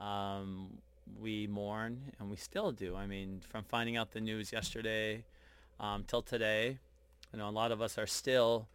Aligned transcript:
um, 0.00 0.68
we 1.20 1.46
mourn, 1.46 2.12
and 2.18 2.30
we 2.30 2.36
still 2.36 2.72
do. 2.72 2.96
I 2.96 3.06
mean, 3.06 3.40
from 3.48 3.64
finding 3.64 3.96
out 3.96 4.12
the 4.12 4.20
news 4.20 4.52
yesterday 4.52 5.24
um, 5.80 6.04
till 6.06 6.22
today, 6.22 6.78
you 7.32 7.38
know, 7.38 7.48
a 7.48 7.50
lot 7.50 7.72
of 7.72 7.80
us 7.80 7.98
are 7.98 8.06
still 8.06 8.66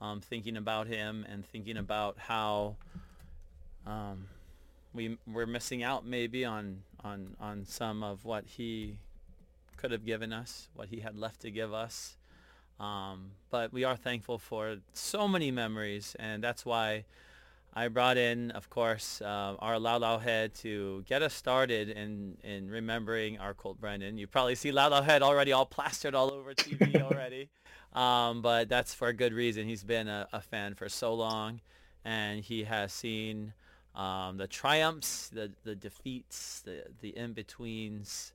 um, 0.00 0.20
thinking 0.20 0.56
about 0.56 0.86
him 0.86 1.26
and 1.30 1.44
thinking 1.44 1.76
about 1.76 2.16
how 2.18 2.76
um, 3.86 4.26
we 4.94 5.18
we're 5.26 5.46
missing 5.46 5.82
out 5.82 6.04
maybe 6.04 6.44
on 6.44 6.82
on 7.04 7.36
on 7.40 7.64
some 7.64 8.02
of 8.02 8.24
what 8.24 8.44
he 8.46 8.96
could 9.76 9.92
have 9.92 10.04
given 10.04 10.32
us, 10.32 10.68
what 10.74 10.88
he 10.88 11.00
had 11.00 11.16
left 11.16 11.40
to 11.42 11.50
give 11.50 11.72
us. 11.72 12.16
Um, 12.78 13.30
but 13.50 13.72
we 13.72 13.84
are 13.84 13.96
thankful 13.96 14.38
for 14.38 14.76
so 14.92 15.26
many 15.28 15.50
memories, 15.50 16.16
and 16.18 16.42
that's 16.42 16.64
why 16.66 17.04
I 17.78 17.88
brought 17.88 18.16
in, 18.16 18.52
of 18.52 18.70
course, 18.70 19.20
uh, 19.20 19.54
our 19.58 19.74
Laulauhead 19.74 20.54
to 20.62 21.04
get 21.06 21.20
us 21.20 21.34
started 21.34 21.90
in, 21.90 22.38
in 22.42 22.70
remembering 22.70 23.38
our 23.38 23.52
Colt 23.52 23.78
Brennan. 23.78 24.16
You 24.16 24.26
probably 24.26 24.54
see 24.54 24.72
Laulauhead 24.72 25.20
already 25.20 25.52
all 25.52 25.66
plastered 25.66 26.14
all 26.14 26.32
over 26.32 26.54
TV 26.54 27.02
already, 27.02 27.50
um, 27.92 28.40
but 28.40 28.70
that's 28.70 28.94
for 28.94 29.08
a 29.08 29.12
good 29.12 29.34
reason. 29.34 29.66
He's 29.66 29.84
been 29.84 30.08
a, 30.08 30.26
a 30.32 30.40
fan 30.40 30.74
for 30.74 30.88
so 30.88 31.12
long, 31.12 31.60
and 32.02 32.40
he 32.40 32.64
has 32.64 32.94
seen 32.94 33.52
um, 33.94 34.38
the 34.38 34.46
triumphs, 34.46 35.28
the, 35.28 35.52
the 35.64 35.74
defeats, 35.74 36.62
the, 36.64 36.84
the 37.02 37.10
in-betweens, 37.10 38.32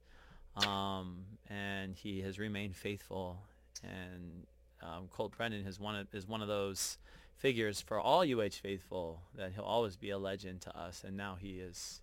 um, 0.67 1.17
and 1.49 1.95
he 1.95 2.21
has 2.21 2.37
remained 2.37 2.75
faithful. 2.75 3.39
And 3.83 4.45
um, 4.83 5.07
Colt 5.11 5.35
Brennan 5.35 5.65
is 5.65 5.79
one 5.79 5.95
of, 5.95 6.07
is 6.13 6.27
one 6.27 6.43
of 6.43 6.47
those 6.47 6.99
figures 7.41 7.81
for 7.81 7.99
all 7.99 8.21
UH 8.21 8.61
faithful 8.61 9.23
that 9.35 9.53
he'll 9.53 9.63
always 9.63 9.97
be 9.97 10.11
a 10.11 10.17
legend 10.17 10.61
to 10.61 10.77
us. 10.77 11.03
And 11.03 11.17
now 11.17 11.37
he 11.39 11.59
is 11.59 11.99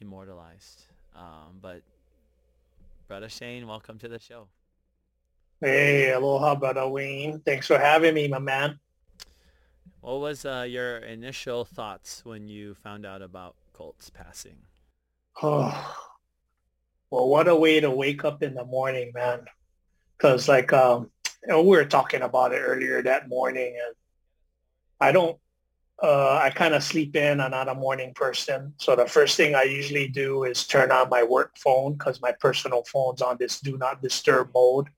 immortalized. 0.00 0.84
Um, 1.14 1.58
but 1.60 1.82
Brother 3.06 3.28
Shane, 3.28 3.66
welcome 3.66 3.98
to 3.98 4.08
the 4.08 4.18
show. 4.18 4.48
Hey, 5.60 6.12
aloha, 6.12 6.54
Brother 6.54 6.88
Wayne. 6.88 7.40
Thanks 7.44 7.66
for 7.66 7.78
having 7.78 8.14
me, 8.14 8.26
my 8.26 8.38
man. 8.38 8.78
What 10.00 10.20
was 10.20 10.46
uh, 10.46 10.66
your 10.66 10.96
initial 10.98 11.66
thoughts 11.66 12.24
when 12.24 12.48
you 12.48 12.74
found 12.74 13.04
out 13.04 13.20
about 13.20 13.54
Colt's 13.74 14.08
passing? 14.08 14.56
Oh, 15.42 15.96
well, 17.10 17.28
what 17.28 17.48
a 17.48 17.54
way 17.54 17.80
to 17.80 17.90
wake 17.90 18.24
up 18.24 18.42
in 18.42 18.54
the 18.54 18.64
morning, 18.64 19.12
man. 19.14 19.44
Because 20.16 20.48
like 20.48 20.72
um, 20.72 21.10
you 21.42 21.48
know, 21.48 21.62
we 21.62 21.76
were 21.76 21.84
talking 21.84 22.22
about 22.22 22.52
it 22.52 22.58
earlier 22.58 23.02
that 23.02 23.28
morning, 23.28 23.76
and 23.84 23.94
I 25.00 25.12
don't. 25.12 25.38
Uh, 26.02 26.38
I 26.42 26.50
kind 26.50 26.74
of 26.74 26.82
sleep 26.82 27.16
in. 27.16 27.40
I'm 27.40 27.52
not 27.52 27.68
a 27.68 27.74
morning 27.74 28.12
person, 28.14 28.74
so 28.78 28.94
the 28.94 29.06
first 29.06 29.36
thing 29.36 29.54
I 29.54 29.62
usually 29.62 30.08
do 30.08 30.44
is 30.44 30.66
turn 30.66 30.92
on 30.92 31.08
my 31.08 31.22
work 31.22 31.56
phone 31.56 31.94
because 31.94 32.20
my 32.20 32.32
personal 32.32 32.84
phone's 32.84 33.22
on 33.22 33.38
this 33.38 33.60
do 33.60 33.78
not 33.78 34.02
disturb 34.02 34.50
mode. 34.54 34.88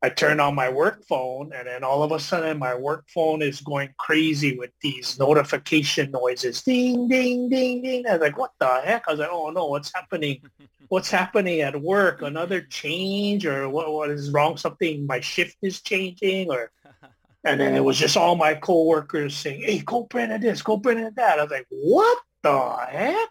I 0.00 0.10
turn 0.10 0.38
on 0.38 0.54
my 0.54 0.68
work 0.68 1.04
phone 1.06 1.52
and 1.52 1.66
then 1.66 1.82
all 1.82 2.04
of 2.04 2.12
a 2.12 2.20
sudden 2.20 2.58
my 2.58 2.72
work 2.74 3.06
phone 3.08 3.42
is 3.42 3.60
going 3.60 3.88
crazy 3.98 4.56
with 4.56 4.70
these 4.80 5.18
notification 5.18 6.12
noises. 6.12 6.62
Ding, 6.62 7.08
ding, 7.08 7.48
ding, 7.48 7.82
ding. 7.82 8.06
I 8.06 8.12
was 8.12 8.20
like, 8.20 8.38
what 8.38 8.52
the 8.60 8.80
heck? 8.84 9.08
I 9.08 9.12
was 9.12 9.20
like, 9.20 9.30
oh 9.32 9.50
no, 9.50 9.66
what's 9.66 9.92
happening? 9.94 10.40
What's 10.90 11.10
happening 11.10 11.60
at 11.60 11.78
work? 11.78 12.22
Another 12.22 12.62
change 12.62 13.44
or 13.44 13.68
what, 13.68 13.92
what 13.92 14.08
is 14.08 14.30
wrong? 14.30 14.56
Something, 14.56 15.04
my 15.04 15.20
shift 15.20 15.58
is 15.60 15.82
changing 15.82 16.50
or, 16.50 16.70
and 17.44 17.60
then 17.60 17.74
it 17.74 17.84
was 17.84 17.98
just 17.98 18.16
all 18.16 18.36
my 18.36 18.54
coworkers 18.54 19.34
saying, 19.34 19.62
hey, 19.62 19.78
go 19.78 20.04
print 20.04 20.32
at 20.32 20.40
this, 20.40 20.62
go 20.62 20.78
print 20.78 21.00
at 21.00 21.16
that. 21.16 21.38
I 21.38 21.42
was 21.42 21.50
like, 21.50 21.66
what 21.70 22.18
the 22.42 22.76
heck? 22.90 23.28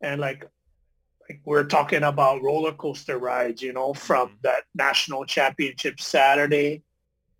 And 0.00 0.20
like 0.20 0.48
like 1.28 1.40
we're 1.44 1.64
talking 1.64 2.02
about 2.02 2.42
roller 2.42 2.72
coaster 2.72 3.18
rides, 3.18 3.62
you 3.62 3.72
know, 3.72 3.94
from 3.94 4.28
mm-hmm. 4.28 4.36
that 4.42 4.64
national 4.74 5.24
championship 5.24 6.00
Saturday 6.00 6.82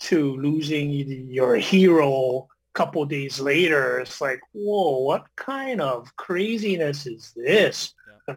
to 0.00 0.36
losing 0.36 0.90
your 1.30 1.56
hero 1.56 2.48
a 2.48 2.72
couple 2.74 3.04
days 3.04 3.40
later. 3.40 4.00
It's 4.00 4.20
like, 4.20 4.40
whoa, 4.52 5.00
what 5.00 5.26
kind 5.36 5.80
of 5.80 6.14
craziness 6.16 7.06
is 7.06 7.32
this? 7.36 7.94
Yeah, 8.28 8.34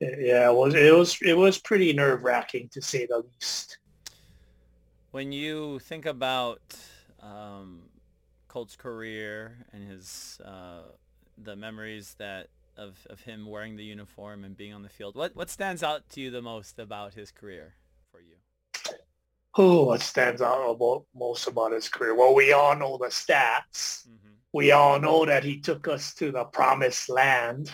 yeah 0.00 0.50
it 0.50 0.54
was 0.54 0.74
it 0.74 0.94
was 0.94 1.18
it 1.22 1.36
was 1.36 1.58
pretty 1.58 1.92
nerve 1.92 2.22
wracking 2.22 2.68
to 2.72 2.82
say 2.82 3.06
the 3.06 3.18
least. 3.18 3.78
When 5.16 5.32
you 5.32 5.78
think 5.78 6.04
about 6.04 6.60
um, 7.22 7.88
Colt's 8.48 8.76
career 8.76 9.64
and 9.72 9.82
his 9.82 10.38
uh, 10.44 10.82
the 11.38 11.56
memories 11.56 12.16
that 12.18 12.48
of, 12.76 12.98
of 13.08 13.22
him 13.22 13.46
wearing 13.46 13.76
the 13.76 13.82
uniform 13.82 14.44
and 14.44 14.54
being 14.54 14.74
on 14.74 14.82
the 14.82 14.90
field. 14.90 15.16
What 15.16 15.34
what 15.34 15.48
stands 15.48 15.82
out 15.82 16.06
to 16.10 16.20
you 16.20 16.30
the 16.30 16.42
most 16.42 16.78
about 16.78 17.14
his 17.14 17.30
career 17.30 17.76
for 18.12 18.20
you? 18.20 18.36
Oh, 19.56 19.84
what 19.84 20.02
stands 20.02 20.42
out 20.42 20.68
about 20.68 21.06
most 21.14 21.46
about 21.46 21.72
his 21.72 21.88
career? 21.88 22.14
Well, 22.14 22.34
we 22.34 22.52
all 22.52 22.76
know 22.76 22.98
the 22.98 23.06
stats. 23.06 24.06
Mm-hmm. 24.06 24.34
We 24.52 24.72
all 24.72 25.00
know 25.00 25.24
that 25.24 25.44
he 25.44 25.60
took 25.60 25.88
us 25.88 26.12
to 26.16 26.30
the 26.30 26.44
promised 26.44 27.08
land. 27.08 27.72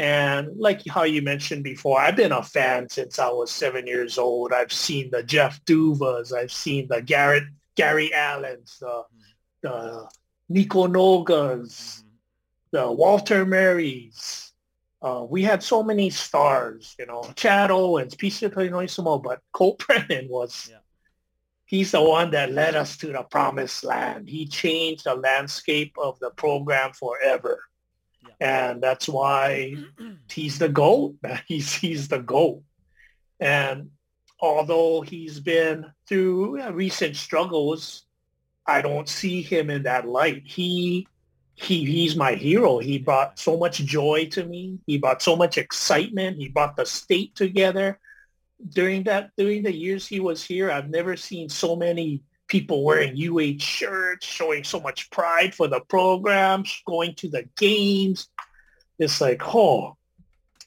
And 0.00 0.56
like 0.56 0.80
how 0.88 1.02
you 1.02 1.20
mentioned 1.20 1.62
before, 1.62 2.00
I've 2.00 2.16
been 2.16 2.32
a 2.32 2.42
fan 2.42 2.88
since 2.88 3.18
I 3.18 3.28
was 3.28 3.50
seven 3.50 3.86
years 3.86 4.16
old. 4.16 4.52
I've 4.52 4.72
seen 4.72 5.10
the 5.10 5.22
Jeff 5.22 5.62
Duvas. 5.64 6.32
I've 6.32 6.52
seen 6.52 6.88
the 6.88 7.02
Garrett, 7.02 7.44
Gary 7.76 8.12
Allens, 8.14 8.78
the, 8.80 8.86
mm-hmm. 8.86 9.08
the 9.62 10.08
Nico 10.48 10.86
Nogas, 10.86 11.76
mm-hmm 11.76 12.06
the 12.72 12.90
Walter 12.90 13.44
Marys. 13.44 14.52
Uh, 15.02 15.24
we 15.28 15.42
had 15.42 15.62
so 15.62 15.82
many 15.82 16.10
stars, 16.10 16.94
you 16.98 17.06
know, 17.06 17.22
Chad 17.34 17.70
Owens, 17.70 18.14
Pisa 18.14 18.50
Noisimo, 18.50 19.22
but 19.22 19.40
Colt 19.52 19.78
Brennan 19.86 20.28
was, 20.28 20.68
yeah. 20.70 20.78
he's 21.64 21.92
the 21.92 22.02
one 22.02 22.30
that 22.32 22.52
led 22.52 22.74
us 22.74 22.98
to 22.98 23.06
the 23.06 23.22
promised 23.22 23.82
land. 23.82 24.28
He 24.28 24.46
changed 24.46 25.04
the 25.04 25.14
landscape 25.14 25.94
of 25.98 26.18
the 26.20 26.30
program 26.30 26.92
forever. 26.92 27.62
And 28.40 28.82
that's 28.82 29.08
why 29.08 29.76
he's 30.30 30.58
the 30.58 30.68
GOAT. 30.68 31.16
He's, 31.46 31.74
he's 31.74 32.08
the 32.08 32.20
GOAT. 32.20 32.62
And 33.38 33.90
although 34.40 35.02
he's 35.02 35.40
been 35.40 35.92
through 36.06 36.60
uh, 36.60 36.70
recent 36.70 37.16
struggles, 37.16 38.04
I 38.66 38.82
don't 38.82 39.08
see 39.08 39.42
him 39.42 39.70
in 39.70 39.82
that 39.84 40.06
light. 40.08 40.42
He 40.44 41.06
he 41.54 41.84
he's 41.84 42.16
my 42.16 42.34
hero. 42.34 42.78
He 42.78 42.98
brought 42.98 43.38
so 43.38 43.56
much 43.56 43.78
joy 43.78 44.28
to 44.32 44.44
me. 44.44 44.78
He 44.86 44.98
brought 44.98 45.22
so 45.22 45.36
much 45.36 45.58
excitement. 45.58 46.38
He 46.38 46.48
brought 46.48 46.76
the 46.76 46.86
state 46.86 47.34
together. 47.34 47.98
During 48.68 49.04
that 49.04 49.30
during 49.36 49.62
the 49.62 49.74
years 49.74 50.06
he 50.06 50.20
was 50.20 50.42
here, 50.42 50.70
I've 50.70 50.88
never 50.88 51.16
seen 51.16 51.48
so 51.48 51.76
many 51.76 52.22
people 52.50 52.84
wearing 52.84 53.16
UH 53.16 53.60
shirts, 53.60 54.26
showing 54.26 54.64
so 54.64 54.80
much 54.80 55.10
pride 55.10 55.54
for 55.54 55.68
the 55.68 55.80
programs, 55.80 56.82
going 56.84 57.14
to 57.14 57.28
the 57.28 57.48
games. 57.56 58.28
It's 58.98 59.20
like, 59.20 59.40
oh, 59.54 59.96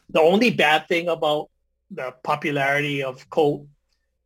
the 0.09 0.21
only 0.21 0.49
bad 0.49 0.87
thing 0.87 1.09
about 1.09 1.49
the 1.91 2.15
popularity 2.23 3.03
of 3.03 3.29
Colt 3.29 3.67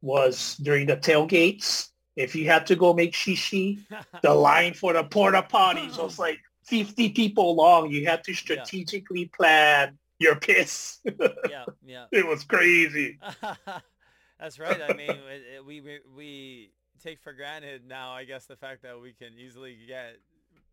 was 0.01 0.55
during 0.57 0.87
the 0.87 0.95
tailgates. 0.95 1.89
If 2.15 2.35
you 2.35 2.45
had 2.45 2.67
to 2.67 2.75
go 2.75 2.93
make 2.93 3.13
shishi, 3.13 3.79
the 4.21 4.33
line 4.33 4.73
for 4.73 4.93
the 4.93 5.03
porta 5.03 5.45
potties 5.51 6.01
was 6.01 6.17
like 6.17 6.39
50 6.65 7.09
people 7.09 7.55
long. 7.55 7.91
You 7.91 8.05
had 8.05 8.23
to 8.25 8.33
strategically 8.33 9.21
yeah. 9.21 9.37
plan 9.37 9.97
your 10.19 10.35
piss. 10.35 10.99
yeah, 11.49 11.65
yeah. 11.85 12.05
It 12.11 12.25
was 12.25 12.43
crazy. 12.43 13.19
That's 14.39 14.59
right. 14.59 14.79
I 14.87 14.93
mean, 14.93 15.17
we, 15.65 15.81
we 15.81 15.99
we 16.15 16.71
take 17.01 17.19
for 17.19 17.33
granted 17.33 17.87
now, 17.87 18.11
I 18.11 18.25
guess, 18.25 18.45
the 18.45 18.55
fact 18.55 18.83
that 18.83 19.01
we 19.01 19.13
can 19.13 19.37
easily 19.37 19.77
get 19.87 20.17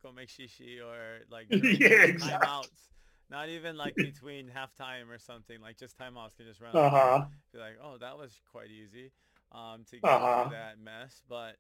go 0.03 0.13
make 0.13 0.29
shishi 0.29 0.81
or 0.85 1.25
like 1.31 1.47
yeah, 1.51 2.05
exactly. 2.05 2.47
timeouts. 2.47 2.69
Not 3.31 3.49
even 3.49 3.77
like 3.77 3.95
between 3.97 4.49
halftime 4.49 5.09
or 5.11 5.19
something. 5.19 5.61
Like 5.61 5.79
just 5.79 5.99
timeouts 5.99 6.37
can 6.37 6.47
just 6.47 6.61
run. 6.61 6.77
Uh 6.77 6.91
huh. 6.91 7.25
Be 7.53 7.59
like, 7.59 7.79
oh, 7.83 7.97
that 7.99 8.17
was 8.17 8.33
quite 8.53 8.69
easy 8.71 9.11
um, 9.53 9.85
to 9.91 9.97
get 9.99 10.05
uh-huh. 10.05 10.45
through 10.45 10.57
that 10.57 10.79
mess, 10.79 11.23
but. 11.29 11.57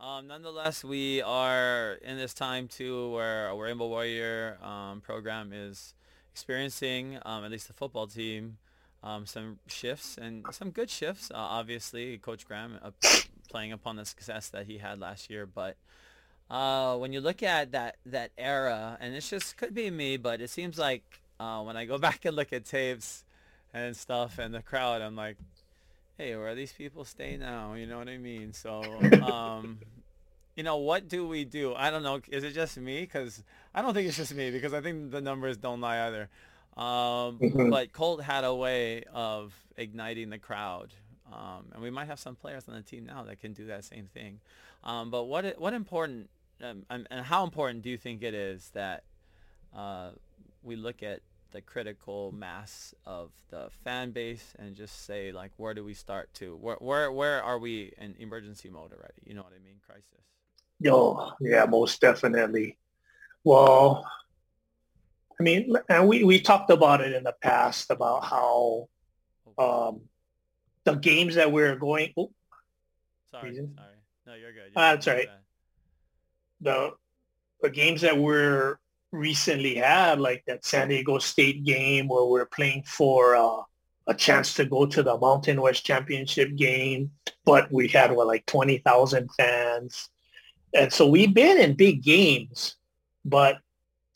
Um, 0.00 0.26
nonetheless, 0.26 0.82
we 0.82 1.22
are 1.22 1.92
in 2.02 2.16
this 2.16 2.34
time 2.34 2.66
too 2.66 3.12
where 3.12 3.48
our 3.48 3.56
Rainbow 3.56 3.86
Warrior 3.86 4.58
um, 4.60 5.00
program 5.00 5.52
is 5.52 5.94
experiencing, 6.32 7.18
um, 7.24 7.44
at 7.44 7.52
least 7.52 7.68
the 7.68 7.74
football 7.74 8.08
team, 8.08 8.56
um, 9.04 9.26
some 9.26 9.60
shifts 9.68 10.18
and 10.20 10.44
some 10.50 10.70
good 10.70 10.90
shifts. 10.90 11.30
Uh, 11.30 11.36
obviously, 11.36 12.18
Coach 12.18 12.46
Graham 12.46 12.80
playing 13.52 13.72
upon 13.72 13.96
the 13.96 14.04
success 14.04 14.48
that 14.48 14.66
he 14.66 14.78
had 14.78 14.98
last 14.98 15.30
year, 15.30 15.46
but 15.46 15.76
uh, 16.50 16.96
when 16.96 17.12
you 17.12 17.20
look 17.20 17.42
at 17.42 17.72
that 17.72 17.96
that 18.04 18.30
era, 18.36 18.98
and 19.00 19.14
it's 19.14 19.30
just 19.30 19.56
could 19.56 19.74
be 19.74 19.90
me, 19.90 20.16
but 20.16 20.40
it 20.40 20.50
seems 20.50 20.78
like 20.78 21.20
uh, 21.38 21.62
when 21.62 21.76
I 21.76 21.84
go 21.84 21.98
back 22.08 22.24
and 22.24 22.36
look 22.36 22.52
at 22.52 22.64
tapes 22.64 23.24
and 23.72 23.96
stuff 23.96 24.38
and 24.38 24.54
the 24.54 24.62
crowd, 24.62 25.00
I'm 25.00 25.16
like, 25.16 25.36
hey, 26.18 26.36
where 26.36 26.48
are 26.48 26.54
these 26.54 26.72
people 26.72 27.04
stay 27.04 27.36
now? 27.36 27.74
You 27.74 27.86
know 27.86 27.98
what 27.98 28.08
I 28.08 28.18
mean? 28.18 28.52
So, 28.52 28.82
um, 29.22 29.78
you 30.56 30.62
know, 30.62 30.76
what 30.76 31.08
do 31.08 31.26
we 31.26 31.44
do? 31.44 31.74
I 31.74 31.90
don't 31.90 32.02
know. 32.02 32.20
Is 32.28 32.44
it 32.44 32.52
just 32.52 32.76
me? 32.76 33.00
Because 33.00 33.42
I 33.74 33.80
don't 33.80 33.94
think 33.94 34.08
it's 34.08 34.18
just 34.18 34.34
me 34.34 34.50
because 34.50 34.74
I 34.74 34.80
think 34.80 35.10
the 35.10 35.20
numbers 35.20 35.56
don't 35.56 35.80
lie 35.80 36.06
either. 36.06 36.28
Um, 36.76 37.38
mm-hmm. 37.38 37.70
But 37.70 37.92
Colt 37.92 38.22
had 38.22 38.44
a 38.44 38.54
way 38.54 39.04
of 39.12 39.54
igniting 39.76 40.30
the 40.30 40.38
crowd. 40.38 40.92
Um, 41.32 41.66
and 41.72 41.82
we 41.82 41.90
might 41.90 42.06
have 42.06 42.18
some 42.20 42.36
players 42.36 42.68
on 42.68 42.74
the 42.74 42.82
team 42.82 43.06
now 43.06 43.22
that 43.24 43.40
can 43.40 43.52
do 43.52 43.66
that 43.66 43.84
same 43.84 44.06
thing. 44.06 44.40
Um, 44.84 45.10
but 45.10 45.24
what 45.24 45.58
what 45.58 45.72
important 45.72 46.28
um, 46.62 46.84
and 46.88 47.06
how 47.24 47.44
important 47.44 47.82
do 47.82 47.90
you 47.90 47.96
think 47.96 48.22
it 48.22 48.34
is 48.34 48.70
that 48.74 49.04
uh, 49.74 50.10
we 50.62 50.76
look 50.76 51.02
at 51.02 51.20
the 51.52 51.60
critical 51.60 52.32
mass 52.32 52.94
of 53.04 53.30
the 53.50 53.68
fan 53.84 54.10
base 54.10 54.54
and 54.58 54.74
just 54.74 55.04
say 55.04 55.32
like 55.32 55.52
where 55.56 55.74
do 55.74 55.84
we 55.84 55.94
start 55.94 56.32
to 56.34 56.56
where 56.56 56.76
where 56.76 57.12
where 57.12 57.42
are 57.42 57.58
we 57.58 57.92
in 57.98 58.14
emergency 58.18 58.70
mode 58.70 58.92
already? 58.92 59.20
You 59.24 59.34
know 59.34 59.42
what 59.42 59.52
i 59.52 59.62
mean? 59.62 59.76
Crisis. 59.86 60.06
Oh 60.86 61.32
yeah 61.40 61.66
most 61.66 62.00
definitely. 62.00 62.78
Well 63.44 64.06
i 65.38 65.42
mean 65.42 65.74
and 65.88 66.08
we 66.08 66.24
we 66.24 66.40
talked 66.40 66.70
about 66.70 67.00
it 67.00 67.12
in 67.12 67.24
the 67.24 67.34
past 67.42 67.90
about 67.90 68.24
how 68.24 68.88
um 69.58 70.00
the 70.84 70.94
games 70.94 71.34
that 71.36 71.50
we're 71.50 71.76
going 71.76 72.12
oh, 72.16 72.30
sorry 73.30 73.54
sorry. 73.54 73.68
No 74.26 74.34
you're 74.34 74.52
good 74.52 74.72
you're 74.74 74.84
uh, 74.84 74.94
that's 74.94 75.06
right. 75.06 75.28
The 76.60 76.92
the 77.60 77.70
games 77.70 78.00
that 78.00 78.18
we're 78.18 78.78
recently 79.12 79.76
had, 79.76 80.20
like 80.20 80.44
that 80.46 80.64
San 80.64 80.88
Diego 80.88 81.18
State 81.18 81.64
game 81.64 82.08
where 82.08 82.24
we're 82.24 82.46
playing 82.46 82.82
for 82.84 83.36
uh, 83.36 83.62
a 84.06 84.14
chance 84.14 84.54
to 84.54 84.64
go 84.64 84.86
to 84.86 85.02
the 85.02 85.16
Mountain 85.16 85.60
West 85.60 85.84
Championship 85.84 86.56
game, 86.56 87.12
but 87.44 87.70
we 87.70 87.88
had 87.88 88.10
what 88.12 88.26
like 88.26 88.44
twenty 88.46 88.78
thousand 88.78 89.30
fans, 89.36 90.08
and 90.74 90.92
so 90.92 91.06
we've 91.06 91.34
been 91.34 91.58
in 91.58 91.74
big 91.74 92.02
games, 92.02 92.76
but 93.24 93.58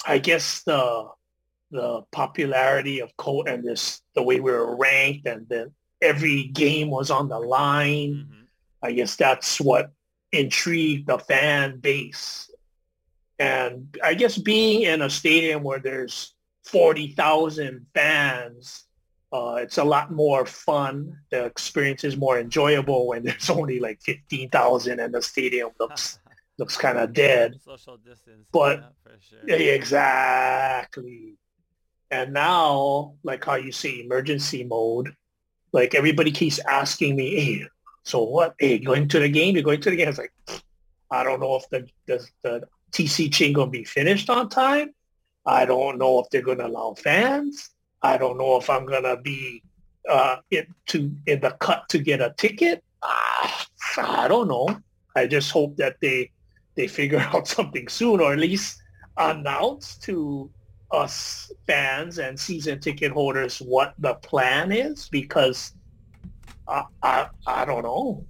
I 0.05 0.19
guess 0.19 0.63
the 0.63 1.09
the 1.71 2.03
popularity 2.11 3.01
of 3.01 3.17
Colt 3.17 3.49
and 3.49 3.65
this 3.65 4.03
the 4.15 4.23
way 4.23 4.41
we 4.41 4.51
were 4.51 4.77
ranked 4.77 5.27
and 5.27 5.49
then 5.49 5.73
every 6.03 6.45
game 6.45 6.91
was 6.91 7.11
on 7.11 7.29
the 7.29 7.39
line. 7.39 8.27
Mm-hmm. 8.27 8.43
I 8.83 8.93
guess 8.93 9.17
that's 9.17 9.61
what 9.61 9.93
intrigued 10.33 11.09
the 11.09 11.19
fan 11.19 11.79
base 11.79 12.51
and 13.39 13.97
I 14.03 14.15
guess 14.15 14.39
being 14.39 14.83
in 14.83 15.03
a 15.03 15.11
stadium 15.11 15.63
where 15.63 15.79
there's 15.79 16.35
40,000 16.65 17.87
fans, 17.95 18.85
uh, 19.33 19.57
it's 19.61 19.79
a 19.79 19.85
lot 19.85 20.11
more 20.11 20.47
fun. 20.47 21.19
The 21.31 21.45
experience 21.45 22.05
is 22.05 22.17
more 22.17 22.39
enjoyable 22.39 23.09
when 23.09 23.23
there's 23.25 23.51
only 23.51 23.79
like 23.79 24.01
15,000 24.03 25.01
and 25.01 25.15
the 25.15 25.23
stadium 25.23 25.71
looks 25.81 26.19
looks 26.59 26.77
kind 26.77 26.97
of 26.97 27.13
dead. 27.13 27.61
Social 27.65 27.99
distance. 27.99 28.47
But 28.51 28.95
sure. 29.21 29.41
exactly. 29.47 31.37
And 32.11 32.33
now, 32.33 33.15
like 33.23 33.45
how 33.45 33.57
you 33.57 33.73
say 33.73 34.01
emergency 34.01 34.65
mode, 34.65 35.15
like 35.73 35.95
everybody 35.95 36.31
keeps 36.31 36.59
asking 36.61 37.17
me, 37.17 37.35
hey, 37.35 37.67
so 38.05 38.23
what? 38.23 38.55
Hey, 38.59 38.79
going 38.79 39.09
to 39.09 39.19
the 39.19 39.29
game? 39.29 39.55
You're 39.55 39.65
going 39.65 39.81
to 39.81 39.91
the 39.91 39.97
game? 39.97 40.09
It's 40.09 40.19
like, 40.19 40.33
I 41.11 41.25
don't 41.25 41.41
know 41.41 41.57
if 41.57 41.69
the, 41.71 41.89
the, 42.07 42.27
the 42.43 42.69
TC 42.93 43.33
Ching 43.33 43.53
going 43.53 43.69
to 43.69 43.79
be 43.79 43.85
finished 43.85 44.31
on 44.31 44.49
time. 44.49 44.95
I 45.45 45.65
don't 45.65 45.99
know 45.99 46.21
if 46.21 46.31
they're 46.31 46.43
going 46.43 46.59
to 46.59 46.67
allow 46.67 46.95
fans. 46.95 47.71
I 48.03 48.19
don't 48.19 48.39
know 48.39 48.57
if 48.57 48.69
I'm 48.69 48.87
going 48.87 49.05
to 49.05 49.17
be 49.17 49.63
uh, 50.09 50.37
in, 50.51 50.67
to, 50.89 51.13
in 51.27 51.41
the 51.41 51.51
cut 51.61 51.89
to 51.91 51.99
get 51.99 52.21
a 52.21 52.35
ticket. 52.37 52.83
Uh, 53.03 53.51
I 53.99 54.29
don't 54.29 54.49
know. 54.49 54.69
I 55.15 55.27
just 55.27 55.51
hope 55.51 55.77
that 55.79 55.97
they 56.01 56.31
they 56.75 56.87
figure 56.87 57.19
out 57.33 57.49
something 57.49 57.89
soon, 57.89 58.21
or 58.21 58.33
at 58.33 58.39
least 58.39 58.81
announce 59.17 59.97
to 59.99 60.51
us 60.91 61.51
fans 61.67 62.19
and 62.19 62.39
season 62.39 62.81
ticket 62.81 63.13
holders 63.13 63.59
what 63.59 63.95
the 63.99 64.15
plan 64.15 64.73
is, 64.73 65.09
because 65.09 65.73
I 66.69 66.85
I, 67.03 67.29
I 67.47 67.65
don't 67.65 67.83
know. 67.83 68.25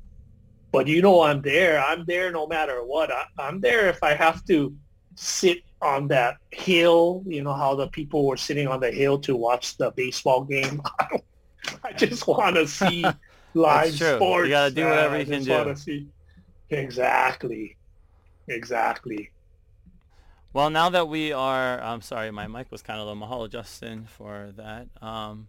But 0.72 0.86
you 0.86 1.00
know, 1.02 1.22
I'm 1.22 1.42
there. 1.42 1.82
I'm 1.82 2.04
there 2.04 2.30
no 2.30 2.46
matter 2.46 2.84
what. 2.84 3.10
I, 3.10 3.24
I'm 3.38 3.60
there 3.60 3.88
if 3.88 4.02
I 4.02 4.14
have 4.14 4.44
to 4.46 4.76
sit 5.14 5.62
on 5.80 6.08
that 6.08 6.36
hill. 6.50 7.22
You 7.26 7.42
know 7.42 7.54
how 7.54 7.74
the 7.74 7.88
people 7.88 8.26
were 8.26 8.36
sitting 8.36 8.68
on 8.68 8.80
the 8.80 8.90
hill 8.90 9.18
to 9.20 9.36
watch 9.36 9.76
the 9.76 9.90
baseball 9.92 10.44
game. 10.44 10.82
I, 11.00 11.20
I 11.84 11.92
just 11.92 12.26
want 12.26 12.56
to 12.56 12.66
see 12.80 13.04
live 13.54 13.94
sports. 13.94 14.46
You 14.46 14.54
got 14.54 14.68
to 14.68 14.74
do 14.74 14.84
whatever 14.84 15.18
you 15.18 15.26
can 15.26 15.44
do. 15.44 15.76
See. 15.76 16.08
Exactly. 16.70 17.76
Exactly. 18.48 19.30
Well, 20.56 20.70
now 20.70 20.88
that 20.88 21.06
we 21.06 21.34
are, 21.34 21.82
I'm 21.82 22.00
sorry, 22.00 22.30
my 22.30 22.46
mic 22.46 22.72
was 22.72 22.80
kind 22.80 22.98
of 22.98 23.06
low. 23.06 23.14
Mahalo, 23.14 23.50
Justin, 23.50 24.06
for 24.06 24.54
that. 24.56 24.88
Um, 25.02 25.48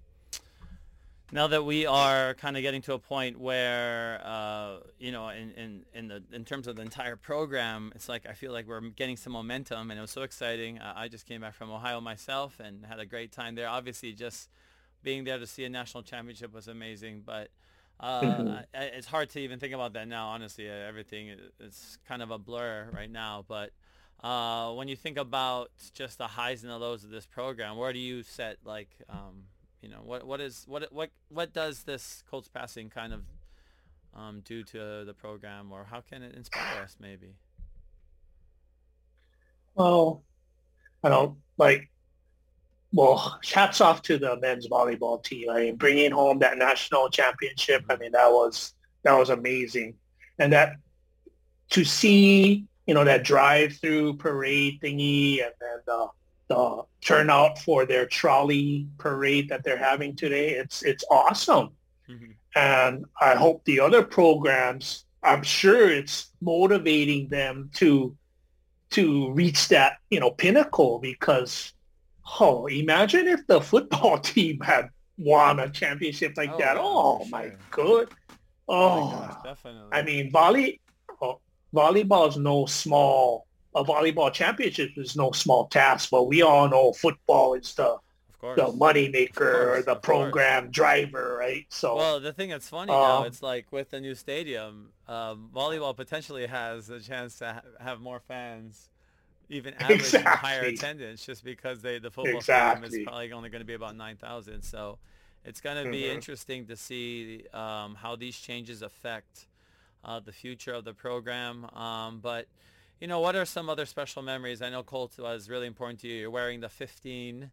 now 1.32 1.48
that 1.48 1.64
we 1.64 1.86
are 1.86 2.34
kind 2.34 2.58
of 2.58 2.62
getting 2.62 2.82
to 2.82 2.94
a 2.94 3.00
point 3.00 3.40
where 3.40 4.20
uh, 4.22 4.80
you 5.00 5.14
know 5.14 5.30
in, 5.30 5.52
in, 5.52 5.86
in 5.94 6.08
the 6.10 6.24
in 6.34 6.44
terms 6.44 6.68
of 6.68 6.76
the 6.76 6.82
entire 6.82 7.16
program 7.16 7.94
it's 7.96 8.10
like 8.10 8.26
i 8.30 8.34
feel 8.34 8.52
like 8.52 8.68
we're 8.68 8.82
getting 8.82 9.16
some 9.16 9.32
momentum 9.32 9.92
and 9.92 9.98
it 9.98 10.02
was 10.02 10.12
so 10.12 10.24
exciting 10.24 10.80
uh, 10.80 10.94
i 10.96 11.08
just 11.08 11.26
came 11.26 11.42
back 11.42 11.54
from 11.54 11.70
ohio 11.70 12.00
myself 12.00 12.60
and 12.62 12.86
had 12.86 13.00
a 13.00 13.06
great 13.06 13.32
time 13.32 13.56
there 13.56 13.68
obviously 13.68 14.14
just 14.14 14.50
being 15.04 15.26
there 15.26 15.38
to 15.38 15.46
see 15.48 15.66
a 15.66 15.70
national 15.70 16.02
championship 16.02 16.54
was 16.54 16.70
amazing 16.70 17.24
but 17.26 17.50
uh, 18.00 18.62
it's 18.74 19.08
hard 19.08 19.30
to 19.30 19.40
even 19.40 19.60
think 19.60 19.74
about 19.74 19.92
that 19.94 20.08
now 20.08 20.28
honestly 20.28 20.68
everything 20.68 21.34
is 21.60 21.98
kind 22.08 22.22
of 22.22 22.32
a 22.32 22.38
blur 22.38 22.90
right 22.94 23.12
now 23.12 23.44
but 23.50 23.72
uh, 24.24 24.72
when 24.74 24.88
you 24.88 24.96
think 24.96 25.18
about 25.18 25.72
just 25.94 26.18
the 26.18 26.28
highs 26.28 26.64
and 26.64 26.72
the 26.72 26.78
lows 26.78 27.04
of 27.04 27.10
this 27.10 27.26
program 27.26 27.78
where 27.78 27.94
do 27.94 28.00
you 28.00 28.24
set 28.24 28.58
like 28.64 28.90
um, 29.10 29.44
you 29.82 29.90
know 29.90 30.02
what 30.04 30.26
what 30.26 30.42
is 30.42 30.64
what 30.68 30.92
what 30.92 31.10
what 31.30 31.54
does 31.54 31.84
this 31.84 32.24
Colts 32.30 32.48
passing 32.48 32.90
kind 32.90 33.14
of 33.14 33.24
um, 34.18 34.42
do 34.44 34.64
to 34.64 35.06
the 35.06 35.14
program, 35.14 35.72
or 35.72 35.86
how 35.86 36.02
can 36.02 36.24
it 36.24 36.36
inspire 36.36 36.84
us 36.84 36.98
maybe? 37.00 37.36
Well, 39.76 40.24
I 41.04 41.10
don't 41.10 41.38
like. 41.58 41.90
Well, 42.94 43.40
hats 43.54 43.80
off 43.80 44.02
to 44.04 44.18
the 44.18 44.38
men's 44.38 44.68
volleyball 44.68 45.24
team. 45.24 45.50
I 45.50 45.60
mean, 45.62 45.76
bringing 45.76 46.12
home 46.12 46.40
that 46.40 46.58
national 46.58 47.10
championship. 47.10 47.84
I 47.90 47.98
mean, 47.98 48.12
that 48.14 48.32
was 48.32 48.74
that 49.04 49.14
was 49.14 49.30
amazing, 49.30 49.96
and 50.40 50.52
that 50.52 50.78
to 51.72 51.84
see 51.84 52.66
you 52.88 52.94
know 52.94 53.04
that 53.04 53.24
drive-through 53.24 54.18
parade 54.18 54.80
thingy, 54.82 55.44
and 55.44 55.54
then 55.60 55.80
the 55.86 56.08
the 56.48 56.84
turnout 57.02 57.60
for 57.60 57.86
their 57.86 58.06
trolley 58.06 58.88
parade 58.98 59.50
that 59.50 59.64
they're 59.64 59.78
having 59.78 60.16
today. 60.16 60.52
It's 60.52 60.84
it's 60.84 61.04
awesome. 61.12 61.72
Mm-hmm. 62.10 62.32
And 62.56 63.06
I 63.22 63.36
hope 63.36 63.64
the 63.66 63.80
other 63.80 64.02
programs, 64.02 65.06
I'm 65.22 65.44
sure 65.44 65.90
it's 65.90 66.32
motivating 66.42 67.28
them 67.28 67.70
to 67.76 68.16
to 68.92 69.32
reach 69.32 69.68
that, 69.68 69.98
you 70.10 70.20
know, 70.20 70.32
pinnacle 70.32 71.00
because 71.00 71.74
oh, 72.40 72.68
imagine 72.68 73.28
if 73.28 73.46
the 73.48 73.62
football 73.62 74.18
team 74.34 74.60
had 74.62 74.90
won 75.18 75.60
a 75.60 75.70
championship 75.70 76.34
like 76.38 76.52
oh, 76.54 76.58
that. 76.58 76.78
Oh 76.80 77.20
sure. 77.20 77.30
my 77.30 77.52
good. 77.72 78.10
Oh, 78.70 78.90
oh 78.90 79.12
my 79.12 79.28
gosh, 79.28 79.44
definitely. 79.44 79.90
I 79.92 80.02
mean, 80.02 80.32
volley 80.32 80.80
oh, 80.82 80.87
volleyball 81.74 82.30
is 82.30 82.38
no 82.38 82.66
small 82.66 83.48
a 83.78 83.84
volleyball 83.84 84.34
championship 84.34 84.92
is 84.98 85.16
no 85.16 85.32
small 85.32 85.68
task, 85.68 86.10
but 86.10 86.24
we 86.24 86.42
all 86.42 86.68
know 86.68 86.92
football 86.94 87.54
is 87.54 87.74
the 87.76 87.98
the 88.56 88.72
money 88.74 89.10
maker 89.10 89.74
or 89.74 89.82
the 89.82 89.96
program 89.96 90.66
course. 90.66 90.74
driver, 90.74 91.38
right? 91.40 91.66
So 91.70 91.96
well, 91.96 92.20
the 92.20 92.32
thing 92.32 92.50
that's 92.50 92.70
funny 92.70 92.92
um, 92.92 93.00
now, 93.00 93.24
it's 93.24 93.42
like 93.42 93.72
with 93.72 93.90
the 93.90 94.00
new 94.00 94.16
stadium, 94.16 94.90
um, 95.08 95.50
volleyball 95.54 95.96
potentially 95.96 96.46
has 96.46 96.90
a 96.90 97.00
chance 97.00 97.40
to 97.40 97.54
ha- 97.54 97.84
have 97.84 98.00
more 98.00 98.20
fans, 98.20 98.90
even 99.50 99.74
average 99.80 100.00
exactly. 100.00 100.50
higher 100.50 100.62
attendance, 100.62 101.26
just 101.26 101.44
because 101.44 101.82
they 101.82 102.00
the 102.00 102.12
football 102.12 102.38
exactly. 102.38 102.88
stadium 102.88 103.02
is 103.02 103.08
probably 103.08 103.32
only 103.32 103.50
going 103.50 103.62
to 103.62 103.66
be 103.66 103.74
about 103.74 103.96
nine 103.96 104.18
thousand. 104.18 104.62
So 104.62 105.00
it's 105.44 105.60
going 105.60 105.84
to 105.84 105.90
be 105.90 106.04
mm-hmm. 106.04 106.16
interesting 106.16 106.66
to 106.68 106.76
see 106.76 107.44
um, 107.54 107.96
how 107.96 108.16
these 108.16 108.38
changes 108.38 108.82
affect 108.82 109.48
uh, 110.04 110.20
the 110.20 110.32
future 110.32 110.74
of 110.74 110.86
the 110.86 110.94
program, 110.94 111.66
um, 111.76 112.20
but 112.20 112.48
you 113.00 113.08
know, 113.08 113.20
what 113.20 113.36
are 113.36 113.46
some 113.46 113.70
other 113.70 113.86
special 113.86 114.22
memories? 114.24 114.62
I 114.62 114.70
know 114.70 114.82
Colt 114.82 115.20
was 115.20 115.50
really 115.50 115.68
important 115.68 116.00
to 116.00 116.08
you. 116.08 116.16
You're 116.16 116.32
wearing 116.32 116.62
the 116.62 116.70
15, 116.70 117.52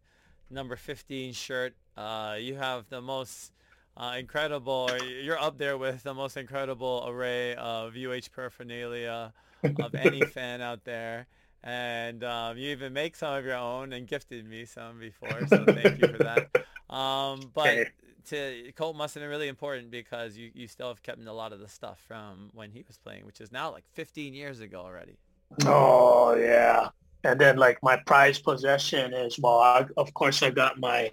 number 0.50 0.76
15 0.76 1.32
shirt. 1.34 1.74
Uh, 1.96 2.36
you 2.38 2.54
have 2.54 2.88
the 2.88 3.02
most 3.02 3.52
uh, 3.96 4.16
incredible, 4.18 4.90
you're 5.22 5.38
up 5.38 5.58
there 5.58 5.76
with 5.76 6.02
the 6.02 6.14
most 6.14 6.36
incredible 6.36 7.04
array 7.06 7.54
of 7.56 7.94
UH 7.94 8.28
paraphernalia 8.34 9.32
of 9.62 9.94
any 9.94 10.22
fan 10.22 10.60
out 10.60 10.84
there. 10.84 11.26
And 11.62 12.24
um, 12.24 12.58
you 12.58 12.70
even 12.70 12.92
make 12.92 13.16
some 13.16 13.34
of 13.34 13.44
your 13.44 13.56
own 13.56 13.92
and 13.92 14.06
gifted 14.06 14.46
me 14.46 14.64
some 14.64 14.98
before, 14.98 15.46
so 15.46 15.64
thank 15.64 16.00
you 16.00 16.08
for 16.08 16.18
that. 16.18 16.48
Um, 16.90 17.50
but 17.54 17.88
to 18.26 18.73
Colt 18.76 18.97
must 18.97 19.14
have 19.14 19.23
been 19.23 19.31
really 19.31 19.49
important 19.49 19.90
because 19.90 20.37
you, 20.37 20.50
you 20.54 20.66
still 20.69 20.88
have 20.88 21.02
kept 21.02 21.25
a 21.25 21.33
lot 21.33 21.52
of 21.52 21.61
the 21.61 21.69
stuff 21.69 22.00
from 22.07 22.50
when 22.52 22.71
he 22.71 22.85
was 22.87 22.99
playing, 22.99 23.26
which 23.26 23.40
is 23.40 23.52
now 23.52 23.71
like 23.71 23.85
15 23.93 24.35
years 24.35 24.61
ago 24.61 24.81
already. 24.81 25.16
Oh 25.64 26.35
yeah, 26.35 26.88
and 27.23 27.40
then 27.40 27.57
like 27.57 27.78
my 27.83 27.97
prized 28.07 28.45
possession 28.45 29.12
is 29.12 29.38
well, 29.38 29.61
I, 29.61 29.87
of 29.97 30.12
course 30.14 30.43
I 30.43 30.50
got 30.50 30.78
my 30.81 31.11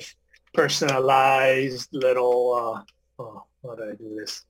personalized 0.53 1.89
little. 1.93 2.85
Uh, 3.19 3.21
oh, 3.21 3.43
how 3.63 3.75
do 3.75 3.83
I 3.83 3.95
do 3.95 4.15
this? 4.17 4.45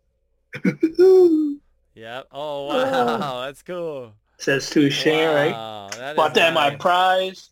yep. 1.95 2.27
Oh 2.31 2.67
wow, 3.19 3.41
that's 3.41 3.63
cool. 3.63 4.13
Says 4.37 4.69
touche, 4.69 5.05
wow, 5.05 5.89
right? 5.99 6.15
But 6.15 6.33
then 6.33 6.53
nice. 6.53 6.71
my 6.71 6.77
prize, 6.77 7.49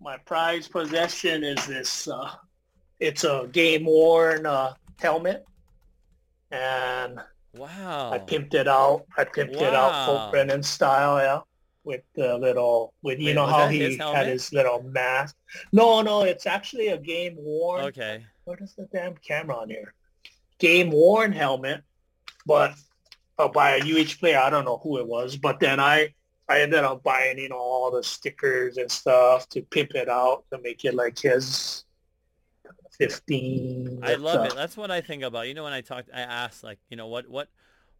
my 0.00 0.16
prize 0.18 0.68
possession 0.68 1.44
is 1.44 1.66
this. 1.66 2.08
Uh, 2.08 2.30
it's 3.00 3.24
a 3.24 3.48
game 3.50 3.84
worn 3.86 4.46
uh, 4.46 4.74
helmet, 4.98 5.44
and 6.50 7.18
wow, 7.54 8.10
I 8.12 8.18
pimped 8.18 8.54
it 8.54 8.68
out. 8.68 9.06
I 9.16 9.24
pimped 9.24 9.56
wow. 9.56 9.66
it 9.66 9.74
out 9.74 10.06
Colt 10.06 10.30
Brennan 10.30 10.62
style, 10.62 11.18
yeah, 11.18 11.40
with 11.84 12.02
the 12.14 12.36
little 12.38 12.94
with 13.02 13.18
you 13.18 13.26
Wait, 13.26 13.34
know 13.34 13.46
how 13.46 13.66
he 13.68 13.80
his 13.80 13.98
had 13.98 14.26
his 14.26 14.52
little 14.52 14.82
mask. 14.82 15.36
No, 15.72 16.02
no, 16.02 16.22
it's 16.22 16.46
actually 16.46 16.88
a 16.88 16.98
game 16.98 17.34
worn. 17.38 17.84
Okay. 17.86 18.24
What 18.44 18.60
is 18.60 18.74
the 18.74 18.86
damn 18.92 19.14
camera 19.16 19.56
on 19.56 19.70
here? 19.70 19.94
Game 20.58 20.90
worn 20.90 21.32
helmet, 21.32 21.82
but 22.46 22.74
uh, 23.40 23.48
by 23.48 23.76
a 23.76 23.80
UH 23.80 24.18
player. 24.18 24.38
I 24.38 24.50
don't 24.50 24.64
know 24.64 24.78
who 24.82 24.98
it 24.98 25.06
was, 25.06 25.36
but 25.36 25.60
then 25.60 25.80
I 25.80 26.12
I 26.48 26.60
ended 26.60 26.80
up 26.80 27.02
buying 27.02 27.38
you 27.38 27.48
know 27.48 27.56
all 27.58 27.90
the 27.90 28.02
stickers 28.02 28.76
and 28.76 28.90
stuff 28.90 29.48
to 29.50 29.62
pimp 29.62 29.94
it 29.94 30.08
out 30.08 30.44
to 30.52 30.60
make 30.60 30.84
it 30.84 30.94
like 30.94 31.18
his 31.18 31.84
15. 33.00 34.00
I 34.02 34.14
love 34.14 34.44
it. 34.44 34.54
That's 34.54 34.76
what 34.76 34.90
I 34.90 35.00
think 35.00 35.22
about. 35.22 35.48
You 35.48 35.54
know, 35.54 35.64
when 35.64 35.72
I 35.72 35.80
talked, 35.80 36.10
I 36.14 36.20
asked 36.20 36.62
like, 36.62 36.78
you 36.90 36.96
know, 36.96 37.06
what, 37.06 37.28
what, 37.28 37.48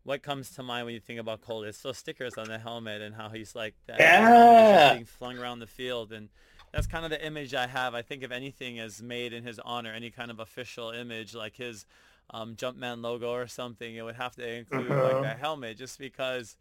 what 0.04 0.22
comes 0.22 0.50
to 0.50 0.62
mind 0.62 0.84
when 0.84 0.94
you 0.94 1.00
think 1.00 1.18
about 1.18 1.40
Colt? 1.40 1.66
It's 1.66 1.80
those 1.80 1.96
stickers 1.98 2.34
on 2.34 2.48
the 2.48 2.58
helmet 2.58 3.00
and 3.00 3.14
how 3.14 3.30
he's 3.30 3.54
like 3.54 3.74
that. 3.86 3.98
Yeah. 3.98 4.92
Being 4.94 5.06
flung 5.06 5.38
around 5.38 5.60
the 5.60 5.66
field. 5.66 6.12
And 6.12 6.28
that's 6.72 6.86
kind 6.86 7.04
of 7.04 7.10
the 7.10 7.24
image 7.24 7.54
I 7.54 7.66
have. 7.66 7.94
I 7.94 8.02
think 8.02 8.22
if 8.22 8.30
anything 8.30 8.76
is 8.76 9.02
made 9.02 9.32
in 9.32 9.42
his 9.42 9.58
honor, 9.58 9.92
any 9.92 10.10
kind 10.10 10.30
of 10.30 10.38
official 10.38 10.90
image 10.90 11.34
like 11.34 11.56
his 11.56 11.86
um, 12.30 12.54
Jumpman 12.54 13.02
logo 13.02 13.30
or 13.30 13.46
something, 13.46 13.94
it 13.94 14.02
would 14.02 14.16
have 14.16 14.36
to 14.36 14.46
include 14.46 14.90
uh-huh. 14.90 15.20
like 15.22 15.24
a 15.24 15.38
helmet 15.38 15.78
just 15.78 15.98
because 15.98 16.56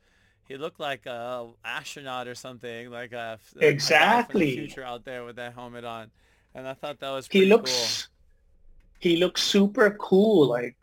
he 0.47 0.57
looked 0.57 0.79
like 0.79 1.05
a 1.05 1.47
astronaut 1.63 2.27
or 2.27 2.35
something, 2.35 2.89
like 2.89 3.11
a 3.11 3.37
exactly 3.59 4.53
a 4.53 4.55
future 4.55 4.83
out 4.83 5.05
there 5.05 5.23
with 5.23 5.35
that 5.35 5.53
helmet 5.53 5.83
on. 5.85 6.09
And 6.55 6.67
I 6.67 6.73
thought 6.73 6.99
that 6.99 7.11
was 7.11 7.27
he 7.29 7.45
looks 7.45 8.07
cool 8.07 8.18
he 8.99 9.17
looked 9.17 9.39
super 9.39 9.91
cool. 9.91 10.47
Like 10.47 10.75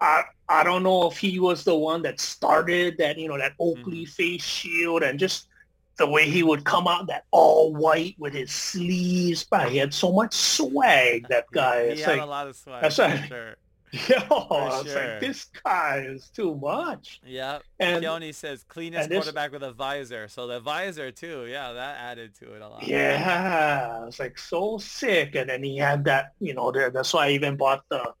I 0.00 0.24
I 0.48 0.64
don't 0.64 0.82
know 0.82 1.10
if 1.10 1.16
he 1.16 1.38
was 1.38 1.64
the 1.64 1.74
one 1.74 2.02
that 2.02 2.20
started 2.20 2.98
that, 2.98 3.18
you 3.18 3.28
know, 3.28 3.38
that 3.38 3.54
Oakley 3.58 4.02
mm-hmm. 4.02 4.10
face 4.10 4.44
shield 4.44 5.02
and 5.02 5.18
just 5.18 5.48
the 5.96 6.06
way 6.06 6.28
he 6.28 6.42
would 6.42 6.64
come 6.64 6.86
out 6.86 7.06
that 7.06 7.24
all 7.30 7.72
white 7.72 8.16
with 8.18 8.34
his 8.34 8.52
sleeves. 8.52 9.44
But 9.44 9.70
he 9.70 9.78
had 9.78 9.94
so 9.94 10.12
much 10.12 10.34
swag, 10.34 11.26
that 11.28 11.46
guy. 11.52 11.86
he 11.86 11.92
it's 11.92 12.02
had 12.02 12.18
like, 12.18 12.26
a 12.26 12.30
lot 12.30 12.48
of 12.48 12.56
swag. 12.56 12.82
That's 12.82 12.98
right. 12.98 13.28
Sure. 13.28 13.56
Yo, 14.08 14.16
I 14.16 14.80
was 14.82 14.86
sure. 14.86 15.06
like, 15.06 15.20
this 15.20 15.44
guy 15.62 16.06
is 16.08 16.30
too 16.34 16.54
much. 16.54 17.20
Yeah. 17.26 17.58
And 17.78 18.02
Keone 18.02 18.34
says 18.34 18.64
cleanest 18.64 19.10
this, 19.10 19.18
quarterback 19.18 19.52
with 19.52 19.62
a 19.62 19.72
visor. 19.72 20.28
So 20.28 20.46
the 20.46 20.60
visor 20.60 21.10
too, 21.10 21.46
yeah, 21.46 21.72
that 21.72 21.98
added 21.98 22.34
to 22.36 22.54
it 22.54 22.62
a 22.62 22.68
lot. 22.68 22.82
Yeah, 22.84 24.06
it's 24.06 24.18
like 24.18 24.38
so 24.38 24.78
sick. 24.78 25.34
And 25.34 25.50
then 25.50 25.62
he 25.62 25.76
had 25.76 26.04
that, 26.04 26.32
you 26.40 26.54
know, 26.54 26.72
there. 26.72 26.88
That's 26.88 27.12
why 27.12 27.26
I 27.26 27.30
even 27.32 27.56
bought 27.56 27.84
the. 27.90 28.14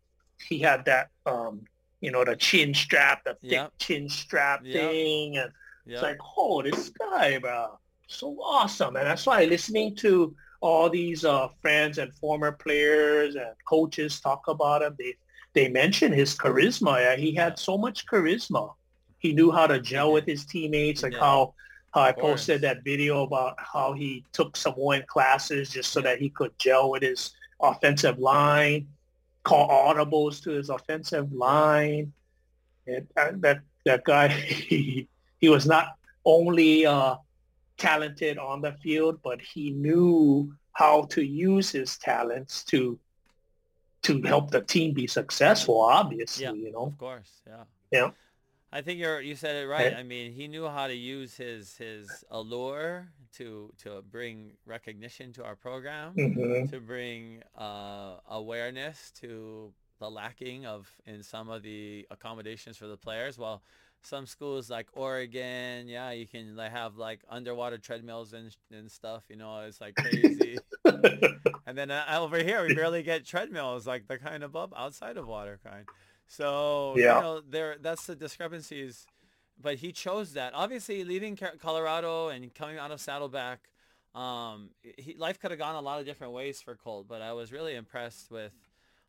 He 0.46 0.58
had 0.58 0.84
that, 0.84 1.08
um, 1.24 1.62
you 2.02 2.10
know, 2.10 2.22
the 2.24 2.36
chin 2.36 2.74
strap, 2.74 3.24
the 3.24 3.34
thick 3.34 3.52
yep. 3.52 3.72
chin 3.78 4.10
strap 4.10 4.60
yep. 4.64 4.74
thing, 4.74 5.38
and 5.38 5.52
yep. 5.86 5.94
it's 5.94 6.02
like, 6.02 6.18
oh, 6.36 6.60
this 6.60 6.90
guy, 6.90 7.38
bro, 7.38 7.78
so 8.08 8.36
awesome. 8.42 8.96
And 8.96 9.06
that's 9.06 9.24
why 9.24 9.44
listening 9.44 9.94
to 9.96 10.34
all 10.60 10.90
these 10.90 11.24
uh, 11.24 11.48
friends 11.60 11.98
and 11.98 12.12
former 12.14 12.52
players 12.52 13.36
and 13.36 13.50
coaches 13.66 14.20
talk 14.20 14.48
about 14.48 14.82
him, 14.82 14.96
they 14.98 15.14
they 15.54 15.68
mentioned 15.68 16.14
his 16.14 16.36
charisma. 16.36 17.16
He 17.16 17.34
had 17.34 17.58
so 17.58 17.76
much 17.76 18.06
charisma. 18.06 18.74
He 19.18 19.32
knew 19.32 19.50
how 19.50 19.66
to 19.66 19.80
gel 19.80 20.12
with 20.12 20.26
his 20.26 20.44
teammates, 20.44 21.02
like 21.02 21.12
yeah. 21.12 21.20
how 21.20 21.54
how 21.92 22.00
I 22.00 22.12
posted 22.12 22.62
that 22.62 22.84
video 22.84 23.22
about 23.22 23.54
how 23.58 23.92
he 23.92 24.24
took 24.32 24.56
some 24.56 24.72
one 24.74 25.04
classes 25.06 25.68
just 25.68 25.92
so 25.92 26.00
yeah. 26.00 26.04
that 26.04 26.20
he 26.20 26.30
could 26.30 26.58
gel 26.58 26.90
with 26.90 27.02
his 27.02 27.32
offensive 27.60 28.18
line, 28.18 28.88
call 29.44 29.68
audibles 29.68 30.42
to 30.44 30.50
his 30.50 30.70
offensive 30.70 31.30
line. 31.32 32.12
And 32.86 33.06
that 33.42 33.60
that 33.84 34.04
guy, 34.04 34.28
he, 34.28 35.06
he 35.38 35.48
was 35.48 35.66
not 35.66 35.96
only 36.24 36.86
uh, 36.86 37.16
talented 37.76 38.38
on 38.38 38.62
the 38.62 38.72
field, 38.72 39.20
but 39.22 39.40
he 39.40 39.70
knew 39.70 40.54
how 40.72 41.02
to 41.10 41.22
use 41.22 41.70
his 41.70 41.98
talents 41.98 42.64
to 42.64 42.98
to 44.02 44.20
help 44.22 44.50
the 44.50 44.60
team 44.60 44.92
be 44.92 45.06
successful. 45.06 45.80
Obviously, 45.80 46.44
yeah, 46.44 46.52
you 46.52 46.72
know. 46.72 46.86
Of 46.86 46.98
course, 46.98 47.42
yeah. 47.46 47.64
Yeah. 47.90 48.10
I 48.74 48.80
think 48.80 48.98
you're 48.98 49.20
you 49.20 49.36
said 49.36 49.56
it 49.56 49.68
right. 49.68 49.94
I 49.94 50.02
mean, 50.02 50.32
he 50.32 50.48
knew 50.48 50.66
how 50.66 50.86
to 50.86 50.94
use 50.94 51.36
his 51.36 51.76
his 51.76 52.24
allure 52.30 53.08
to 53.36 53.70
to 53.82 54.02
bring 54.10 54.52
recognition 54.64 55.32
to 55.34 55.44
our 55.44 55.56
program, 55.56 56.14
mm-hmm. 56.14 56.68
to 56.68 56.80
bring 56.80 57.42
uh, 57.56 58.16
awareness 58.30 59.12
to 59.20 59.72
the 59.98 60.10
lacking 60.10 60.64
of 60.64 60.90
in 61.06 61.22
some 61.22 61.50
of 61.50 61.62
the 61.62 62.06
accommodations 62.10 62.78
for 62.78 62.86
the 62.86 62.96
players. 62.96 63.38
Well, 63.38 63.62
some 64.02 64.26
schools 64.26 64.68
like 64.68 64.88
Oregon, 64.92 65.88
yeah, 65.88 66.10
you 66.10 66.26
can 66.26 66.56
like 66.56 66.72
have 66.72 66.96
like 66.96 67.20
underwater 67.28 67.78
treadmills 67.78 68.32
and 68.32 68.54
and 68.70 68.90
stuff. 68.90 69.24
You 69.28 69.36
know, 69.36 69.60
it's 69.60 69.80
like 69.80 69.94
crazy. 69.94 70.58
and 70.84 71.78
then 71.78 71.90
uh, 71.90 72.04
over 72.18 72.38
here, 72.38 72.66
we 72.66 72.74
barely 72.74 73.02
get 73.02 73.24
treadmills, 73.24 73.86
like 73.86 74.08
the 74.08 74.18
kind 74.18 74.42
above 74.42 74.72
outside 74.76 75.16
of 75.16 75.26
water 75.26 75.58
kind. 75.64 75.86
So 76.26 76.94
yeah. 76.96 77.16
you 77.16 77.22
know, 77.22 77.40
there 77.48 77.76
that's 77.80 78.06
the 78.06 78.16
discrepancies. 78.16 79.06
But 79.60 79.76
he 79.76 79.92
chose 79.92 80.32
that. 80.32 80.54
Obviously, 80.54 81.04
leaving 81.04 81.38
Colorado 81.60 82.28
and 82.28 82.52
coming 82.52 82.78
out 82.78 82.90
of 82.90 83.00
Saddleback, 83.00 83.68
um, 84.14 84.70
he, 84.82 85.14
life 85.16 85.38
could 85.38 85.52
have 85.52 85.60
gone 85.60 85.76
a 85.76 85.80
lot 85.80 86.00
of 86.00 86.06
different 86.06 86.32
ways 86.32 86.60
for 86.60 86.74
Colt. 86.74 87.06
But 87.06 87.22
I 87.22 87.32
was 87.34 87.52
really 87.52 87.76
impressed 87.76 88.30
with 88.30 88.52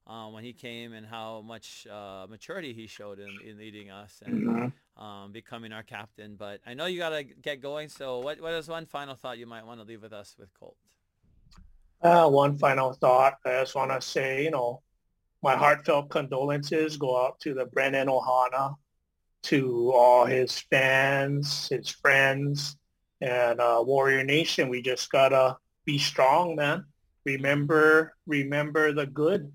um, 0.05 0.33
when 0.33 0.43
he 0.43 0.53
came 0.53 0.93
and 0.93 1.05
how 1.05 1.41
much 1.41 1.87
uh, 1.87 2.27
maturity 2.29 2.73
he 2.73 2.87
showed 2.87 3.19
in, 3.19 3.29
in 3.47 3.57
leading 3.57 3.89
us 3.89 4.21
and 4.25 4.33
mm-hmm. 4.33 4.67
Um, 4.97 5.31
becoming 5.31 5.71
our 5.71 5.83
captain. 5.83 6.35
But 6.35 6.61
I 6.65 6.73
know 6.73 6.85
you 6.85 6.99
got 6.99 7.09
to 7.09 7.23
get 7.23 7.61
going. 7.61 7.89
So 7.89 8.19
what, 8.19 8.39
what 8.41 8.53
is 8.53 8.67
one 8.67 8.85
final 8.85 9.15
thought 9.15 9.37
you 9.37 9.45
might 9.45 9.65
want 9.65 9.79
to 9.79 9.85
leave 9.85 10.01
with 10.01 10.13
us 10.13 10.35
with 10.37 10.53
Colt? 10.53 10.75
Uh, 12.01 12.29
one 12.29 12.57
final 12.57 12.93
thought. 12.93 13.35
I 13.45 13.61
just 13.61 13.75
want 13.75 13.91
to 13.91 14.01
say, 14.01 14.43
you 14.43 14.51
know, 14.51 14.81
my 15.41 15.55
heartfelt 15.55 16.09
condolences 16.09 16.97
go 16.97 17.25
out 17.25 17.39
to 17.41 17.53
the 17.53 17.65
Brennan 17.65 18.07
Ohana, 18.07 18.75
to 19.43 19.91
all 19.93 20.25
his 20.25 20.59
fans, 20.69 21.67
his 21.69 21.89
friends, 21.89 22.77
and 23.19 23.59
uh, 23.59 23.83
Warrior 23.85 24.23
Nation. 24.23 24.69
We 24.69 24.81
just 24.81 25.11
gotta 25.11 25.57
be 25.85 25.97
strong, 25.97 26.55
man. 26.55 26.85
Remember, 27.25 28.13
remember 28.25 28.93
the 28.93 29.05
good 29.05 29.51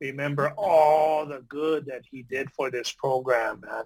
remember 0.00 0.52
all 0.56 1.26
the 1.26 1.42
good 1.48 1.86
that 1.86 2.02
he 2.10 2.22
did 2.22 2.50
for 2.52 2.70
this 2.70 2.92
program, 2.92 3.62
man. 3.66 3.84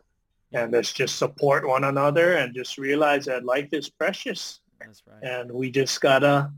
And 0.52 0.72
let's 0.72 0.92
just 0.92 1.16
support 1.16 1.66
one 1.66 1.84
another 1.84 2.34
and 2.34 2.54
just 2.54 2.76
realize 2.76 3.26
that 3.26 3.44
life 3.44 3.68
is 3.72 3.88
precious. 3.88 4.60
That's 4.80 5.02
right. 5.06 5.22
And 5.22 5.50
we 5.52 5.70
just 5.70 6.00
gotta 6.00 6.50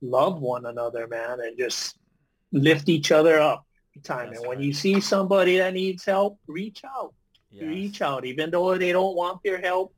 love 0.00 0.40
one 0.40 0.66
another, 0.66 1.08
man, 1.08 1.40
and 1.40 1.58
just 1.58 1.98
lift 2.52 2.88
each 2.88 3.10
other 3.10 3.40
up 3.40 3.66
time. 4.02 4.28
That's 4.28 4.40
and 4.40 4.48
when 4.48 4.58
right. 4.58 4.66
you 4.66 4.72
see 4.72 5.00
somebody 5.00 5.58
that 5.58 5.74
needs 5.74 6.04
help, 6.04 6.38
reach 6.46 6.82
out. 6.84 7.14
Yes. 7.50 7.64
Reach 7.64 8.02
out, 8.02 8.24
even 8.24 8.50
though 8.50 8.76
they 8.76 8.92
don't 8.92 9.16
want 9.16 9.40
your 9.44 9.58
help. 9.58 9.94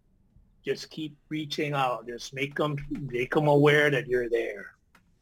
Just 0.65 0.91
keep 0.91 1.17
reaching 1.29 1.73
out. 1.73 2.07
Just 2.07 2.35
make 2.35 2.55
them 2.55 2.77
make 2.91 3.33
them 3.33 3.49
aware 3.49 3.91
that 3.91 4.07
you're 4.07 4.29
there. 4.29 4.67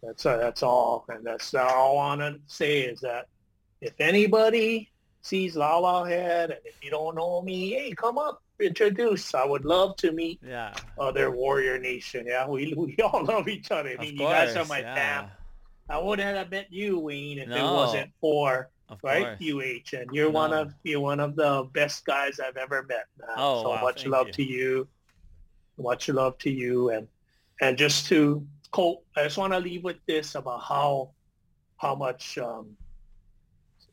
That's 0.03 0.27
uh, 0.27 0.37
that's 0.39 0.63
all, 0.63 1.05
and 1.09 1.25
that's 1.25 1.55
all 1.55 1.93
I 1.93 1.95
want 1.95 2.21
to 2.21 2.41
say 2.47 2.81
is 2.81 3.01
that 3.01 3.27
if 3.81 3.93
anybody 4.01 4.91
sees 5.27 5.57
Laulauhead, 5.57 6.45
and 6.45 6.61
if 6.65 6.83
you 6.83 6.91
don't 6.91 7.17
know 7.17 7.43
me, 7.43 7.71
hey, 7.71 7.93
come 7.93 8.17
up, 8.17 8.43
introduce. 8.61 9.35
I 9.35 9.45
would 9.45 9.65
love 9.65 9.97
to 9.97 10.13
meet 10.13 10.41
yeah. 10.47 10.73
other 10.99 11.31
Warrior 11.31 11.79
Nation. 11.79 12.27
Yeah, 12.27 12.47
we 12.49 12.73
we 12.77 12.97
all 13.05 13.25
love 13.25 13.49
each 13.49 13.71
other. 13.71 13.95
I 13.99 14.01
mean, 14.01 14.15
you 14.15 14.21
guys 14.21 14.57
are 14.57 14.65
my 14.65 14.81
yeah. 14.81 14.95
fam. 14.95 15.31
I 15.89 15.99
wouldn't 15.99 16.37
have 16.37 16.51
met 16.51 16.73
you, 16.73 16.99
Wayne, 16.99 17.39
if 17.39 17.49
no. 17.49 17.57
it 17.57 17.73
wasn't 17.75 18.11
for 18.21 18.71
of 18.89 18.99
right 19.03 19.39
course. 19.39 19.93
UH, 19.93 19.97
and 19.97 20.11
you're 20.13 20.33
no. 20.33 20.39
one 20.39 20.53
of 20.53 20.75
you're 20.85 21.01
one 21.01 21.21
of 21.21 21.37
the 21.37 21.69
best 21.73 22.05
guys 22.05 22.39
I've 22.41 22.57
ever 22.57 22.85
met. 22.85 23.07
Man. 23.19 23.31
Oh, 23.37 23.63
so 23.63 23.71
wow, 23.71 23.83
much 23.83 24.07
love 24.07 24.29
you. 24.29 24.33
to 24.33 24.43
you. 24.45 24.89
Much 25.79 26.09
love 26.09 26.39
to 26.39 26.51
you, 26.51 26.91
and 26.91 27.09
and 27.61 27.77
just 27.77 28.07
to 28.07 28.47
Colt, 28.71 29.03
I 29.17 29.25
just 29.25 29.39
want 29.39 29.53
to 29.53 29.59
leave 29.59 29.85
with 29.85 29.99
this 30.07 30.35
about 30.35 30.63
how 30.63 31.11
how 31.77 31.95
much 31.95 32.39
um, 32.39 32.77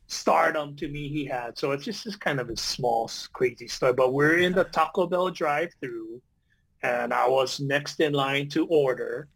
stardom 0.06 0.76
to 0.76 0.88
me 0.88 1.08
he 1.08 1.24
had. 1.24 1.58
So 1.58 1.72
it's 1.72 1.84
just, 1.84 2.04
just 2.04 2.20
kind 2.20 2.40
of 2.40 2.50
a 2.50 2.56
small, 2.56 3.10
crazy 3.32 3.68
story. 3.68 3.92
But 3.92 4.12
we're 4.12 4.38
in 4.38 4.52
the 4.52 4.64
Taco 4.64 5.06
Bell 5.06 5.30
drive-through, 5.30 6.20
and 6.82 7.12
I 7.12 7.28
was 7.28 7.60
next 7.60 8.00
in 8.00 8.12
line 8.12 8.48
to 8.50 8.66
order. 8.66 9.28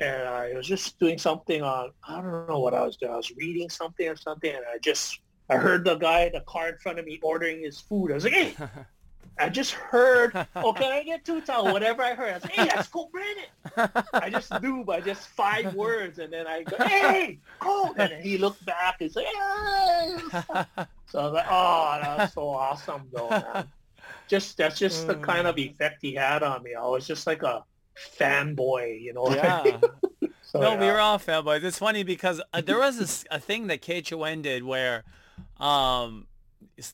And 0.00 0.28
I 0.28 0.54
was 0.54 0.66
just 0.66 0.98
doing 0.98 1.18
something 1.18 1.62
on, 1.62 1.90
I 2.08 2.20
don't 2.20 2.48
know 2.48 2.58
what 2.58 2.74
I 2.74 2.82
was 2.82 2.96
doing. 2.96 3.12
I 3.12 3.16
was 3.16 3.30
reading 3.36 3.68
something 3.68 4.08
or 4.08 4.16
something, 4.16 4.50
and 4.50 4.64
I 4.72 4.78
just, 4.78 5.20
I 5.48 5.56
heard 5.56 5.84
the 5.84 5.96
guy, 5.96 6.28
the 6.28 6.40
car 6.40 6.68
in 6.68 6.78
front 6.78 6.98
of 6.98 7.04
me 7.04 7.20
ordering 7.22 7.62
his 7.62 7.80
food. 7.80 8.10
I 8.10 8.14
was 8.14 8.24
like, 8.24 8.32
hey, 8.32 8.56
I 9.38 9.48
just 9.48 9.72
heard, 9.72 10.46
oh, 10.56 10.72
can 10.72 10.92
I 10.92 11.02
get 11.02 11.24
two 11.24 11.40
towels? 11.40 11.72
Whatever 11.72 12.02
I 12.02 12.14
heard. 12.14 12.30
I 12.30 12.38
like, 12.38 12.52
hey, 12.52 12.64
that's 12.66 12.88
Colt 12.88 13.10
Brennan. 13.12 14.04
I 14.12 14.30
just 14.30 14.52
knew 14.62 14.84
by 14.84 15.00
just 15.00 15.28
five 15.28 15.74
words. 15.76 16.18
And 16.18 16.32
then 16.32 16.46
I 16.46 16.62
go, 16.62 16.76
hey, 16.84 17.38
Colt. 17.58 17.96
And 17.98 18.12
he 18.22 18.38
looked 18.38 18.64
back 18.64 19.00
and 19.00 19.10
said, 19.10 19.24
hey. 19.24 20.16
So 21.06 21.18
I 21.18 21.24
was 21.24 21.32
like, 21.34 21.46
oh, 21.50 21.98
that's 22.00 22.32
so 22.32 22.48
awesome, 22.48 23.02
though, 23.12 23.28
man. 23.28 23.68
Just, 24.28 24.56
that's 24.56 24.78
just 24.78 25.06
the 25.06 25.16
kind 25.16 25.46
of 25.46 25.58
effect 25.58 25.98
he 26.00 26.14
had 26.14 26.42
on 26.42 26.62
me. 26.62 26.74
I 26.74 26.86
was 26.86 27.06
just 27.06 27.26
like 27.26 27.42
a 27.42 27.64
fanboy, 28.18 28.98
you 28.98 29.12
know? 29.12 29.28
Yeah. 29.28 29.78
so, 30.40 30.60
no, 30.60 30.72
yeah. 30.72 30.80
we 30.80 30.86
were 30.86 31.00
all 31.00 31.18
fanboys. 31.18 31.64
It's 31.64 31.78
funny 31.78 32.02
because 32.02 32.40
uh, 32.54 32.62
there 32.62 32.78
was 32.78 33.26
a, 33.30 33.34
a 33.34 33.38
thing 33.38 33.66
that 33.66 33.82
KHON 33.82 34.40
did 34.40 34.64
where 34.64 35.04
um, 35.60 36.26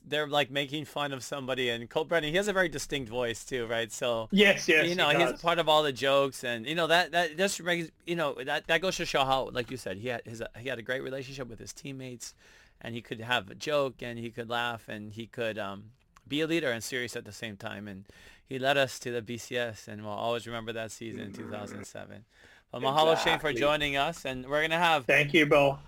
they're 0.07 0.27
like 0.27 0.51
making 0.51 0.85
fun 0.85 1.13
of 1.13 1.23
somebody 1.23 1.69
and 1.69 1.89
Colt 1.89 2.07
Brennan 2.07 2.29
he 2.29 2.37
has 2.37 2.47
a 2.47 2.53
very 2.53 2.69
distinct 2.69 3.09
voice 3.09 3.43
too 3.43 3.65
right? 3.67 3.91
So 3.91 4.29
yes 4.31 4.67
yes 4.67 4.87
you 4.87 4.95
know 4.95 5.09
he 5.09 5.23
he's 5.23 5.41
part 5.41 5.59
of 5.59 5.69
all 5.69 5.83
the 5.83 5.91
jokes 5.91 6.43
and 6.43 6.65
you 6.65 6.75
know 6.75 6.87
that 6.87 7.11
that 7.11 7.37
just 7.37 7.61
makes 7.61 7.89
you 8.05 8.15
know 8.15 8.35
that 8.45 8.67
that 8.67 8.81
goes 8.81 8.97
to 8.97 9.05
show 9.05 9.23
how 9.23 9.49
like 9.51 9.71
you 9.71 9.77
said 9.77 9.97
he 9.97 10.07
had 10.09 10.21
his 10.25 10.41
he 10.57 10.69
had 10.69 10.79
a 10.79 10.83
great 10.83 11.03
relationship 11.03 11.49
with 11.49 11.59
his 11.59 11.73
teammates 11.73 12.33
and 12.81 12.95
he 12.95 13.01
could 13.01 13.19
have 13.19 13.49
a 13.49 13.55
joke 13.55 13.95
and 14.01 14.19
he 14.19 14.29
could 14.29 14.49
laugh 14.49 14.87
and 14.87 15.13
he 15.13 15.27
could 15.27 15.57
um, 15.57 15.85
be 16.27 16.41
a 16.41 16.47
leader 16.47 16.71
and 16.71 16.83
serious 16.83 17.15
at 17.15 17.25
the 17.25 17.31
same 17.31 17.57
time 17.57 17.87
and 17.87 18.05
he 18.47 18.57
led 18.57 18.77
us 18.77 18.97
to 18.99 19.11
the 19.11 19.21
BCS 19.21 19.87
and 19.87 20.03
we'll 20.03 20.11
always 20.11 20.47
remember 20.47 20.73
that 20.73 20.91
season 20.91 21.21
in 21.21 21.33
2007 21.33 22.23
but 22.71 22.81
mahalo 22.81 23.13
exactly. 23.13 23.31
Shane 23.31 23.39
for 23.39 23.53
joining 23.53 23.95
us 23.95 24.25
and 24.25 24.47
we're 24.47 24.61
gonna 24.61 24.77
have 24.77 25.05
thank 25.05 25.33
you 25.33 25.45
Bill 25.45 25.79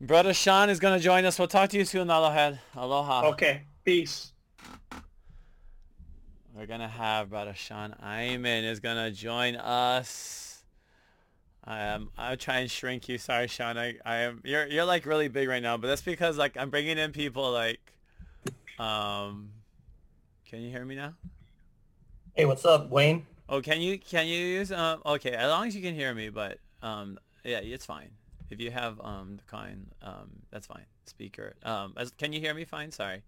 Brother 0.00 0.32
Sean 0.32 0.70
is 0.70 0.78
going 0.78 0.96
to 0.96 1.02
join 1.02 1.24
us. 1.24 1.38
We'll 1.38 1.48
talk 1.48 1.70
to 1.70 1.76
you 1.76 1.84
soon, 1.84 2.08
Aloha. 2.08 2.52
Aloha. 2.76 3.28
Okay. 3.30 3.62
Peace. 3.84 4.32
We're 6.54 6.66
going 6.66 6.80
to 6.80 6.88
have 6.88 7.30
Brother 7.30 7.54
Sean 7.54 7.94
Eyman 8.02 8.64
is 8.64 8.78
going 8.80 8.96
to 8.96 9.10
join 9.10 9.56
us. 9.56 10.62
I 11.64 11.80
am. 11.80 12.10
I'll 12.16 12.36
try 12.36 12.58
and 12.60 12.70
shrink 12.70 13.08
you. 13.08 13.18
Sorry, 13.18 13.48
Sean. 13.48 13.76
I, 13.76 13.96
I 14.04 14.16
am. 14.18 14.40
You're 14.44 14.66
you're 14.66 14.84
like 14.86 15.04
really 15.04 15.28
big 15.28 15.48
right 15.48 15.62
now, 15.62 15.76
but 15.76 15.88
that's 15.88 16.00
because 16.00 16.38
like 16.38 16.56
I'm 16.56 16.70
bringing 16.70 16.96
in 16.96 17.12
people 17.12 17.52
like, 17.52 17.80
um, 18.78 19.50
can 20.48 20.62
you 20.62 20.70
hear 20.70 20.84
me 20.84 20.94
now? 20.94 21.12
Hey, 22.34 22.46
what's 22.46 22.64
up, 22.64 22.88
Wayne? 22.88 23.26
Oh, 23.48 23.60
can 23.60 23.82
you 23.82 23.98
can 23.98 24.26
you 24.26 24.38
use 24.38 24.72
um? 24.72 25.02
Okay, 25.04 25.32
as 25.32 25.48
long 25.50 25.66
as 25.66 25.76
you 25.76 25.82
can 25.82 25.94
hear 25.94 26.14
me, 26.14 26.30
but 26.30 26.58
um, 26.82 27.18
yeah, 27.44 27.58
it's 27.58 27.84
fine. 27.84 28.10
If 28.50 28.60
you 28.60 28.70
have 28.70 29.00
um, 29.00 29.36
the 29.36 29.42
kind, 29.44 29.86
um, 30.02 30.30
that's 30.50 30.66
fine. 30.66 30.86
Speaker. 31.06 31.54
Um, 31.62 31.94
as, 31.96 32.10
can 32.12 32.32
you 32.32 32.40
hear 32.40 32.54
me 32.54 32.64
fine? 32.64 32.92
Sorry. 32.92 33.22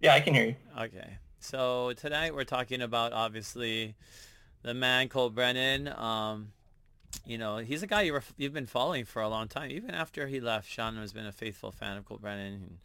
Yeah, 0.00 0.14
I 0.14 0.20
can 0.20 0.34
hear 0.34 0.46
you. 0.46 0.56
Okay. 0.78 1.18
So 1.40 1.92
tonight 1.96 2.34
we're 2.34 2.44
talking 2.44 2.80
about 2.82 3.12
obviously 3.12 3.94
the 4.62 4.74
man 4.74 5.08
Colt 5.08 5.34
Brennan. 5.34 5.88
Um, 5.88 6.52
you 7.26 7.36
know, 7.36 7.58
he's 7.58 7.82
a 7.82 7.86
guy 7.86 8.02
you 8.02 8.18
you've 8.36 8.52
been 8.52 8.66
following 8.66 9.04
for 9.04 9.22
a 9.22 9.28
long 9.28 9.48
time. 9.48 9.70
Even 9.70 9.90
after 9.90 10.26
he 10.26 10.40
left, 10.40 10.68
Sean 10.70 10.96
has 10.96 11.12
been 11.12 11.26
a 11.26 11.32
faithful 11.32 11.70
fan 11.70 11.96
of 11.96 12.04
Colt 12.04 12.20
Brennan 12.20 12.54
and 12.54 12.78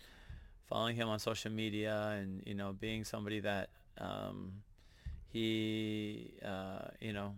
following 0.67 0.95
him 0.95 1.07
on 1.07 1.17
social 1.19 1.51
media 1.51 2.17
and, 2.19 2.43
you 2.45 2.53
know, 2.53 2.73
being 2.73 3.03
somebody 3.03 3.39
that 3.39 3.69
um, 3.99 4.51
he, 5.31 6.33
uh, 6.45 6.89
you 6.99 7.13
know, 7.13 7.35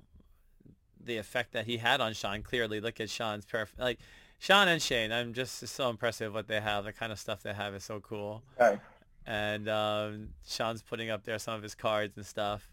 the 1.03 1.17
effect 1.17 1.53
that 1.53 1.65
he 1.65 1.77
had 1.77 2.01
on 2.01 2.13
Sean. 2.13 2.41
Clearly, 2.41 2.81
look 2.81 2.99
at 2.99 3.09
Sean's 3.09 3.45
perfect. 3.45 3.79
Like 3.79 3.99
Sean 4.39 4.67
and 4.67 4.81
Shane, 4.81 5.11
I'm 5.11 5.33
just 5.33 5.67
so 5.67 5.89
impressive 5.89 6.33
what 6.33 6.47
they 6.47 6.61
have. 6.61 6.85
The 6.85 6.93
kind 6.93 7.11
of 7.11 7.19
stuff 7.19 7.43
they 7.43 7.53
have 7.53 7.73
is 7.73 7.83
so 7.83 7.99
cool. 7.99 8.43
Right. 8.59 8.79
And 9.25 9.69
um, 9.69 10.29
Sean's 10.47 10.81
putting 10.81 11.09
up 11.09 11.23
there 11.23 11.37
some 11.39 11.55
of 11.55 11.63
his 11.63 11.75
cards 11.75 12.17
and 12.17 12.25
stuff. 12.25 12.69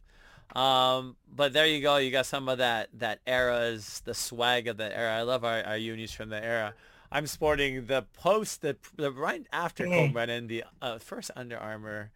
Um, 0.55 1.17
but 1.35 1.53
there 1.53 1.67
you 1.67 1.83
go. 1.83 1.97
You 1.97 2.11
got 2.11 2.27
some 2.27 2.49
of 2.49 2.59
that 2.59 2.89
that 2.95 3.19
era's 3.27 4.01
the 4.05 4.15
swag 4.15 4.69
of 4.69 4.77
the 4.77 4.97
era. 4.97 5.17
I 5.17 5.23
love 5.23 5.45
our, 5.45 5.63
our 5.65 5.77
unis 5.77 6.13
from 6.13 6.29
the 6.29 6.43
era. 6.43 6.75
I'm 7.11 7.27
sporting 7.27 7.87
the 7.87 8.05
post 8.15 8.63
the, 8.63 8.77
the 8.97 9.11
right 9.11 9.47
after 9.53 9.87
mm. 9.87 9.93
Colt 9.93 10.13
Brennan, 10.13 10.47
the 10.47 10.65
uh, 10.81 10.99
first 10.99 11.31
Under 11.37 11.59
Armour 11.59 12.11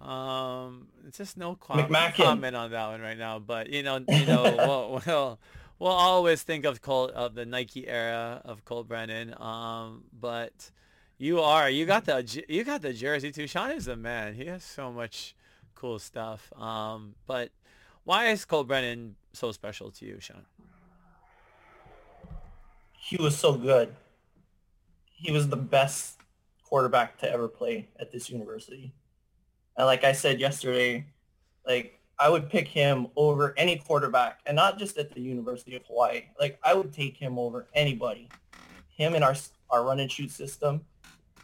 um, 0.00 0.88
it's 1.06 1.18
just 1.18 1.36
no 1.36 1.54
com- 1.54 1.88
comment 1.88 2.56
on 2.56 2.70
that 2.70 2.88
one 2.88 3.00
right 3.00 3.18
now. 3.18 3.38
But 3.38 3.70
you 3.70 3.82
know, 3.82 4.04
you 4.08 4.26
know, 4.26 4.42
we'll, 4.58 5.02
we'll 5.06 5.40
we'll 5.78 5.92
always 5.92 6.42
think 6.42 6.64
of 6.64 6.82
Colt 6.82 7.12
of 7.12 7.34
the 7.34 7.46
Nike 7.46 7.88
era 7.88 8.40
of 8.44 8.64
Colt 8.64 8.88
Brennan. 8.88 9.34
Um, 9.40 10.04
but 10.18 10.70
you 11.18 11.40
are 11.40 11.70
you 11.70 11.86
got 11.86 12.04
the 12.04 12.44
you 12.48 12.64
got 12.64 12.82
the 12.82 12.92
jersey 12.92 13.32
too. 13.32 13.46
Sean 13.46 13.70
is 13.70 13.86
the 13.86 13.96
man. 13.96 14.34
He 14.34 14.46
has 14.46 14.64
so 14.64 14.92
much 14.92 15.34
cool 15.74 15.98
stuff. 15.98 16.52
Um, 16.58 17.14
but 17.26 17.50
why 18.04 18.28
is 18.28 18.44
Colt 18.44 18.68
Brennan 18.68 19.16
so 19.32 19.52
special 19.52 19.90
to 19.92 20.04
you, 20.04 20.18
Sean? 20.20 20.44
He 22.98 23.16
was 23.16 23.36
so 23.36 23.54
good. 23.54 23.94
He 25.12 25.32
was 25.32 25.48
the 25.48 25.56
best 25.56 26.18
quarterback 26.64 27.18
to 27.18 27.30
ever 27.30 27.48
play 27.48 27.88
at 27.98 28.10
this 28.10 28.28
university. 28.28 28.92
Like 29.78 30.04
I 30.04 30.12
said 30.12 30.40
yesterday, 30.40 31.04
like 31.66 32.00
I 32.18 32.30
would 32.30 32.48
pick 32.48 32.66
him 32.66 33.08
over 33.16 33.54
any 33.58 33.76
quarterback, 33.76 34.40
and 34.46 34.56
not 34.56 34.78
just 34.78 34.96
at 34.96 35.12
the 35.12 35.20
University 35.20 35.76
of 35.76 35.84
Hawaii. 35.86 36.22
Like 36.40 36.58
I 36.62 36.74
would 36.74 36.92
take 36.92 37.16
him 37.16 37.38
over 37.38 37.66
anybody. 37.74 38.28
Him 38.88 39.14
and 39.14 39.22
our 39.22 39.34
our 39.68 39.84
run 39.84 40.00
and 40.00 40.10
shoot 40.10 40.30
system, 40.30 40.82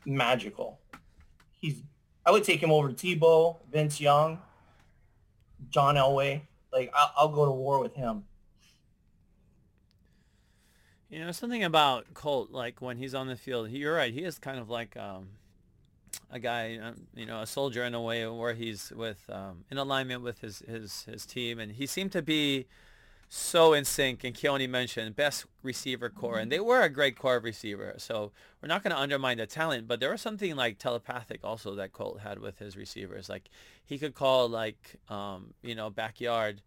magical. 0.07 0.81
He's 1.61 1.83
I 2.25 2.31
would 2.31 2.45
take 2.45 2.63
him 2.63 2.71
over 2.71 2.89
Tebow, 2.91 3.59
Vince 3.71 4.01
Young, 4.01 4.39
John 5.69 5.97
Elway. 5.97 6.43
Like 6.73 6.91
I'll, 6.95 7.13
I'll 7.17 7.29
go 7.29 7.45
to 7.45 7.53
war 7.53 7.81
with 7.81 7.95
him. 7.95 8.25
You 11.11 11.19
know 11.19 11.33
something 11.33 11.63
about 11.63 12.15
Colt, 12.15 12.51
like 12.51 12.81
when 12.81 12.97
he's 12.97 13.15
on 13.15 13.27
the 13.27 13.37
field. 13.37 13.69
He, 13.69 13.79
you're 13.79 13.95
right. 13.95 14.15
He 14.15 14.23
is 14.23 14.39
kind 14.39 14.59
of 14.59 14.71
like 14.71 14.97
um, 14.97 15.29
a 16.33 16.39
guy, 16.39 16.79
um, 16.79 16.95
you 17.15 17.27
know, 17.27 17.43
a 17.43 17.47
soldier 17.47 17.85
in 17.85 17.95
a 17.95 18.01
way 18.01 18.27
where 18.27 18.55
he's 18.55 18.91
with 18.97 19.29
um, 19.31 19.65
in 19.71 19.77
alignment 19.79 20.23
with 20.23 20.41
his, 20.41 20.61
his 20.61 21.05
his 21.05 21.27
team, 21.27 21.59
and 21.61 21.73
he 21.73 21.87
seemed 21.87 22.11
to 22.13 22.23
be 22.23 22.67
so 23.29 23.75
in 23.75 23.85
sync. 23.85 24.25
And 24.25 24.35
Keone 24.35 24.69
mentioned 24.69 25.15
best 25.15 25.45
receiver 25.63 26.09
corps, 26.09 26.39
and 26.39 26.51
they 26.51 26.59
were 26.59 26.81
a 26.81 26.89
great 26.89 27.19
corps 27.19 27.37
of 27.37 27.45
receiver. 27.45 27.95
So 27.99 28.33
we're 28.61 28.69
not 28.69 28.83
going 28.83 28.95
to 28.95 29.01
undermine 29.01 29.37
the 29.37 29.47
talent, 29.47 29.87
but 29.87 30.01
there 30.01 30.11
was 30.11 30.23
something 30.23 30.57
like 30.57 30.79
telepathic 30.79 31.41
also 31.45 31.75
that 31.75 31.93
Colt 31.93 32.21
had 32.21 32.39
with 32.39 32.59
his 32.59 32.77
receivers. 32.79 33.29
Like 33.29 33.51
he 33.85 33.99
could 33.99 34.15
call 34.15 34.49
like 34.49 34.97
um, 35.11 35.53
you 35.63 35.75
know 35.75 35.91
backyard 35.91 36.63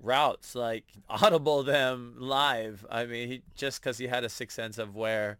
routes, 0.00 0.56
like 0.56 0.84
audible 1.08 1.62
them 1.62 2.16
live. 2.18 2.84
I 2.90 3.06
mean, 3.06 3.28
he 3.28 3.42
just 3.54 3.80
because 3.80 3.98
he 3.98 4.08
had 4.08 4.24
a 4.24 4.28
sixth 4.28 4.56
sense 4.56 4.78
of 4.78 4.96
where 4.96 5.38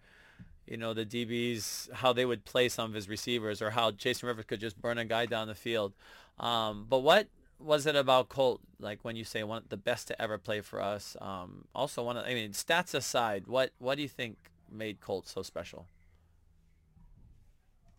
you 0.67 0.77
know, 0.77 0.93
the 0.93 1.07
DBs, 1.07 1.93
how 1.93 2.13
they 2.13 2.25
would 2.25 2.45
play 2.45 2.69
some 2.69 2.89
of 2.91 2.95
his 2.95 3.09
receivers 3.09 3.63
or 3.63 3.71
how 3.71 3.91
Jason 3.91 4.27
Rivers 4.27 4.45
could 4.47 4.61
just 4.61 4.81
burn 4.81 4.99
a 4.99 5.05
guy 5.05 5.27
down 5.27 5.49
the 5.49 5.55
field. 5.55 5.93
Um, 6.39 6.87
but 6.89 7.01
what 7.01 7.29
was 7.59 7.87
it 7.87 7.97
about 7.97 8.29
Colt, 8.29 8.61
like 8.81 9.01
when 9.03 9.17
you 9.17 9.25
say 9.25 9.43
one 9.43 9.63
the 9.69 9.77
best 9.77 10.09
to 10.09 10.21
ever 10.21 10.39
play 10.39 10.61
for 10.61 10.81
us? 10.81 11.17
Um, 11.21 11.67
also, 11.75 12.03
one 12.03 12.17
of, 12.17 12.25
I 12.25 12.35
mean, 12.35 12.51
stats 12.51 12.95
aside, 12.95 13.47
what, 13.47 13.71
what 13.79 13.97
do 13.97 14.03
you 14.03 14.09
think 14.09 14.37
made 14.71 15.01
Colt 15.01 15.29
so 15.29 15.43
special? 15.43 15.87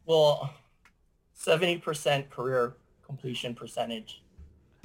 Well, 0.05 0.53
70% 1.39 2.29
career 2.29 2.75
completion 3.05 3.55
percentage. 3.55 4.23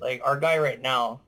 Like 0.00 0.20
our 0.24 0.38
guy 0.38 0.58
right 0.58 0.80
now, 0.80 1.20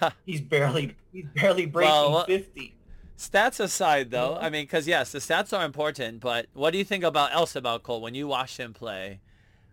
he's 0.26 0.40
barely 0.40 0.96
he's 1.12 1.26
barely 1.34 1.66
breaking 1.66 1.92
well, 1.92 2.24
50. 2.24 2.74
Stats 3.22 3.60
aside, 3.60 4.10
though, 4.10 4.36
I 4.40 4.50
mean, 4.50 4.64
because 4.64 4.88
yes, 4.88 5.12
the 5.12 5.20
stats 5.20 5.56
are 5.56 5.64
important, 5.64 6.18
but 6.18 6.46
what 6.54 6.72
do 6.72 6.78
you 6.78 6.82
think 6.82 7.04
about 7.04 7.32
else 7.32 7.54
about 7.54 7.84
Colt 7.84 8.02
when 8.02 8.16
you 8.16 8.26
watched 8.26 8.58
him 8.58 8.72
play? 8.72 9.20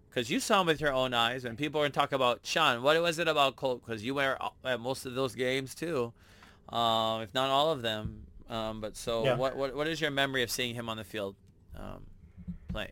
Because 0.07 0.29
you 0.29 0.39
saw 0.39 0.62
him 0.62 0.67
with 0.67 0.79
your 0.79 0.93
own 0.93 1.15
eyes, 1.15 1.45
and 1.45 1.57
people 1.57 1.81
were 1.81 1.89
talking 1.89 2.15
about 2.15 2.41
Sean. 2.43 2.83
What 2.83 3.01
was 3.01 3.17
it 3.17 3.27
about 3.27 3.55
Colt? 3.55 3.81
Because 3.83 4.05
you 4.05 4.13
were 4.13 4.38
at 4.63 4.79
most 4.79 5.07
of 5.07 5.15
those 5.15 5.33
games 5.33 5.73
too, 5.73 6.13
uh, 6.71 7.21
if 7.23 7.33
not 7.33 7.49
all 7.49 7.71
of 7.71 7.81
them. 7.81 8.27
Um, 8.51 8.81
but 8.81 8.95
so, 8.95 9.25
yeah. 9.25 9.35
what, 9.35 9.55
what 9.55 9.75
what 9.75 9.88
is 9.88 9.99
your 9.99 10.12
memory 10.12 10.43
of 10.43 10.51
seeing 10.51 10.75
him 10.75 10.88
on 10.88 10.97
the 10.97 11.03
field 11.03 11.35
um, 11.75 12.05
play? 12.67 12.91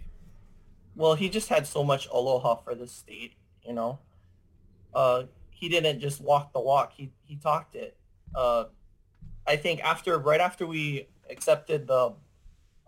Well, 0.96 1.13
he 1.13 1.30
just 1.30 1.50
had 1.50 1.67
so 1.67 1.84
much 1.84 2.08
aloha 2.12 2.56
for 2.56 2.74
the 2.74 2.88
state, 2.88 3.34
you 3.63 3.74
know. 3.74 4.00
Uh, 4.91 5.26
he 5.52 5.70
didn't 5.70 6.00
just 6.00 6.20
walk 6.20 6.52
the 6.52 6.60
walk; 6.60 6.93
he 6.93 7.12
he 7.26 7.36
talked 7.36 7.76
it. 7.76 7.96
Uh, 8.34 8.65
I 9.48 9.56
think 9.56 9.84
after 9.84 10.18
right 10.20 10.42
after 10.42 10.68
we 10.68 11.08
accepted 11.30 11.88
the 11.88 12.14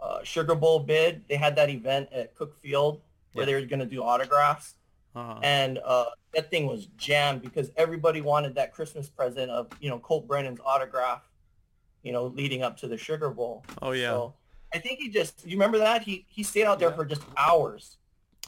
uh, 0.02 0.24
Sugar 0.24 0.56
Bowl 0.56 0.80
bid. 0.80 1.24
They 1.28 1.36
had 1.36 1.56
that 1.58 1.69
event 1.69 2.10
at 2.12 2.36
Cooke 2.36 2.56
Field 2.62 3.02
where 3.34 3.43
yeah. 3.43 3.45
they 3.45 3.62
were 3.62 3.67
going 3.67 3.80
to 3.80 3.86
do 3.86 4.02
autographs. 4.04 4.76
Uh-huh. 5.15 5.39
And 5.43 5.80
uh, 5.84 6.06
that 6.34 6.50
thing 6.50 6.67
was 6.67 6.88
jammed 6.98 7.41
because 7.41 7.72
everybody 7.76 8.22
wanted 8.22 8.56
that 8.56 8.74
Christmas 8.74 9.10
present 9.10 9.52
of, 9.52 9.67
you 9.80 9.89
know, 9.89 10.00
Colt 10.00 10.28
Brennan's 10.28 10.60
autograph, 10.63 11.28
you 12.04 12.12
know, 12.12 12.28
leading 12.28 12.63
up 12.63 12.78
to 12.78 12.88
the 12.88 12.98
Sugar 12.98 13.30
Bowl. 13.30 13.65
Oh, 13.82 13.91
yeah. 13.91 14.12
So 14.12 14.34
I 14.74 14.80
think 14.80 15.00
he 15.00 15.10
just, 15.10 15.45
you 15.45 15.52
remember 15.52 15.80
that? 15.80 16.04
He, 16.04 16.26
he 16.30 16.43
stayed 16.43 16.65
out 16.65 16.80
there 16.80 16.89
yeah. 16.89 16.95
for 16.95 17.06
just 17.06 17.24
hours. 17.38 17.98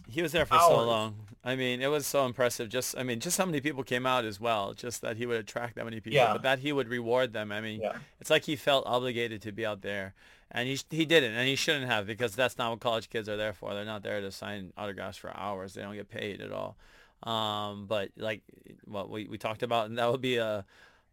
He 0.10 0.22
was 0.22 0.32
there 0.32 0.46
for 0.46 0.56
hours. 0.56 0.68
so 0.68 0.84
long. 0.84 1.16
I 1.44 1.56
mean, 1.56 1.82
it 1.82 1.88
was 1.88 2.06
so 2.06 2.26
impressive. 2.26 2.70
Just, 2.70 2.96
I 2.98 3.04
mean, 3.04 3.20
just 3.20 3.38
how 3.38 3.46
many 3.46 3.62
people 3.62 3.84
came 3.84 4.06
out 4.06 4.26
as 4.26 4.40
well. 4.40 4.74
Just 4.74 5.02
that 5.02 5.18
he 5.18 5.26
would 5.26 5.38
attract 5.38 5.76
that 5.76 5.86
many 5.86 6.00
people, 6.00 6.18
yeah. 6.18 6.34
but 6.34 6.44
that 6.44 6.60
he 6.60 6.72
would 6.72 6.88
reward 6.88 7.34
them. 7.34 7.52
I 7.52 7.62
mean, 7.62 7.82
yeah. 7.82 7.98
it's 8.20 8.30
like 8.30 8.44
he 8.44 8.56
felt 8.56 8.86
obligated 8.86 9.42
to 9.44 9.52
be 9.52 9.66
out 9.66 9.82
there, 9.82 10.14
and 10.52 10.68
he 10.68 10.80
he 10.90 11.06
didn't, 11.06 11.34
and 11.34 11.48
he 11.48 11.56
shouldn't 11.56 11.88
have 11.88 12.06
because 12.06 12.36
that's 12.36 12.58
not 12.58 12.70
what 12.70 12.80
college 12.80 13.10
kids 13.10 13.28
are 13.28 13.38
there 13.38 13.54
for. 13.54 13.74
They're 13.74 13.86
not 13.86 14.04
there 14.04 14.22
to 14.22 14.32
sign 14.32 14.72
autographs 14.78 15.18
for 15.18 15.36
hours. 15.36 15.74
They 15.74 15.82
don't 15.82 15.96
get 15.96 16.10
paid 16.10 16.42
at 16.42 16.52
all. 16.52 16.78
Um, 17.24 17.86
but 17.88 18.10
like 18.18 18.42
what 18.86 19.10
we, 19.10 19.26
we 19.26 19.38
talked 19.38 19.64
about, 19.64 19.88
and 19.88 19.98
that 19.98 20.12
would 20.12 20.22
be 20.22 20.38
a 20.38 20.66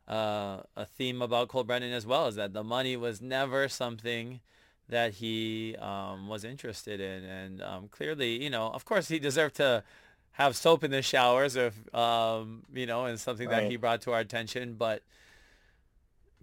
uh, 0.08 0.62
a 0.76 0.84
theme 0.84 1.22
about 1.22 1.48
Colt 1.48 1.66
Brennan 1.66 1.92
as 1.92 2.06
well, 2.06 2.26
is 2.26 2.34
that 2.36 2.52
the 2.52 2.64
money 2.64 2.96
was 2.96 3.22
never 3.22 3.68
something 3.68 4.40
that 4.88 5.14
he 5.14 5.76
um, 5.76 6.28
was 6.28 6.44
interested 6.44 7.00
in, 7.00 7.24
and 7.24 7.62
um, 7.62 7.88
clearly, 7.88 8.42
you 8.42 8.50
know, 8.50 8.68
of 8.68 8.84
course, 8.84 9.08
he 9.08 9.18
deserved 9.18 9.56
to 9.56 9.84
have 10.32 10.56
soap 10.56 10.84
in 10.84 10.90
the 10.90 11.02
showers, 11.02 11.56
if 11.56 11.74
um, 11.94 12.62
you 12.72 12.86
know, 12.86 13.04
and 13.04 13.18
something 13.18 13.48
right. 13.48 13.62
that 13.62 13.70
he 13.70 13.76
brought 13.76 14.00
to 14.02 14.12
our 14.12 14.20
attention, 14.20 14.74
but 14.74 15.02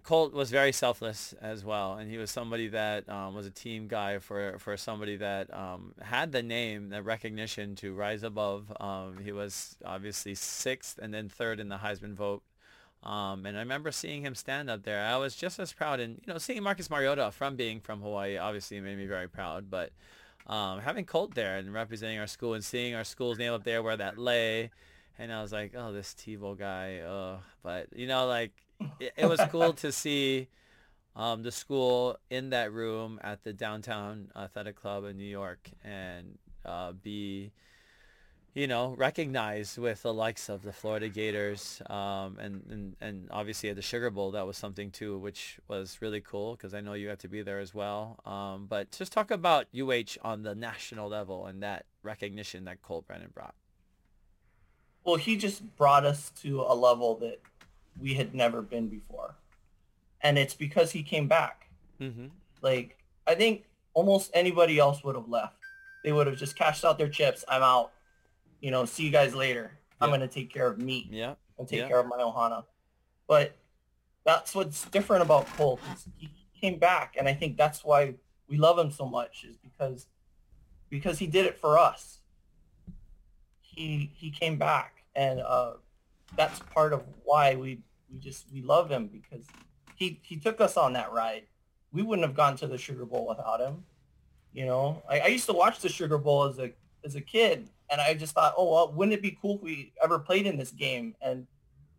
Colt 0.06 0.34
was 0.34 0.52
very 0.52 0.72
selfless 0.72 1.34
as 1.42 1.66
well, 1.66 1.96
and 1.96 2.12
he 2.12 2.18
was 2.18 2.30
somebody 2.30 2.68
that 2.68 3.10
um, 3.10 3.34
was 3.34 3.48
a 3.48 3.52
team 3.52 3.88
guy 3.88 4.20
for 4.20 4.60
for 4.60 4.78
somebody 4.78 5.16
that 5.18 5.52
um, 5.52 5.96
had 6.00 6.32
the 6.32 6.44
name, 6.44 6.90
the 6.90 7.02
recognition 7.02 7.76
to 7.78 7.92
rise 7.92 8.22
above. 8.22 8.72
Um, 8.80 9.18
he 9.24 9.32
was 9.32 9.76
obviously 9.84 10.36
sixth 10.36 11.00
and 11.02 11.12
then 11.12 11.28
third 11.28 11.60
in 11.60 11.70
the 11.70 11.78
Heisman 11.78 12.14
vote. 12.14 12.44
Um, 13.06 13.46
and 13.46 13.56
I 13.56 13.60
remember 13.60 13.92
seeing 13.92 14.24
him 14.24 14.34
stand 14.34 14.70
up 14.70 14.84
there. 14.84 15.04
I 15.04 15.18
was 15.18 15.36
just 15.36 15.60
as 15.60 15.72
proud, 15.72 16.00
and 16.00 16.20
you 16.26 16.34
know, 16.34 16.40
seeing 16.40 16.64
Marcus 16.64 16.90
Mariota 16.90 17.32
from 17.32 17.56
being 17.56 17.80
from 17.80 18.02
Hawaii 18.02 18.38
obviously 18.38 18.80
made 18.80 18.98
me 18.98 19.06
very 19.06 19.28
proud. 19.28 19.70
But 19.70 19.92
um, 20.48 20.80
having 20.80 21.06
Colt 21.06 21.36
there 21.36 21.58
and 21.58 21.74
representing 21.74 22.20
our 22.20 22.28
school 22.28 22.56
and 22.56 22.64
seeing 22.64 22.96
our 22.96 23.04
school's 23.04 23.38
name 23.38 23.54
up 23.54 23.64
there 23.64 23.84
where 23.84 23.98
that 23.98 24.18
lay, 24.18 24.72
and 25.20 25.32
I 25.32 25.42
was 25.42 25.52
like, 25.52 25.74
oh, 25.78 25.94
this 25.94 26.16
Tebow 26.16 26.58
guy. 26.58 27.00
Uh, 27.00 27.38
but 27.62 27.88
you 27.96 28.08
know, 28.08 28.26
like 28.26 28.54
it, 29.00 29.14
it 29.18 29.26
was 29.28 29.40
cool 29.52 29.74
to 29.74 29.92
see 29.92 30.48
um, 31.16 31.44
the 31.44 31.52
school 31.52 32.18
in 32.30 32.50
that 32.50 32.74
room 32.74 33.20
at 33.24 33.44
the 33.44 33.54
downtown 33.54 34.32
athletic 34.36 34.76
club 34.76 35.06
in 35.06 35.18
New 35.18 35.24
York 35.24 35.70
and 35.84 36.38
uh, 36.66 36.92
be, 36.92 37.52
you 38.56 38.68
know, 38.68 38.96
recognized 38.98 39.78
with 39.78 40.02
the 40.04 40.14
likes 40.14 40.48
of 40.48 40.64
the 40.64 40.72
Florida 40.72 41.10
Gators 41.10 41.82
um, 41.90 42.38
and, 42.40 42.64
and, 42.70 42.96
and 43.02 43.28
obviously 43.30 43.70
at 43.70 43.76
the 43.76 43.82
Sugar 43.82 44.10
Bowl, 44.10 44.32
that 44.32 44.48
was 44.48 44.56
something 44.56 44.92
too, 44.92 45.18
which 45.18 45.60
was 45.68 45.98
really 46.02 46.22
cool 46.22 46.56
because 46.56 46.74
I 46.74 46.80
know 46.80 46.94
you 46.94 47.10
had 47.10 47.20
to 47.20 47.28
be 47.28 47.42
there 47.42 47.60
as 47.60 47.76
well. 47.76 48.18
Um, 48.26 48.66
but 48.70 48.92
just 48.92 49.12
talk 49.12 49.30
about 49.30 49.68
UH 49.78 50.18
on 50.22 50.44
the 50.44 50.56
national 50.56 51.10
level 51.10 51.46
and 51.48 51.62
that 51.64 51.86
recognition 52.02 52.64
that 52.64 52.82
Colt 52.82 53.06
Brennan 53.08 53.32
brought. 53.34 53.56
Well, 55.04 55.18
he 55.18 55.36
just 55.36 55.76
brought 55.76 56.06
us 56.06 56.32
to 56.42 56.62
a 56.62 56.74
level 56.74 57.16
that 57.16 57.42
we 58.00 58.14
had 58.14 58.34
never 58.34 58.62
been 58.62 58.88
before. 58.88 59.36
And 60.22 60.38
it's 60.38 60.54
because 60.54 60.92
he 60.92 61.04
came 61.04 61.28
back. 61.28 61.68
Mm-hmm. 62.00 62.28
Like, 62.62 62.98
I 63.28 63.36
think 63.36 63.66
almost 63.94 64.32
anybody 64.34 64.80
else 64.80 65.04
would 65.04 65.16
have 65.16 65.28
left. 65.28 65.58
They 66.06 66.14
would 66.14 66.26
have 66.26 66.38
just 66.38 66.56
cashed 66.56 66.86
out 66.86 66.98
their 66.98 67.10
chips. 67.10 67.44
I'm 67.50 67.62
out. 67.62 67.92
You 68.62 68.72
know, 68.72 68.86
see 68.86 69.04
you 69.04 69.12
guys 69.12 69.36
later. 69.36 69.78
I'm 70.02 70.10
going 70.10 70.22
to 70.22 70.28
take 70.28 70.54
care 70.54 70.68
of 70.68 70.78
me. 70.78 71.08
Yeah. 71.12 71.36
And 71.58 71.68
take 71.68 71.88
care 71.88 72.00
of 72.00 72.08
my 72.08 72.18
Ohana. 72.18 72.66
But 73.28 73.56
that's 74.26 74.54
what's 74.54 74.86
different 74.90 75.24
about 75.24 75.48
Colt. 75.56 75.80
He 76.18 76.30
came 76.60 76.80
back, 76.80 77.16
and 77.18 77.28
I 77.28 77.34
think 77.34 77.58
that's 77.58 77.84
why 77.84 78.16
we 78.48 78.58
love 78.58 78.78
him 78.78 78.92
so 78.92 79.06
much 79.06 79.46
is 79.48 79.56
because 79.58 80.08
because 80.90 81.20
he 81.20 81.28
did 81.28 81.46
it 81.46 81.58
for 81.58 81.78
us. 81.78 82.20
He 83.62 84.12
he 84.16 84.32
came 84.32 84.58
back, 84.58 85.04
and 85.16 85.40
uh, 85.40 85.74
that's 86.36 86.60
part 86.60 86.94
of 86.94 87.04
why 87.24 87.56
we 87.56 87.80
we 88.12 88.20
just 88.20 88.46
we 88.54 88.62
love 88.62 88.90
him 88.90 89.08
because 89.08 89.46
he 89.96 90.20
he 90.24 90.38
took 90.38 90.60
us 90.62 90.78
on 90.78 90.94
that 90.94 91.12
ride. 91.12 91.44
We 91.92 92.02
wouldn't 92.02 92.28
have 92.28 92.36
gone 92.36 92.58
to 92.58 92.68
the 92.68 92.78
Sugar 92.78 93.06
Bowl 93.06 93.28
without 93.28 93.60
him. 93.60 93.84
You 94.54 94.66
know, 94.66 95.04
I, 95.10 95.20
I 95.20 95.28
used 95.28 95.46
to 95.48 95.54
watch 95.54 95.80
the 95.80 95.90
Sugar 95.90 96.18
Bowl 96.18 96.46
as 96.46 96.60
a 96.60 96.72
as 97.04 97.16
a 97.16 97.22
kid, 97.22 97.70
and 97.90 98.02
I 98.02 98.14
just 98.14 98.34
thought, 98.34 98.54
oh 98.58 98.72
well, 98.74 98.94
wouldn't 98.94 99.14
it 99.14 99.22
be 99.22 99.38
cool 99.42 99.58
if 99.58 99.62
we 99.62 99.94
ever 100.04 100.20
played 100.20 100.46
in 100.46 100.58
this 100.58 100.72
game? 100.72 101.16
And 101.22 101.48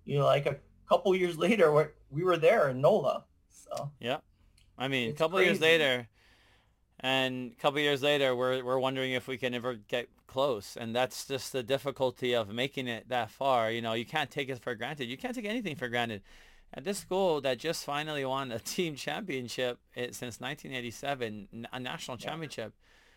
you 0.05 0.18
know, 0.18 0.25
like 0.25 0.46
a 0.46 0.57
couple 0.88 1.14
years 1.14 1.37
later, 1.37 1.72
we 1.72 1.85
we 2.11 2.25
were 2.25 2.37
there 2.37 2.68
in 2.68 2.81
NOLA. 2.81 3.25
So 3.51 3.90
yeah, 4.01 4.18
I 4.79 4.88
mean, 4.88 5.11
a 5.11 5.12
couple 5.12 5.38
crazy. 5.38 5.51
years 5.51 5.61
later, 5.61 6.09
and 7.01 7.53
a 7.53 7.61
couple 7.61 7.81
years 7.81 8.03
later, 8.03 8.35
we're 8.35 8.62
we're 8.64 8.79
wondering 8.79 9.12
if 9.12 9.29
we 9.29 9.37
can 9.37 9.55
ever 9.55 9.75
get 9.75 10.09
close, 10.27 10.77
and 10.77 10.94
that's 10.94 11.27
just 11.27 11.53
the 11.53 11.62
difficulty 11.62 12.35
of 12.35 12.49
making 12.49 12.88
it 12.88 13.09
that 13.09 13.31
far. 13.31 13.70
You 13.70 13.83
know, 13.83 13.92
you 13.92 14.05
can't 14.05 14.31
take 14.31 14.49
it 14.49 14.61
for 14.61 14.75
granted. 14.75 15.07
You 15.07 15.16
can't 15.16 15.35
take 15.35 15.44
anything 15.44 15.77
for 15.77 15.88
granted. 15.88 16.22
At 16.75 16.85
this 16.85 16.99
school 16.99 17.40
that 17.42 17.59
just 17.59 17.85
finally 17.85 18.25
won 18.25 18.51
a 18.51 18.59
team 18.75 18.96
championship 18.96 19.79
eh, 19.94 20.09
since 20.11 20.40
1987, 20.40 21.66
a 21.72 21.81
national 21.81 22.16
championship, 22.16 22.75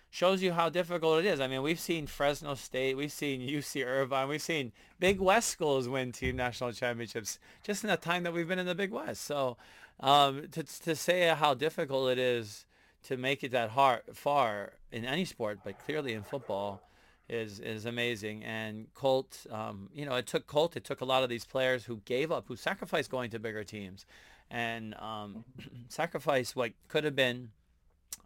shows 0.09 0.41
you 0.41 0.53
how 0.53 0.69
difficult 0.69 1.19
it 1.19 1.25
is. 1.25 1.39
I 1.39 1.47
mean, 1.47 1.61
we've 1.61 1.79
seen 1.79 2.07
Fresno 2.07 2.55
State, 2.55 2.97
we've 2.97 3.11
seen 3.11 3.41
UC 3.41 3.85
Irvine, 3.85 4.27
we've 4.27 4.41
seen 4.41 4.71
Big 4.99 5.19
West 5.19 5.49
schools 5.49 5.87
win 5.87 6.11
team 6.11 6.35
national 6.35 6.71
championships 6.71 7.39
just 7.63 7.83
in 7.83 7.89
the 7.89 7.97
time 7.97 8.23
that 8.23 8.33
we've 8.33 8.47
been 8.47 8.59
in 8.59 8.65
the 8.65 8.75
Big 8.75 8.91
West. 8.91 9.23
So 9.23 9.57
um, 9.99 10.47
to, 10.51 10.63
to 10.63 10.95
say 10.95 11.27
how 11.27 11.53
difficult 11.53 12.11
it 12.11 12.19
is 12.19 12.65
to 13.03 13.17
make 13.17 13.43
it 13.43 13.51
that 13.51 13.69
hard, 13.71 14.01
far 14.13 14.73
in 14.91 15.05
any 15.05 15.25
sport, 15.25 15.59
but 15.63 15.79
clearly 15.85 16.13
in 16.13 16.23
football, 16.23 16.81
is 17.29 17.59
is 17.59 17.85
amazing. 17.85 18.43
And 18.43 18.91
Colt, 18.95 19.45
um, 19.51 19.89
you 19.93 20.05
know, 20.05 20.15
it 20.15 20.25
took 20.25 20.47
Colt. 20.47 20.75
It 20.75 20.83
took 20.83 21.01
a 21.01 21.05
lot 21.05 21.23
of 21.23 21.29
these 21.29 21.45
players 21.45 21.85
who 21.85 22.01
gave 22.05 22.31
up, 22.31 22.45
who 22.47 22.55
sacrificed 22.55 23.11
going 23.11 23.29
to 23.31 23.39
bigger 23.39 23.63
teams, 23.63 24.05
and 24.49 24.95
um, 24.95 25.45
sacrificed 25.89 26.55
what 26.55 26.71
could 26.87 27.03
have 27.03 27.15
been, 27.15 27.51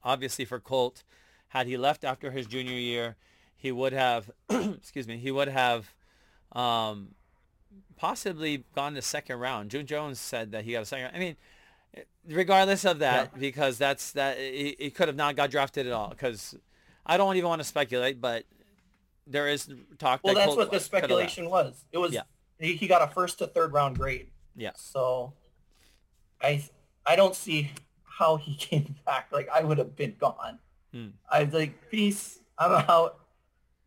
obviously 0.03 0.45
for 0.45 0.59
Colt, 0.59 1.03
had 1.53 1.67
he 1.67 1.77
left 1.77 2.03
after 2.03 2.31
his 2.31 2.45
junior 2.45 2.73
year, 2.73 3.15
he 3.55 3.71
would 3.71 3.93
have, 3.93 4.29
excuse 4.49 5.07
me, 5.07 5.17
he 5.17 5.31
would 5.31 5.47
have. 5.47 5.93
Um, 6.51 7.15
possibly 7.95 8.63
gone 8.75 8.93
the 8.93 9.01
second 9.01 9.39
round. 9.39 9.71
June 9.71 9.85
Jones 9.85 10.19
said 10.19 10.51
that 10.51 10.63
he 10.65 10.73
got 10.73 10.83
a 10.83 10.85
second. 10.85 11.05
Round. 11.05 11.15
I 11.15 11.19
mean, 11.19 11.35
regardless 12.27 12.85
of 12.85 12.99
that, 12.99 13.31
yeah. 13.33 13.39
because 13.39 13.77
that's 13.77 14.11
that 14.13 14.37
he, 14.37 14.75
he, 14.77 14.89
could 14.89 15.07
have 15.07 15.17
not 15.17 15.35
got 15.35 15.51
drafted 15.51 15.87
at 15.87 15.93
all. 15.93 16.09
Because 16.09 16.55
I 17.05 17.17
don't 17.17 17.35
even 17.35 17.47
want 17.49 17.61
to 17.61 17.67
speculate, 17.67 18.21
but 18.21 18.43
there 19.27 19.47
is 19.47 19.69
talk. 19.99 20.21
Well, 20.23 20.33
that 20.33 20.41
that's 20.41 20.47
Colt 20.47 20.57
what 20.57 20.71
the 20.71 20.79
speculation 20.79 21.49
was. 21.49 21.85
It 21.91 21.97
was 21.97 22.13
yeah. 22.13 22.23
he, 22.59 22.75
he 22.75 22.87
got 22.87 23.01
a 23.01 23.13
first 23.13 23.39
to 23.39 23.47
third 23.47 23.73
round 23.73 23.97
grade. 23.97 24.27
Yeah. 24.55 24.71
So 24.75 25.33
I 26.41 26.63
I 27.05 27.15
don't 27.15 27.35
see 27.35 27.71
how 28.03 28.37
he 28.37 28.55
came 28.57 28.95
back. 29.05 29.29
Like 29.31 29.49
I 29.49 29.63
would 29.63 29.77
have 29.77 29.95
been 29.95 30.15
gone. 30.19 30.59
Hmm. 30.93 31.07
I 31.29 31.43
was 31.43 31.53
like, 31.53 31.89
peace. 31.89 32.39
I'm 32.57 32.71
out. 32.71 33.19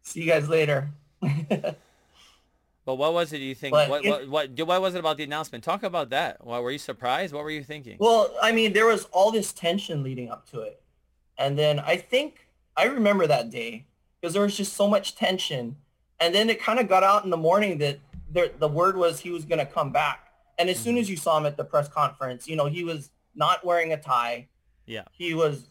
See 0.03 0.23
you 0.23 0.27
guys 0.27 0.49
later. 0.49 0.91
But 2.87 2.95
what 2.95 3.13
was 3.13 3.33
it? 3.33 3.41
You 3.41 3.57
think? 3.57 3.75
what, 3.75 3.91
what, 3.91 4.29
what 4.29 4.49
what 4.61 4.81
was 4.81 4.95
it 4.95 5.01
about 5.01 5.17
the 5.17 5.25
announcement? 5.25 5.65
Talk 5.65 5.83
about 5.83 6.11
that. 6.11 6.47
What, 6.47 6.63
were 6.63 6.71
you 6.71 6.79
surprised? 6.79 7.35
What 7.35 7.43
were 7.43 7.51
you 7.51 7.65
thinking? 7.65 7.97
Well, 7.99 8.33
I 8.41 8.53
mean, 8.53 8.73
there 8.73 8.87
was 8.87 9.07
all 9.07 9.33
this 9.33 9.53
tension 9.53 10.05
leading 10.05 10.31
up 10.31 10.49
to 10.51 10.61
it, 10.61 10.81
and 11.37 11.59
then 11.59 11.81
I 11.81 11.97
think 11.97 12.47
I 12.77 12.85
remember 12.85 13.27
that 13.27 13.51
day 13.51 13.87
because 14.21 14.35
there 14.35 14.43
was 14.43 14.57
just 14.57 14.75
so 14.75 14.87
much 14.87 15.17
tension, 15.17 15.77
and 16.21 16.33
then 16.33 16.49
it 16.49 16.63
kind 16.63 16.79
of 16.79 16.89
got 16.89 17.03
out 17.03 17.25
in 17.25 17.31
the 17.31 17.37
morning 17.37 17.79
that 17.79 17.99
there, 18.31 18.51
the 18.57 18.69
word 18.69 18.97
was 18.97 19.19
he 19.19 19.31
was 19.31 19.45
going 19.45 19.59
to 19.59 19.67
come 19.67 19.91
back, 19.91 20.29
and 20.57 20.71
as 20.71 20.77
mm-hmm. 20.77 20.85
soon 20.85 20.99
as 20.99 21.11
you 21.11 21.17
saw 21.17 21.39
him 21.39 21.47
at 21.47 21.57
the 21.57 21.65
press 21.65 21.89
conference, 21.89 22.47
you 22.47 22.55
know 22.55 22.67
he 22.67 22.85
was 22.85 23.11
not 23.35 23.65
wearing 23.65 23.93
a 23.93 23.97
tie. 23.97 24.47
Yeah. 24.87 25.03
He 25.11 25.35
was 25.35 25.65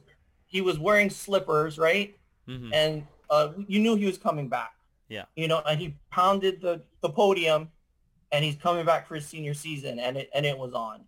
he 0.56 0.62
was 0.62 0.80
wearing 0.80 1.10
slippers, 1.10 1.78
right? 1.78 2.16
Mm-hmm. 2.48 2.74
And 2.74 3.06
uh, 3.30 3.50
you 3.68 3.82
knew 3.82 3.98
he 3.98 4.06
was 4.06 4.18
coming 4.18 4.48
back. 4.48 4.74
Yeah. 5.10 5.26
You 5.36 5.50
know, 5.50 5.62
and 5.68 5.78
he 5.78 5.98
pounded 6.12 6.62
the, 6.62 6.82
the 7.02 7.10
podium 7.10 7.68
and 8.32 8.46
he's 8.46 8.56
coming 8.56 8.86
back 8.86 9.06
for 9.06 9.16
his 9.16 9.26
senior 9.26 9.54
season 9.54 10.00
and 10.00 10.16
it 10.16 10.30
and 10.34 10.46
it 10.46 10.58
was 10.58 10.72
on. 10.72 11.04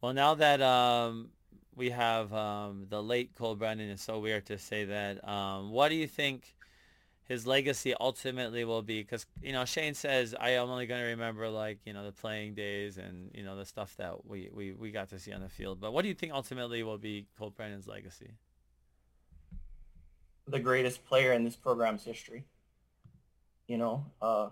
Well, 0.00 0.14
now 0.14 0.36
that 0.36 0.62
um, 0.62 1.28
we 1.76 1.90
have 1.90 2.32
um, 2.32 2.86
the 2.88 3.02
late 3.02 3.34
Colt 3.34 3.58
Brennan, 3.58 3.90
it's 3.90 4.02
so 4.02 4.20
weird 4.20 4.46
to 4.46 4.56
say 4.56 4.86
that. 4.86 5.28
Um, 5.28 5.70
what 5.70 5.90
do 5.90 5.96
you 5.96 6.06
think 6.06 6.54
his 7.28 7.46
legacy 7.46 7.94
ultimately 8.00 8.64
will 8.64 8.82
be 8.82 9.02
because 9.02 9.26
you 9.42 9.52
know 9.52 9.66
Shane 9.66 9.94
says 9.94 10.34
I 10.38 10.50
am 10.50 10.70
only 10.70 10.86
going 10.86 11.02
to 11.02 11.08
remember 11.08 11.48
like 11.48 11.78
you 11.84 11.92
know 11.92 12.04
the 12.04 12.12
playing 12.12 12.54
days 12.54 12.96
and 12.96 13.30
you 13.34 13.44
know 13.44 13.56
the 13.56 13.66
stuff 13.66 13.94
that 13.98 14.26
we, 14.26 14.48
we, 14.52 14.72
we 14.72 14.90
got 14.90 15.10
to 15.10 15.18
see 15.18 15.32
on 15.32 15.42
the 15.42 15.48
field. 15.48 15.78
But 15.78 15.92
what 15.92 16.02
do 16.02 16.08
you 16.08 16.14
think 16.14 16.32
ultimately 16.32 16.82
will 16.82 16.98
be 16.98 17.26
Colt 17.38 17.54
Brennan's 17.54 17.86
legacy? 17.86 18.32
The 20.46 20.58
greatest 20.58 21.04
player 21.04 21.34
in 21.34 21.44
this 21.44 21.56
program's 21.56 22.02
history. 22.02 22.46
You 23.66 23.76
know, 23.76 24.06
uh, 24.22 24.48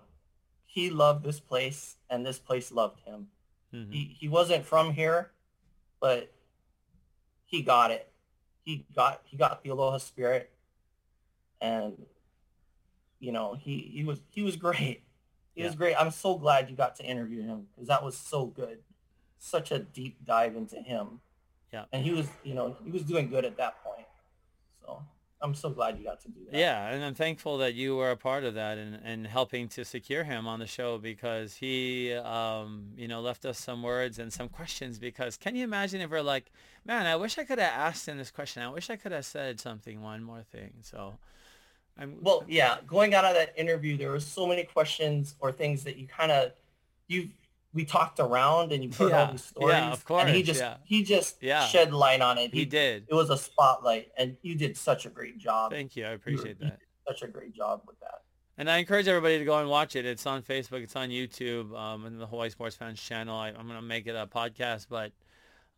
he 0.67 0.91
loved 0.91 1.25
this 1.25 1.39
place 1.39 1.95
and 2.11 2.23
this 2.23 2.37
place 2.37 2.71
loved 2.71 2.99
him. 2.99 3.27
Mm-hmm. 3.73 3.91
He 3.91 4.15
he 4.19 4.27
wasn't 4.27 4.63
from 4.63 4.93
here, 4.93 5.31
but 5.99 6.31
he 7.45 7.63
got 7.63 7.89
it. 7.89 8.11
He 8.63 8.85
got 8.95 9.21
he 9.25 9.35
got 9.35 9.63
the 9.63 9.71
Aloha 9.71 9.97
spirit, 9.97 10.51
and 11.59 12.05
you 13.19 13.31
know, 13.31 13.55
he, 13.59 13.91
he 13.93 14.03
was 14.03 14.21
he 14.29 14.41
was 14.41 14.55
great. 14.55 15.03
He 15.53 15.61
yeah. 15.61 15.67
was 15.67 15.75
great. 15.75 15.95
I'm 15.99 16.11
so 16.11 16.37
glad 16.37 16.69
you 16.69 16.75
got 16.75 16.95
to 16.97 17.03
interview 17.03 17.41
him 17.41 17.67
because 17.73 17.87
that 17.87 18.03
was 18.03 18.15
so 18.15 18.45
good. 18.45 18.79
Such 19.39 19.71
a 19.71 19.79
deep 19.79 20.23
dive 20.25 20.55
into 20.55 20.77
him. 20.77 21.21
Yeah. 21.73 21.85
And 21.91 22.03
he 22.03 22.11
was, 22.11 22.27
you 22.43 22.53
know, 22.53 22.77
he 22.83 22.91
was 22.91 23.03
doing 23.03 23.29
good 23.29 23.43
at 23.43 23.57
that 23.57 23.83
point. 23.83 24.07
So 24.81 25.03
I'm 25.41 25.53
so 25.53 25.69
glad 25.69 25.97
you 25.97 26.03
got 26.03 26.21
to 26.21 26.29
do 26.29 26.39
that. 26.49 26.57
Yeah, 26.57 26.89
and 26.89 27.03
I'm 27.03 27.13
thankful 27.13 27.57
that 27.59 27.75
you 27.75 27.95
were 27.95 28.11
a 28.11 28.17
part 28.17 28.43
of 28.43 28.55
that 28.55 28.77
and, 28.77 28.99
and 29.03 29.27
helping 29.27 29.67
to 29.69 29.85
secure 29.85 30.23
him 30.23 30.47
on 30.47 30.59
the 30.59 30.67
show 30.67 30.97
because 30.97 31.55
he, 31.55 32.13
um, 32.13 32.89
you 32.95 33.07
know, 33.07 33.21
left 33.21 33.45
us 33.45 33.59
some 33.59 33.83
words 33.83 34.17
and 34.17 34.31
some 34.31 34.49
questions. 34.49 34.97
Because 34.97 35.37
can 35.37 35.55
you 35.55 35.63
imagine 35.63 36.01
if 36.01 36.09
we're 36.09 36.21
like, 36.21 36.51
man, 36.85 37.05
I 37.05 37.15
wish 37.15 37.37
I 37.37 37.43
could 37.43 37.59
have 37.59 37.73
asked 37.73 38.07
him 38.07 38.17
this 38.17 38.31
question. 38.31 38.63
I 38.63 38.69
wish 38.69 38.89
I 38.89 38.95
could 38.95 39.11
have 39.11 39.25
said 39.25 39.59
something, 39.59 40.01
one 40.01 40.23
more 40.23 40.43
thing. 40.43 40.73
So 40.81 41.19
I'm, 41.99 42.17
well, 42.21 42.43
yeah. 42.47 42.77
Going 42.85 43.13
out 43.13 43.25
of 43.25 43.33
that 43.33 43.53
interview, 43.57 43.97
there 43.97 44.11
were 44.11 44.19
so 44.19 44.45
many 44.45 44.63
questions 44.63 45.35
or 45.39 45.51
things 45.51 45.83
that 45.83 45.97
you 45.97 46.07
kind 46.07 46.31
of 46.31 46.51
you 47.07 47.29
we 47.73 47.85
talked 47.85 48.19
around 48.19 48.71
and 48.71 48.83
you 48.83 48.89
heard 48.91 49.11
yeah, 49.11 49.25
all 49.25 49.31
these 49.31 49.43
stories. 49.43 49.73
Yeah, 49.73 49.91
of 49.91 50.03
course. 50.05 50.25
And 50.25 50.35
he 50.35 50.43
just 50.43 50.59
yeah. 50.59 50.77
he 50.83 51.03
just 51.03 51.37
yeah. 51.41 51.65
shed 51.65 51.93
light 51.93 52.21
on 52.21 52.37
it. 52.37 52.51
He, 52.53 52.59
he, 52.59 52.65
did. 52.65 53.05
It 53.07 53.13
was 53.13 53.29
a 53.29 53.37
spotlight, 53.37 54.09
and 54.17 54.35
you 54.41 54.55
did 54.55 54.75
such 54.75 55.05
a 55.05 55.09
great 55.09 55.37
job. 55.37 55.71
Thank 55.71 55.95
you. 55.95 56.05
I 56.05 56.11
appreciate 56.11 56.57
you 56.59 56.69
that. 56.69 56.79
such 57.07 57.21
a 57.21 57.27
great 57.27 57.53
job 57.53 57.81
with 57.87 57.99
that. 57.99 58.23
And 58.57 58.69
I 58.69 58.77
encourage 58.77 59.07
everybody 59.07 59.37
to 59.37 59.45
go 59.45 59.59
and 59.59 59.69
watch 59.69 59.95
it. 59.95 60.05
It's 60.05 60.25
on 60.25 60.41
Facebook. 60.41 60.81
It's 60.81 60.95
on 60.95 61.09
YouTube, 61.09 61.77
um, 61.77 62.05
and 62.05 62.19
the 62.19 62.25
Hawaii 62.25 62.49
Sports 62.49 62.75
Fans 62.75 62.99
channel. 62.99 63.37
I, 63.37 63.49
am 63.49 63.67
going 63.67 63.75
to 63.75 63.81
make 63.81 64.07
it 64.07 64.15
a 64.15 64.25
podcast, 64.25 64.87
but 64.89 65.11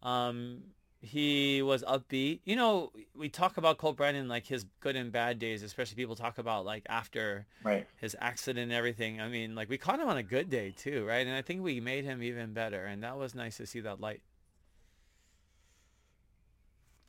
um, 0.01 0.61
he 1.01 1.61
was 1.61 1.83
upbeat. 1.83 2.41
You 2.43 2.55
know, 2.55 2.91
we 3.15 3.29
talk 3.29 3.57
about 3.57 3.77
Colt 3.77 3.95
Brennan 3.95 4.27
like 4.27 4.45
his 4.45 4.65
good 4.81 4.95
and 4.95 5.11
bad 5.11 5.39
days, 5.39 5.63
especially 5.63 5.95
people 5.95 6.15
talk 6.15 6.37
about 6.37 6.65
like 6.65 6.85
after 6.89 7.45
right. 7.63 7.87
his 7.97 8.15
accident 8.19 8.63
and 8.63 8.73
everything. 8.73 9.21
I 9.21 9.29
mean, 9.29 9.55
like 9.55 9.69
we 9.69 9.77
caught 9.77 9.99
him 9.99 10.09
on 10.09 10.17
a 10.17 10.23
good 10.23 10.49
day 10.49 10.73
too, 10.75 11.05
right? 11.05 11.25
And 11.25 11.35
I 11.35 11.41
think 11.41 11.61
we 11.61 11.79
made 11.79 12.03
him 12.03 12.21
even 12.21 12.53
better, 12.53 12.85
and 12.85 13.03
that 13.03 13.17
was 13.17 13.33
nice 13.33 13.57
to 13.57 13.65
see 13.65 13.79
that 13.81 14.01
light. 14.01 14.21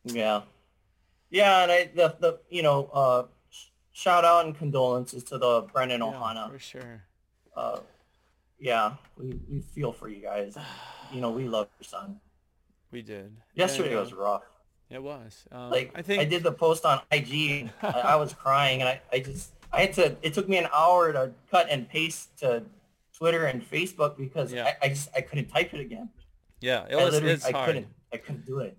Yeah, 0.04 0.42
yeah, 1.30 1.62
and 1.64 1.72
I 1.72 1.90
the 1.94 2.16
the 2.20 2.40
you 2.48 2.62
know 2.62 2.88
uh, 2.92 3.24
shout 3.92 4.24
out 4.24 4.46
and 4.46 4.56
condolences 4.56 5.24
to 5.24 5.38
the 5.38 5.62
Brennan 5.72 6.00
yeah, 6.00 6.06
Ohana 6.06 6.50
for 6.50 6.58
sure. 6.58 7.02
Uh, 7.56 7.80
yeah, 8.60 8.94
we 9.16 9.38
we 9.50 9.60
feel 9.60 9.92
for 9.92 10.08
you 10.08 10.22
guys. 10.22 10.56
You 11.12 11.20
know, 11.20 11.30
we 11.30 11.48
love 11.48 11.68
your 11.80 11.88
son. 11.88 12.20
We 12.90 13.02
did. 13.02 13.36
Yesterday 13.54 13.90
and, 13.90 14.00
was 14.00 14.12
rough. 14.12 14.42
It 14.90 15.02
was. 15.02 15.44
Um, 15.52 15.70
like 15.70 15.92
I 15.94 16.02
think 16.02 16.20
I 16.20 16.24
did 16.24 16.42
the 16.42 16.52
post 16.52 16.84
on 16.84 17.00
IG. 17.12 17.70
I, 17.82 17.88
I, 17.88 18.16
was 18.16 18.34
crying, 18.42 18.80
and 18.80 18.88
I, 18.88 19.00
I 19.12 19.20
just 19.20 19.52
I 19.72 19.82
had 19.82 19.92
to. 19.94 20.16
It 20.22 20.34
took 20.34 20.48
me 20.48 20.58
an 20.58 20.68
hour 20.74 21.12
to 21.12 21.32
cut 21.50 21.68
and 21.70 21.88
paste 21.88 22.38
to 22.40 22.64
Twitter 23.16 23.46
and 23.46 23.68
Facebook 23.68 24.16
because 24.16 24.52
yeah. 24.52 24.64
I, 24.82 24.86
I 24.86 24.88
just 24.88 25.08
I 25.14 25.20
couldn't 25.20 25.46
type 25.46 25.72
it 25.74 25.80
again. 25.80 26.10
Yeah, 26.60 26.86
it 26.90 26.96
was. 26.96 27.14
It's 27.14 27.44
I 27.44 27.52
hard. 27.52 27.66
couldn't. 27.66 27.86
I 28.12 28.16
couldn't 28.16 28.46
do 28.46 28.58
it. 28.58 28.76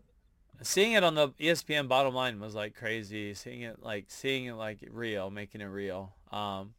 Seeing 0.64 0.92
it 0.92 1.04
on 1.04 1.16
the 1.16 1.30
ESPN 1.30 1.88
bottom 1.88 2.14
line 2.14 2.40
was 2.40 2.54
like 2.54 2.76
crazy. 2.76 3.34
Seeing 3.34 3.62
it 3.62 3.82
like 3.82 4.06
seeing 4.10 4.46
it 4.46 4.54
like 4.54 4.80
real, 4.92 5.30
making 5.32 5.62
it 5.62 5.66
real. 5.66 6.14
Um, 6.32 6.74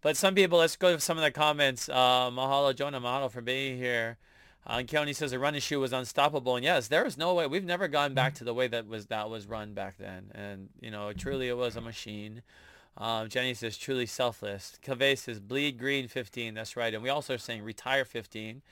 but 0.00 0.16
some 0.16 0.34
people, 0.34 0.58
let's 0.58 0.76
go 0.76 0.94
to 0.94 1.00
some 1.00 1.16
of 1.16 1.24
the 1.24 1.30
comments. 1.30 1.88
Uh, 1.88 2.30
mahalo, 2.30 2.74
Jonah. 2.74 3.00
Mahalo 3.00 3.30
for 3.30 3.40
being 3.40 3.76
here. 3.76 4.18
Uh, 4.66 4.76
and 4.78 4.88
Keone 4.88 5.14
says 5.14 5.30
the 5.30 5.38
run 5.38 5.54
and 5.54 5.62
shoot 5.62 5.78
was 5.78 5.92
unstoppable, 5.92 6.56
and 6.56 6.64
yes, 6.64 6.88
there 6.88 7.04
is 7.04 7.18
no 7.18 7.34
way. 7.34 7.46
We've 7.46 7.64
never 7.64 7.86
gone 7.86 8.14
back 8.14 8.34
to 8.34 8.44
the 8.44 8.54
way 8.54 8.66
that 8.68 8.86
was 8.88 9.06
that 9.06 9.28
was 9.28 9.46
run 9.46 9.74
back 9.74 9.98
then, 9.98 10.30
and 10.34 10.68
you 10.80 10.90
know, 10.90 11.12
truly 11.12 11.48
it 11.48 11.56
was 11.56 11.76
a 11.76 11.80
machine. 11.80 12.42
Um, 12.96 13.28
Jenny 13.28 13.54
says 13.54 13.76
truly 13.76 14.06
selfless. 14.06 14.78
Cave 14.80 15.18
says 15.18 15.40
bleed 15.40 15.78
green 15.78 16.08
15. 16.08 16.54
That's 16.54 16.76
right, 16.76 16.94
and 16.94 17.02
we 17.02 17.08
also 17.08 17.34
are 17.34 17.38
saying 17.38 17.62
retire 17.62 18.04
15. 18.04 18.62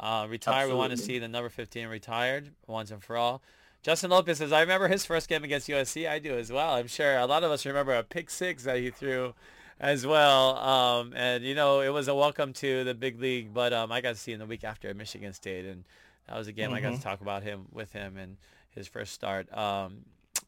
Uh, 0.00 0.26
retire. 0.28 0.54
Absolutely. 0.54 0.72
We 0.74 0.78
want 0.78 0.90
to 0.92 0.96
see 0.96 1.18
the 1.18 1.28
number 1.28 1.48
15 1.48 1.88
retired 1.88 2.50
once 2.66 2.90
and 2.90 3.02
for 3.02 3.16
all. 3.16 3.42
Justin 3.82 4.10
Lopez 4.10 4.38
says, 4.38 4.52
I 4.52 4.60
remember 4.60 4.86
his 4.86 5.04
first 5.04 5.28
game 5.28 5.42
against 5.42 5.68
USC. 5.68 6.08
I 6.08 6.20
do 6.20 6.38
as 6.38 6.52
well. 6.52 6.74
I'm 6.74 6.86
sure 6.86 7.18
a 7.18 7.26
lot 7.26 7.42
of 7.42 7.50
us 7.50 7.66
remember 7.66 7.92
a 7.92 8.04
pick 8.04 8.30
six 8.30 8.62
that 8.62 8.78
he 8.78 8.90
threw 8.90 9.34
as 9.82 10.06
well. 10.06 10.56
Um, 10.56 11.12
and 11.14 11.44
you 11.44 11.54
know, 11.54 11.80
it 11.80 11.90
was 11.90 12.08
a 12.08 12.14
welcome 12.14 12.54
to 12.54 12.84
the 12.84 12.94
big 12.94 13.20
league. 13.20 13.52
But 13.52 13.72
um, 13.72 13.92
I 13.92 14.00
got 14.00 14.10
to 14.10 14.20
see 14.20 14.32
him 14.32 14.38
the 14.38 14.46
week 14.46 14.64
after 14.64 14.88
at 14.88 14.96
Michigan 14.96 15.34
State, 15.34 15.66
and 15.66 15.84
that 16.28 16.38
was 16.38 16.46
a 16.46 16.52
game 16.52 16.68
mm-hmm. 16.68 16.76
I 16.76 16.80
got 16.80 16.88
to 16.90 16.94
mm-hmm. 16.94 17.02
talk 17.02 17.20
about 17.20 17.42
him 17.42 17.66
with 17.72 17.92
him 17.92 18.16
and 18.16 18.36
his 18.70 18.86
first 18.86 19.12
start. 19.12 19.52
Um, 19.52 20.04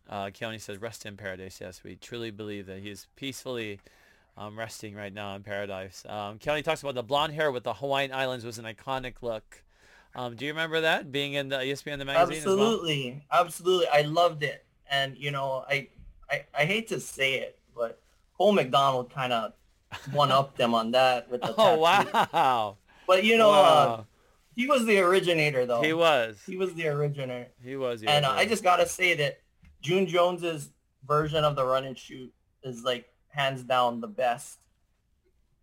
uh, 0.08 0.26
Keone 0.26 0.60
says, 0.60 0.78
"Rest 0.78 1.04
in 1.04 1.16
paradise." 1.16 1.58
Yes, 1.60 1.82
we 1.84 1.96
truly 1.96 2.30
believe 2.30 2.66
that 2.66 2.78
he's 2.78 3.08
peacefully 3.16 3.80
um, 4.38 4.58
resting 4.58 4.94
right 4.94 5.12
now 5.12 5.34
in 5.34 5.42
paradise. 5.42 6.04
Um, 6.08 6.38
Keone 6.38 6.62
talks 6.62 6.82
about 6.82 6.94
the 6.94 7.02
blonde 7.02 7.34
hair 7.34 7.50
with 7.50 7.64
the 7.64 7.74
Hawaiian 7.74 8.12
Islands 8.12 8.44
was 8.44 8.58
an 8.58 8.64
iconic 8.64 9.14
look. 9.20 9.62
Um, 10.16 10.36
do 10.36 10.44
you 10.44 10.52
remember 10.52 10.82
that 10.82 11.10
being 11.10 11.32
in 11.32 11.48
the 11.48 11.56
ESPN 11.56 11.98
the 11.98 12.04
magazine? 12.04 12.36
Absolutely, 12.36 13.24
well? 13.32 13.40
absolutely. 13.40 13.88
I 13.88 14.02
loved 14.02 14.44
it, 14.44 14.64
and 14.88 15.18
you 15.18 15.32
know, 15.32 15.64
I, 15.68 15.88
I, 16.30 16.44
I 16.56 16.64
hate 16.66 16.88
to 16.88 17.00
say 17.00 17.34
it, 17.34 17.58
but 17.74 18.00
Cole 18.36 18.52
McDonald 18.52 19.12
kind 19.12 19.32
of 19.32 19.52
one 20.12 20.32
up 20.32 20.56
them 20.56 20.74
on 20.74 20.90
that 20.92 21.30
with 21.30 21.40
the 21.40 21.54
Oh 21.58 21.78
wow! 21.78 22.76
But 23.06 23.24
you 23.24 23.36
know, 23.36 23.50
uh, 23.50 23.52
wow. 23.52 23.94
uh, 24.00 24.04
he 24.54 24.66
was 24.66 24.86
the 24.86 24.98
originator 24.98 25.66
though. 25.66 25.82
He 25.82 25.92
was. 25.92 26.40
He 26.46 26.56
was 26.56 26.74
the 26.74 26.88
originator. 26.88 27.48
He 27.62 27.76
was. 27.76 28.02
and 28.02 28.24
uh, 28.24 28.30
I 28.30 28.46
just 28.46 28.62
gotta 28.62 28.86
say 28.86 29.14
that 29.14 29.40
June 29.80 30.06
Jones's 30.06 30.70
version 31.06 31.44
of 31.44 31.56
the 31.56 31.64
run 31.64 31.84
and 31.84 31.96
shoot 31.96 32.32
is 32.62 32.82
like 32.82 33.06
hands 33.28 33.62
down 33.62 34.00
the 34.00 34.08
best. 34.08 34.58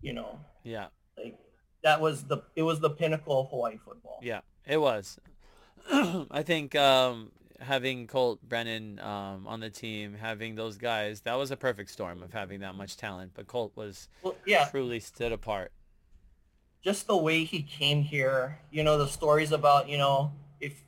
You 0.02 0.14
know. 0.14 0.40
Yeah. 0.64 0.88
Like 1.18 1.38
that 1.84 2.02
was 2.02 2.24
the 2.24 2.44
it 2.56 2.64
was 2.64 2.80
the 2.80 2.90
pinnacle 2.90 3.42
of 3.42 3.50
Hawaii 3.50 3.78
football. 3.78 4.20
Yeah, 4.22 4.42
it 4.68 4.78
was. 4.78 5.20
I 5.92 6.44
think 6.44 6.76
um, 6.76 7.32
having 7.62 8.08
Colt 8.08 8.42
Brennan 8.42 9.00
um, 9.00 9.48
on 9.48 9.60
the 9.60 9.70
team, 9.70 10.16
having 10.20 10.56
those 10.56 10.78
guys, 10.78 11.22
that 11.22 11.36
was 11.36 11.52
a 11.52 11.58
perfect 11.58 11.92
storm 11.92 12.24
of 12.24 12.34
having 12.34 12.62
that 12.62 12.76
much 12.76 12.98
talent. 12.98 13.32
But 13.34 13.48
Colt 13.48 13.72
was 13.76 14.10
well, 14.24 14.36
yeah. 14.46 14.66
truly 14.66 15.00
stood 15.00 15.32
apart. 15.32 15.72
Just 16.84 17.08
the 17.08 17.16
way 17.16 17.44
he 17.44 17.62
came 17.62 18.02
here, 18.02 18.58
you 18.72 18.84
know, 18.84 18.98
the 18.98 19.08
stories 19.08 19.52
about, 19.52 19.88
you 19.88 19.98
know, 19.98 20.32
if 20.60 20.82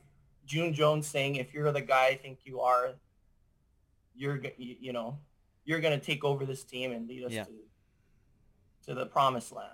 June 0.44 0.74
Jones 0.74 1.06
saying, 1.06 1.36
if 1.36 1.54
you're 1.54 1.70
the 1.70 1.80
guy 1.80 2.06
I 2.06 2.16
think 2.16 2.40
you 2.44 2.60
are, 2.60 2.94
you're, 4.16 4.42
you 4.58 4.92
know, 4.92 5.18
you're 5.64 5.80
going 5.80 5.98
to 5.98 6.04
take 6.04 6.24
over 6.24 6.44
this 6.44 6.64
team 6.64 6.92
and 6.92 7.08
lead 7.08 7.24
us 7.24 7.32
yeah. 7.32 7.44
to, 7.44 7.52
to 8.86 8.94
the 8.94 9.06
promised 9.06 9.52
land. 9.52 9.70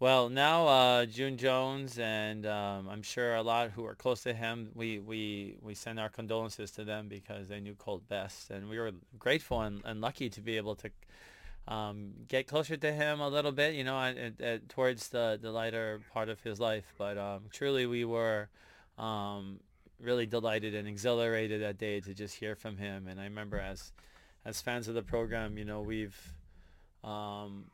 Well, 0.00 0.30
now 0.30 0.66
uh, 0.66 1.04
June 1.04 1.36
Jones 1.36 1.98
and 1.98 2.46
um, 2.46 2.88
I'm 2.88 3.02
sure 3.02 3.34
a 3.34 3.42
lot 3.42 3.72
who 3.72 3.84
are 3.84 3.94
close 3.94 4.22
to 4.22 4.32
him, 4.32 4.70
we, 4.74 4.98
we, 4.98 5.58
we 5.60 5.74
send 5.74 6.00
our 6.00 6.08
condolences 6.08 6.70
to 6.70 6.84
them 6.84 7.06
because 7.08 7.48
they 7.48 7.60
knew 7.60 7.74
Colt 7.74 8.08
best. 8.08 8.48
And 8.48 8.70
we 8.70 8.78
were 8.78 8.92
grateful 9.18 9.60
and, 9.60 9.82
and 9.84 10.00
lucky 10.00 10.30
to 10.30 10.40
be 10.40 10.56
able 10.56 10.74
to 10.76 10.90
um, 11.68 12.12
get 12.28 12.46
closer 12.46 12.78
to 12.78 12.90
him 12.90 13.20
a 13.20 13.28
little 13.28 13.52
bit, 13.52 13.74
you 13.74 13.84
know, 13.84 14.00
at, 14.00 14.40
at, 14.40 14.70
towards 14.70 15.08
the, 15.08 15.38
the 15.40 15.50
lighter 15.50 16.00
part 16.14 16.30
of 16.30 16.42
his 16.42 16.58
life. 16.58 16.94
But 16.96 17.18
um, 17.18 17.42
truly 17.52 17.84
we 17.84 18.06
were 18.06 18.48
um, 18.96 19.60
really 20.02 20.24
delighted 20.24 20.74
and 20.74 20.88
exhilarated 20.88 21.60
that 21.60 21.76
day 21.76 22.00
to 22.00 22.14
just 22.14 22.36
hear 22.36 22.54
from 22.54 22.78
him. 22.78 23.06
And 23.06 23.20
I 23.20 23.24
remember 23.24 23.58
as, 23.58 23.92
as 24.46 24.62
fans 24.62 24.88
of 24.88 24.94
the 24.94 25.02
program, 25.02 25.58
you 25.58 25.66
know, 25.66 25.82
we've 25.82 26.32
um, 27.04 27.64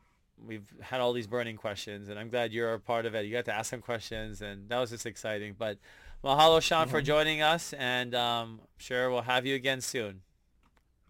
we've 0.45 0.71
had 0.81 1.01
all 1.01 1.13
these 1.13 1.27
burning 1.27 1.57
questions, 1.57 2.09
and 2.09 2.19
I'm 2.19 2.29
glad 2.29 2.51
you're 2.51 2.73
a 2.73 2.79
part 2.79 3.05
of 3.05 3.15
it. 3.15 3.25
You 3.25 3.31
got 3.31 3.45
to 3.45 3.53
ask 3.53 3.69
some 3.69 3.81
questions, 3.81 4.41
and 4.41 4.69
that 4.69 4.79
was 4.79 4.91
just 4.91 5.05
exciting. 5.05 5.55
But 5.57 5.77
mahalo, 6.23 6.61
Sean, 6.61 6.83
mm-hmm. 6.83 6.91
for 6.91 7.01
joining 7.01 7.41
us, 7.41 7.73
and 7.73 8.13
um, 8.15 8.61
sure 8.77 9.09
we'll 9.09 9.21
have 9.21 9.45
you 9.45 9.55
again 9.55 9.81
soon. 9.81 10.21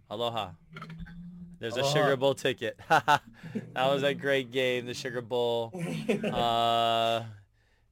Aloha. 0.10 0.52
There's 1.60 1.74
Aloha. 1.74 1.90
a 1.90 1.94
Sugar 1.94 2.18
Bowl 2.18 2.36
ticket. 2.36 2.80
that 2.90 3.22
was 3.76 4.04
a 4.04 4.14
great 4.14 4.52
game, 4.52 4.86
the 4.86 4.94
Sugar 4.94 5.22
Bowl 5.22 5.74
uh, 6.24 7.24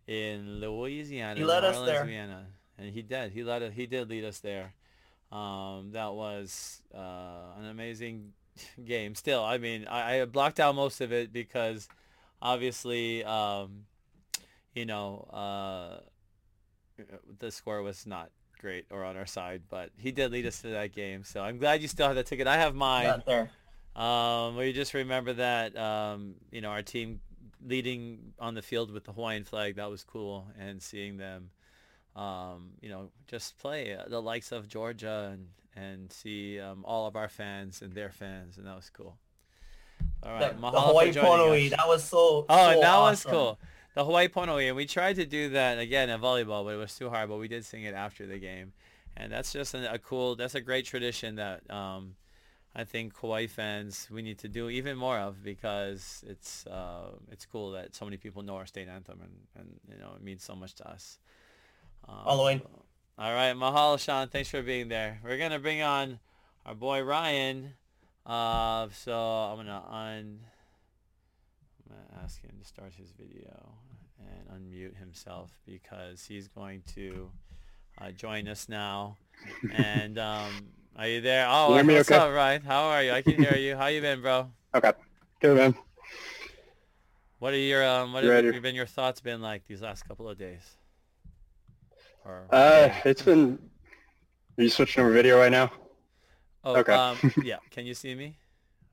in 0.08 0.60
Louisiana. 0.60 1.39
He 1.39 1.45
led 1.45 1.63
us 1.63 1.86
there. 1.86 2.04
Louisiana. 2.04 2.45
And 2.78 2.93
he 2.93 3.02
did. 3.02 3.32
He 3.32 3.43
led. 3.43 3.71
He 3.74 3.86
did 3.86 4.10
lead 4.10 4.26
us 4.26 4.39
there. 4.39 4.74
Um, 5.32 5.91
that 5.93 6.13
was 6.13 6.82
uh, 6.93 7.58
an 7.60 7.65
amazing 7.65 8.34
game 8.84 9.15
still. 9.15 9.44
I 9.44 9.58
mean, 9.58 9.88
I, 9.88 10.22
I 10.22 10.26
blocked 10.26 10.60
out 10.60 10.76
most 10.76 11.02
of 11.02 11.12
it 11.12 11.34
because 11.34 11.88
obviously, 12.41 13.24
um, 13.24 13.86
you 14.74 14.86
know, 14.86 15.28
uh, 15.32 16.00
the 17.39 17.52
score 17.52 17.82
was 17.82 18.06
not 18.06 18.30
great 18.60 18.86
or 18.89 19.04
on 19.04 19.18
our 19.18 19.26
side, 19.26 19.63
but 19.70 19.89
he 19.98 20.12
did 20.12 20.32
lead 20.32 20.46
us 20.46 20.62
to 20.62 20.70
that 20.70 20.94
game. 20.94 21.24
So 21.24 21.41
I'm 21.41 21.58
glad 21.58 21.82
you 21.82 21.88
still 21.88 22.08
have 22.08 22.15
that 22.15 22.26
ticket. 22.26 22.48
I 22.48 22.58
have 22.58 22.76
mine. 22.76 23.24
Um, 23.96 24.56
we 24.58 24.74
just 24.74 24.94
remember 24.94 25.34
that, 25.34 25.78
um, 25.78 26.36
you 26.52 26.62
know, 26.62 26.70
our 26.70 26.82
team 26.82 27.20
leading 27.65 28.34
on 28.39 28.54
the 28.54 28.62
field 28.62 28.91
with 28.91 29.06
the 29.06 29.12
Hawaiian 29.12 29.44
flag. 29.44 29.76
That 29.76 29.89
was 29.89 30.04
cool. 30.04 30.48
And 30.60 30.82
seeing 30.82 31.18
them, 31.18 31.52
um, 32.15 32.72
you 32.82 32.89
know, 32.89 33.10
just 33.28 33.58
play 33.58 33.96
uh, 33.96 34.04
the 34.08 34.22
likes 34.22 34.52
of 34.52 34.68
Georgia 34.68 35.32
and, 35.34 35.48
and 35.76 36.12
see 36.12 36.60
um, 36.60 36.84
all 36.86 37.08
of 37.08 37.16
our 37.16 37.30
fans 37.30 37.82
and 37.82 37.94
their 37.94 38.12
fans. 38.12 38.58
And 38.58 38.68
that 38.68 38.76
was 38.76 38.90
cool. 38.90 39.18
All 40.24 40.32
right. 40.32 40.56
The, 40.56 40.72
the 40.72 40.82
Hawaii 40.82 41.12
Pono'i, 41.12 41.70
that 41.70 41.88
was 41.88 42.04
so, 42.04 42.46
Oh, 42.50 42.74
so 42.74 42.80
that 42.80 42.90
awesome. 42.90 43.32
was 43.32 43.38
cool. 43.38 43.60
The 43.96 44.06
Hawaii 44.06 44.28
Pono'i. 44.28 44.68
And 44.68 44.76
we 44.76 44.86
tried 44.86 45.16
to 45.18 45.26
do 45.26 45.50
that 45.50 45.80
again 45.80 46.10
in 46.10 46.20
volleyball, 46.20 46.64
but 46.66 46.74
it 46.74 46.78
was 46.78 46.96
too 46.96 47.10
hard. 47.10 47.30
But 47.30 47.38
we 47.38 47.48
did 47.48 47.66
sing 47.66 47.84
it 47.84 47.94
after 47.94 48.26
the 48.26 48.38
game. 48.38 48.74
And 49.18 49.32
that's 49.32 49.54
just 49.54 49.74
a, 49.74 49.94
a 49.94 50.00
cool, 50.00 50.36
that's 50.36 50.56
a 50.56 50.62
great 50.62 50.86
tradition 50.86 51.36
that, 51.36 51.70
um, 51.70 52.16
I 52.78 52.84
think 52.84 53.16
Hawaii 53.20 53.48
fans 53.48 54.10
we 54.12 54.22
need 54.22 54.38
to 54.40 54.50
do 54.50 54.70
even 54.70 54.98
more 54.98 55.18
of 55.18 55.42
because 55.42 56.26
it's 56.28 56.68
uh, 56.68 57.12
it's 57.32 57.46
cool 57.46 57.72
that 57.72 57.96
so 57.96 58.04
many 58.04 58.18
people 58.18 58.44
know 58.44 58.58
our 58.58 58.66
state 58.66 58.90
anthem 58.90 59.22
and, 59.22 59.32
and 59.58 59.80
you 59.90 59.98
know 59.98 60.12
it 60.14 60.22
means 60.22 60.44
so 60.44 60.56
much 60.58 60.76
to 60.76 60.90
us. 60.90 61.18
Um, 62.06 62.18
Halloween. 62.26 62.62
All 63.17 63.34
right, 63.34 63.56
mahalo, 63.56 63.97
Sean. 63.97 64.28
Thanks 64.28 64.49
for 64.49 64.62
being 64.62 64.89
there. 64.89 65.21
We're 65.23 65.38
gonna 65.38 65.58
bring 65.58 65.82
on 65.82 66.19
our 66.65 66.75
boy 66.75 67.01
Ryan. 67.01 67.71
Uh, 68.25 68.89
so 68.91 69.17
I'm 69.17 69.56
gonna 69.56 69.82
un. 69.89 70.39
I'm 71.80 71.95
gonna 71.95 72.21
ask 72.21 72.41
him 72.41 72.51
to 72.60 72.67
start 72.67 72.91
his 72.93 73.12
video 73.12 73.71
and 74.19 74.49
unmute 74.49 74.97
himself 74.97 75.54
because 75.65 76.25
he's 76.25 76.49
going 76.49 76.84
to 76.95 77.32
uh, 78.01 78.12
join 78.12 78.49
us 78.49 78.67
now. 78.67 79.15
And 79.71 80.19
um, 80.19 80.51
are 80.97 81.08
you 81.08 81.21
there? 81.21 81.47
Oh, 81.49 81.69
you 81.78 81.88
what's 81.88 82.12
okay? 82.12 82.19
up, 82.19 82.34
Ryan? 82.34 82.63
How 82.63 82.84
are 82.84 83.01
you? 83.01 83.13
I 83.13 83.21
can 83.21 83.41
hear 83.41 83.56
you. 83.56 83.78
How 83.78 83.88
you 83.88 84.01
been, 84.01 84.21
bro? 84.21 84.51
Okay. 84.75 84.91
Good, 85.39 85.56
man. 85.56 85.75
What 87.39 87.54
are 87.54 87.58
your 87.58 87.88
um? 87.88 88.12
What 88.12 88.25
You 88.25 88.30
have 88.30 88.62
been 88.62 88.75
your 88.75 88.86
thoughts 88.86 89.21
been 89.21 89.41
like 89.41 89.65
these 89.67 89.82
last 89.82 90.06
couple 90.06 90.28
of 90.28 90.38
days? 90.38 90.75
Or 92.26 92.48
Uh, 92.52 92.90
it's 93.06 93.22
been... 93.22 93.60
Are 94.58 94.64
you 94.64 94.70
switching 94.70 95.04
over 95.04 95.12
video 95.12 95.38
right 95.40 95.52
now? 95.52 95.72
oh, 96.64 96.78
okay. 96.78 96.94
um, 96.94 97.18
yeah. 97.44 97.58
Can 97.72 97.86
you 97.86 97.94
see 97.94 98.16
me? 98.16 98.38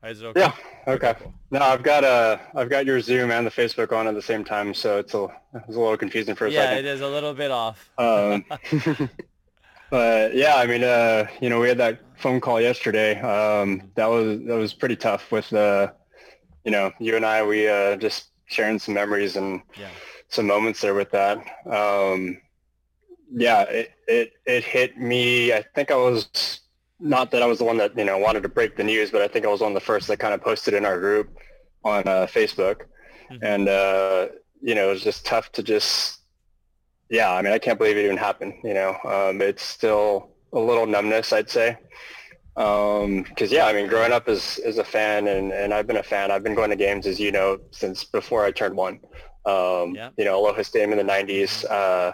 Is 0.04 0.20
it 0.20 0.26
okay? 0.26 0.40
Yeah. 0.40 0.52
Okay. 0.88 1.14
cool. 1.20 1.32
No, 1.52 1.60
I've 1.60 1.84
got 1.84 2.02
uh, 2.02 2.38
I've 2.56 2.68
got 2.68 2.84
your 2.86 3.00
Zoom 3.00 3.30
and 3.30 3.46
the 3.46 3.52
Facebook 3.52 3.92
on 3.92 4.08
at 4.08 4.14
the 4.14 4.22
same 4.22 4.44
time, 4.44 4.74
so 4.74 4.98
it's 4.98 5.14
a 5.14 5.28
it's 5.54 5.76
a 5.76 5.78
little 5.80 5.96
confusing 5.96 6.34
for 6.34 6.46
a 6.46 6.50
Yeah, 6.50 6.62
it 6.64 6.66
second. 6.70 6.86
is 6.86 7.00
a 7.02 7.06
little 7.08 7.32
bit 7.34 7.52
off. 7.52 7.88
Um, 7.98 8.44
but 9.90 10.34
yeah, 10.34 10.56
I 10.56 10.66
mean, 10.66 10.82
uh, 10.82 11.26
you 11.40 11.48
know, 11.48 11.60
we 11.60 11.68
had 11.68 11.78
that 11.78 12.00
phone 12.16 12.40
call 12.40 12.60
yesterday. 12.60 13.20
Um, 13.20 13.92
that 13.94 14.06
was 14.06 14.40
that 14.46 14.56
was 14.56 14.74
pretty 14.74 14.96
tough. 14.96 15.30
With 15.30 15.52
uh, 15.52 15.92
you 16.64 16.72
know, 16.72 16.90
you 16.98 17.14
and 17.14 17.24
I, 17.24 17.44
we 17.46 17.68
uh, 17.68 17.94
just 17.94 18.30
sharing 18.46 18.80
some 18.80 18.94
memories 18.94 19.36
and 19.36 19.62
Yeah. 19.78 19.88
some 20.28 20.48
moments 20.48 20.80
there 20.80 20.94
with 20.94 21.12
that. 21.12 21.38
Um, 21.64 22.38
yeah, 23.34 23.62
it, 23.62 23.90
it 24.08 24.32
it 24.46 24.64
hit 24.64 24.98
me. 24.98 25.52
I 25.52 25.64
think 25.74 25.90
I 25.90 25.96
was 25.96 26.60
not 27.00 27.30
that 27.32 27.42
I 27.42 27.46
was 27.46 27.58
the 27.58 27.64
one 27.64 27.78
that 27.78 27.96
you 27.96 28.04
know 28.04 28.18
wanted 28.18 28.42
to 28.44 28.48
break 28.48 28.76
the 28.76 28.84
news, 28.84 29.10
but 29.10 29.22
I 29.22 29.28
think 29.28 29.44
I 29.44 29.48
was 29.48 29.60
one 29.60 29.72
of 29.72 29.74
the 29.74 29.80
first 29.80 30.08
that 30.08 30.18
kind 30.18 30.34
of 30.34 30.42
posted 30.42 30.74
in 30.74 30.84
our 30.84 30.98
group 31.00 31.28
on 31.84 32.02
uh, 32.06 32.26
Facebook, 32.26 32.82
Mhm. 33.30 33.38
and 33.42 33.68
uh, 33.68 34.28
you 34.60 34.74
know 34.74 34.88
it 34.90 34.92
was 34.92 35.02
just 35.02 35.24
tough 35.26 35.50
to 35.52 35.62
just 35.62 36.20
yeah. 37.10 37.30
I 37.32 37.42
mean, 37.42 37.52
I 37.52 37.58
can't 37.58 37.78
believe 37.78 37.96
it 37.96 38.04
even 38.04 38.16
happened. 38.16 38.54
You 38.64 38.74
know, 38.74 38.96
um, 39.04 39.40
it's 39.42 39.62
still 39.62 40.30
a 40.52 40.58
little 40.58 40.86
numbness, 40.86 41.32
I'd 41.32 41.50
say. 41.50 41.76
Because 42.54 43.50
yeah, 43.50 43.66
I 43.66 43.72
mean, 43.72 43.86
growing 43.88 44.12
up 44.12 44.28
as 44.28 44.58
as 44.64 44.78
a 44.78 44.84
fan, 44.84 45.26
and 45.28 45.52
and 45.52 45.72
I've 45.72 45.86
been 45.86 45.96
a 45.96 46.02
fan. 46.02 46.30
I've 46.30 46.42
been 46.44 46.54
going 46.54 46.70
to 46.70 46.76
games, 46.76 47.06
as 47.06 47.18
you 47.18 47.32
know, 47.32 47.58
since 47.70 48.04
before 48.04 48.44
I 48.44 48.50
turned 48.50 48.76
one. 48.76 49.00
Um, 49.46 49.94
Yeah. 49.94 50.10
You 50.18 50.24
know, 50.26 50.38
Aloha 50.38 50.62
Stadium 50.62 50.92
in 50.92 50.98
the 50.98 51.12
'90s. 51.12 51.64
Uh, 51.64 52.12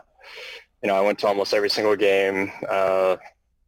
you 0.82 0.88
know, 0.88 0.94
I 0.94 1.00
went 1.00 1.18
to 1.20 1.26
almost 1.26 1.54
every 1.54 1.70
single 1.70 1.96
game. 1.96 2.52
Uh, 2.68 3.16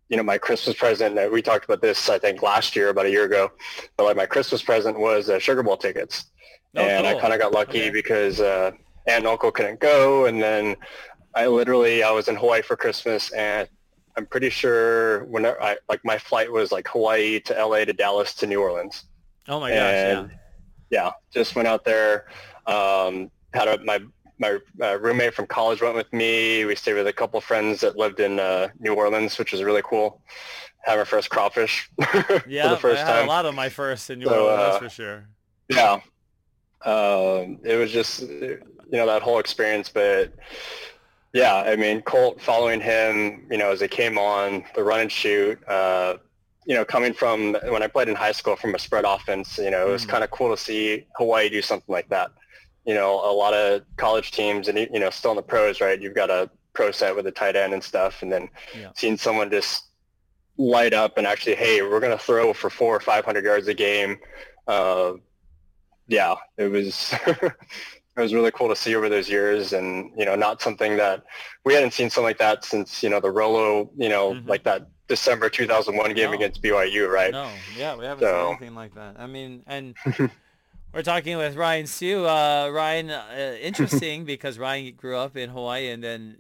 you 0.08 0.16
know, 0.16 0.22
my 0.22 0.38
Christmas 0.38 0.76
present, 0.76 1.18
uh, 1.18 1.28
we 1.32 1.40
talked 1.42 1.64
about 1.64 1.80
this, 1.82 2.08
I 2.08 2.18
think, 2.18 2.42
last 2.42 2.74
year, 2.74 2.88
about 2.88 3.06
a 3.06 3.10
year 3.10 3.24
ago, 3.24 3.52
but 3.96 4.04
like 4.04 4.16
my 4.16 4.26
Christmas 4.26 4.62
present 4.62 4.98
was 4.98 5.28
uh, 5.30 5.38
Sugar 5.38 5.62
Bowl 5.62 5.76
tickets. 5.76 6.24
Oh, 6.76 6.80
and 6.82 7.06
I 7.06 7.18
kind 7.20 7.32
of 7.32 7.40
got 7.40 7.52
lucky 7.52 7.82
Okay. 7.82 7.90
because 7.90 8.40
uh, 8.40 8.72
aunt 9.06 9.18
and 9.18 9.26
uncle 9.26 9.50
couldn't 9.52 9.80
go. 9.80 10.26
And 10.26 10.42
then 10.42 10.76
I 11.34 11.46
literally, 11.46 12.02
I 12.02 12.10
was 12.10 12.28
in 12.28 12.36
Hawaii 12.36 12.62
for 12.62 12.76
Christmas 12.76 13.32
and 13.32 13.68
I'm 14.16 14.26
pretty 14.26 14.50
sure 14.50 15.24
when 15.26 15.46
I, 15.46 15.76
like 15.88 16.00
my 16.04 16.18
flight 16.18 16.50
was 16.50 16.72
like 16.72 16.88
Hawaii 16.88 17.38
to 17.40 17.54
LA 17.54 17.84
to 17.84 17.92
Dallas 17.92 18.34
to 18.34 18.46
New 18.46 18.60
Orleans 18.60 19.04
Oh 19.48 19.58
my 19.60 19.70
gosh, 19.70 19.78
yeah. 19.78 20.26
yeah, 20.90 21.10
just 21.32 21.56
went 21.56 21.66
out 21.66 21.84
there. 21.84 22.26
Um, 22.66 23.30
had 23.54 23.66
a, 23.68 23.82
my 23.84 24.00
my 24.40 24.58
uh, 24.82 24.98
roommate 24.98 25.34
from 25.34 25.46
college 25.46 25.82
went 25.82 25.94
with 25.96 26.12
me. 26.12 26.64
We 26.64 26.74
stayed 26.74 26.94
with 26.94 27.06
a 27.06 27.12
couple 27.12 27.40
friends 27.40 27.80
that 27.82 27.96
lived 27.96 28.20
in 28.20 28.40
uh, 28.40 28.68
New 28.80 28.94
Orleans, 28.94 29.38
which 29.38 29.52
was 29.52 29.62
really 29.62 29.82
cool. 29.84 30.22
Have 30.84 30.98
our 30.98 31.04
first 31.04 31.30
crawfish 31.30 31.90
Yeah, 32.46 32.62
for 32.62 32.68
the 32.70 32.76
first 32.78 33.04
I 33.04 33.06
had 33.06 33.20
time. 33.20 33.24
a 33.26 33.28
lot 33.28 33.46
of 33.46 33.54
my 33.54 33.68
first 33.68 34.10
in 34.10 34.18
New 34.20 34.26
So, 34.26 34.46
Orleans, 34.46 34.58
that's 34.58 34.76
uh, 34.76 34.78
for 34.78 34.88
sure. 34.88 35.28
Yeah. 35.68 36.00
Um, 36.84 37.58
it 37.64 37.76
was 37.78 37.90
just, 37.92 38.20
you 38.22 38.58
know, 38.92 39.06
that 39.06 39.22
whole 39.22 39.38
experience. 39.38 39.90
But 39.90 40.34
yeah, 41.32 41.56
I 41.56 41.76
mean, 41.76 42.02
Colt 42.02 42.40
following 42.40 42.80
him, 42.80 43.46
you 43.50 43.58
know, 43.58 43.70
as 43.70 43.82
it 43.82 43.90
came 43.90 44.18
on, 44.18 44.64
the 44.74 44.82
run 44.82 45.00
and 45.00 45.12
shoot, 45.12 45.58
uh, 45.68 46.16
you 46.66 46.74
know, 46.74 46.84
coming 46.84 47.12
from 47.12 47.56
when 47.68 47.82
I 47.82 47.86
played 47.86 48.08
in 48.08 48.14
high 48.14 48.32
school 48.32 48.56
from 48.56 48.74
a 48.74 48.78
spread 48.78 49.04
offense, 49.04 49.58
you 49.58 49.70
know, 49.70 49.88
it 49.88 49.92
was 49.92 50.04
Mhm. 50.04 50.08
kind 50.08 50.24
of 50.24 50.30
cool 50.30 50.50
to 50.54 50.56
see 50.62 51.06
Hawaii 51.16 51.48
do 51.48 51.62
something 51.62 51.92
like 51.92 52.08
that. 52.10 52.30
You 52.84 52.94
know, 52.94 53.14
a 53.20 53.32
lot 53.32 53.52
of 53.54 53.82
college 53.96 54.32
teams 54.32 54.68
and, 54.68 54.78
you 54.78 54.98
know, 55.00 55.10
still 55.10 55.32
in 55.32 55.36
the 55.36 55.42
pros, 55.42 55.80
right? 55.80 56.00
You've 56.00 56.14
got 56.14 56.30
a 56.30 56.50
pro 56.72 56.90
set 56.90 57.14
with 57.14 57.26
a 57.26 57.30
tight 57.32 57.56
end 57.56 57.72
and 57.74 57.82
stuff. 57.84 58.22
And 58.22 58.32
then 58.32 58.48
Yeah. 58.74 58.90
seeing 58.96 59.16
someone 59.16 59.50
just 59.50 59.84
light 60.56 60.92
up 60.94 61.18
and 61.18 61.26
actually, 61.26 61.56
hey, 61.56 61.82
we're 61.82 62.00
going 62.00 62.16
to 62.16 62.22
throw 62.24 62.52
for 62.52 62.70
four 62.70 62.96
or 62.96 63.00
500 63.00 63.44
yards 63.44 63.68
a 63.68 63.74
game. 63.74 64.18
Uh, 64.66 65.14
yeah, 66.08 66.34
it 66.56 66.68
was 66.68 67.14
it 67.26 67.52
was 68.16 68.34
really 68.34 68.50
cool 68.50 68.68
to 68.68 68.76
see 68.76 68.94
over 68.96 69.08
those 69.08 69.28
years, 69.28 69.72
and 69.72 70.10
you 70.18 70.24
know, 70.24 70.34
not 70.34 70.60
something 70.60 70.96
that 70.96 71.22
we 71.64 71.72
hadn't 71.74 71.92
seen 71.92 72.10
something 72.10 72.24
like 72.26 72.38
that 72.38 72.64
since 72.64 73.02
you 73.02 73.08
know 73.08 73.20
the 73.20 73.30
Rolo, 73.30 73.90
you 73.96 74.08
know, 74.08 74.34
Mhm. 74.34 74.48
like 74.48 74.64
that 74.64 74.88
December 75.06 75.48
2001 75.48 76.12
game 76.14 76.30
No. 76.30 76.36
against 76.36 76.62
BYU, 76.62 77.08
right? 77.08 77.30
No, 77.32 77.48
yeah, 77.76 77.94
we 77.94 78.04
haven't 78.04 78.24
So- 78.24 78.46
seen 78.48 78.56
anything 78.56 78.74
like 78.74 78.94
that. 78.94 79.16
I 79.18 79.26
mean, 79.26 79.62
and 79.68 79.94
we're 80.92 81.02
talking 81.02 81.36
with 81.36 81.56
Ryan 81.56 81.86
Siu. 81.86 82.26
Uh, 82.26 82.68
Ryan, 82.72 83.10
uh, 83.10 83.56
interesting 83.60 84.24
because 84.34 84.58
Ryan 84.58 84.94
grew 84.96 85.16
up 85.16 85.36
in 85.36 85.50
Hawaii 85.50 85.88
and 85.90 86.02
then 86.02 86.36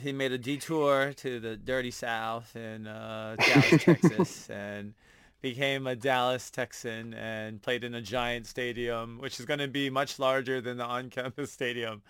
he 0.00 0.12
made 0.12 0.32
a 0.32 0.38
detour 0.38 1.12
to 1.18 1.40
the 1.40 1.56
dirty 1.56 1.90
South 1.90 2.54
in 2.56 2.86
uh, 2.86 3.36
Dallas, 3.38 3.70
Texas, 3.84 4.50
and 4.50 4.94
became 5.42 5.86
a 5.86 5.96
Dallas 5.96 6.50
Texan 6.50 7.14
and 7.14 7.60
played 7.62 7.82
in 7.84 7.94
a 7.94 8.02
giant 8.02 8.46
stadium, 8.46 9.18
which 9.20 9.40
is 9.40 9.46
going 9.46 9.60
to 9.60 9.68
be 9.68 9.88
much 9.90 10.18
larger 10.18 10.60
than 10.60 10.76
the 10.76 10.84
on-campus 10.84 11.50
stadium. 11.52 12.02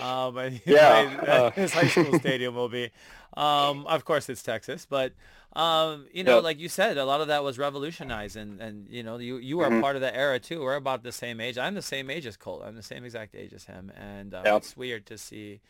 Um, 0.00 0.36
Yeah, 0.64 1.16
played- 1.18 1.28
uh, 1.28 1.50
his 1.52 1.72
high 1.72 1.88
school 1.88 2.18
stadium 2.18 2.54
will 2.54 2.68
be. 2.70 2.90
Um, 3.36 3.86
of 3.86 4.04
course, 4.04 4.28
it's 4.28 4.42
Texas, 4.42 4.86
but 4.88 5.12
um, 5.54 6.06
you 6.12 6.24
know, 6.24 6.40
like 6.40 6.58
you 6.60 6.68
said, 6.68 6.98
a 6.98 7.04
lot 7.04 7.20
of 7.20 7.28
that 7.28 7.42
was 7.42 7.58
revolutionized, 7.58 8.36
and 8.36 8.60
and 8.60 8.88
you 8.90 9.02
know, 9.02 9.18
you 9.18 9.38
you 9.38 9.58
were 9.58 9.70
Mhm. 9.70 9.72
part 9.72 9.96
of 9.96 10.02
that 10.02 10.14
era 10.16 10.38
too. 10.38 10.62
We're 10.62 10.76
about 10.76 11.02
the 11.02 11.12
same 11.12 11.40
age. 11.40 11.58
I'm 11.58 11.74
the 11.74 11.82
same 11.82 12.10
age 12.10 12.26
as 12.26 12.36
Colt. 12.36 12.62
I'm 12.64 12.76
the 12.76 12.82
same 12.82 13.04
exact 13.04 13.34
age 13.34 13.52
as 13.52 13.64
him, 13.64 13.90
and 13.96 14.34
um, 14.34 14.54
it's 14.54 14.76
weird 14.76 15.06
to 15.06 15.18
see, 15.18 15.60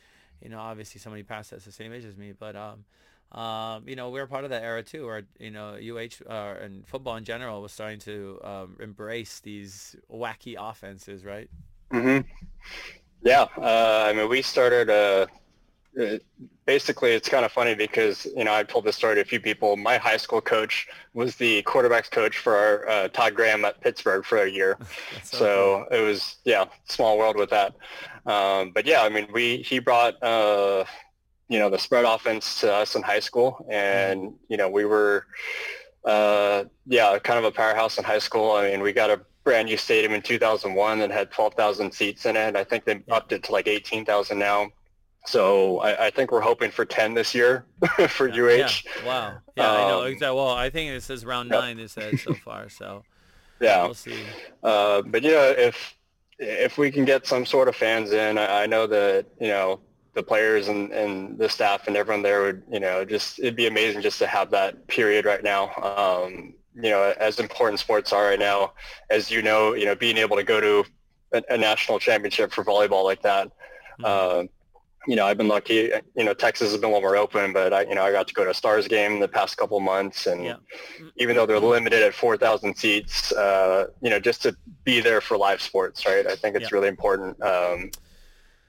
you 0.42 0.48
know, 0.48 0.58
obviously 0.58 1.00
somebody 1.00 1.22
past 1.22 1.50
that's 1.52 1.64
the 1.64 1.72
same 1.72 1.92
age 1.92 2.04
as 2.04 2.16
me, 2.16 2.32
but 2.32 2.56
um, 2.56 2.84
um, 3.32 3.88
you 3.88 3.94
know, 3.96 4.10
we 4.10 4.20
were 4.20 4.26
part 4.26 4.44
of 4.44 4.50
that 4.50 4.62
era 4.62 4.82
too, 4.82 5.06
where 5.06 5.22
you 5.38 5.50
know, 5.50 5.74
UH 5.76 6.22
uh, 6.28 6.56
and 6.60 6.86
football 6.86 7.16
in 7.16 7.24
general 7.24 7.62
was 7.62 7.72
starting 7.72 8.00
to 8.00 8.40
um, 8.44 8.76
embrace 8.80 9.40
these 9.40 9.96
wacky 10.12 10.56
offenses, 10.58 11.24
right? 11.24 11.48
hmm 11.90 12.20
Yeah, 13.22 13.46
uh, 13.59 14.07
I 14.09 14.12
mean, 14.12 14.28
we 14.28 14.42
started. 14.42 14.90
Uh, 14.90 15.26
basically, 16.66 17.12
it's 17.12 17.28
kind 17.28 17.45
of 17.45 17.53
funny 17.53 17.74
because 17.74 18.26
you 18.36 18.45
know 18.45 18.53
I've 18.53 18.68
told 18.68 18.84
this 18.84 18.97
story 18.97 19.16
to 19.16 19.20
a 19.20 19.24
few 19.24 19.41
people. 19.41 19.76
My 19.76 19.99
high 19.99 20.16
school 20.16 20.41
coach 20.41 20.89
was 21.14 21.36
the 21.36 21.62
quarterbacks 21.62 22.11
coach 22.11 22.39
for 22.39 22.57
our 22.57 22.89
uh, 22.89 23.09
Todd 23.09 23.34
Graham 23.34 23.64
at 23.64 23.80
Pittsburgh 23.80 24.24
for 24.24 24.39
a 24.39 24.51
year. 24.51 24.76
That's 25.14 25.30
cool. 25.30 25.39
so 25.39 25.86
it 25.91 26.01
was 26.01 26.36
yeah 26.45 26.66
small 26.84 27.18
world 27.18 27.36
with 27.36 27.51
that 27.51 27.74
um, 28.26 28.70
but 28.72 28.86
yeah 28.86 29.03
i 29.03 29.09
mean 29.09 29.26
we 29.32 29.59
he 29.59 29.78
brought 29.78 30.20
uh, 30.22 30.84
you 31.49 31.59
know 31.59 31.68
the 31.68 31.78
spread 31.78 32.05
offense 32.05 32.61
to 32.61 32.72
us 32.72 32.95
in 32.95 33.03
high 33.03 33.20
school 33.20 33.66
and 33.70 34.34
you 34.49 34.57
know 34.57 34.68
we 34.68 34.84
were 34.84 35.26
uh, 36.05 36.64
yeah, 36.86 37.18
kind 37.18 37.39
of 37.39 37.45
a 37.45 37.51
powerhouse 37.51 37.99
in 37.99 38.05
high 38.05 38.18
school. 38.18 38.53
I 38.53 38.70
mean, 38.70 38.80
we 38.80 38.93
got 38.93 39.11
a 39.11 39.20
brand 39.45 39.68
new 39.68 39.76
stadium 39.76 40.12
in 40.12 40.22
2001 40.22 40.99
that 41.01 41.11
had 41.11 41.30
12,000 41.30 41.93
seats 41.93 42.26
in 42.26 42.36
it. 42.36 42.57
I 42.57 42.64
think 42.64 42.84
they 42.84 43.03
upped 43.11 43.32
it 43.32 43.43
to 43.45 43.53
like 43.53 43.66
18,000 43.66 44.39
now. 44.39 44.70
So 45.29 45.79
I, 45.81 46.07
I, 46.07 46.11
think 46.11 46.33
we're 46.33 46.41
hoping 46.41 46.70
for 46.70 46.87
10 46.87 47.12
this 47.12 47.35
year 47.35 47.66
for 48.09 48.29
yeah, 48.29 48.43
UH. 48.43 48.57
Yeah. 48.57 49.07
Wow. 49.07 49.39
Yeah, 49.57 49.70
um, 49.70 49.76
I 49.76 49.89
know. 49.89 50.01
Um, 50.01 50.07
exactly. 50.07 50.37
Well, 50.37 50.49
I 50.49 50.70
think 50.70 50.91
it 50.91 51.03
says 51.03 51.24
round 51.24 51.51
yeah. 51.51 51.61
nine, 51.61 51.79
it 51.79 51.91
said 51.91 52.18
so 52.18 52.35
far. 52.45 52.68
So 52.68 53.05
yeah, 53.61 53.85
we'll 53.85 53.95
see. 53.95 54.22
Uh, 54.62 55.03
but, 55.03 55.22
you 55.22 55.33
know, 55.33 55.55
if 55.57 55.95
if 56.39 56.79
we 56.79 56.91
can 56.91 57.05
get 57.05 57.26
some 57.26 57.45
sort 57.45 57.68
of 57.68 57.74
fans 57.74 58.12
in, 58.12 58.39
I, 58.39 58.62
I 58.62 58.66
know 58.66 58.87
that, 58.87 59.26
you 59.41 59.49
know, 59.49 59.81
the 60.14 60.22
players 60.22 60.68
and, 60.68 60.93
and 60.93 61.37
the 61.37 61.49
staff 61.49 61.89
and 61.89 61.97
everyone 61.97 62.22
there 62.22 62.43
would, 62.43 62.62
you 62.70 62.81
know, 62.81 63.05
just 63.05 63.39
it'd 63.39 63.57
be 63.57 63.66
amazing 63.66 64.01
just 64.03 64.18
to 64.20 64.26
have 64.26 64.51
that 64.53 64.87
period 64.87 65.24
right 65.24 65.43
now. 65.43 65.70
Um, 65.76 66.55
you 66.74 66.91
know, 66.91 67.12
as 67.20 67.39
important 67.39 67.81
sports 67.81 68.12
are 68.12 68.26
right 68.26 68.39
now, 68.39 68.72
as 69.11 69.31
you 69.31 69.43
know, 69.43 69.74
you 69.74 69.85
know, 69.85 69.95
being 69.95 70.16
able 70.16 70.37
to 70.37 70.45
go 70.45 70.61
to 70.61 70.85
a, 71.33 71.43
a 71.51 71.59
national 71.59 71.99
championship 71.99 72.53
for 72.53 72.64
volleyball 72.64 73.05
like 73.05 73.22
that, 73.22 73.49
mm-hmm. 74.01 74.05
uh, 74.05 74.45
you 75.09 75.16
know, 75.16 75.24
I've 75.24 75.38
been 75.38 75.48
lucky. 75.48 75.90
You 76.16 76.24
know, 76.24 76.34
Texas 76.34 76.70
has 76.70 76.78
been 76.78 76.90
a 76.90 76.92
little 76.92 77.00
more 77.00 77.16
open, 77.16 77.54
but 77.54 77.72
I, 77.72 77.82
you 77.84 77.94
know, 77.94 78.04
I 78.04 78.12
got 78.12 78.28
to 78.28 78.34
go 78.34 78.44
to 78.44 78.50
a 78.50 78.54
Stars 78.54 78.86
game 78.86 79.20
the 79.20 79.26
past 79.26 79.56
couple 79.56 79.80
months, 79.80 80.26
and 80.26 80.44
yeah. 80.44 80.56
even 81.16 81.34
though 81.34 81.46
they're 81.46 81.59
limited 81.59 82.02
at 82.02 82.12
4,000 82.12 82.76
seats, 82.76 83.32
uh, 83.32 83.86
you 84.02 84.11
know, 84.11 84.20
just 84.20 84.42
to 84.42 84.54
be 84.84 85.00
there 85.00 85.22
for 85.22 85.38
live 85.38 85.62
sports, 85.62 86.04
right? 86.04 86.26
I 86.26 86.36
think 86.36 86.56
it's 86.56 86.64
yeah. 86.64 86.74
really 86.74 86.88
important. 86.88 87.42
Um, 87.42 87.90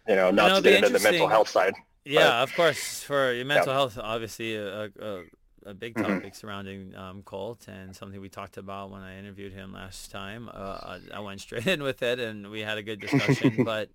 you 0.07 0.15
know, 0.15 0.31
not 0.31 0.55
to 0.55 0.61
get 0.61 0.85
into 0.85 0.97
the 0.97 1.03
mental 1.03 1.27
health 1.27 1.49
side. 1.49 1.73
Yeah, 2.05 2.29
but, 2.29 2.43
of 2.43 2.55
course, 2.55 3.03
for 3.03 3.33
your 3.33 3.43
mental 3.43 3.67
yeah. 3.67 3.73
health, 3.73 3.99
obviously 4.01 4.55
a, 4.55 4.85
a, 4.85 5.23
a 5.65 5.73
big 5.73 5.93
mm-hmm. 5.93 6.03
topic 6.03 6.23
mm-hmm. 6.23 6.33
surrounding 6.33 6.95
um, 6.95 7.21
Colt 7.21 7.67
and 7.67 7.93
something 7.93 8.21
we 8.21 8.29
talked 8.29 8.55
about 8.55 8.91
when 8.91 9.01
I 9.01 9.19
interviewed 9.19 9.51
him 9.51 9.73
last 9.73 10.09
time. 10.09 10.49
Uh, 10.53 10.99
I 11.13 11.19
went 11.19 11.41
straight 11.41 11.67
in 11.73 11.83
with 11.83 12.01
it, 12.01 12.17
and 12.17 12.49
we 12.49 12.61
had 12.61 12.77
a 12.77 12.83
good 12.83 13.01
discussion, 13.01 13.63
but 13.65 13.89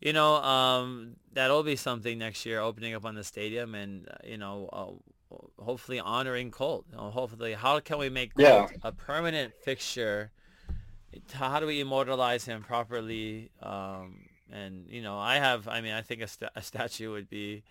you 0.00 0.12
know, 0.12 0.36
um, 0.36 1.16
that'll 1.32 1.62
be 1.62 1.76
something 1.76 2.18
next 2.18 2.44
year, 2.46 2.60
opening 2.60 2.94
up 2.94 3.04
on 3.04 3.14
the 3.14 3.24
stadium, 3.24 3.74
and 3.74 4.08
uh, 4.08 4.14
you 4.24 4.38
know, 4.38 4.68
uh, 4.72 5.34
hopefully 5.62 6.00
honoring 6.00 6.50
Colt. 6.50 6.84
You 6.90 6.96
know, 6.96 7.10
hopefully, 7.10 7.54
how 7.54 7.80
can 7.80 7.98
we 7.98 8.08
make 8.08 8.34
Colt 8.34 8.70
yeah. 8.72 8.78
a 8.82 8.92
permanent 8.92 9.54
fixture? 9.54 10.30
How 11.32 11.60
do 11.60 11.66
we 11.66 11.80
immortalize 11.80 12.44
him 12.44 12.62
properly? 12.62 13.50
Um, 13.62 14.26
and 14.52 14.86
you 14.88 15.02
know, 15.02 15.18
I 15.18 15.36
have. 15.36 15.66
I 15.68 15.80
mean, 15.80 15.92
I 15.92 16.02
think 16.02 16.20
a, 16.20 16.28
st- 16.28 16.50
a 16.54 16.62
statue 16.62 17.12
would 17.12 17.28
be. 17.28 17.62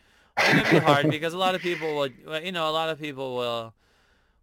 It'd 0.49 0.69
be 0.69 0.79
hard 0.79 1.09
because 1.09 1.33
a 1.33 1.37
lot 1.37 1.55
of 1.55 1.61
people 1.61 1.95
would. 1.97 2.13
You 2.43 2.51
know, 2.51 2.69
a 2.69 2.71
lot 2.71 2.89
of 2.89 2.99
people 2.99 3.35
will 3.35 3.73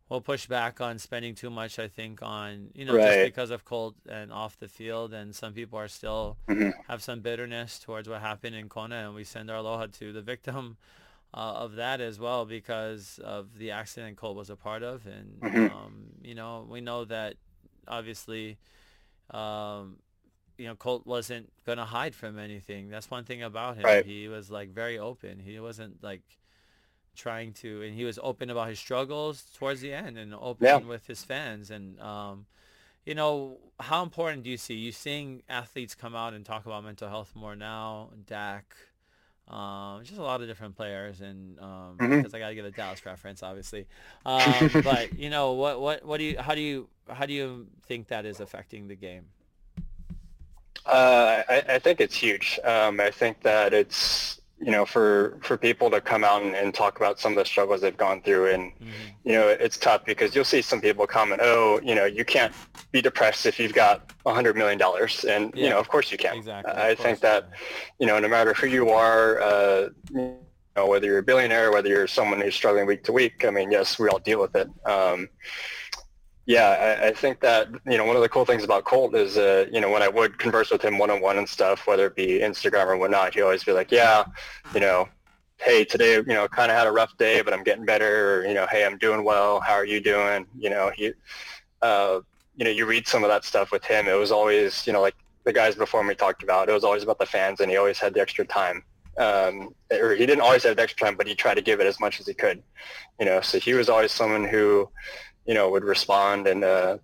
will 0.09 0.21
push 0.21 0.47
back 0.47 0.81
on 0.81 0.99
spending 0.99 1.35
too 1.35 1.51
much. 1.51 1.79
I 1.79 1.89
think 1.89 2.23
on 2.23 2.69
you 2.75 2.85
know 2.85 2.95
right. 2.95 3.07
just 3.07 3.25
because 3.25 3.51
of 3.51 3.65
Colt 3.65 3.97
and 4.09 4.33
off 4.33 4.59
the 4.59 4.69
field, 4.69 5.13
and 5.13 5.35
some 5.35 5.53
people 5.53 5.79
are 5.79 5.89
still 5.89 6.37
mm-hmm. 6.49 6.71
have 6.89 7.03
some 7.03 7.21
bitterness 7.21 7.79
towards 7.79 8.09
what 8.09 8.21
happened 8.21 8.55
in 8.55 8.69
Kona, 8.69 9.07
and 9.07 9.15
we 9.15 9.25
send 9.25 9.51
our 9.51 9.59
aloha 9.59 9.87
to 9.99 10.13
the 10.13 10.23
victim 10.23 10.77
uh, 11.35 11.37
of 11.37 11.77
that 11.77 12.01
as 12.01 12.19
well 12.19 12.45
because 12.45 13.19
of 13.25 13.59
the 13.59 13.71
accident 13.71 14.17
Colt 14.17 14.37
was 14.37 14.51
a 14.51 14.57
part 14.57 14.83
of, 14.83 15.07
and 15.07 15.41
mm-hmm. 15.41 15.77
um, 15.77 16.05
you 16.23 16.35
know 16.35 16.67
we 16.69 16.81
know 16.81 17.05
that 17.05 17.35
obviously. 17.89 18.59
Um, 19.31 19.97
you 20.59 20.69
know, 20.69 20.75
Colt 20.75 21.07
wasn't 21.07 21.51
gonna 21.65 21.87
hide 21.87 22.15
from 22.15 22.39
anything. 22.39 22.91
That's 22.91 23.11
one 23.11 23.25
thing 23.25 23.43
about 23.43 23.79
him. 23.79 23.85
Right. 23.85 24.05
He 24.05 24.29
was 24.29 24.51
like 24.51 24.69
very 24.69 24.99
open. 24.99 25.41
He 25.41 25.59
wasn't 25.59 26.05
like 26.05 26.23
trying 27.17 27.53
to, 27.53 27.83
and 27.83 27.95
he 27.95 28.05
was 28.05 28.19
open 28.23 28.51
about 28.51 28.69
his 28.69 28.79
struggles 28.79 29.45
towards 29.59 29.81
the 29.81 29.93
end 29.93 30.19
and 30.19 30.35
open 30.35 30.67
yeah. 30.67 30.77
with 30.79 31.07
his 31.07 31.23
fans. 31.23 31.71
And, 31.71 32.01
um, 32.01 32.47
you 33.05 33.15
know, 33.15 33.59
how 33.81 34.03
important 34.03 34.45
do 34.45 34.51
you 34.51 34.57
see 34.57 34.75
you 34.75 34.93
seeing 34.93 35.43
athletes 35.49 35.95
come 35.95 36.15
out 36.15 36.35
and 36.35 36.45
talk 36.45 36.67
about 36.67 36.85
mental 36.85 37.09
health 37.09 37.33
more 37.35 37.57
now? 37.57 38.11
Dak, 38.27 38.75
um, 39.49 40.01
just 40.05 40.19
a 40.19 40.23
lot 40.23 40.41
of 40.41 40.47
different 40.47 40.77
players, 40.77 41.21
and 41.21 41.59
um, 41.59 41.97
mm-hmm. 41.99 42.17
because 42.19 42.33
I 42.33 42.39
got 42.39 42.49
to 42.49 42.55
get 42.55 42.65
a 42.65 42.71
Dallas 42.71 43.05
reference, 43.05 43.43
obviously. 43.43 43.87
Um, 44.25 44.71
but 44.85 45.19
you 45.19 45.31
know, 45.31 45.53
what, 45.53 45.81
what, 45.81 46.05
what 46.05 46.19
do 46.19 46.25
you, 46.25 46.39
how 46.39 46.55
do 46.55 46.61
you, 46.61 46.89
how 47.09 47.27
do 47.27 47.33
you 47.33 47.67
think 47.87 48.09
that 48.09 48.25
is 48.25 48.41
affecting 48.41 48.89
the 48.89 48.95
game? 48.97 49.25
Uh, 50.87 51.43
I, 51.49 51.63
I, 51.69 51.79
think 51.79 52.01
it's 52.01 52.17
huge. 52.17 52.59
Um, 52.65 52.99
I 52.99 53.11
think 53.13 53.43
that 53.43 53.73
it's 53.73 54.41
you 54.63 54.71
know, 54.71 54.87
for, 54.87 55.39
for 55.43 55.57
people 55.57 55.91
to 55.91 56.01
come 56.01 56.23
out 56.23 56.43
and, 56.43 56.55
and, 56.55 56.73
talk 56.73 56.97
about 56.97 57.19
some 57.19 57.33
of 57.33 57.39
the 57.39 57.45
struggles 57.45 57.81
they've 57.81 57.97
gone 57.97 58.23
through. 58.23 58.51
And, 58.51 58.71
mm-hmm. 58.73 58.89
you 59.25 59.33
know, 59.33 59.49
it's 59.49 59.77
tough 59.77 60.05
because 60.05 60.35
you'll 60.37 60.45
see 60.45 60.63
some 60.63 60.81
people 60.81 61.05
comment, 61.07 61.41
oh, 61.43 61.81
you 61.83 61.97
know, 61.97 62.05
you 62.05 62.25
can't 62.25 62.55
be 62.93 63.03
depressed 63.03 63.45
if 63.45 63.59
you've 63.59 63.75
got 63.75 64.13
a 64.25 64.33
$100 64.33 64.55
million. 64.55 64.81
And, 65.29 65.53
yeah. 65.55 65.65
you 65.65 65.71
know, 65.71 65.81
of 65.81 65.89
course 65.89 66.13
you 66.13 66.19
can. 66.19 66.37
Exactly. 66.37 66.73
I 66.73 66.95
think 66.95 67.19
that, 67.21 67.51
you 67.99 68.07
know, 68.07 68.21
no 68.21 68.29
matter 68.29 68.55
who 68.55 68.69
you 68.69 68.91
are, 68.91 69.41
uh, 69.41 69.89
you 70.13 70.37
know, 70.77 70.87
whether 70.87 71.07
you're 71.07 71.19
a 71.19 71.23
billionaire, 71.25 71.73
whether 71.73 71.89
you're 71.89 72.07
someone 72.07 72.41
who's 72.41 72.55
struggling 72.55 72.87
week 72.87 73.03
to 73.05 73.13
week, 73.13 73.45
I 73.45 73.51
mean, 73.51 73.73
yes, 73.73 73.99
we 73.99 74.09
all 74.09 74.21
deal 74.21 74.41
with 74.41 74.55
it. 74.55 74.69
Um, 74.87 75.29
yeah, 76.47 76.99
I, 77.01 77.09
I, 77.09 77.13
think 77.13 77.41
that 77.41 77.69
you 77.87 77.97
know 77.97 78.05
one 78.05 78.17
of 78.17 78.23
the 78.23 78.29
cool 78.29 78.45
things 78.45 78.65
about 78.65 78.85
Colt 78.85 79.15
is 79.15 79.39
uh, 79.39 79.67
you 79.71 79.81
know 79.81 79.91
when 79.91 80.03
I 80.03 80.09
would 80.09 80.39
converse 80.39 80.71
with 80.71 80.83
him 80.83 80.99
one 80.99 81.11
on 81.11 81.21
one 81.21 81.39
and 81.39 81.49
stuff, 81.49 81.87
whether 81.87 82.07
it 82.07 82.17
be 82.17 82.41
Instagram 82.41 82.87
or 82.87 82.97
whatnot, 82.97 83.35
he'd 83.35 83.43
always 83.43 83.63
be 83.63 83.73
like, 83.73 83.93
yeah, 83.93 84.25
you 84.75 84.81
know, 84.81 85.09
hey, 85.59 85.85
today 85.85 86.15
you 86.15 86.23
know 86.25 86.49
kind 86.49 86.71
of 86.71 86.77
had 86.77 86.89
a 86.89 86.93
rough 86.93 87.17
day, 87.17 87.43
but 87.43 87.55
I'm 87.55 87.63
getting 87.63 87.85
better. 87.85 88.41
Or, 88.41 88.47
you 88.47 88.55
know, 88.55 88.67
hey, 88.71 88.85
I'm 88.85 88.99
doing 88.99 89.23
well. 89.23 89.61
How 89.61 89.75
are 89.75 89.85
you 89.85 90.01
doing? 90.01 90.47
You 90.59 90.71
know, 90.71 90.91
he, 90.95 91.13
uh, 91.81 92.21
you 92.57 92.65
know, 92.65 92.71
you 92.71 92.87
read 92.87 93.07
some 93.07 93.23
of 93.23 93.31
that 93.31 93.45
stuff 93.45 93.71
with 93.71 93.85
him. 93.85 94.09
It 94.09 94.19
was 94.19 94.33
always 94.33 94.85
you 94.85 94.93
know 94.93 95.01
like 95.01 95.15
the 95.45 95.53
guys 95.53 95.77
before 95.77 96.03
me 96.03 96.17
talked 96.17 96.43
about. 96.43 96.69
It 96.69 96.73
was 96.73 96.85
always 96.85 97.05
about 97.05 97.21
the 97.21 97.27
fans, 97.27 97.61
and 97.61 97.71
he 97.71 97.77
always 97.77 97.99
had 97.99 98.15
the 98.15 98.21
extra 98.21 98.45
time. 98.45 98.83
Um, 99.19 99.75
or 99.93 100.15
he 100.15 100.25
didn't 100.25 100.41
always 100.41 100.65
have 100.65 100.77
the 100.77 100.83
extra 100.83 101.07
time, 101.07 101.17
but 101.17 101.27
he 101.27 101.35
tried 101.35 101.55
to 101.55 101.63
give 101.63 101.81
it 101.81 101.87
as 101.87 102.01
much 102.01 102.19
as 102.19 102.27
he 102.27 102.35
could. 102.35 102.63
You 103.21 103.27
know, 103.27 103.41
so 103.41 103.61
he 103.61 103.75
was 103.75 103.89
always 103.89 104.11
someone 104.11 104.45
who 104.45 104.89
you 105.47 105.55
know, 105.55 105.71
would 105.71 105.85
respond. 105.85 106.47
And 106.47 106.65
uh, 106.65 106.99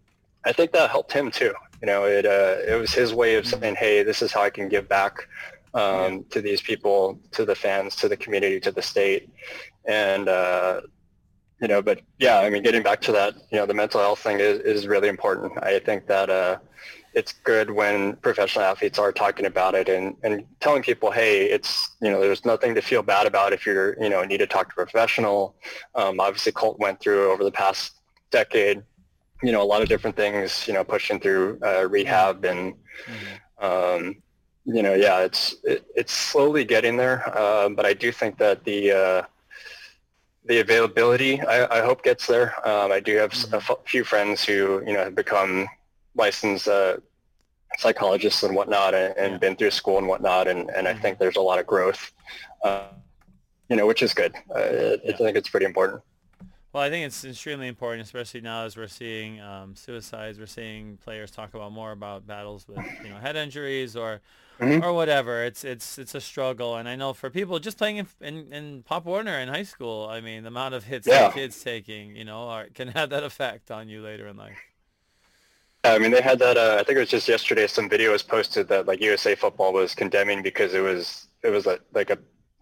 I 0.45 0.53
think 0.53 0.73
that 0.73 0.91
helped 0.91 1.13
him 1.13 1.31
too. 1.31 1.53
You 1.81 1.87
know, 1.87 2.05
it, 2.05 2.27
uh, 2.27 2.57
it 2.67 2.79
was 2.81 2.93
his 2.93 3.15
way 3.15 3.37
of 3.37 3.47
saying, 3.47 3.77
hey, 3.77 4.03
this 4.03 4.21
is 4.23 4.33
how 4.33 4.43
I 4.43 4.51
can 4.51 4.69
give 4.69 4.89
back 4.89 5.29
um, 5.75 6.25
to 6.31 6.41
these 6.41 6.61
people, 6.61 7.19
to 7.33 7.45
the 7.45 7.55
fans, 7.55 7.95
to 7.97 8.09
the 8.09 8.17
community, 8.17 8.59
to 8.61 8.73
the 8.73 8.83
state. 8.83 9.29
And, 9.85 10.29
uh, 10.29 10.81
you 11.61 11.69
know, 11.69 11.83
but 11.83 12.01
yeah, 12.19 12.39
I 12.41 12.51
mean, 12.51 12.63
getting 12.63 12.83
back 12.83 13.01
to 13.03 13.13
that, 13.13 13.35
you 13.51 13.59
know, 13.59 13.67
the 13.67 13.75
mental 13.75 14.01
health 14.01 14.21
thing 14.21 14.41
is, 14.41 14.59
is 14.61 14.87
really 14.87 15.09
important. 15.09 15.53
I 15.63 15.79
think 15.79 16.07
that 16.07 16.31
uh, 16.31 16.59
it's 17.15 17.33
good 17.33 17.71
when 17.71 18.15
professional 18.17 18.65
athletes 18.65 18.99
are 18.99 19.13
talking 19.13 19.47
about 19.47 19.75
it 19.75 19.89
and, 19.89 20.17
and 20.23 20.45
telling 20.61 20.83
people, 20.83 21.11
hey, 21.11 21.47
it's, 21.47 21.91
you 22.01 22.11
know, 22.11 22.21
there's 22.21 22.45
nothing 22.45 22.75
to 22.75 22.83
feel 22.83 23.03
bad 23.03 23.27
about 23.27 23.53
if 23.53 23.67
you're, 23.67 24.01
you 24.03 24.09
know, 24.09 24.23
need 24.25 24.39
to 24.39 24.47
talk 24.47 24.75
to 24.75 24.81
a 24.81 24.85
professional. 24.85 25.57
Um, 25.95 26.21
obviously, 26.21 26.53
Colt 26.53 26.79
went 26.79 27.01
through 27.01 27.33
over 27.33 27.43
the 27.43 27.53
past 27.53 27.98
decade, 28.31 28.83
you 29.43 29.53
know, 29.53 29.63
a 29.63 29.65
lot 29.65 29.83
of 29.83 29.89
different 29.89 30.17
things, 30.17 30.67
you 30.67 30.75
know, 30.75 30.85
pushing 30.85 31.21
through 31.21 31.59
uh, 31.65 31.87
rehab 31.89 32.45
and, 32.45 32.75
mm-hmm. 33.07 33.65
um, 33.65 34.17
you 34.65 34.83
know, 34.83 34.95
yeah, 34.95 35.21
it's 35.21 35.57
it, 35.65 35.87
it's 35.97 36.13
slowly 36.13 36.65
getting 36.65 36.97
there, 36.97 37.27
uh, 37.37 37.71
but 37.71 37.87
I 37.87 37.95
do 37.95 38.13
think 38.13 38.37
that 38.39 38.65
the 38.65 38.93
uh, 38.93 39.23
the 40.45 40.61
availability, 40.61 41.41
I, 41.41 41.79
I, 41.79 41.83
hope, 41.83 42.03
gets 42.03 42.27
there. 42.27 42.55
Um, 42.67 42.91
I 42.91 43.01
do 43.01 43.17
have 43.17 43.33
mm-hmm. 43.33 43.55
a 43.55 43.59
f- 43.59 43.79
few 43.87 44.03
friends 44.03 44.45
who, 44.45 44.83
you 44.87 44.95
know, 44.95 45.05
have 45.05 45.15
become 45.15 45.69
licensed 46.17 46.67
uh, 46.69 46.97
psychologists 47.77 48.43
and 48.43 48.57
whatnot, 48.57 48.95
and, 48.95 49.17
and 49.17 49.33
yeah. 49.33 49.39
been 49.39 49.57
through 49.57 49.71
school 49.71 49.99
and 49.99 50.09
whatnot, 50.09 50.49
and, 50.49 50.71
and 50.71 50.89
I 50.89 50.93
mm-hmm. 50.93 51.03
think 51.03 51.19
there's 51.19 51.37
a 51.37 51.41
lot 51.41 51.59
of 51.59 51.67
growth, 51.67 52.13
uh, 52.65 52.89
you 53.69 53.77
know, 53.77 53.87
which 53.87 54.03
is 54.03 54.15
good. 54.15 54.35
Uh, 54.55 54.61
yeah. 54.61 54.97
I 55.09 55.13
think 55.17 55.37
it's 55.37 55.49
pretty 55.49 55.67
important. 55.67 56.03
Well, 56.73 56.83
I 56.83 56.91
think 56.91 57.07
it's 57.07 57.25
extremely 57.25 57.67
important, 57.67 58.03
especially 58.03 58.43
now 58.43 58.65
as 58.65 58.77
we're 58.77 58.89
seeing 58.89 59.41
um, 59.41 59.75
suicides. 59.75 60.39
We're 60.39 60.47
seeing 60.47 60.99
players 60.99 61.31
talk 61.31 61.55
about 61.55 61.73
more 61.73 61.93
about 61.93 62.27
battles 62.27 62.69
with 62.69 62.85
you 63.03 63.09
know 63.09 63.17
head 63.17 63.37
injuries 63.37 63.97
or 63.97 64.21
mm-hmm. 64.61 64.85
or 64.85 64.93
whatever. 64.93 65.45
It's 65.45 65.65
it's 65.65 65.99
it's 65.99 66.15
a 66.15 66.21
struggle, 66.21 66.77
and 66.77 66.87
I 66.87 66.95
know 66.95 67.15
for 67.15 67.31
people 67.31 67.59
just 67.59 67.79
playing 67.79 67.97
in, 67.97 68.07
in, 68.21 68.53
in 68.53 68.83
Pop 68.83 69.07
Warner 69.07 69.39
in 69.39 69.49
high 69.49 69.63
school, 69.63 70.09
I 70.11 70.21
mean 70.21 70.43
the 70.43 70.49
amount 70.49 70.75
of 70.75 70.85
hits 70.85 71.07
yeah. 71.07 71.31
kids 71.31 71.63
taking, 71.63 72.15
you 72.15 72.27
know, 72.27 72.49
are, 72.49 72.67
can 72.67 72.89
have 72.89 73.09
that 73.11 73.25
effect 73.25 73.71
on 73.71 73.89
you 73.89 74.03
later 74.03 74.29
in 74.29 74.37
life. 74.37 74.59
I 75.85 75.99
mean, 75.99 76.11
they 76.11 76.21
had 76.21 76.39
that. 76.41 76.59
Uh, 76.59 76.77
I 76.79 76.85
think 76.85 76.97
it 76.97 77.01
was 77.01 77.09
just 77.09 77.29
yesterday. 77.29 77.67
Some 77.67 77.89
video 77.89 78.13
was 78.13 78.23
posted 78.23 78.69
that 78.69 78.87
like 78.87 79.01
USA 79.01 79.35
Football 79.35 79.73
was 79.73 79.95
condemning 79.95 80.43
because 80.43 80.75
it 80.75 80.81
was 80.81 81.29
it 81.43 81.49
was 81.49 81.67
a, 81.67 81.79
like 81.95 82.11
a 82.11 82.19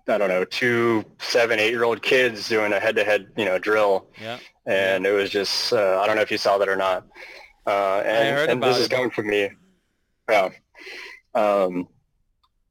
I 0.09 0.19
don't 0.19 0.29
know, 0.29 0.45
two 0.45 1.05
seven, 1.19 1.59
eight 1.59 1.71
year 1.71 1.85
old 1.85 2.03
kids 2.03 2.49
doing 2.49 2.73
a 2.73 2.81
head 2.81 2.97
to 2.97 3.05
head, 3.05 3.27
you 3.37 3.45
know, 3.45 3.59
drill. 3.59 4.09
Yeah. 4.21 4.39
And 4.67 5.05
yeah. 5.05 5.11
it 5.11 5.15
was 5.15 5.31
just, 5.31 5.73
uh, 5.73 6.01
I 6.01 6.07
don't 6.07 6.17
know 6.17 6.23
if 6.23 6.31
you 6.31 6.39
saw 6.39 6.59
that 6.59 6.69
or 6.69 6.77
not. 6.77 7.07
Uh, 7.67 8.03
and, 8.05 8.51
and 8.51 8.63
this 8.63 8.79
is 8.79 8.89
coming 8.89 9.11
from 9.11 9.27
me. 9.27 9.51
Yeah. 10.31 10.51
Um, 11.35 11.89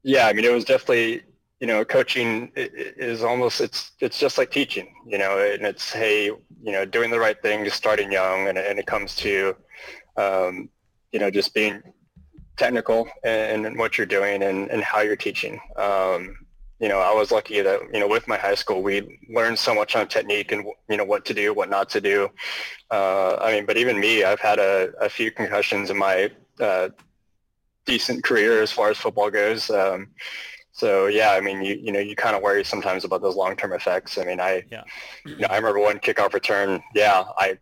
yeah. 0.03 0.27
I 0.27 0.33
mean, 0.33 0.45
it 0.45 0.53
was 0.53 0.65
definitely, 0.65 1.23
you 1.59 1.67
know, 1.67 1.83
coaching 1.83 2.51
is 2.55 3.23
almost 3.23 3.61
it's 3.61 3.91
it's 3.99 4.19
just 4.19 4.38
like 4.38 4.51
teaching, 4.51 4.93
you 5.07 5.17
know, 5.17 5.39
and 5.39 5.65
it's 5.65 5.91
hey, 5.91 6.25
you 6.25 6.71
know, 6.71 6.86
doing 6.86 7.09
the 7.11 7.19
right 7.19 7.41
thing, 7.41 7.67
starting 7.69 8.11
young, 8.11 8.47
and, 8.47 8.57
and 8.57 8.77
it 8.77 8.86
comes 8.86 9.15
to, 9.15 9.55
um, 10.17 10.69
you 11.11 11.19
know, 11.19 11.31
just 11.31 11.53
being 11.53 11.81
technical 12.57 13.07
in, 13.23 13.77
what 13.77 13.97
you're 13.97 14.05
doing 14.05 14.43
and, 14.43 14.69
and 14.69 14.83
how 14.83 15.01
you're 15.01 15.15
teaching. 15.15 15.59
Um, 15.77 16.36
you 16.80 16.89
know, 16.89 16.99
I 16.99 17.13
was 17.13 17.32
lucky 17.32 17.61
that, 17.61 17.82
you 17.93 17.99
know, 17.99 18.07
with 18.07 18.28
my 18.28 18.38
high 18.38 18.55
school, 18.55 18.84
we 18.84 19.19
learned 19.30 19.57
so 19.57 19.73
much 19.73 19.95
on 19.95 20.07
technique 20.07 20.51
and, 20.51 20.65
you 20.89 20.97
know, 20.97 21.05
what 21.05 21.26
to 21.26 21.34
do, 21.34 21.53
what 21.53 21.69
not 21.69 21.89
to 21.89 22.01
do. 22.01 22.30
Uh, 22.91 23.36
I 23.38 23.53
mean, 23.53 23.65
but 23.65 23.78
even 23.78 23.99
me, 23.99 24.23
I've 24.23 24.41
had 24.41 24.59
a, 24.59 24.91
a 24.99 25.09
few 25.09 25.32
concussions 25.32 25.89
in 25.89 25.97
my 25.97 26.32
uh, 26.59 26.89
decent 27.86 28.23
career 28.23 28.61
as 28.61 28.71
far 28.71 28.89
as 28.89 28.97
football 28.97 29.32
goes. 29.32 29.69
Um, 29.69 30.09
so 30.76 31.07
yeah, 31.07 31.32
I 31.32 31.39
mean, 31.39 31.63
you 31.63 31.76
you 31.76 31.91
know, 31.93 31.99
you 31.99 32.17
kind 32.17 32.36
of 32.36 32.41
worry 32.41 32.65
sometimes 32.65 33.05
about 33.05 33.21
those 33.21 33.38
long 33.38 33.55
term 33.55 33.71
effects. 33.71 34.17
I 34.17 34.26
mean, 34.26 34.41
I, 34.41 34.63
yeah. 34.69 34.84
you 35.26 35.38
know, 35.38 35.47
I 35.49 35.55
remember 35.55 35.80
one 35.80 35.99
kickoff 35.99 36.34
return. 36.34 36.84
Yeah, 36.93 37.23
I 37.38 37.57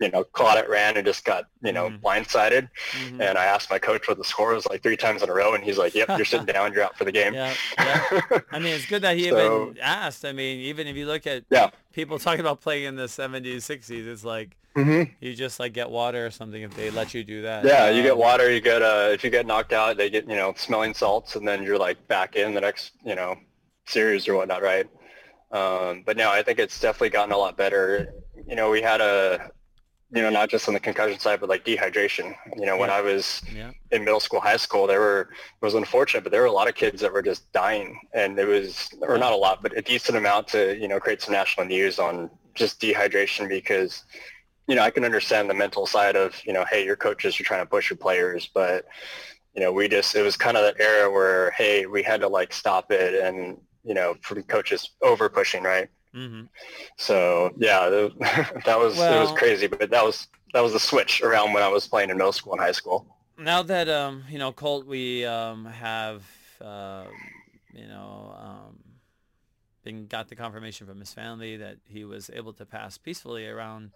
you 0.00 0.10
know, 0.10 0.24
caught 0.24 0.56
it, 0.56 0.68
ran, 0.68 0.96
and 0.96 1.06
just 1.06 1.24
got, 1.24 1.44
you 1.62 1.72
know, 1.72 1.90
mm-hmm. 1.90 2.04
blindsided. 2.04 2.68
Mm-hmm. 2.92 3.20
And 3.20 3.36
I 3.36 3.44
asked 3.44 3.70
my 3.70 3.78
coach 3.78 4.08
what 4.08 4.16
the 4.16 4.24
score 4.24 4.54
was 4.54 4.66
like 4.66 4.82
three 4.82 4.96
times 4.96 5.22
in 5.22 5.28
a 5.28 5.32
row, 5.32 5.54
and 5.54 5.62
he's 5.62 5.76
like, 5.76 5.94
"Yep, 5.94 6.08
you're 6.16 6.24
sitting 6.24 6.46
down. 6.54 6.72
You're 6.72 6.84
out 6.84 6.96
for 6.96 7.04
the 7.04 7.12
game." 7.12 7.34
Yeah, 7.34 7.54
yeah. 7.78 8.20
I 8.50 8.58
mean, 8.58 8.74
it's 8.74 8.86
good 8.86 9.02
that 9.02 9.16
he 9.16 9.24
so, 9.30 9.68
even 9.68 9.78
asked. 9.78 10.24
I 10.24 10.32
mean, 10.32 10.60
even 10.60 10.86
if 10.86 10.96
you 10.96 11.06
look 11.06 11.26
at 11.26 11.44
yeah. 11.50 11.70
people 11.92 12.18
talking 12.18 12.40
about 12.40 12.62
playing 12.62 12.84
in 12.84 12.96
the 12.96 13.04
70s, 13.04 13.56
60s, 13.56 14.06
it's 14.06 14.24
like 14.24 14.56
mm-hmm. 14.74 15.12
you 15.20 15.34
just 15.34 15.60
like 15.60 15.74
get 15.74 15.90
water 15.90 16.24
or 16.24 16.30
something 16.30 16.62
if 16.62 16.74
they 16.74 16.90
let 16.90 17.12
you 17.12 17.22
do 17.22 17.42
that. 17.42 17.64
Yeah, 17.66 17.84
um, 17.84 17.94
you 17.94 18.02
get 18.02 18.12
um, 18.12 18.18
water. 18.18 18.50
You 18.50 18.60
get 18.60 18.80
uh, 18.80 19.10
if 19.12 19.22
you 19.22 19.28
get 19.28 19.46
knocked 19.46 19.74
out, 19.74 19.98
they 19.98 20.08
get 20.08 20.28
you 20.28 20.36
know 20.36 20.54
smelling 20.56 20.94
salts, 20.94 21.36
and 21.36 21.46
then 21.46 21.62
you're 21.62 21.78
like 21.78 22.08
back 22.08 22.36
in 22.36 22.54
the 22.54 22.60
next 22.62 22.92
you 23.04 23.14
know 23.14 23.36
series 23.86 24.26
or 24.28 24.34
whatnot, 24.36 24.62
right? 24.62 24.86
Um, 25.50 26.04
but 26.06 26.16
no, 26.16 26.30
I 26.30 26.42
think 26.42 26.58
it's 26.58 26.80
definitely 26.80 27.10
gotten 27.10 27.32
a 27.32 27.36
lot 27.36 27.56
better. 27.56 28.14
You 28.46 28.56
know, 28.56 28.70
we 28.70 28.80
had 28.80 29.00
a 29.00 29.50
you 30.12 30.22
know, 30.22 30.30
not 30.30 30.48
just 30.48 30.66
on 30.66 30.74
the 30.74 30.80
concussion 30.80 31.18
side, 31.20 31.38
but 31.38 31.48
like 31.48 31.64
dehydration. 31.64 32.34
You 32.56 32.66
know, 32.66 32.74
yeah. 32.74 32.80
when 32.80 32.90
I 32.90 33.00
was 33.00 33.42
yeah. 33.54 33.70
in 33.92 34.04
middle 34.04 34.18
school, 34.18 34.40
high 34.40 34.56
school, 34.56 34.86
there 34.86 35.00
were 35.00 35.28
it 35.30 35.64
was 35.64 35.74
unfortunate, 35.74 36.24
but 36.24 36.32
there 36.32 36.40
were 36.40 36.48
a 36.48 36.52
lot 36.52 36.68
of 36.68 36.74
kids 36.74 37.00
that 37.02 37.12
were 37.12 37.22
just 37.22 37.50
dying, 37.52 38.00
and 38.12 38.38
it 38.38 38.46
was, 38.46 38.88
or 39.02 39.18
not 39.18 39.32
a 39.32 39.36
lot, 39.36 39.62
but 39.62 39.76
a 39.76 39.82
decent 39.82 40.18
amount 40.18 40.48
to 40.48 40.76
you 40.78 40.88
know 40.88 40.98
create 40.98 41.22
some 41.22 41.32
national 41.32 41.66
news 41.66 41.98
on 41.98 42.30
just 42.54 42.80
dehydration 42.80 43.48
because, 43.48 44.04
you 44.66 44.74
know, 44.74 44.82
I 44.82 44.90
can 44.90 45.04
understand 45.04 45.48
the 45.48 45.54
mental 45.54 45.86
side 45.86 46.16
of 46.16 46.34
you 46.44 46.52
know, 46.52 46.64
hey, 46.68 46.84
your 46.84 46.96
coaches 46.96 47.38
are 47.38 47.44
trying 47.44 47.62
to 47.62 47.70
push 47.70 47.88
your 47.90 47.96
players, 47.96 48.50
but 48.52 48.86
you 49.54 49.60
know, 49.60 49.72
we 49.72 49.88
just 49.88 50.16
it 50.16 50.22
was 50.22 50.36
kind 50.36 50.56
of 50.56 50.64
that 50.64 50.80
era 50.80 51.10
where 51.10 51.52
hey, 51.52 51.86
we 51.86 52.02
had 52.02 52.20
to 52.22 52.28
like 52.28 52.52
stop 52.52 52.90
it, 52.90 53.14
and 53.22 53.58
you 53.84 53.94
know, 53.94 54.16
from 54.22 54.42
coaches 54.42 54.90
over 55.02 55.28
pushing, 55.28 55.62
right? 55.62 55.88
Mm-hmm. 56.14 56.46
So 56.96 57.50
yeah, 57.56 57.88
that 58.64 58.78
was 58.78 58.96
well, 58.96 59.18
it 59.18 59.20
was 59.20 59.38
crazy, 59.38 59.66
but 59.66 59.90
that 59.90 60.04
was 60.04 60.28
that 60.52 60.60
was 60.60 60.72
the 60.72 60.80
switch 60.80 61.22
around 61.22 61.52
when 61.52 61.62
I 61.62 61.68
was 61.68 61.86
playing 61.86 62.10
in 62.10 62.16
middle 62.16 62.32
school 62.32 62.52
and 62.52 62.60
high 62.60 62.72
school. 62.72 63.06
Now 63.38 63.62
that 63.62 63.88
um, 63.88 64.24
you 64.28 64.38
know 64.38 64.52
Colt, 64.52 64.86
we 64.86 65.24
um, 65.24 65.64
have 65.64 66.22
uh, 66.60 67.04
you 67.72 67.86
know 67.86 68.34
um, 68.38 68.78
been 69.84 70.06
got 70.06 70.28
the 70.28 70.36
confirmation 70.36 70.86
from 70.86 70.98
his 70.98 71.12
family 71.12 71.56
that 71.56 71.76
he 71.84 72.04
was 72.04 72.30
able 72.34 72.52
to 72.54 72.66
pass 72.66 72.98
peacefully 72.98 73.46
around 73.46 73.92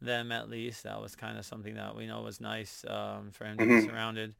them 0.00 0.32
at 0.32 0.48
least. 0.48 0.84
That 0.84 1.00
was 1.00 1.14
kind 1.16 1.38
of 1.38 1.44
something 1.44 1.74
that 1.74 1.94
we 1.96 2.06
know 2.06 2.22
was 2.22 2.40
nice 2.40 2.84
um, 2.88 3.30
for 3.32 3.44
him 3.44 3.58
to 3.58 3.64
mm-hmm. 3.64 3.80
be 3.80 3.86
surrounded. 3.86 4.34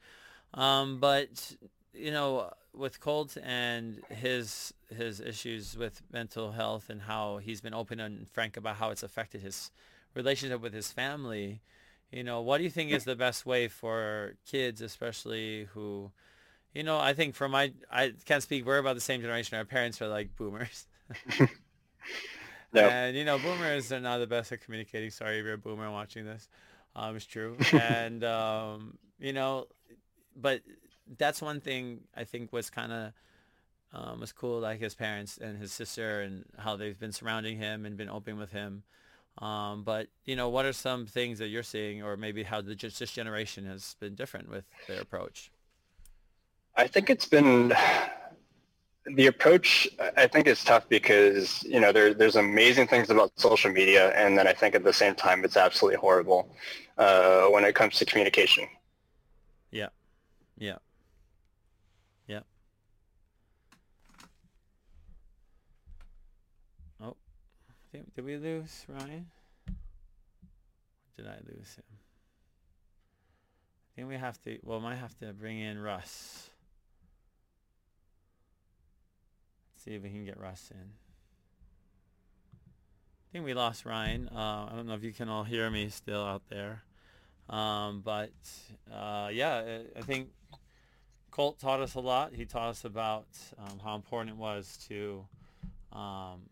Um, 0.54 0.98
but 0.98 1.56
you 1.92 2.10
know, 2.10 2.52
with 2.74 3.00
Colt 3.00 3.36
and 3.42 4.00
his 4.10 4.72
his 4.94 5.20
issues 5.20 5.76
with 5.76 6.02
mental 6.12 6.52
health 6.52 6.90
and 6.90 7.02
how 7.02 7.38
he's 7.38 7.60
been 7.60 7.74
open 7.74 8.00
and 8.00 8.28
frank 8.28 8.56
about 8.56 8.76
how 8.76 8.90
it's 8.90 9.02
affected 9.02 9.42
his 9.42 9.70
relationship 10.14 10.60
with 10.60 10.72
his 10.72 10.92
family, 10.92 11.60
you 12.10 12.24
know, 12.24 12.40
what 12.40 12.58
do 12.58 12.64
you 12.64 12.70
think 12.70 12.90
is 12.90 13.04
the 13.04 13.16
best 13.16 13.44
way 13.44 13.68
for 13.68 14.34
kids, 14.46 14.80
especially 14.80 15.68
who, 15.74 16.10
you 16.74 16.82
know, 16.82 16.98
I 16.98 17.12
think 17.12 17.34
for 17.34 17.48
my, 17.48 17.72
I 17.90 18.14
can't 18.24 18.42
speak. 18.42 18.64
We're 18.64 18.78
about 18.78 18.94
the 18.94 19.00
same 19.00 19.20
generation. 19.20 19.58
Our 19.58 19.64
parents 19.64 20.00
are 20.00 20.08
like 20.08 20.34
boomers. 20.36 20.86
And 22.74 23.16
you 23.16 23.24
know, 23.24 23.38
boomers 23.38 23.92
are 23.92 24.00
not 24.00 24.18
the 24.18 24.26
best 24.26 24.52
at 24.52 24.60
communicating. 24.60 25.10
Sorry 25.10 25.38
if 25.38 25.44
you're 25.44 25.54
a 25.54 25.58
boomer 25.58 25.90
watching 25.90 26.24
this. 26.24 26.48
Um, 26.94 27.16
it's 27.16 27.26
true. 27.26 27.56
and 27.72 28.24
um, 28.24 28.98
you 29.18 29.32
know, 29.32 29.66
but 30.36 30.62
that's 31.16 31.40
one 31.40 31.60
thing 31.60 32.00
I 32.14 32.24
think 32.24 32.52
was 32.52 32.70
kind 32.70 32.92
of 32.92 33.12
um, 33.92 34.20
was 34.20 34.32
cool, 34.32 34.60
like 34.60 34.80
his 34.80 34.94
parents 34.94 35.38
and 35.38 35.58
his 35.58 35.72
sister 35.72 36.20
and 36.20 36.44
how 36.58 36.76
they've 36.76 36.98
been 36.98 37.12
surrounding 37.12 37.56
him 37.56 37.86
and 37.86 37.96
been 37.96 38.10
open 38.10 38.38
with 38.38 38.52
him. 38.52 38.82
Um, 39.38 39.84
but 39.84 40.08
you 40.24 40.36
know, 40.36 40.48
what 40.48 40.66
are 40.66 40.72
some 40.72 41.06
things 41.06 41.38
that 41.38 41.48
you're 41.48 41.62
seeing, 41.62 42.02
or 42.02 42.16
maybe 42.16 42.42
how 42.42 42.60
the 42.60 42.74
just 42.74 42.98
this 42.98 43.12
generation 43.12 43.64
has 43.66 43.94
been 44.00 44.14
different 44.14 44.50
with 44.50 44.64
their 44.88 45.00
approach? 45.00 45.50
I 46.76 46.86
think 46.86 47.08
it's 47.08 47.26
been 47.26 47.72
the 49.06 49.26
approach. 49.26 49.88
I 50.16 50.26
think 50.26 50.48
is 50.48 50.64
tough 50.64 50.88
because 50.88 51.62
you 51.62 51.78
know 51.78 51.92
there, 51.92 52.14
there's 52.14 52.36
amazing 52.36 52.88
things 52.88 53.10
about 53.10 53.30
social 53.36 53.70
media, 53.70 54.10
and 54.10 54.36
then 54.36 54.48
I 54.48 54.52
think 54.52 54.74
at 54.74 54.82
the 54.82 54.92
same 54.92 55.14
time 55.14 55.44
it's 55.44 55.56
absolutely 55.56 55.98
horrible 55.98 56.54
uh, 56.98 57.44
when 57.44 57.64
it 57.64 57.76
comes 57.76 57.96
to 57.98 58.04
communication. 58.04 58.66
Yeah, 59.70 59.88
yeah. 60.56 60.78
Did, 68.14 68.24
we 68.24 68.36
lose 68.36 68.84
Ryan? 68.88 69.26
Did 71.16 71.26
I 71.26 71.38
lose 71.46 71.74
him? 71.74 71.84
I 73.80 73.96
think 73.96 74.08
we 74.08 74.16
have 74.16 74.40
to, 74.42 74.58
well, 74.62 74.80
might 74.80 74.96
have 74.96 75.18
to 75.18 75.32
bring 75.32 75.58
in 75.58 75.80
Russ. 75.80 76.50
See 79.76 79.94
if 79.94 80.02
we 80.02 80.10
can 80.10 80.24
get 80.24 80.38
Russ 80.38 80.70
in. 80.70 80.90
I 83.28 83.32
think 83.32 83.44
we 83.44 83.54
lost 83.54 83.84
Ryan. 83.84 84.28
Uh, 84.28 84.68
I 84.70 84.72
don't 84.74 84.86
know 84.86 84.94
if 84.94 85.02
you 85.02 85.12
can 85.12 85.28
all 85.28 85.44
hear 85.44 85.68
me 85.70 85.88
still 85.88 86.24
out 86.24 86.42
there. 86.48 86.82
Um, 87.50 88.02
but 88.04 88.30
uh, 88.92 89.30
yeah, 89.32 89.80
I 89.96 90.00
think 90.02 90.28
Colt 91.30 91.58
taught 91.58 91.80
us 91.80 91.94
a 91.94 92.00
lot. 92.00 92.34
He 92.34 92.44
taught 92.44 92.68
us 92.68 92.84
about 92.84 93.26
um, 93.58 93.80
how 93.82 93.94
important 93.96 94.30
it 94.30 94.36
was 94.36 94.78
to, 94.88 95.24
um, 95.92 96.42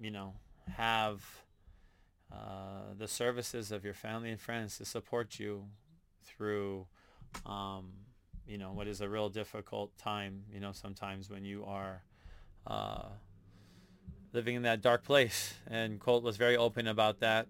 you 0.00 0.10
know, 0.10 0.34
have 0.72 1.44
uh, 2.32 2.94
the 2.98 3.08
services 3.08 3.70
of 3.70 3.84
your 3.84 3.94
family 3.94 4.30
and 4.30 4.40
friends 4.40 4.78
to 4.78 4.84
support 4.84 5.38
you 5.38 5.64
through, 6.24 6.86
um, 7.46 7.92
you 8.46 8.58
know, 8.58 8.72
what 8.72 8.88
is 8.88 9.00
a 9.00 9.08
real 9.08 9.28
difficult 9.28 9.96
time, 9.98 10.42
you 10.52 10.60
know, 10.60 10.72
sometimes 10.72 11.30
when 11.30 11.44
you 11.44 11.64
are 11.64 12.02
uh, 12.66 13.04
living 14.32 14.56
in 14.56 14.62
that 14.62 14.82
dark 14.82 15.04
place. 15.04 15.54
And 15.66 16.00
Colt 16.00 16.22
was 16.22 16.36
very 16.36 16.56
open 16.56 16.88
about 16.88 17.20
that. 17.20 17.46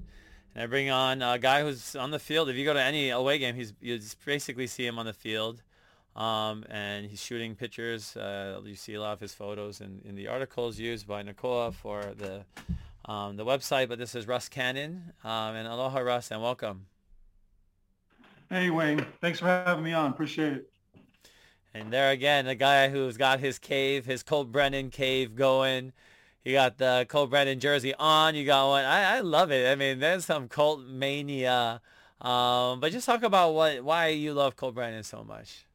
And 0.55 0.63
I 0.63 0.67
bring 0.67 0.91
on 0.91 1.23
a 1.23 1.39
guy 1.39 1.63
who's 1.63 1.97
on 1.97 2.11
the 2.11 2.19
field. 2.19 2.49
If 2.49 2.57
you 2.57 2.65
go 2.65 2.75
to 2.75 2.83
any 2.83 3.11
away 3.11 3.39
game, 3.39 3.55
he's 3.55 3.73
you 3.81 3.99
basically 4.25 4.67
see 4.67 4.87
him 4.87 4.99
on 4.99 5.07
the 5.07 5.13
field. 5.13 5.63
Um, 6.15 6.65
and 6.71 7.07
he's 7.07 7.21
shooting 7.21 7.57
pictures. 7.57 8.17
Uh, 8.17 8.61
you 8.65 8.77
see 8.77 8.95
a 8.95 9.01
lot 9.01 9.15
of 9.15 9.21
his 9.21 9.35
photos 9.35 9.81
in, 9.81 10.01
in 10.05 10.15
the 10.15 10.29
articles 10.29 10.79
used 10.79 11.09
by 11.09 11.23
Nicola 11.23 11.73
for 11.73 12.13
the 12.17 12.45
um, 13.07 13.37
the 13.37 13.45
website, 13.45 13.89
but 13.89 13.99
this 13.99 14.15
is 14.15 14.27
Russ 14.27 14.49
Cannon. 14.49 15.13
Um, 15.23 15.55
and 15.55 15.69
aloha, 15.69 15.99
Russ, 16.01 16.31
and 16.31 16.43
welcome. 16.43 16.87
Hey, 18.49 18.71
Wayne. 18.71 19.05
Thanks 19.21 19.41
for 19.41 19.47
having 19.47 19.85
me 19.85 19.93
on. 19.93 20.11
Appreciate 20.11 20.53
it. 20.53 20.71
And 21.75 21.93
there 21.93 22.11
again, 22.11 22.45
the 22.45 22.55
guy 22.55 22.89
who's 22.89 23.17
got 23.17 23.41
his 23.41 23.59
cave, 23.59 24.07
his 24.07 24.23
Colt 24.23 24.53
Brennan 24.53 24.91
cave 24.91 25.35
going. 25.35 25.93
You 26.45 26.53
got 26.53 26.79
the 26.79 27.07
Colt 27.09 27.31
Brennan 27.31 27.59
jersey 27.59 27.95
on. 27.99 28.35
You 28.35 28.45
got 28.45 28.69
one. 28.69 28.85
I, 28.85 29.17
I 29.17 29.21
love 29.21 29.51
it. 29.51 29.71
I 29.71 29.75
mean, 29.75 29.99
there's 29.99 30.25
some 30.25 30.49
Colt 30.49 30.81
mania. 30.87 31.81
Um, 32.21 32.81
but 32.81 32.93
just 32.93 33.07
talk 33.07 33.23
about 33.23 33.55
what 33.55 33.83
why 33.83 34.09
you 34.09 34.35
love 34.35 34.55
Colt 34.55 34.75
Brennan 34.75 35.03
so 35.03 35.25
much. 35.25 35.67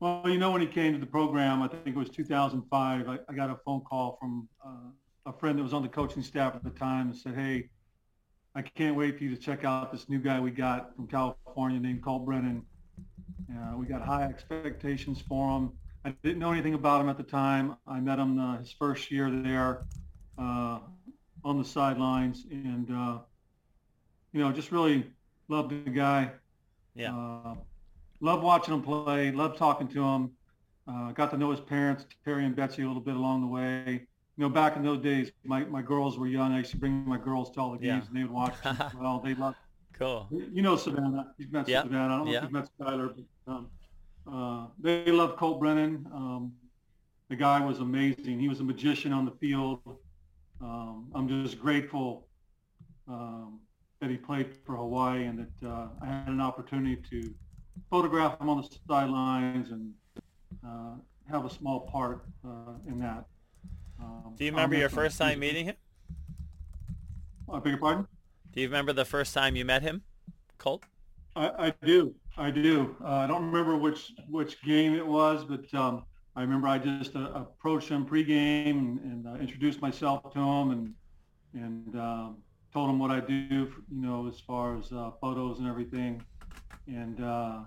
Well, 0.00 0.22
you 0.26 0.38
know, 0.38 0.50
when 0.50 0.60
he 0.60 0.66
came 0.66 0.92
to 0.92 0.98
the 0.98 1.06
program, 1.06 1.62
I 1.62 1.68
think 1.68 1.88
it 1.88 1.96
was 1.96 2.10
2005. 2.10 3.08
I, 3.08 3.18
I 3.28 3.32
got 3.32 3.50
a 3.50 3.56
phone 3.64 3.80
call 3.82 4.18
from 4.20 4.48
uh, 4.64 4.90
a 5.26 5.32
friend 5.32 5.58
that 5.58 5.62
was 5.62 5.72
on 5.72 5.82
the 5.82 5.88
coaching 5.88 6.22
staff 6.22 6.54
at 6.54 6.62
the 6.62 6.70
time 6.70 7.08
and 7.08 7.16
said, 7.16 7.34
hey, 7.34 7.70
I 8.54 8.62
can't 8.62 8.94
wait 8.96 9.18
for 9.18 9.24
you 9.24 9.34
to 9.34 9.40
check 9.40 9.64
out 9.64 9.90
this 9.90 10.08
new 10.08 10.18
guy 10.18 10.38
we 10.38 10.50
got 10.50 10.94
from 10.94 11.06
California 11.06 11.80
named 11.80 12.02
Colt 12.02 12.24
Brennan. 12.24 12.64
Uh, 13.50 13.76
we 13.76 13.86
got 13.86 14.02
high 14.02 14.24
expectations 14.24 15.22
for 15.26 15.56
him. 15.56 15.72
I 16.04 16.10
didn't 16.22 16.38
know 16.38 16.52
anything 16.52 16.74
about 16.74 17.00
him 17.00 17.08
at 17.08 17.16
the 17.16 17.22
time. 17.22 17.76
I 17.86 17.98
met 18.00 18.18
him 18.18 18.38
uh, 18.38 18.58
his 18.58 18.70
first 18.70 19.10
year 19.10 19.30
there 19.30 19.86
uh, 20.38 20.80
on 21.44 21.58
the 21.58 21.64
sidelines, 21.64 22.46
and 22.50 22.88
uh, 22.90 23.18
you 24.32 24.40
know, 24.40 24.52
just 24.52 24.70
really 24.70 25.10
loved 25.48 25.70
the 25.70 25.90
guy. 25.90 26.30
Yeah. 26.94 27.16
Uh, 27.16 27.54
loved 28.20 28.42
watching 28.42 28.74
him 28.74 28.82
play. 28.82 29.32
Loved 29.32 29.56
talking 29.56 29.88
to 29.88 30.04
him. 30.04 30.30
Uh, 30.86 31.12
got 31.12 31.30
to 31.30 31.38
know 31.38 31.50
his 31.50 31.60
parents, 31.60 32.04
Terry 32.24 32.44
and 32.44 32.54
Betsy, 32.54 32.82
a 32.82 32.86
little 32.86 33.02
bit 33.02 33.16
along 33.16 33.40
the 33.40 33.46
way. 33.46 34.06
You 34.36 34.42
know, 34.42 34.48
back 34.48 34.76
in 34.76 34.82
those 34.82 35.00
days, 35.00 35.30
my, 35.44 35.64
my 35.64 35.80
girls 35.80 36.18
were 36.18 36.26
young. 36.26 36.52
I 36.52 36.58
used 36.58 36.72
to 36.72 36.76
bring 36.76 37.06
my 37.06 37.18
girls 37.18 37.50
to 37.52 37.60
all 37.60 37.72
the 37.72 37.78
games, 37.78 38.04
yeah. 38.04 38.08
and 38.08 38.16
they 38.16 38.22
would 38.24 38.32
watch 38.32 38.54
well. 39.00 39.20
They 39.24 39.34
loved. 39.34 39.56
Cool. 39.92 40.28
You 40.30 40.60
know 40.60 40.76
Savannah. 40.76 41.32
You've 41.38 41.52
met 41.52 41.68
yep. 41.68 41.84
Savannah. 41.84 42.14
I 42.14 42.16
don't 42.18 42.26
know 42.26 42.32
yep. 42.32 42.42
if 42.42 42.50
you've 42.50 42.52
met 42.52 42.68
Skyler, 42.80 43.14
but 43.46 43.52
um, 43.52 43.68
uh, 44.30 44.66
they 44.80 45.10
love 45.12 45.36
Colt 45.36 45.60
Brennan. 45.60 46.06
Um, 46.12 46.52
the 47.28 47.36
guy 47.36 47.64
was 47.64 47.78
amazing. 47.78 48.40
He 48.40 48.48
was 48.48 48.60
a 48.60 48.64
magician 48.64 49.12
on 49.12 49.24
the 49.24 49.30
field. 49.32 49.80
Um, 50.60 51.10
I'm 51.14 51.28
just 51.28 51.60
grateful 51.60 52.26
um, 53.06 53.60
that 54.00 54.10
he 54.10 54.16
played 54.16 54.54
for 54.64 54.76
Hawaii 54.76 55.24
and 55.24 55.38
that 55.38 55.68
uh, 55.68 55.88
I 56.02 56.06
had 56.06 56.28
an 56.28 56.40
opportunity 56.40 56.96
to 57.10 57.34
photograph 57.90 58.40
him 58.40 58.48
on 58.48 58.60
the 58.60 58.68
sidelines 58.88 59.70
and 59.70 59.92
uh, 60.66 60.94
have 61.30 61.44
a 61.44 61.50
small 61.50 61.80
part 61.80 62.24
uh, 62.46 62.74
in 62.86 62.98
that. 63.00 63.24
Um, 64.00 64.34
Do 64.36 64.44
you 64.44 64.50
remember 64.50 64.76
your 64.76 64.88
first 64.88 65.18
time 65.18 65.40
meeting 65.40 65.66
him? 65.66 65.76
I 67.52 67.58
beg 67.58 67.72
your 67.72 67.78
pardon? 67.78 68.06
Do 68.52 68.60
you 68.60 68.68
remember 68.68 68.92
the 68.92 69.04
first 69.04 69.34
time 69.34 69.56
you 69.56 69.64
met 69.64 69.82
him, 69.82 70.02
Colt? 70.58 70.84
I, 71.36 71.66
I 71.66 71.74
do. 71.84 72.14
I 72.36 72.50
do. 72.50 72.96
Uh, 73.02 73.08
I 73.08 73.26
don't 73.26 73.44
remember 73.44 73.76
which 73.76 74.12
which 74.28 74.62
game 74.62 74.94
it 74.94 75.06
was, 75.06 75.44
but 75.44 75.72
um, 75.74 76.04
I 76.36 76.42
remember 76.42 76.68
I 76.68 76.78
just 76.78 77.14
uh, 77.16 77.30
approached 77.34 77.88
him 77.88 78.06
pregame 78.06 78.70
and, 78.70 79.00
and 79.00 79.26
uh, 79.26 79.34
introduced 79.40 79.80
myself 79.80 80.32
to 80.32 80.38
him 80.38 80.70
and 80.70 80.94
and 81.54 82.00
um, 82.00 82.38
told 82.72 82.90
him 82.90 82.98
what 82.98 83.10
I 83.10 83.20
do, 83.20 83.34
you 83.44 83.72
know, 83.88 84.26
as 84.26 84.40
far 84.40 84.76
as 84.76 84.90
uh, 84.92 85.12
photos 85.20 85.60
and 85.60 85.68
everything. 85.68 86.24
And 86.88 87.22
uh, 87.22 87.60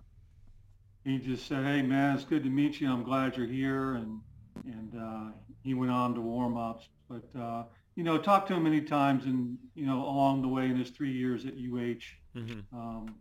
he 1.03 1.17
just 1.17 1.47
said, 1.47 1.63
"Hey, 1.65 1.81
man, 1.81 2.15
it's 2.15 2.25
good 2.25 2.43
to 2.43 2.49
meet 2.49 2.79
you. 2.81 2.91
I'm 2.91 3.03
glad 3.03 3.37
you're 3.37 3.47
here." 3.47 3.95
And 3.95 4.19
and 4.65 4.93
uh, 4.99 5.31
he 5.63 5.73
went 5.73 5.91
on 5.91 6.13
to 6.15 6.21
warm 6.21 6.57
ups. 6.57 6.87
But 7.09 7.39
uh, 7.39 7.63
you 7.95 8.03
know, 8.03 8.17
talked 8.17 8.47
to 8.49 8.53
him 8.55 8.63
many 8.63 8.81
times, 8.81 9.25
and 9.25 9.57
you 9.75 9.85
know, 9.85 10.03
along 10.03 10.41
the 10.41 10.47
way 10.47 10.65
in 10.65 10.75
his 10.75 10.89
three 10.89 11.11
years 11.11 11.45
at 11.45 11.53
UH. 11.53 12.03
Mm-hmm. 12.37 12.77
Um, 12.77 13.15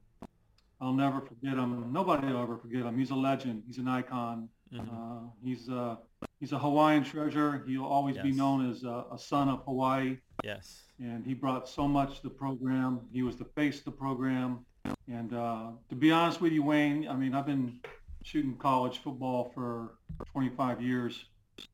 I'll 0.81 0.93
never 0.93 1.21
forget 1.21 1.57
him. 1.57 1.91
Nobody 1.93 2.27
will 2.27 2.43
ever 2.43 2.59
forget 2.59 2.83
him. 2.83 2.99
He's 2.99 3.11
a 3.11 3.15
legend. 3.15 3.63
He's 3.67 3.79
an 3.79 3.89
icon. 3.89 4.49
Mm-hmm. 4.73 4.91
Uh, 4.91 5.31
he's 5.43 5.69
a 5.69 5.99
he's 6.41 6.53
a 6.53 6.59
Hawaiian 6.59 7.05
treasure. 7.05 7.65
He'll 7.67 7.85
always 7.85 8.17
yes. 8.17 8.25
be 8.25 8.33
known 8.33 8.71
as 8.71 8.83
a, 8.83 9.05
a, 9.13 9.19
son 9.19 9.49
of 9.49 9.63
Hawaii. 9.65 10.19
Yes. 10.45 10.83
And 10.99 11.25
he 11.25 11.35
brought 11.35 11.69
so 11.69 11.87
much 11.87 12.17
to 12.17 12.23
the 12.25 12.31
program. 12.31 13.01
He 13.13 13.23
was 13.23 13.37
the 13.37 13.45
face 13.45 13.79
of 13.79 13.85
the 13.85 13.93
program. 13.93 14.65
And 15.09 15.33
uh, 15.33 15.71
to 15.89 15.95
be 15.95 16.11
honest 16.11 16.41
with 16.41 16.53
you, 16.53 16.63
Wayne, 16.63 17.09
I 17.09 17.15
mean, 17.15 17.35
I've 17.35 17.47
been 17.47 17.81
shooting 18.27 18.57
college 18.57 18.99
football 18.99 19.53
for 19.55 19.95
25 20.33 20.83
years. 20.83 21.27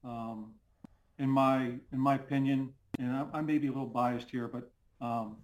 Um, 0.05 0.53
in 1.19 1.29
my 1.29 1.73
in 1.93 1.99
my 1.99 2.17
opinion, 2.17 2.73
and 2.99 3.11
I, 3.11 3.39
I, 3.39 3.41
may 3.41 3.59
be 3.59 3.69
a 3.69 3.71
little 3.71 3.87
biased 3.87 4.31
here, 4.31 4.49
but 4.49 4.71
um, 5.05 5.39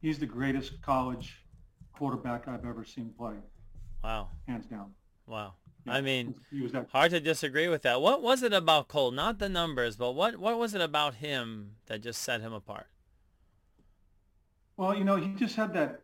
he's 0.00 0.18
the 0.18 0.26
greatest 0.26 0.80
college 0.82 1.44
quarterback 1.92 2.48
I've 2.48 2.64
ever 2.64 2.84
seen 2.84 3.12
play. 3.16 3.34
Wow. 4.02 4.28
Hands 4.48 4.64
down. 4.66 4.92
Wow. 5.26 5.54
I 5.86 6.00
mean, 6.00 6.34
hard 6.90 7.10
to 7.10 7.20
disagree 7.20 7.68
with 7.68 7.82
that. 7.82 8.00
What 8.00 8.22
was 8.22 8.42
it 8.42 8.54
about 8.54 8.88
Cole? 8.88 9.10
Not 9.10 9.38
the 9.38 9.50
numbers, 9.50 9.96
but 9.96 10.12
what 10.12 10.38
what 10.38 10.58
was 10.58 10.74
it 10.74 10.80
about 10.80 11.16
him 11.16 11.72
that 11.86 12.00
just 12.00 12.22
set 12.22 12.40
him 12.40 12.54
apart? 12.54 12.86
Well, 14.76 14.96
you 14.96 15.04
know, 15.04 15.16
he 15.16 15.28
just 15.34 15.54
had 15.54 15.74
that 15.74 16.00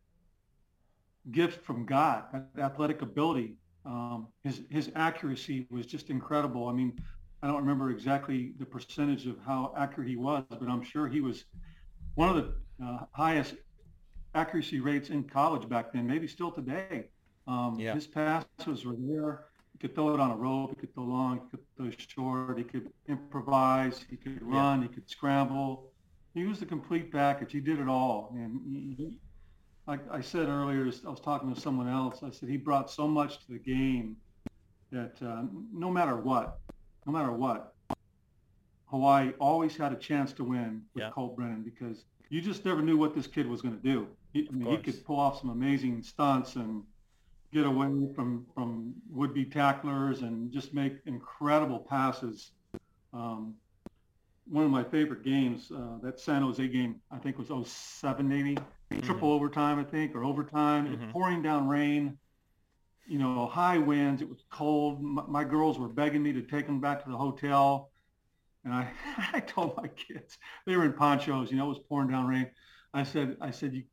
gift 1.31 1.65
from 1.65 1.87
God, 1.87 2.25
that 2.33 2.63
athletic 2.63 3.03
ability. 3.03 3.55
Um, 3.85 4.29
his 4.43 4.63
his 4.71 4.91
accuracy 4.95 5.67
was 5.71 5.87
just 5.87 6.11
incredible. 6.11 6.69
I 6.69 6.73
mean, 6.73 7.01
I 7.43 7.47
don't 7.47 7.57
remember 7.57 7.91
exactly 7.91 8.53
the 8.59 8.67
percentage 8.67 9.27
of 9.27 9.39
how 9.47 9.73
accurate 9.77 10.09
he 10.09 10.17
was, 10.17 10.45
but 10.51 10.69
I'm 10.69 10.83
sure 10.83 11.09
he 11.09 11.21
was 11.21 11.45
one 12.15 12.29
of 12.29 12.37
the 12.37 12.85
uh, 12.85 12.99
highest 13.13 13.55
accuracy 14.35 14.81
rates 14.81 15.11
in 15.11 15.25
college 15.25 15.69
back 15.69 15.93
then, 15.93 16.07
maybe 16.07 16.27
still 16.29 16.51
today. 16.51 17.09
Um, 17.47 17.77
yeah. 17.79 17.95
His 17.95 18.07
passes 18.07 18.85
were 18.85 18.97
there 18.99 19.45
He 19.73 19.79
could 19.79 19.95
throw 19.95 20.15
it 20.15 20.21
on 20.21 20.31
a 20.31 20.37
rope. 20.37 20.71
He 20.71 20.77
could 20.77 20.95
throw 20.95 21.05
long. 21.05 21.41
He 21.41 21.51
could 21.51 21.67
throw 21.77 21.91
short. 21.97 22.59
He 22.59 22.65
could 22.65 22.91
improvise. 23.09 24.05
He 24.09 24.17
could 24.17 24.43
run. 24.43 24.83
Yeah. 24.83 24.89
He 24.89 24.95
could 24.95 25.11
scramble. 25.11 25.91
He 26.35 26.45
was 26.45 26.61
the 26.61 26.67
complete 26.67 27.11
package. 27.11 27.53
He 27.53 27.61
did 27.61 27.81
it 27.81 27.89
all. 27.89 28.33
And 28.37 28.61
he, 28.65 28.95
he, 28.97 29.19
like 29.91 30.01
I 30.13 30.21
said 30.21 30.49
earlier, 30.49 30.89
I 31.05 31.11
was 31.11 31.19
talking 31.19 31.53
to 31.53 31.61
someone 31.61 31.89
else. 31.89 32.23
I 32.23 32.31
said 32.31 32.49
he 32.49 32.57
brought 32.57 32.89
so 32.89 33.09
much 33.09 33.45
to 33.45 33.53
the 33.53 33.59
game 33.59 34.17
that 34.93 35.15
uh, 35.21 35.43
no 35.73 35.91
matter 35.91 36.17
what, 36.17 36.61
no 37.07 37.13
matter 37.13 37.33
what, 37.33 37.75
Hawaii 38.87 39.33
always 39.41 39.77
had 39.77 39.93
a 39.93 39.97
chance 39.97 40.33
to 40.35 40.45
win 40.45 40.83
with 40.95 41.03
yeah. 41.03 41.11
Colt 41.11 41.35
Brennan 41.35 41.63
because 41.63 42.05
you 42.29 42.41
just 42.41 42.65
never 42.65 42.83
knew 42.83 42.97
what 42.97 43.17
this 43.17 43.27
kid 43.27 43.49
was 43.49 43.63
going 43.63 43.77
to 43.77 43.83
do. 43.83 44.07
He, 44.33 44.49
I 44.49 44.55
mean, 44.55 44.71
he 44.71 44.77
could 44.77 45.05
pull 45.05 45.19
off 45.19 45.41
some 45.41 45.51
amazing 45.51 46.05
stunts 46.05 46.55
and 46.55 46.85
get 47.53 47.67
away 47.67 47.89
from, 48.15 48.47
from 48.55 48.95
would-be 49.11 49.47
tacklers 49.47 50.23
and 50.23 50.53
just 50.53 50.73
make 50.73 50.99
incredible 51.07 51.81
passes. 51.81 52.53
Um, 53.13 53.57
one 54.51 54.65
of 54.65 54.71
my 54.71 54.83
favorite 54.83 55.23
games, 55.25 55.71
uh, 55.75 55.99
that 56.03 56.19
San 56.19 56.43
Jose 56.43 56.67
game, 56.69 56.97
I 57.11 57.19
think 57.19 57.39
was 57.39 57.69
07 57.69 58.29
maybe, 58.29 58.57
mm-hmm. 58.57 59.01
triple 59.01 59.33
overtime, 59.33 59.79
I 59.79 59.85
think, 59.85 60.15
or 60.15 60.25
overtime, 60.25 60.89
mm-hmm. 60.89 61.11
pouring 61.13 61.41
down 61.41 61.69
rain, 61.69 62.19
you 63.07 63.19
know, 63.19 63.47
high 63.47 63.79
winds. 63.79 64.23
It 64.23 64.29
was 64.29 64.45
cold. 64.51 65.01
My, 65.01 65.23
my, 65.29 65.45
girls 65.45 65.79
were 65.79 65.89
begging 65.89 66.23
me 66.23 66.33
to 66.33 66.43
take 66.43 66.67
them 66.67 66.81
back 66.81 67.05
to 67.05 67.11
the 67.11 67.17
hotel. 67.17 67.91
And 68.65 68.75
I, 68.75 68.91
I 69.33 69.41
told 69.41 69.77
my 69.77 69.87
kids, 69.89 70.37
they 70.67 70.77
were 70.77 70.85
in 70.85 70.95
ponchos, 70.95 71.51
you 71.53 71.57
know, 71.57 71.67
it 71.67 71.69
was 71.69 71.81
pouring 71.89 72.09
down 72.09 72.27
rain. 72.27 72.51
I 72.93 73.05
said, 73.05 73.37
I 73.41 73.53
said, 73.53 73.73
you, 73.73 73.85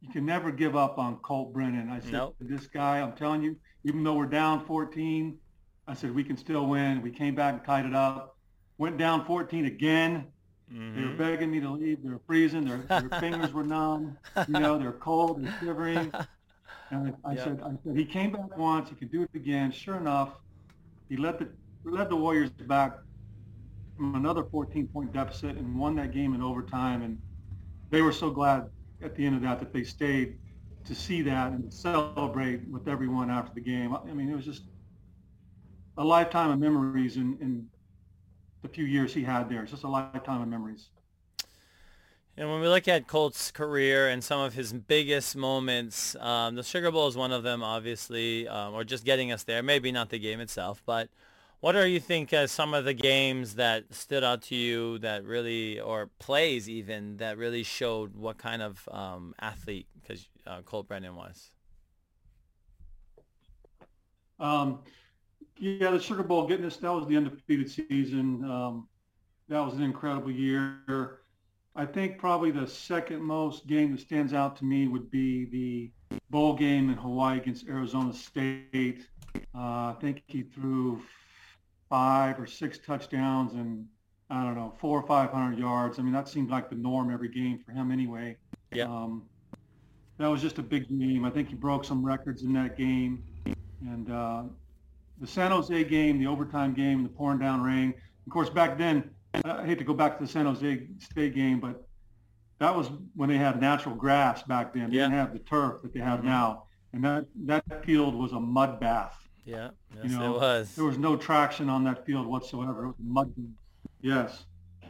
you 0.00 0.10
can 0.10 0.24
never 0.24 0.52
give 0.52 0.76
up 0.76 0.96
on 0.96 1.16
Colt 1.16 1.52
Brennan. 1.52 1.90
I 1.90 1.98
said, 1.98 2.12
nope. 2.12 2.36
this 2.38 2.68
guy, 2.68 3.00
I'm 3.00 3.14
telling 3.14 3.42
you, 3.42 3.56
even 3.82 4.04
though 4.04 4.14
we're 4.14 4.26
down 4.26 4.64
14, 4.64 5.36
I 5.88 5.94
said, 5.94 6.14
we 6.14 6.22
can 6.22 6.36
still 6.36 6.66
win. 6.66 7.02
We 7.02 7.10
came 7.10 7.34
back 7.34 7.54
and 7.54 7.64
tied 7.64 7.84
it 7.84 7.94
up. 7.94 8.33
Went 8.78 8.98
down 8.98 9.24
14 9.24 9.66
again. 9.66 10.26
Mm-hmm. 10.72 10.96
They 10.96 11.02
were 11.02 11.08
mm-hmm. 11.08 11.18
begging 11.18 11.50
me 11.50 11.60
to 11.60 11.70
leave. 11.70 12.02
They 12.02 12.10
were 12.10 12.20
freezing. 12.26 12.64
Their, 12.64 12.78
their 12.78 13.08
fingers 13.20 13.52
were 13.52 13.64
numb. 13.64 14.16
You 14.48 14.58
know, 14.58 14.78
they're 14.78 14.92
cold. 14.92 15.44
They're 15.44 15.54
shivering. 15.60 16.12
And 16.90 17.14
I, 17.24 17.30
I 17.30 17.34
yep. 17.34 17.44
said, 17.44 17.60
I 17.64 17.70
said, 17.84 17.96
he 17.96 18.04
came 18.04 18.32
back 18.32 18.56
once. 18.56 18.88
He 18.88 18.94
could 18.94 19.12
do 19.12 19.22
it 19.22 19.30
again. 19.34 19.70
Sure 19.70 19.96
enough, 19.96 20.30
he 21.08 21.16
led 21.16 21.38
the 21.38 21.48
led 21.84 22.08
the 22.08 22.16
Warriors 22.16 22.50
back 22.50 22.98
from 23.96 24.14
another 24.14 24.42
14-point 24.42 25.12
deficit 25.12 25.56
and 25.56 25.78
won 25.78 25.94
that 25.96 26.12
game 26.12 26.34
in 26.34 26.42
overtime. 26.42 27.02
And 27.02 27.18
they 27.90 28.02
were 28.02 28.12
so 28.12 28.30
glad 28.30 28.70
at 29.02 29.14
the 29.14 29.24
end 29.24 29.36
of 29.36 29.42
that 29.42 29.60
that 29.60 29.72
they 29.72 29.84
stayed 29.84 30.38
to 30.86 30.94
see 30.94 31.22
that 31.22 31.52
and 31.52 31.72
celebrate 31.72 32.66
with 32.68 32.88
everyone 32.88 33.30
after 33.30 33.52
the 33.54 33.60
game. 33.60 33.94
I 33.94 34.12
mean, 34.12 34.30
it 34.30 34.34
was 34.34 34.44
just 34.44 34.62
a 35.96 36.04
lifetime 36.04 36.50
of 36.50 36.58
memories 36.58 37.16
and, 37.16 37.40
in 37.40 37.66
the 38.64 38.68
few 38.70 38.84
years 38.84 39.14
he 39.14 39.22
had 39.22 39.48
there. 39.48 39.62
It's 39.62 39.70
just 39.70 39.84
a 39.84 39.88
lifetime 39.88 40.40
of 40.40 40.48
memories. 40.48 40.88
And 42.36 42.50
when 42.50 42.60
we 42.60 42.66
look 42.66 42.88
at 42.88 43.06
Colt's 43.06 43.52
career 43.52 44.08
and 44.08 44.24
some 44.24 44.40
of 44.40 44.54
his 44.54 44.72
biggest 44.72 45.36
moments, 45.36 46.16
um, 46.18 46.56
the 46.56 46.64
Sugar 46.64 46.90
Bowl 46.90 47.06
is 47.06 47.16
one 47.16 47.30
of 47.30 47.44
them, 47.44 47.62
obviously, 47.62 48.48
um, 48.48 48.74
or 48.74 48.82
just 48.82 49.04
getting 49.04 49.30
us 49.30 49.44
there. 49.44 49.62
Maybe 49.62 49.92
not 49.92 50.08
the 50.08 50.18
game 50.18 50.40
itself, 50.40 50.82
but 50.84 51.10
what 51.60 51.76
are 51.76 51.86
you 51.86 52.00
think 52.00 52.32
uh, 52.32 52.48
some 52.48 52.74
of 52.74 52.84
the 52.84 52.94
games 52.94 53.54
that 53.54 53.94
stood 53.94 54.24
out 54.24 54.42
to 54.44 54.56
you 54.56 54.98
that 54.98 55.24
really, 55.24 55.78
or 55.78 56.10
plays 56.18 56.68
even, 56.68 57.18
that 57.18 57.38
really 57.38 57.62
showed 57.62 58.16
what 58.16 58.38
kind 58.38 58.62
of 58.62 58.88
um, 58.90 59.34
athlete 59.38 59.86
because 60.02 60.26
uh, 60.46 60.62
Colt 60.62 60.88
Brennan 60.88 61.14
was? 61.14 61.50
Um, 64.40 64.80
yeah, 65.58 65.90
the 65.90 66.00
Sugar 66.00 66.22
Bowl, 66.22 66.46
getting 66.46 66.66
us, 66.66 66.76
that 66.78 66.92
was 66.92 67.06
the 67.06 67.16
undefeated 67.16 67.70
season. 67.70 68.44
Um, 68.44 68.88
that 69.48 69.60
was 69.60 69.74
an 69.74 69.82
incredible 69.82 70.30
year. 70.30 71.20
I 71.76 71.84
think 71.86 72.18
probably 72.18 72.50
the 72.50 72.66
second 72.66 73.20
most 73.22 73.66
game 73.66 73.92
that 73.92 74.00
stands 74.00 74.32
out 74.32 74.56
to 74.56 74.64
me 74.64 74.86
would 74.86 75.10
be 75.10 75.44
the 75.46 76.18
bowl 76.30 76.54
game 76.54 76.88
in 76.90 76.96
Hawaii 76.96 77.38
against 77.38 77.66
Arizona 77.66 78.12
State. 78.12 79.06
Uh, 79.54 79.58
I 79.58 79.96
think 80.00 80.22
he 80.26 80.42
threw 80.42 81.02
five 81.88 82.38
or 82.38 82.46
six 82.46 82.78
touchdowns 82.78 83.54
and 83.54 83.86
I 84.30 84.42
don't 84.44 84.54
know 84.54 84.72
four 84.78 85.00
or 85.00 85.06
five 85.06 85.30
hundred 85.30 85.58
yards. 85.58 85.98
I 85.98 86.02
mean 86.02 86.12
that 86.12 86.28
seemed 86.28 86.50
like 86.50 86.70
the 86.70 86.76
norm 86.76 87.12
every 87.12 87.28
game 87.28 87.58
for 87.64 87.72
him 87.72 87.90
anyway. 87.90 88.36
Yeah. 88.72 88.84
Um, 88.84 89.24
that 90.18 90.28
was 90.28 90.40
just 90.40 90.58
a 90.58 90.62
big 90.62 90.88
game. 90.88 91.24
I 91.24 91.30
think 91.30 91.48
he 91.48 91.54
broke 91.56 91.84
some 91.84 92.04
records 92.04 92.42
in 92.42 92.52
that 92.52 92.78
game, 92.78 93.24
and 93.80 94.10
uh, 94.10 94.44
the 95.20 95.26
San 95.26 95.50
Jose 95.50 95.84
game, 95.84 96.18
the 96.18 96.26
overtime 96.26 96.74
game, 96.74 97.02
the 97.02 97.08
pouring 97.08 97.38
down 97.38 97.62
rain. 97.62 97.94
Of 98.26 98.32
course, 98.32 98.50
back 98.50 98.78
then, 98.78 99.10
I 99.44 99.64
hate 99.64 99.78
to 99.78 99.84
go 99.84 99.94
back 99.94 100.18
to 100.18 100.24
the 100.24 100.30
San 100.30 100.46
Jose 100.46 100.86
State 100.98 101.34
game, 101.34 101.60
but 101.60 101.86
that 102.58 102.74
was 102.74 102.90
when 103.14 103.28
they 103.28 103.36
had 103.36 103.60
natural 103.60 103.94
grass 103.94 104.42
back 104.42 104.72
then. 104.72 104.90
They 104.90 104.96
yeah. 104.96 105.04
didn't 105.04 105.18
have 105.18 105.32
the 105.32 105.40
turf 105.40 105.82
that 105.82 105.92
they 105.92 106.00
have 106.00 106.20
mm-hmm. 106.20 106.28
now, 106.28 106.64
and 106.92 107.04
that 107.04 107.26
that 107.44 107.84
field 107.84 108.14
was 108.14 108.32
a 108.32 108.40
mud 108.40 108.80
bath 108.80 109.28
Yeah, 109.44 109.70
yes, 109.94 110.04
you 110.04 110.18
know, 110.18 110.36
it 110.36 110.40
was. 110.40 110.74
There 110.74 110.84
was 110.84 110.98
no 110.98 111.16
traction 111.16 111.68
on 111.68 111.84
that 111.84 112.06
field 112.06 112.26
whatsoever. 112.26 112.84
It 112.84 112.86
was 112.88 112.96
mud. 113.00 113.34
Yes. 114.00 114.44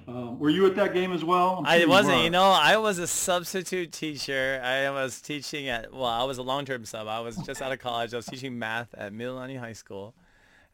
Um, 0.06 0.38
were 0.38 0.50
you 0.50 0.66
at 0.66 0.76
that 0.76 0.92
game 0.92 1.12
as 1.12 1.24
well? 1.24 1.62
I 1.64 1.86
wasn't. 1.86 2.18
You, 2.18 2.24
you, 2.24 2.30
know, 2.30 2.44
I 2.44 2.76
was 2.76 2.98
a 2.98 3.06
substitute 3.06 3.90
teacher. 3.90 4.60
I 4.62 4.90
was 4.90 5.20
teaching 5.20 5.68
at 5.68 5.92
well, 5.92 6.04
I 6.04 6.24
was 6.24 6.38
a 6.38 6.42
long-term 6.42 6.84
sub. 6.84 7.08
I 7.08 7.20
was 7.20 7.36
just 7.38 7.62
out 7.62 7.72
of 7.72 7.78
college. 7.78 8.12
I 8.12 8.18
was 8.18 8.26
teaching 8.26 8.58
math 8.58 8.94
at 8.94 9.12
Mililani 9.12 9.58
High 9.58 9.72
School, 9.72 10.14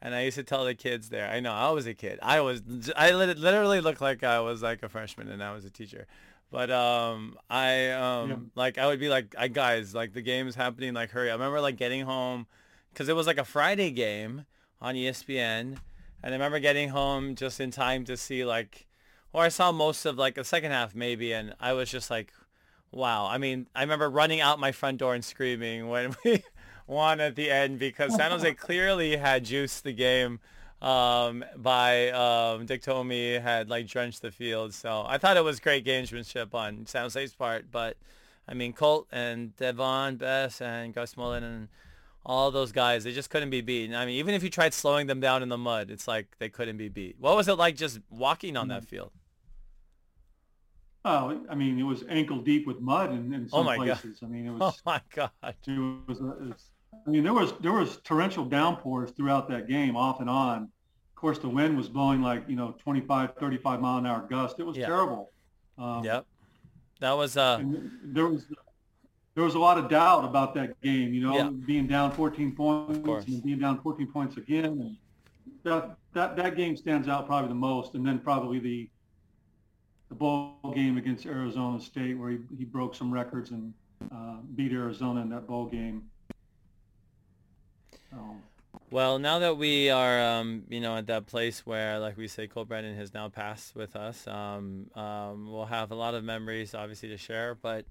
and 0.03 0.15
I 0.15 0.23
used 0.23 0.37
to 0.37 0.43
tell 0.43 0.65
the 0.65 0.75
kids 0.75 1.11
there. 1.11 1.29
I 1.31 1.39
know 1.39 1.53
I 1.53 1.71
was 1.71 1.87
a 1.87 1.95
kid. 1.95 2.19
I 2.23 2.41
was. 2.41 2.63
I 2.97 3.13
literally 3.13 3.81
looked 3.81 4.01
like 4.01 4.25
I 4.25 4.41
was 4.41 4.63
like 4.63 4.83
a 4.83 4.89
freshman, 4.89 5.29
and 5.29 5.43
I 5.43 5.53
was 5.53 5.65
a 5.65 5.71
teacher. 5.71 6.07
But 6.51 6.73
um, 6.73 7.39
I 7.49 7.91
um, 7.91 8.31
yeah. 8.31 8.37
like 8.57 8.79
I 8.79 8.87
would 8.89 8.99
be 8.99 9.09
like, 9.09 9.37
I 9.39 9.47
guys, 9.47 9.95
like 9.95 10.13
the 10.13 10.23
game 10.23 10.49
is 10.49 10.57
happening. 10.57 10.93
Like 10.93 11.11
hurry! 11.11 11.31
I 11.31 11.35
remember 11.35 11.61
like 11.61 11.77
getting 11.77 12.03
home 12.03 12.49
because 12.93 13.09
it 13.09 13.15
was 13.15 13.29
like 13.29 13.39
a 13.39 13.45
Friday 13.45 13.93
game 13.93 14.47
on 14.81 14.97
ESPN, 14.97 15.77
and 15.79 15.79
I 16.25 16.31
remember 16.31 16.59
getting 16.59 16.89
home 16.89 17.37
just 17.37 17.61
in 17.61 17.71
time 17.71 18.05
to 18.07 18.17
see 18.17 18.45
like 18.45 18.89
or 19.33 19.45
I 19.45 19.49
saw 19.49 19.73
most 19.73 20.05
of 20.07 20.19
like 20.19 20.35
the 20.35 20.45
second 20.45 20.73
half 20.73 20.95
maybe, 20.95 21.33
and 21.33 21.55
I 21.61 21.73
was 21.73 21.91
just 21.91 22.11
like, 22.11 22.33
wow. 22.93 23.27
I 23.27 23.39
mean, 23.39 23.67
I 23.75 23.83
remember 23.83 24.09
running 24.09 24.41
out 24.41 24.59
my 24.59 24.73
front 24.73 24.99
door 24.99 25.15
and 25.15 25.25
screaming 25.25 25.89
when 25.89 26.15
we 26.25 26.43
won 26.87 27.21
at 27.21 27.37
the 27.37 27.51
end 27.51 27.79
because 27.79 28.15
San 28.15 28.31
Jose 28.31 28.53
clearly 28.55 29.17
had 29.17 29.45
juiced 29.45 29.85
the 29.85 29.93
game 29.93 30.41
um, 30.83 31.45
by 31.57 32.11
um, 32.11 32.67
Dick 32.67 32.83
Tomey 32.83 33.41
had 33.41 33.69
like 33.69 33.87
drenched 33.87 34.23
the 34.23 34.31
field. 34.31 34.75
So 34.75 35.05
I 35.07 35.19
thought 35.19 35.37
it 35.37 35.45
was 35.45 35.61
great 35.61 35.85
gamesmanship 35.85 36.55
on 36.55 36.87
San 36.87 37.05
Jose's 37.05 37.35
part, 37.35 37.67
but 37.71 37.97
I 38.49 38.55
mean 38.55 38.73
Colt 38.73 39.07
and 39.13 39.57
Davone 39.57 40.19
Bess 40.19 40.61
and 40.61 40.93
Gus 40.95 41.17
Mullen 41.17 41.45
and 41.45 41.69
all 42.25 42.51
those 42.51 42.73
guys, 42.73 43.05
they 43.05 43.13
just 43.13 43.31
couldn't 43.31 43.51
be 43.51 43.63
beaten. 43.63 43.95
I 43.95 44.05
mean, 44.05 44.17
even 44.17 44.35
if 44.35 44.43
you 44.43 44.51
tried 44.51 44.75
slowing 44.75 45.07
them 45.07 45.21
down 45.21 45.43
in 45.43 45.49
the 45.49 45.57
mud, 45.57 45.91
it's 45.91 46.07
like 46.07 46.27
they 46.39 46.49
couldn't 46.49 46.77
be 46.77 46.89
beat. 46.89 47.17
What 47.19 47.35
was 47.35 47.49
it 47.49 47.55
like 47.55 47.77
just 47.77 48.01
walking 48.11 48.57
on 48.57 48.69
that 48.69 48.85
field? 48.85 49.11
Oh, 51.05 51.41
I 51.49 51.55
mean, 51.55 51.79
it 51.79 51.83
was 51.83 52.05
ankle 52.09 52.41
deep 52.41 52.67
with 52.67 52.81
mud 52.81 53.13
in, 53.13 53.33
in 53.33 53.49
some 53.49 53.67
oh 53.67 53.75
places. 53.75 54.21
God. 54.21 54.27
I 54.27 54.31
mean, 54.31 54.47
it 54.47 54.51
was. 54.51 54.61
Oh 54.87 54.91
my 54.91 55.01
God! 55.15 55.31
It 55.43 55.79
was, 56.07 56.19
it 56.19 56.23
was. 56.23 56.71
I 57.07 57.11
mean, 57.11 57.23
there 57.23 57.33
was 57.33 57.53
there 57.61 57.73
was 57.73 57.99
torrential 58.05 58.45
downpours 58.45 59.11
throughout 59.13 59.49
that 59.49 59.67
game, 59.67 59.97
off 59.97 60.21
and 60.21 60.29
on. 60.29 60.65
Of 60.65 61.15
course, 61.15 61.39
the 61.39 61.49
wind 61.49 61.77
was 61.77 61.89
blowing 61.89 62.21
like 62.23 62.45
you 62.49 62.57
know 62.57 62.75
25, 62.83 63.35
35 63.39 63.81
mile 63.81 63.99
an 63.99 64.07
hour 64.07 64.27
gust. 64.29 64.61
It 64.61 64.65
was 64.65 64.77
yeah. 64.77 64.87
terrible. 64.87 65.31
Um, 65.79 66.05
yep, 66.05 66.27
that 67.01 67.13
was. 67.13 67.37
Uh, 67.37 67.63
there 68.05 68.27
was 68.27 68.47
there 69.35 69.45
was 69.45 69.55
a 69.55 69.59
lot 69.59 69.79
of 69.79 69.89
doubt 69.89 70.25
about 70.25 70.55
that 70.55 70.79
game. 70.83 71.15
You 71.15 71.23
know, 71.23 71.37
yeah. 71.37 71.49
being 71.49 71.87
down 71.87 72.13
14 72.13 72.55
points 72.55 73.27
and 73.27 73.43
being 73.43 73.59
down 73.59 73.81
14 73.81 74.07
points 74.13 74.37
again. 74.37 74.65
And 74.65 74.97
that 75.63 75.97
that 76.13 76.37
that 76.37 76.57
game 76.57 76.77
stands 76.77 77.09
out 77.09 77.27
probably 77.27 77.49
the 77.49 77.55
most, 77.55 77.95
and 77.95 78.07
then 78.07 78.19
probably 78.19 78.59
the 78.59 78.91
the 80.11 80.15
bowl 80.17 80.57
game 80.75 80.99
against 80.99 81.25
Arizona 81.25 81.81
State 81.81 82.19
where 82.19 82.31
he, 82.31 82.39
he 82.59 82.65
broke 82.65 82.95
some 82.95 83.11
records 83.11 83.53
and 83.53 83.73
uh, 84.13 84.37
beat 84.55 84.73
Arizona 84.73 85.23
in 85.23 85.31
that 85.31 85.47
bowl 85.47 85.67
game. 85.67 86.11
So. 88.11 88.19
Well, 88.91 89.21
now 89.21 89.39
that 89.39 89.57
we 89.57 89.89
are, 89.89 90.21
um, 90.21 90.65
you 90.69 90.81
know, 90.81 90.97
at 90.97 91.07
that 91.07 91.27
place 91.27 91.65
where, 91.65 92.01
like 92.01 92.17
we 92.17 92.27
say, 92.27 92.49
Colt 92.49 92.67
Brennan 92.69 92.97
has 92.97 93.15
now 93.15 93.29
passed 93.29 93.77
with 93.77 93.95
us, 93.95 94.27
um, 94.27 94.91
um, 94.97 95.51
we'll 95.51 95.67
have 95.67 95.93
a 95.93 95.95
lot 95.95 96.15
of 96.15 96.25
memories, 96.25 96.75
obviously, 96.75 97.09
to 97.11 97.17
share. 97.17 97.55
But 97.55 97.85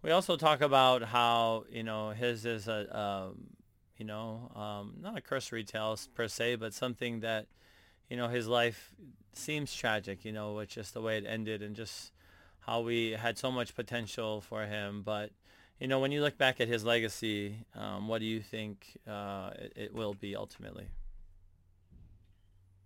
we 0.00 0.10
also 0.10 0.36
talk 0.36 0.62
about 0.62 1.02
how, 1.02 1.64
you 1.70 1.82
know, 1.82 2.10
his 2.10 2.46
is 2.46 2.66
a, 2.66 2.98
um, 2.98 3.36
you 3.98 4.06
know, 4.06 4.50
um, 4.54 4.94
not 5.02 5.18
a 5.18 5.20
cursory 5.20 5.64
tale 5.64 5.98
per 6.14 6.28
se, 6.28 6.56
but 6.56 6.72
something 6.72 7.20
that, 7.20 7.46
you 8.08 8.16
know, 8.16 8.28
his 8.28 8.46
life 8.46 8.94
seems 9.32 9.74
tragic, 9.74 10.24
you 10.24 10.32
know, 10.32 10.54
with 10.54 10.68
just 10.68 10.94
the 10.94 11.00
way 11.00 11.18
it 11.18 11.24
ended 11.26 11.62
and 11.62 11.76
just 11.76 12.12
how 12.60 12.80
we 12.80 13.12
had 13.12 13.38
so 13.38 13.50
much 13.50 13.74
potential 13.74 14.40
for 14.40 14.64
him. 14.66 15.02
But, 15.02 15.30
you 15.78 15.86
know, 15.86 16.00
when 16.00 16.12
you 16.12 16.20
look 16.20 16.36
back 16.36 16.60
at 16.60 16.68
his 16.68 16.84
legacy, 16.84 17.56
um, 17.74 18.08
what 18.08 18.20
do 18.20 18.26
you 18.26 18.40
think 18.40 18.98
uh, 19.08 19.50
it, 19.58 19.72
it, 19.76 19.94
will 19.94 20.14
be 20.14 20.36
ultimately? 20.36 20.86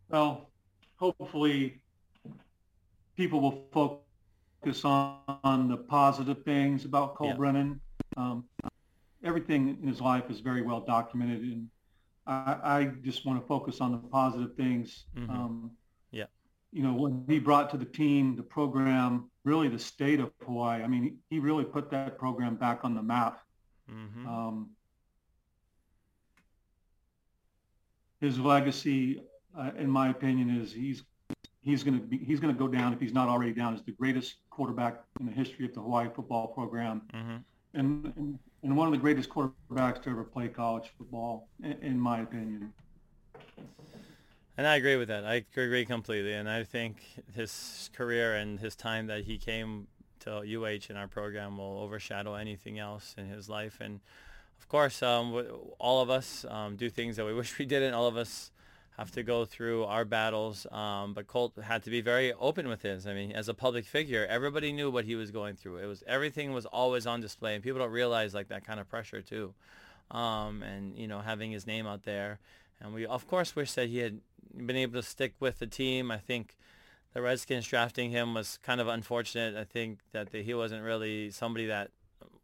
Well, 0.09 0.51
hopefully 0.97 1.81
people 3.17 3.41
will 3.41 3.65
focus 3.73 4.85
on, 4.85 5.19
on 5.43 5.69
the 5.69 5.77
positive 5.77 6.45
things 6.45 6.85
about 6.85 7.15
Colt 7.15 7.31
yeah. 7.31 7.37
Brennan. 7.37 7.81
Um, 8.17 8.45
everything 9.25 9.79
in 9.81 9.89
his 9.89 10.01
life 10.01 10.25
is 10.31 10.41
very 10.41 10.63
well 10.63 10.81
documented, 10.81 11.43
and 11.43 11.69
I, 12.27 12.57
I 12.63 12.85
just 13.03 13.27
want 13.27 13.41
to 13.41 13.47
focus 13.47 13.81
on 13.81 13.93
the 13.93 13.99
positive 13.99 14.55
things. 14.57 15.05
Mm-hmm. 15.17 15.31
Um, 15.31 15.71
yeah. 16.11 16.27
you 16.73 16.83
know, 16.83 16.93
what 16.93 17.13
he 17.27 17.39
brought 17.39 17.71
to 17.71 17.77
the 17.77 17.85
team, 17.85 18.37
the 18.37 18.43
program, 18.43 19.31
really 19.45 19.69
the 19.69 19.79
state 19.79 20.21
of 20.21 20.31
Hawaii. 20.45 20.83
I 20.83 20.87
mean, 20.87 21.19
he 21.31 21.39
really 21.39 21.65
put 21.65 21.91
that 21.91 22.19
program 22.19 22.57
back 22.57 22.81
on 22.85 22.95
the 22.95 23.03
map. 23.03 23.43
Mm-hmm. 23.91 24.29
Um, 24.29 24.71
his 28.21 28.39
legacy, 28.39 29.23
uh, 29.59 29.73
in 29.77 29.91
my 29.91 30.11
opinion, 30.11 30.61
is 30.61 30.73
he's 30.73 31.03
he's 31.63 31.83
going 31.83 31.99
to 31.99 32.07
be 32.07 32.19
he's 32.19 32.41
going 32.41 32.55
to 32.55 32.59
go 32.59 32.69
down 32.69 32.93
if 32.93 33.01
he's 33.01 33.13
not 33.13 33.29
already 33.29 33.53
down 33.53 33.75
as 33.75 33.83
the 33.83 33.93
greatest 33.93 34.37
quarterback 34.51 35.03
in 35.19 35.27
the 35.27 35.33
history 35.33 35.65
of 35.65 35.75
the 35.75 35.81
Hawaii 35.81 36.09
football 36.15 36.49
program, 36.49 37.03
mm-hmm. 37.13 37.37
and, 37.75 38.13
and, 38.17 38.39
and 38.63 38.77
one 38.77 38.87
of 38.87 38.93
the 38.93 38.99
greatest 38.99 39.29
quarterbacks 39.29 40.03
to 40.03 40.11
ever 40.11 40.25
play 40.25 40.49
college 40.49 40.93
football, 40.97 41.49
in, 41.63 41.99
my 41.99 42.21
opinion. 42.21 42.73
And 44.57 44.67
I 44.67 44.77
agree 44.77 44.97
with 44.97 45.09
that. 45.09 45.25
I 45.25 45.45
agree 45.57 45.85
completely. 45.85 46.35
And 46.35 46.49
I 46.49 46.63
think 46.63 47.03
his 47.35 47.91
career 47.93 48.37
and 48.37 48.61
his 48.61 48.77
time 48.77 49.09
that 49.09 49.25
he 49.25 49.37
came 49.37 49.89
to 50.21 50.39
UH 50.39 50.91
in 50.91 50.97
our 50.97 51.09
program 51.09 51.59
will 51.59 51.81
overshadow 51.81 52.35
anything 52.35 52.79
else 52.79 53.15
in 53.19 53.27
his 53.27 53.49
life. 53.49 53.79
And 53.81 53.99
of 54.61 54.69
course, 54.69 55.03
um, 55.03 55.45
all 55.81 56.01
of 56.01 56.11
us 56.11 56.45
um, 56.49 56.77
do 56.77 56.89
things 56.89 57.17
that 57.17 57.27
we 57.27 57.35
wish 57.41 57.59
we 57.59 57.67
didn't. 57.67 57.95
All 57.95 58.07
of 58.07 58.17
us 58.17 58.52
have 58.99 59.11
to 59.13 59.23
go 59.23 59.45
through 59.45 59.85
our 59.85 60.05
battles. 60.05 60.67
Um, 60.71 61.15
but 61.15 61.27
Colt 61.27 61.55
had 61.63 61.83
to 61.85 61.91
be 61.91 62.01
very 62.01 62.33
open 62.35 62.69
with 62.69 62.83
his. 62.83 63.07
I 63.07 63.15
mean, 63.15 63.33
as 63.33 63.49
a 63.49 63.55
public 63.55 63.85
figure, 63.85 64.27
everybody 64.29 64.73
knew 64.73 64.91
what 64.91 65.05
he 65.05 65.15
was 65.15 65.31
going 65.31 65.57
through. 65.57 65.79
It 65.79 65.87
was 65.87 66.03
everything 66.07 66.53
was 66.53 66.67
always 66.67 67.07
on 67.07 67.21
display, 67.21 67.55
and 67.55 67.63
people 67.63 67.81
don't 67.81 67.91
realize 67.91 68.35
like 68.35 68.49
that 68.49 68.65
kind 68.67 68.81
of 68.81 68.89
pressure 68.89 69.23
too. 69.23 69.55
Um, 70.11 70.63
and 70.63 70.97
you 70.97 71.09
know, 71.09 71.21
having 71.21 71.51
his 71.51 71.67
name 71.67 71.87
out 71.87 72.03
there. 72.05 72.39
And 72.81 72.93
we, 72.93 73.07
of 73.07 73.27
course, 73.29 73.55
wish 73.55 73.73
that 73.75 73.89
he 73.89 73.99
had 73.99 74.21
been 74.55 74.77
able 74.77 75.01
to 75.01 75.07
stick 75.07 75.35
with 75.41 75.59
the 75.59 75.67
team. 75.67 76.11
I 76.11 76.19
think 76.19 76.57
the 77.15 77.23
Redskins 77.23 77.67
drafting 77.67 78.11
him 78.11 78.35
was 78.35 78.59
kind 78.63 78.81
of 78.81 78.89
unfortunate. 78.89 79.57
I 79.57 79.65
think 79.65 80.01
that 80.13 80.33
the, 80.33 80.43
he 80.43 80.55
wasn't 80.55 80.83
really 80.83 81.31
somebody 81.31 81.67
that 81.67 81.91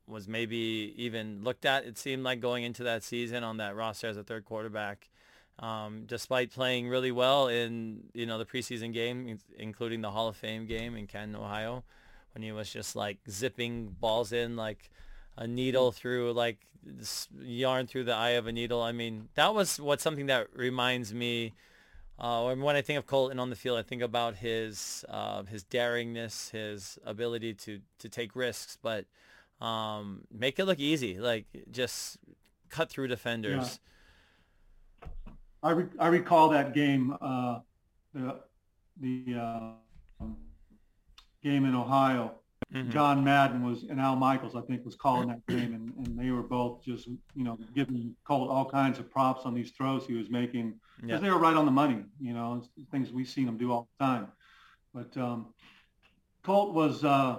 was 0.06 0.28
maybe 0.28 0.94
even 0.96 1.42
looked 1.42 1.64
at. 1.64 1.84
It 1.84 1.98
seemed 1.98 2.22
like 2.22 2.40
going 2.40 2.64
into 2.64 2.82
that 2.84 3.02
season 3.02 3.44
on 3.44 3.58
that 3.58 3.76
roster 3.76 4.08
as 4.08 4.16
a 4.16 4.24
third 4.24 4.44
quarterback, 4.44 5.10
um, 5.58 6.04
despite 6.06 6.52
playing 6.52 6.88
really 6.88 7.12
well 7.12 7.48
in 7.48 8.04
you 8.14 8.26
know 8.26 8.38
the 8.38 8.46
preseason 8.46 8.92
game, 8.92 9.38
including 9.58 10.00
the 10.00 10.10
Hall 10.10 10.28
of 10.28 10.36
Fame 10.36 10.66
game 10.66 10.96
in 10.96 11.06
Canton, 11.06 11.36
Ohio, 11.36 11.84
when 12.34 12.42
he 12.42 12.52
was 12.52 12.72
just 12.72 12.96
like 12.96 13.18
zipping 13.28 13.88
balls 14.00 14.32
in 14.32 14.56
like 14.56 14.90
a 15.36 15.46
needle 15.46 15.92
through 15.92 16.32
like 16.32 16.58
yarn 17.40 17.86
through 17.86 18.04
the 18.04 18.14
eye 18.14 18.30
of 18.30 18.46
a 18.46 18.52
needle. 18.52 18.82
I 18.82 18.92
mean, 18.92 19.28
that 19.34 19.54
was 19.54 19.80
what 19.80 20.00
something 20.00 20.26
that 20.26 20.48
reminds 20.54 21.12
me 21.12 21.54
uh, 22.18 22.52
when 22.54 22.74
I 22.74 22.82
think 22.82 22.98
of 22.98 23.06
Colton 23.06 23.38
on 23.38 23.48
the 23.48 23.56
field, 23.56 23.78
I 23.78 23.82
think 23.82 24.02
about 24.02 24.36
his 24.36 25.04
uh, 25.08 25.44
his 25.44 25.62
daringness, 25.64 26.50
his 26.50 26.98
ability 27.04 27.54
to 27.54 27.80
to 28.00 28.08
take 28.08 28.34
risks, 28.34 28.76
but 28.82 29.04
um, 29.60 30.22
make 30.32 30.58
it 30.58 30.64
look 30.64 30.80
easy, 30.80 31.18
like 31.18 31.46
just 31.70 32.18
cut 32.70 32.90
through 32.90 33.08
defenders. 33.08 33.54
Yeah. 33.56 33.92
I 35.62 35.70
re- 35.70 35.98
I 35.98 36.08
recall 36.08 36.50
that 36.50 36.74
game, 36.74 37.16
uh, 37.20 37.60
the 38.14 38.40
the 39.00 39.34
uh, 40.20 40.24
game 41.42 41.64
in 41.64 41.74
Ohio 41.74 42.38
Mm-hmm. 42.72 42.90
John 42.90 43.24
Madden 43.24 43.64
was 43.64 43.84
and 43.84 43.98
Al 43.98 44.14
Michaels, 44.14 44.54
I 44.54 44.60
think, 44.60 44.84
was 44.84 44.94
calling 44.94 45.28
that 45.28 45.46
game, 45.46 45.72
and, 45.72 46.06
and 46.06 46.18
they 46.18 46.30
were 46.30 46.42
both 46.42 46.84
just 46.84 47.06
you 47.06 47.44
know 47.44 47.58
giving 47.74 48.14
Colt 48.24 48.50
all 48.50 48.68
kinds 48.68 48.98
of 48.98 49.10
props 49.10 49.46
on 49.46 49.54
these 49.54 49.70
throws 49.70 50.06
he 50.06 50.12
was 50.12 50.28
making 50.28 50.78
because 50.96 51.12
yeah. 51.12 51.18
they 51.18 51.30
were 51.30 51.38
right 51.38 51.56
on 51.56 51.64
the 51.64 51.72
money. 51.72 52.04
You 52.20 52.34
know, 52.34 52.62
things 52.90 53.10
we've 53.10 53.28
seen 53.28 53.48
him 53.48 53.56
do 53.56 53.72
all 53.72 53.88
the 53.98 54.04
time. 54.04 54.28
But 54.92 55.16
um, 55.16 55.54
Colt 56.42 56.74
was 56.74 57.04
uh, 57.04 57.38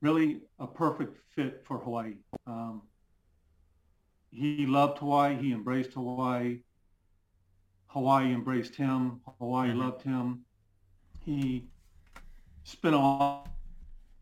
really 0.00 0.40
a 0.58 0.66
perfect 0.66 1.18
fit 1.34 1.62
for 1.66 1.76
Hawaii. 1.78 2.14
Um, 2.46 2.82
he 4.30 4.64
loved 4.64 4.98
Hawaii. 4.98 5.36
He 5.36 5.52
embraced 5.52 5.92
Hawaii. 5.92 6.60
Hawaii 7.98 8.32
embraced 8.32 8.74
him. 8.76 9.20
Hawaii 9.38 9.70
mm-hmm. 9.70 9.80
loved 9.80 10.02
him. 10.02 10.44
He 11.20 11.66
spent 12.64 12.94
a 12.94 12.98
lot 12.98 13.48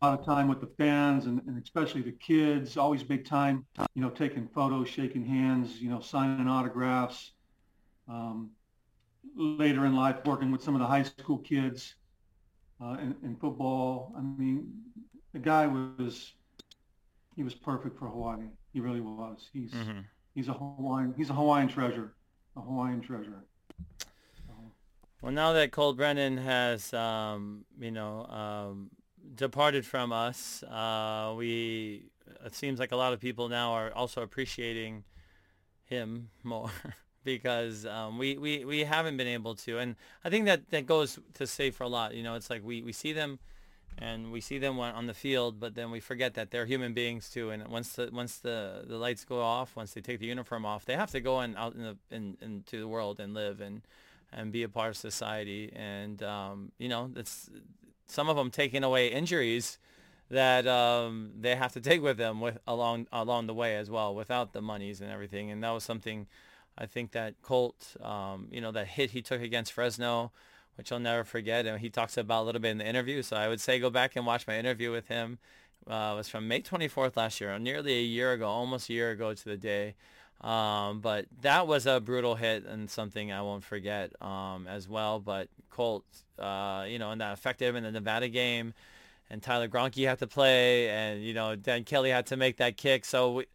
lot 0.03 0.21
of 0.21 0.27
time 0.27 0.47
with 0.47 0.61
the 0.61 0.67
fans 0.79 1.27
and, 1.27 1.41
and 1.47 1.63
especially 1.63 2.03
the 2.03 2.13
kids. 2.13 2.77
Always 2.77 3.09
make 3.09 3.25
time, 3.25 3.65
you 3.95 4.03
know, 4.03 4.11
taking 4.11 4.49
photos, 4.49 4.89
shaking 4.89 5.25
hands, 5.25 5.81
you 5.81 5.91
know, 5.91 6.01
signing 6.01 6.49
autographs. 6.49 7.33
um, 8.09 8.51
later 9.35 9.85
in 9.87 9.95
life 9.95 10.17
working 10.25 10.51
with 10.51 10.63
some 10.63 10.75
of 10.75 10.81
the 10.81 10.87
high 10.87 11.03
school 11.03 11.39
kids 11.39 11.95
uh, 12.81 12.97
in, 13.01 13.15
in 13.23 13.37
football. 13.37 14.15
I 14.17 14.23
mean, 14.23 14.73
the 15.33 15.39
guy 15.39 15.67
was 15.67 16.33
he 17.35 17.43
was 17.43 17.55
perfect 17.55 17.99
for 17.99 18.09
Hawaii. 18.09 18.47
He 18.73 18.81
really 18.81 19.01
was. 19.01 19.49
He's 19.53 19.73
mm-hmm. 19.73 20.01
he's 20.35 20.49
a 20.49 20.53
Hawaiian 20.53 21.15
he's 21.17 21.31
a 21.31 21.35
Hawaiian 21.35 21.69
treasure, 21.69 22.15
a 22.57 22.61
Hawaiian 22.61 23.01
treasure. 23.01 23.45
Well, 25.23 25.33
now 25.33 25.53
that 25.55 25.73
Colt 25.73 25.97
Brennan 25.97 26.37
has, 26.37 26.93
um, 26.95 27.65
you 27.81 27.91
know, 27.91 28.27
um, 28.27 28.91
departed 29.35 29.85
from 29.85 30.13
us, 30.13 30.63
uh, 30.63 31.35
we 31.37 32.11
it 32.45 32.55
seems 32.55 32.79
like 32.79 32.93
a 32.93 32.97
lot 32.97 33.13
of 33.13 33.21
people 33.21 33.49
now 33.49 33.73
are 33.73 33.93
also 33.93 34.23
appreciating 34.23 35.05
him 35.85 36.31
more 36.43 36.71
because 37.25 37.87
um, 37.87 38.19
we, 38.19 38.39
we, 38.39 38.65
we 38.65 38.85
haven't 38.85 39.17
been 39.17 39.27
able 39.27 39.55
to. 39.57 39.79
And 39.79 39.97
I 40.25 40.31
think 40.31 40.47
that, 40.47 40.71
that 40.71 40.87
goes 40.87 41.19
to 41.35 41.47
say 41.47 41.71
for 41.71 41.83
a 41.83 41.89
lot. 41.89 42.15
You 42.15 42.23
know, 42.23 42.35
it's 42.35 42.49
like 42.49 42.65
we, 42.65 42.83
we 42.83 42.93
see 42.93 43.13
them 43.13 43.41
and 43.99 44.31
we 44.31 44.41
see 44.41 44.59
them 44.59 44.79
on 44.79 45.07
the 45.07 45.15
field, 45.15 45.59
but 45.59 45.75
then 45.75 45.91
we 45.91 46.01
forget 46.01 46.35
that 46.35 46.51
they're 46.51 46.67
human 46.67 46.93
beings 46.93 47.31
too. 47.31 47.51
And 47.51 47.67
once 47.69 47.95
the 47.95 48.11
once 48.13 48.39
the, 48.39 48.85
the 48.87 48.97
lights 48.97 49.25
go 49.25 49.41
off, 49.41 49.75
once 49.75 49.95
they 49.95 50.01
take 50.01 50.21
the 50.21 50.27
uniform 50.27 50.67
off, 50.67 50.85
they 50.85 50.97
have 50.97 51.11
to 51.13 51.21
go 51.21 51.41
in, 51.41 51.57
out 51.57 51.75
in 51.75 51.83
the 51.83 51.97
in, 52.11 52.37
into 52.43 52.79
the 52.79 52.89
world 52.89 53.21
and 53.21 53.33
live 53.33 53.61
and 53.61 53.83
and 54.33 54.53
be 54.53 54.63
a 54.63 54.69
part 54.69 54.91
of 54.91 54.97
society. 54.97 55.73
And 55.75 56.23
um, 56.23 56.73
you 56.79 56.89
know, 56.89 57.11
that's 57.13 57.49
some 58.07 58.29
of 58.29 58.37
them 58.37 58.51
taking 58.51 58.85
away 58.85 59.09
injuries 59.09 59.79
that 60.29 60.67
um, 60.67 61.31
they 61.39 61.55
have 61.55 61.73
to 61.73 61.81
take 61.81 62.03
with 62.03 62.19
them 62.19 62.41
with 62.41 62.59
along 62.67 63.07
along 63.13 63.47
the 63.47 63.55
way 63.55 63.77
as 63.77 63.89
well, 63.89 64.15
without 64.15 64.53
the 64.53 64.61
monies 64.61 65.01
and 65.01 65.11
everything. 65.11 65.51
And 65.51 65.63
that 65.63 65.71
was 65.71 65.85
something 65.85 66.27
I 66.77 66.85
think 66.87 67.13
that 67.13 67.41
Colt, 67.41 67.97
um, 68.03 68.49
you 68.51 68.61
know, 68.61 68.73
that 68.73 68.89
hit 68.89 69.13
he 69.13 69.23
took 69.23 69.41
against 69.41 69.73
Fresno, 69.73 70.33
which 70.77 70.93
I'll 70.93 70.99
never 70.99 71.25
forget, 71.25 71.67
and 71.67 71.81
he 71.81 71.91
talks 71.91 72.17
about 72.17 72.43
a 72.43 72.45
little 72.45 72.61
bit 72.61 72.71
in 72.71 72.79
the 72.79 72.87
interview. 72.87 73.23
So 73.23 73.37
I 73.37 73.49
would 73.49 73.61
say 73.61 73.79
go 73.79 73.91
back 73.91 74.17
and 74.17 74.27
watch 74.27 74.47
my 74.47 74.59
interview 74.59 74.93
with 74.93 75.09
him. 75.09 75.39
Uh, 75.89 76.13
it 76.15 76.17
was 76.17 76.29
from 76.29 76.49
May 76.49 76.61
24th 76.61 77.17
last 77.17 77.41
year, 77.41 77.57
nearly 77.59 77.93
a 77.95 78.03
year 78.03 78.33
ago, 78.33 78.47
almost 78.47 78.91
a 78.91 78.93
year 78.93 79.11
ago 79.11 79.35
to 79.35 79.45
the 79.45 79.57
day. 79.57 79.95
Um, 80.41 81.01
but 81.01 81.27
that 81.41 81.67
was 81.67 81.87
a 81.87 82.01
brutal 82.01 82.35
hit 82.35 82.67
and 82.67 82.91
something 82.91 83.33
I 83.33 83.43
won't 83.43 83.65
forget 83.65 84.13
um, 84.21 84.67
as 84.67 84.89
well. 84.89 85.19
But 85.19 85.49
Colt, 85.71 86.05
uh, 86.39 86.85
you 86.89 86.99
know, 86.99 87.11
and 87.11 87.21
that 87.21 87.33
effective 87.33 87.75
in 87.75 87.85
the 87.85 87.93
Nevada 87.93 88.29
game, 88.29 88.75
and 89.31 89.43
Tyler 89.43 89.69
Graunke 89.69 90.07
had 90.07 90.19
to 90.21 90.27
play, 90.27 90.89
and 90.89 91.23
you 91.23 91.35
know, 91.35 91.57
Dan 91.57 91.85
Kelly 91.85 92.11
had 92.11 92.27
to 92.27 92.37
make 92.37 92.59
that 92.59 92.77
kick. 92.77 93.05
So, 93.05 93.33
we, 93.33 93.47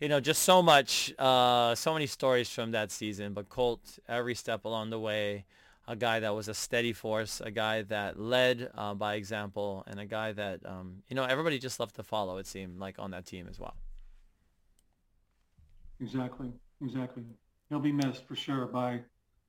you 0.00 0.08
know, 0.08 0.20
just 0.20 0.42
so 0.42 0.60
much, 0.60 1.14
uh, 1.18 1.74
so 1.74 1.94
many 1.94 2.06
stories 2.06 2.48
from 2.48 2.72
that 2.72 2.90
season. 2.90 3.32
But 3.32 3.48
Colt, 3.48 3.98
every 4.08 4.34
step 4.34 4.64
along 4.64 4.90
the 4.90 4.98
way, 4.98 5.44
a 5.86 5.96
guy 5.96 6.20
that 6.20 6.34
was 6.34 6.48
a 6.48 6.54
steady 6.54 6.92
force, 6.92 7.40
a 7.40 7.50
guy 7.50 7.82
that 7.82 8.18
led 8.18 8.70
uh, 8.74 8.94
by 8.94 9.14
example, 9.14 9.84
and 9.86 10.00
a 10.00 10.06
guy 10.06 10.32
that 10.32 10.60
um, 10.64 11.02
you 11.08 11.16
know 11.16 11.24
everybody 11.24 11.58
just 11.58 11.78
loved 11.78 11.96
to 11.96 12.02
follow. 12.02 12.38
It 12.38 12.46
seemed 12.46 12.78
like 12.78 12.98
on 12.98 13.10
that 13.10 13.26
team 13.26 13.46
as 13.48 13.58
well. 13.58 13.76
Exactly, 16.00 16.52
exactly. 16.82 17.24
He'll 17.68 17.80
be 17.80 17.92
missed 17.92 18.26
for 18.26 18.36
sure 18.36 18.66
by 18.66 19.00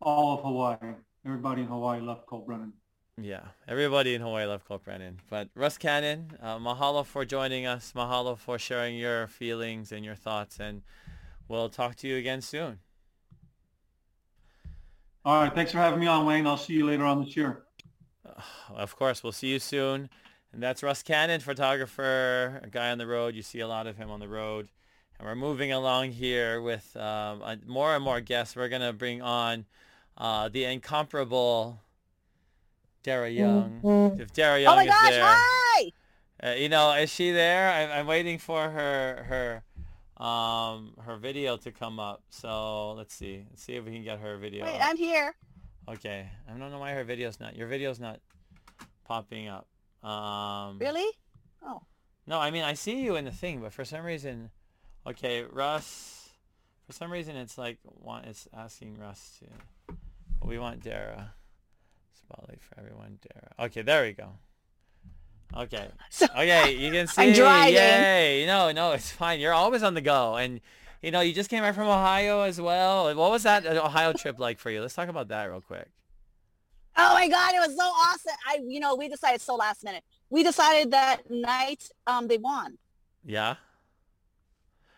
all 0.01 0.37
of 0.37 0.43
Hawaii. 0.43 0.95
Everybody 1.25 1.61
in 1.61 1.67
Hawaii 1.67 2.01
loved 2.01 2.25
Colt 2.27 2.45
Brennan. 2.45 2.73
Yeah, 3.21 3.45
everybody 3.67 4.13
in 4.13 4.21
Hawaii 4.21 4.45
loved 4.45 4.65
Colt 4.65 4.83
Brennan. 4.83 5.21
But 5.29 5.49
Russ 5.55 5.77
Cannon, 5.77 6.33
uh, 6.41 6.57
mahalo 6.59 7.05
for 7.05 7.23
joining 7.23 7.65
us. 7.65 7.93
Mahalo 7.95 8.37
for 8.37 8.59
sharing 8.59 8.97
your 8.97 9.27
feelings 9.27 9.91
and 9.91 10.03
your 10.03 10.15
thoughts. 10.15 10.59
And 10.59 10.81
we'll 11.47 11.69
talk 11.69 11.95
to 11.97 12.07
you 12.07 12.17
again 12.17 12.41
soon. 12.41 12.79
All 15.25 15.41
right. 15.41 15.53
Thanks 15.53 15.71
for 15.71 15.79
having 15.79 15.99
me 15.99 16.05
on, 16.05 16.25
Wayne. 16.25 16.45
I'll 16.45 16.55
see 16.55 16.73
you 16.73 16.85
later 16.85 17.03
on 17.03 17.23
this 17.23 17.35
year. 17.35 17.63
Of 18.75 18.95
course. 18.95 19.23
We'll 19.23 19.31
see 19.31 19.47
you 19.47 19.59
soon. 19.59 20.09
And 20.51 20.61
that's 20.61 20.83
Russ 20.83 21.01
Cannon, 21.01 21.39
photographer, 21.39 22.59
a 22.63 22.67
guy 22.67 22.91
on 22.91 22.97
the 22.97 23.07
road. 23.07 23.33
You 23.35 23.41
see 23.41 23.59
a 23.59 23.67
lot 23.67 23.87
of 23.87 23.95
him 23.95 24.11
on 24.11 24.19
the 24.19 24.27
road. 24.27 24.67
And 25.17 25.27
we're 25.27 25.35
moving 25.35 25.71
along 25.71 26.11
here 26.11 26.61
with 26.61 26.95
um, 26.97 27.41
more 27.65 27.95
and 27.95 28.03
more 28.03 28.19
guests. 28.21 28.55
We're 28.55 28.67
going 28.67 28.81
to 28.81 28.91
bring 28.91 29.21
on 29.21 29.65
uh, 30.17 30.49
the 30.49 30.65
incomparable 30.65 31.79
Dara 33.03 33.29
Young. 33.29 33.81
Mm-hmm. 33.83 34.21
If 34.21 34.33
Dara 34.33 34.59
Young 34.59 34.77
is. 34.79 34.81
oh 34.81 34.85
my 34.85 34.85
gosh, 34.85 35.09
there, 35.11 35.23
hi! 35.25 35.91
Uh, 36.43 36.49
you 36.51 36.69
know, 36.69 36.91
is 36.93 37.09
she 37.09 37.31
there? 37.31 37.71
I'm, 37.71 37.99
I'm 37.99 38.07
waiting 38.07 38.37
for 38.39 38.69
her 38.69 39.25
her 39.27 39.63
um 40.17 40.93
her 41.01 41.17
video 41.17 41.57
to 41.57 41.71
come 41.71 41.99
up. 41.99 42.23
So 42.29 42.93
let's 42.93 43.13
see. 43.13 43.45
Let's 43.49 43.63
see 43.63 43.75
if 43.75 43.85
we 43.85 43.91
can 43.91 44.03
get 44.03 44.19
her 44.19 44.37
video. 44.37 44.65
Wait, 44.65 44.75
up. 44.75 44.89
I'm 44.89 44.97
here. 44.97 45.35
Okay. 45.89 46.29
I 46.47 46.57
don't 46.57 46.71
know 46.71 46.79
why 46.79 46.91
her 46.91 47.03
video's 47.03 47.39
not. 47.39 47.55
Your 47.55 47.67
video's 47.67 47.99
not 47.99 48.19
popping 49.05 49.47
up. 49.47 49.67
Um. 50.07 50.77
Really? 50.79 51.09
Oh. 51.63 51.81
No, 52.27 52.39
I 52.39 52.51
mean 52.51 52.63
I 52.63 52.73
see 52.73 53.01
you 53.01 53.15
in 53.15 53.25
the 53.25 53.31
thing, 53.31 53.59
but 53.59 53.73
for 53.73 53.85
some 53.85 54.03
reason, 54.03 54.49
okay, 55.05 55.43
Russ. 55.43 56.29
For 56.85 56.93
some 56.93 57.11
reason, 57.11 57.35
it's 57.35 57.57
like 57.57 57.79
want 57.83 58.25
it's 58.25 58.47
asking 58.53 58.97
Russ 58.99 59.39
to. 59.39 59.95
We 60.45 60.59
want 60.59 60.83
Dara. 60.83 61.33
Spotlight 62.13 62.61
for 62.61 62.79
everyone, 62.79 63.19
Dara. 63.21 63.67
Okay, 63.67 63.81
there 63.81 64.03
we 64.03 64.13
go. 64.13 64.29
Okay. 65.55 65.87
So, 66.09 66.27
okay, 66.27 66.73
you 66.77 66.91
can 66.91 67.07
see. 67.07 67.23
I'm 67.23 67.33
driving. 67.33 67.73
Yay! 67.73 68.45
No, 68.47 68.71
no, 68.71 68.93
it's 68.93 69.11
fine. 69.11 69.41
You're 69.41 69.51
always 69.51 69.83
on 69.83 69.95
the 69.95 70.01
go, 70.01 70.35
and 70.35 70.61
you 71.01 71.11
know 71.11 71.19
you 71.19 71.33
just 71.33 71.49
came 71.49 71.61
back 71.61 71.75
from 71.75 71.87
Ohio 71.87 72.41
as 72.41 72.61
well. 72.61 73.13
What 73.13 73.31
was 73.31 73.43
that 73.43 73.65
Ohio 73.65 74.13
trip 74.13 74.39
like 74.39 74.59
for 74.59 74.71
you? 74.71 74.79
Let's 74.79 74.93
talk 74.93 75.09
about 75.09 75.27
that 75.27 75.43
real 75.45 75.59
quick. 75.59 75.89
Oh 76.95 77.13
my 77.13 77.27
God, 77.27 77.53
it 77.53 77.57
was 77.67 77.75
so 77.75 77.83
awesome! 77.83 78.35
I, 78.47 78.59
you 78.65 78.79
know, 78.79 78.95
we 78.95 79.09
decided 79.09 79.41
so 79.41 79.55
last 79.55 79.83
minute. 79.83 80.05
We 80.29 80.41
decided 80.41 80.91
that 80.91 81.29
night 81.29 81.89
um, 82.07 82.29
they 82.29 82.37
won. 82.37 82.77
Yeah. 83.25 83.55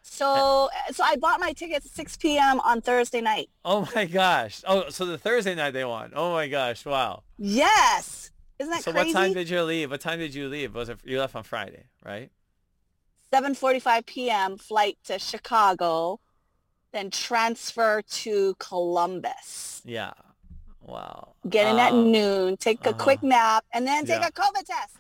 So 0.03 0.70
so 0.91 1.03
I 1.03 1.16
bought 1.16 1.39
my 1.39 1.53
tickets 1.53 1.86
at 1.86 1.91
6 1.93 2.18
p.m. 2.18 2.60
on 2.62 2.82
Thursday 2.82 3.22
night. 3.22 3.49
Oh 3.66 3.89
my 3.95 4.05
gosh. 4.05 4.62
Oh, 4.68 4.89
so 4.89 5.05
the 5.05 5.18
Thursday 5.18 5.55
night 5.55 5.72
they 5.72 5.84
won. 5.84 6.12
Oh 6.16 6.32
my 6.34 6.47
gosh. 6.47 6.86
Wow. 6.86 7.24
Yes. 7.38 8.32
Isn't 8.60 8.72
that 8.72 8.84
so 8.84 8.91
crazy? 8.91 9.12
So 9.12 9.20
what 9.20 9.26
time 9.26 9.34
did 9.34 9.49
you 9.49 9.64
leave? 9.64 9.91
What 9.91 10.01
time 10.01 10.20
did 10.20 10.34
you 10.34 10.47
leave? 10.47 10.74
Was 10.76 10.89
it 10.89 10.99
you 11.03 11.20
left 11.20 11.36
on 11.36 11.43
Friday, 11.43 11.86
right? 12.03 12.32
7:45 13.34 14.05
p.m. 14.05 14.58
flight 14.58 14.97
to 15.05 15.20
Chicago, 15.20 16.20
then 16.93 17.12
transfer 17.12 18.01
to 18.01 18.55
Columbus. 18.60 19.82
Yeah. 19.86 20.14
Wow. 20.82 21.34
Get 21.49 21.68
in 21.68 21.76
uh, 21.76 21.84
at 21.84 21.93
noon, 21.93 22.58
take 22.58 22.86
a 22.86 22.89
uh-huh. 22.89 22.97
quick 22.97 23.22
nap, 23.22 23.66
and 23.74 23.86
then 23.86 24.05
take 24.05 24.22
yeah. 24.22 24.28
a 24.28 24.32
COVID 24.32 24.66
test. 24.66 24.97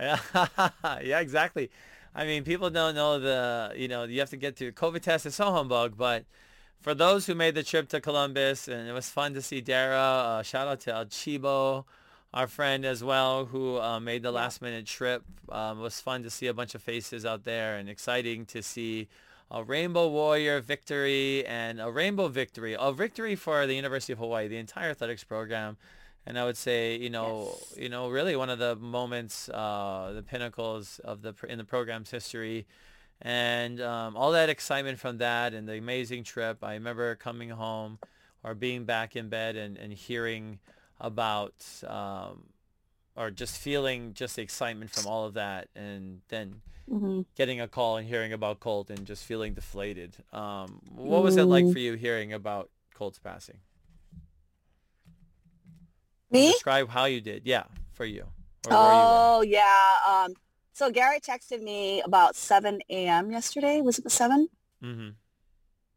Yeah, 0.00 1.00
yeah, 1.02 1.18
exactly. 1.18 1.70
I 2.14 2.24
mean, 2.24 2.44
people 2.44 2.70
don't 2.70 2.94
know 2.94 3.18
the, 3.18 3.72
you 3.76 3.88
know, 3.88 4.04
you 4.04 4.20
have 4.20 4.30
to 4.30 4.36
get 4.36 4.56
to 4.56 4.70
COVID 4.70 5.02
test. 5.02 5.26
It's 5.26 5.36
so 5.36 5.50
humbug, 5.50 5.96
but 5.96 6.24
for 6.80 6.94
those 6.94 7.26
who 7.26 7.34
made 7.34 7.54
the 7.54 7.64
trip 7.64 7.88
to 7.88 8.00
Columbus, 8.00 8.68
and 8.68 8.88
it 8.88 8.92
was 8.92 9.08
fun 9.08 9.34
to 9.34 9.42
see 9.42 9.60
Dara. 9.60 9.98
Uh, 9.98 10.42
shout 10.42 10.68
out 10.68 10.80
to 10.80 10.94
El 10.94 11.06
Chibo, 11.06 11.84
our 12.34 12.46
friend 12.46 12.84
as 12.84 13.02
well, 13.02 13.46
who 13.46 13.80
uh, 13.80 14.00
made 14.00 14.22
the 14.22 14.32
last 14.32 14.60
minute 14.60 14.86
trip. 14.86 15.24
Um, 15.48 15.78
it 15.78 15.82
was 15.82 16.00
fun 16.00 16.22
to 16.22 16.30
see 16.30 16.46
a 16.46 16.54
bunch 16.54 16.74
of 16.74 16.82
faces 16.82 17.24
out 17.24 17.44
there, 17.44 17.76
and 17.76 17.88
exciting 17.88 18.46
to 18.46 18.62
see 18.62 19.08
a 19.50 19.64
Rainbow 19.64 20.08
Warrior 20.08 20.60
victory 20.60 21.46
and 21.46 21.80
a 21.80 21.90
Rainbow 21.90 22.28
victory, 22.28 22.76
a 22.78 22.92
victory 22.92 23.34
for 23.34 23.66
the 23.66 23.74
University 23.74 24.12
of 24.12 24.18
Hawaii, 24.18 24.48
the 24.48 24.58
entire 24.58 24.90
athletics 24.90 25.24
program 25.24 25.78
and 26.28 26.38
I 26.38 26.44
would 26.44 26.58
say, 26.58 26.96
you 26.96 27.08
know, 27.08 27.54
yes. 27.54 27.78
you 27.78 27.88
know, 27.88 28.10
really 28.10 28.36
one 28.36 28.50
of 28.50 28.58
the 28.58 28.76
moments, 28.76 29.48
uh, 29.48 30.12
the 30.14 30.22
pinnacles 30.22 30.98
of 31.02 31.22
the 31.22 31.34
in 31.48 31.56
the 31.56 31.64
program's 31.64 32.10
history, 32.10 32.66
and 33.22 33.80
um, 33.80 34.14
all 34.14 34.32
that 34.32 34.50
excitement 34.50 34.98
from 34.98 35.16
that 35.18 35.54
and 35.54 35.66
the 35.66 35.78
amazing 35.78 36.24
trip. 36.24 36.62
I 36.62 36.74
remember 36.74 37.14
coming 37.14 37.48
home 37.48 37.98
or 38.44 38.54
being 38.54 38.84
back 38.84 39.16
in 39.16 39.30
bed 39.30 39.56
and, 39.56 39.78
and 39.78 39.90
hearing 39.90 40.58
about 41.00 41.54
um, 41.86 42.44
or 43.16 43.30
just 43.30 43.58
feeling 43.58 44.14
just 44.14 44.36
the 44.36 44.42
excitement 44.42 44.90
from 44.90 45.06
all 45.06 45.24
of 45.24 45.34
that, 45.34 45.68
and 45.74 46.20
then 46.28 46.62
mm-hmm. 46.90 47.22
getting 47.36 47.60
a 47.60 47.68
call 47.68 47.96
and 47.96 48.06
hearing 48.06 48.32
about 48.32 48.60
Colt 48.60 48.90
and 48.90 49.04
just 49.04 49.24
feeling 49.24 49.54
deflated. 49.54 50.16
Um, 50.32 50.80
what 50.94 51.22
was 51.22 51.36
it 51.36 51.44
like 51.44 51.70
for 51.72 51.78
you 51.78 51.94
hearing 51.94 52.32
about 52.32 52.70
Colt's 52.94 53.18
passing? 53.18 53.58
Me? 56.30 56.52
Describe 56.52 56.88
how 56.90 57.06
you 57.06 57.20
did. 57.20 57.42
Yeah, 57.44 57.64
for 57.92 58.04
you. 58.04 58.26
oh, 58.70 59.42
you 59.42 59.52
yeah. 59.52 59.96
Um, 60.08 60.34
so 60.72 60.90
Gary 60.90 61.18
texted 61.20 61.62
me 61.62 62.02
about 62.02 62.36
7 62.36 62.80
a.m. 62.88 63.32
yesterday. 63.32 63.80
Was 63.80 63.98
it 63.98 64.04
the 64.04 64.10
7? 64.10 64.48
Mm-hmm. 64.84 65.08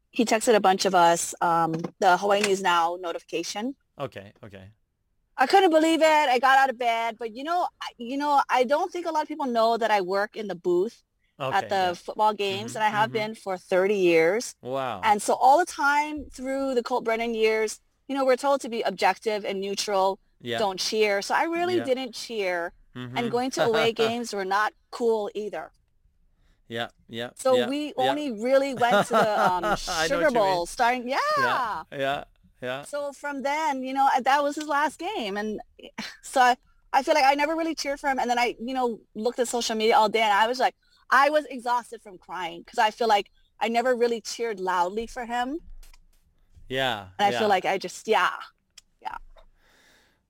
He 0.10 0.26
texted 0.26 0.56
a 0.56 0.60
bunch 0.60 0.86
of 0.86 0.95
us 0.95 1.36
um, 1.41 1.76
the 1.99 2.18
Hawaii 2.18 2.41
News 2.41 2.62
Now 2.62 2.97
notification. 2.99 3.76
Okay, 3.99 4.32
okay. 4.43 4.70
I 5.38 5.48
couldn't 5.48 5.72
believe 5.72 6.02
it. 6.02 6.06
I 6.06 6.40
got 6.40 6.58
out 6.58 6.70
of 6.70 6.78
bed, 6.78 7.16
but 7.18 7.36
you 7.36 7.44
know, 7.44 7.68
I, 7.82 7.88
you 7.98 8.18
know, 8.18 8.42
I 8.50 8.64
don't 8.64 8.92
think 8.92 9.06
a 9.06 9.12
lot 9.12 9.24
of 9.24 9.28
people 9.28 9.48
know 9.48 9.78
that 9.78 9.92
I 9.92 10.02
work 10.02 10.36
in 10.36 10.48
the 10.48 10.56
booth 10.56 11.02
okay, 11.40 11.58
at 11.58 11.70
the 11.70 11.76
yeah. 11.76 11.94
football 11.94 12.34
games, 12.34 12.72
mm-hmm, 12.72 12.78
and 12.78 12.84
I 12.84 12.90
have 12.90 13.10
mm-hmm. 13.10 13.34
been 13.34 13.36
for 13.36 13.58
30 13.58 13.96
years. 13.96 14.56
Wow. 14.62 15.02
And 15.04 15.22
so 15.22 15.34
all 15.34 15.58
the 15.58 15.66
time 15.66 16.26
through 16.32 16.76
the 16.76 16.84
Colt 16.84 17.04
Brennan 17.04 17.34
years, 17.34 17.80
you 18.08 18.16
know, 18.16 18.26
we're 18.26 18.36
told 18.36 18.62
to 18.62 18.70
be 18.70 18.82
objective 18.82 19.46
and 19.46 19.62
neutral. 19.62 20.20
Yeah. 20.42 20.58
Don't 20.58 20.80
cheer. 20.80 21.22
So 21.22 21.36
I 21.36 21.44
really 21.44 21.78
yeah. 21.78 21.84
didn't 21.84 22.14
cheer. 22.14 22.74
Mm-hmm. 22.96 23.18
And 23.18 23.32
going 23.32 23.52
to 23.52 23.64
away 23.64 23.94
games 24.06 24.34
were 24.34 24.44
not 24.44 24.74
cool 24.90 25.30
either. 25.34 25.72
Yeah, 26.68 26.88
yeah. 27.10 27.32
So 27.36 27.56
yeah, 27.56 27.68
we 27.68 27.94
only 27.98 28.32
really 28.32 28.74
went 28.74 29.08
to 29.08 29.14
the 29.14 29.42
um, 29.52 29.76
Sugar 30.08 30.32
Bowl 30.32 30.66
starting. 30.66 31.08
Yeah. 31.08 31.18
yeah. 31.38 31.84
Yeah. 31.92 32.24
Yeah. 32.62 32.84
So 32.84 33.12
from 33.12 33.41
then, 33.41 33.84
you 33.84 33.93
know, 33.93 34.07
that 34.22 34.43
was 34.43 34.55
his 34.55 34.68
last 34.68 34.99
game. 34.99 35.38
And 35.38 35.59
so 36.22 36.41
I, 36.41 36.55
I 36.93 37.03
feel 37.03 37.16
like 37.16 37.26
I 37.26 37.36
never 37.36 37.55
really 37.55 37.76
cheered 37.76 37.99
for 37.99 38.09
him. 38.09 38.20
And 38.20 38.30
then 38.30 38.39
I, 38.39 38.55
you 38.59 38.74
know, 38.74 38.99
looked 39.16 39.39
at 39.39 39.47
social 39.47 39.76
media 39.76 39.95
all 39.95 40.09
day 40.09 40.22
and 40.22 40.34
I 40.34 40.47
was 40.47 40.59
like, 40.59 40.76
I 41.09 41.30
was 41.30 41.45
exhausted 41.49 42.01
from 42.01 42.18
crying 42.18 42.62
because 42.62 42.80
I 42.80 42.91
feel 42.91 43.07
like 43.07 43.32
I 43.59 43.68
never 43.68 43.95
really 43.95 44.22
cheered 44.22 44.59
loudly 44.59 45.07
for 45.07 45.26
him. 45.26 45.59
Yeah. 46.70 47.07
And 47.20 47.28
I 47.28 47.32
yeah. 47.32 47.39
feel 47.39 47.47
like 47.49 47.66
I 47.66 47.78
just, 47.78 48.07
yeah, 48.07 48.32
yeah. 49.01 49.18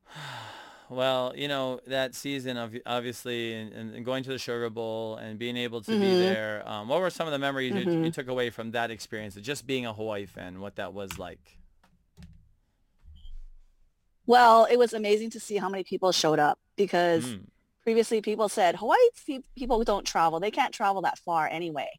Well, 0.90 1.32
you 1.38 1.48
know 1.48 1.80
that 1.88 2.16
season 2.16 2.58
of 2.58 2.76
obviously 2.86 3.54
and, 3.54 3.96
and, 3.96 4.04
going 4.04 4.26
to 4.26 4.30
the 4.30 4.38
Sugar 4.38 4.70
Bowl 4.70 5.16
and 5.16 5.40
being 5.40 5.56
able 5.56 5.80
to 5.84 5.92
mm-hmm. 5.92 6.02
be 6.02 6.20
there. 6.20 6.68
Um, 6.68 6.90
what 6.90 7.00
were 7.00 7.10
some 7.10 7.28
of 7.28 7.32
the 7.32 7.40
memories 7.40 7.72
mm-hmm. 7.72 7.90
you, 7.90 8.04
you, 8.04 8.12
took 8.12 8.28
away 8.28 8.50
from 8.50 8.72
that 8.72 8.92
experience, 8.92 9.36
just 9.36 9.66
being 9.66 9.86
a 9.86 9.94
Hawaii 9.94 10.26
fan, 10.26 10.60
what 10.60 10.76
that 10.76 10.94
was 10.94 11.18
like? 11.18 11.61
Well, 14.28 14.68
it 14.70 14.78
was 14.78 14.94
amazing 14.94 15.32
to 15.32 15.40
see 15.40 15.58
how 15.58 15.70
many 15.70 15.84
people 15.84 16.12
showed 16.12 16.40
up 16.40 16.60
because 16.76 17.26
mm. 17.26 17.42
previously 17.84 18.22
people 18.22 18.50
said 18.50 18.76
Hawaii 18.76 18.98
people 19.56 19.84
don't 19.84 20.06
travel. 20.06 20.40
They 20.40 20.52
can't 20.52 20.74
travel 20.74 21.02
that 21.04 21.18
far 21.18 21.48
anyway. 21.48 21.90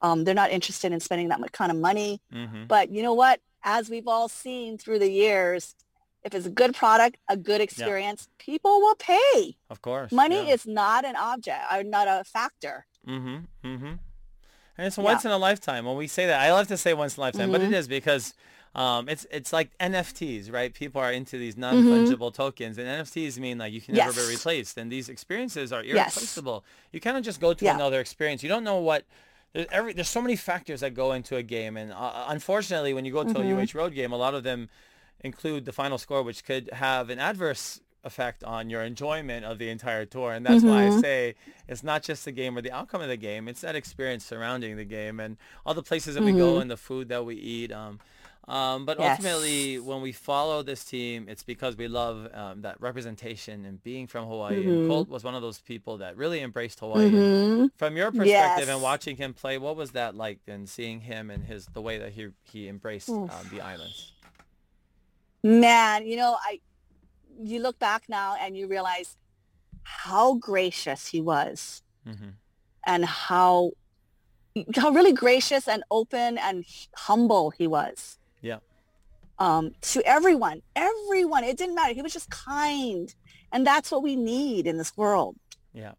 Um, 0.00 0.24
they're 0.24 0.34
not 0.34 0.50
interested 0.50 0.92
in 0.92 1.00
spending 1.00 1.28
that 1.28 1.40
much 1.40 1.52
kind 1.52 1.72
of 1.72 1.78
money. 1.78 2.20
Mm-hmm. 2.32 2.64
But 2.66 2.90
you 2.90 3.02
know 3.02 3.14
what? 3.14 3.40
As 3.64 3.90
we've 3.90 4.06
all 4.06 4.28
seen 4.28 4.78
through 4.78 5.00
the 5.00 5.10
years, 5.10 5.74
if 6.22 6.34
it's 6.34 6.46
a 6.46 6.50
good 6.50 6.74
product, 6.74 7.16
a 7.28 7.36
good 7.36 7.60
experience, 7.60 8.28
yeah. 8.28 8.44
people 8.44 8.80
will 8.80 8.94
pay. 8.94 9.56
Of 9.70 9.82
course. 9.82 10.12
Money 10.12 10.46
yeah. 10.46 10.54
is 10.54 10.66
not 10.66 11.04
an 11.04 11.16
object 11.16 11.60
or 11.72 11.82
not 11.82 12.06
a 12.06 12.22
factor. 12.24 12.86
Mm-hmm. 13.06 13.36
Mm-hmm. 13.66 13.94
And 14.78 14.86
it's 14.86 14.96
once 14.96 15.24
yeah. 15.24 15.30
in 15.30 15.34
a 15.34 15.38
lifetime. 15.38 15.84
When 15.84 15.96
we 15.96 16.06
say 16.06 16.26
that, 16.26 16.40
I 16.40 16.52
love 16.52 16.68
to 16.68 16.76
say 16.76 16.94
once 16.94 17.16
in 17.16 17.20
a 17.20 17.26
lifetime, 17.26 17.50
but 17.50 17.60
it 17.60 17.70
mm-hmm. 17.70 17.88
because 17.88 18.34
um, 18.74 19.08
it's 19.08 19.26
it's 19.30 19.52
like 19.52 19.76
NFTs, 19.78 20.52
right? 20.52 20.72
People 20.72 21.00
are 21.00 21.12
into 21.12 21.38
these 21.38 21.54
mm-hmm. 21.54 21.84
non-fungible 21.86 22.30
mm-hmm. 22.30 22.42
tokens, 22.42 22.78
and 22.78 22.86
NFTs 22.86 23.38
mean 23.38 23.58
like 23.58 23.72
you 23.72 23.80
can 23.80 23.94
yes. 23.94 24.14
never 24.14 24.26
be 24.26 24.34
replaced, 24.34 24.76
and 24.78 24.90
these 24.90 25.08
experiences 25.08 25.72
are 25.72 25.82
irreplaceable. 25.82 26.64
Yes. 26.64 26.88
You 26.92 27.00
kind 27.00 27.16
of 27.16 27.24
just 27.24 27.40
go 27.40 27.54
to 27.54 27.64
yeah. 27.64 27.74
another 27.74 28.00
experience. 28.00 28.42
You 28.42 28.48
don't 28.48 28.64
know 28.64 28.78
what. 28.78 29.04
There's 29.54 29.66
every 29.72 29.94
there's 29.94 30.08
so 30.08 30.20
many 30.20 30.36
factors 30.36 30.80
that 30.80 30.94
go 30.94 31.12
into 31.12 31.36
a 31.36 31.42
game, 31.42 31.76
and 31.76 31.92
uh, 31.92 32.26
unfortunately, 32.28 32.92
when 32.92 33.04
you 33.04 33.12
go 33.12 33.24
to 33.24 33.30
mm-hmm. 33.30 33.58
a 33.58 33.62
UH 33.62 33.68
Road 33.74 33.94
game, 33.94 34.12
a 34.12 34.16
lot 34.16 34.34
of 34.34 34.42
them 34.42 34.68
include 35.20 35.64
the 35.64 35.72
final 35.72 35.98
score, 35.98 36.22
which 36.22 36.44
could 36.44 36.70
have 36.72 37.10
an 37.10 37.18
adverse 37.18 37.80
effect 38.04 38.44
on 38.44 38.70
your 38.70 38.82
enjoyment 38.82 39.44
of 39.44 39.58
the 39.58 39.68
entire 39.68 40.04
tour. 40.04 40.32
And 40.32 40.46
that's 40.46 40.62
mm-hmm. 40.62 40.68
why 40.68 40.86
I 40.86 40.88
mm-hmm. 40.88 41.00
say 41.00 41.34
it's 41.66 41.82
not 41.82 42.02
just 42.02 42.24
the 42.24 42.32
game 42.32 42.56
or 42.56 42.62
the 42.62 42.70
outcome 42.72 43.00
of 43.00 43.08
the 43.08 43.16
game; 43.16 43.48
it's 43.48 43.62
that 43.62 43.74
experience 43.74 44.24
surrounding 44.24 44.76
the 44.76 44.84
game 44.84 45.18
and 45.18 45.36
all 45.64 45.74
the 45.74 45.82
places 45.82 46.14
that 46.14 46.22
we 46.22 46.32
go 46.32 46.52
mm-hmm. 46.52 46.62
and 46.62 46.70
the 46.70 46.76
food 46.76 47.08
that 47.08 47.24
we 47.24 47.34
eat. 47.34 47.72
Um, 47.72 48.00
um, 48.48 48.86
but 48.86 48.98
yes. 48.98 49.18
ultimately, 49.18 49.78
when 49.78 50.00
we 50.00 50.12
follow 50.12 50.62
this 50.62 50.82
team, 50.82 51.26
it's 51.28 51.42
because 51.42 51.76
we 51.76 51.86
love 51.86 52.28
um, 52.32 52.62
that 52.62 52.80
representation 52.80 53.66
and 53.66 53.82
being 53.82 54.06
from 54.06 54.26
Hawaii. 54.26 54.60
Mm-hmm. 54.60 54.70
And 54.70 54.88
Colt 54.88 55.08
was 55.10 55.22
one 55.22 55.34
of 55.34 55.42
those 55.42 55.60
people 55.60 55.98
that 55.98 56.16
really 56.16 56.40
embraced 56.40 56.80
Hawaii. 56.80 57.10
Mm-hmm. 57.10 57.66
From 57.76 57.96
your 57.98 58.10
perspective 58.10 58.66
yes. 58.66 58.68
and 58.68 58.80
watching 58.80 59.16
him 59.16 59.34
play, 59.34 59.58
what 59.58 59.76
was 59.76 59.90
that 59.90 60.14
like? 60.14 60.38
And 60.46 60.66
seeing 60.66 61.00
him 61.02 61.30
and 61.30 61.44
his 61.44 61.66
the 61.66 61.82
way 61.82 61.98
that 61.98 62.12
he 62.12 62.28
he 62.42 62.68
embraced 62.68 63.10
um, 63.10 63.30
the 63.52 63.60
islands. 63.60 64.12
Man, 65.42 66.06
you 66.06 66.16
know, 66.16 66.38
I 66.42 66.60
you 67.38 67.60
look 67.60 67.78
back 67.78 68.04
now 68.08 68.34
and 68.40 68.56
you 68.56 68.66
realize 68.66 69.18
how 69.82 70.36
gracious 70.36 71.06
he 71.06 71.20
was, 71.20 71.82
mm-hmm. 72.06 72.30
and 72.86 73.04
how 73.04 73.72
how 74.74 74.88
really 74.88 75.12
gracious 75.12 75.68
and 75.68 75.82
open 75.90 76.38
and 76.38 76.64
humble 76.96 77.50
he 77.50 77.66
was 77.66 78.18
yeah. 78.40 78.58
Um, 79.38 79.72
to 79.82 80.02
everyone, 80.04 80.62
everyone. 80.74 81.44
It 81.44 81.56
didn't 81.56 81.74
matter. 81.74 81.94
He 81.94 82.02
was 82.02 82.12
just 82.12 82.30
kind, 82.30 83.14
and 83.52 83.66
that's 83.66 83.90
what 83.90 84.02
we 84.02 84.16
need 84.16 84.66
in 84.66 84.78
this 84.78 84.96
world. 84.96 85.36
Yeah, 85.72 85.92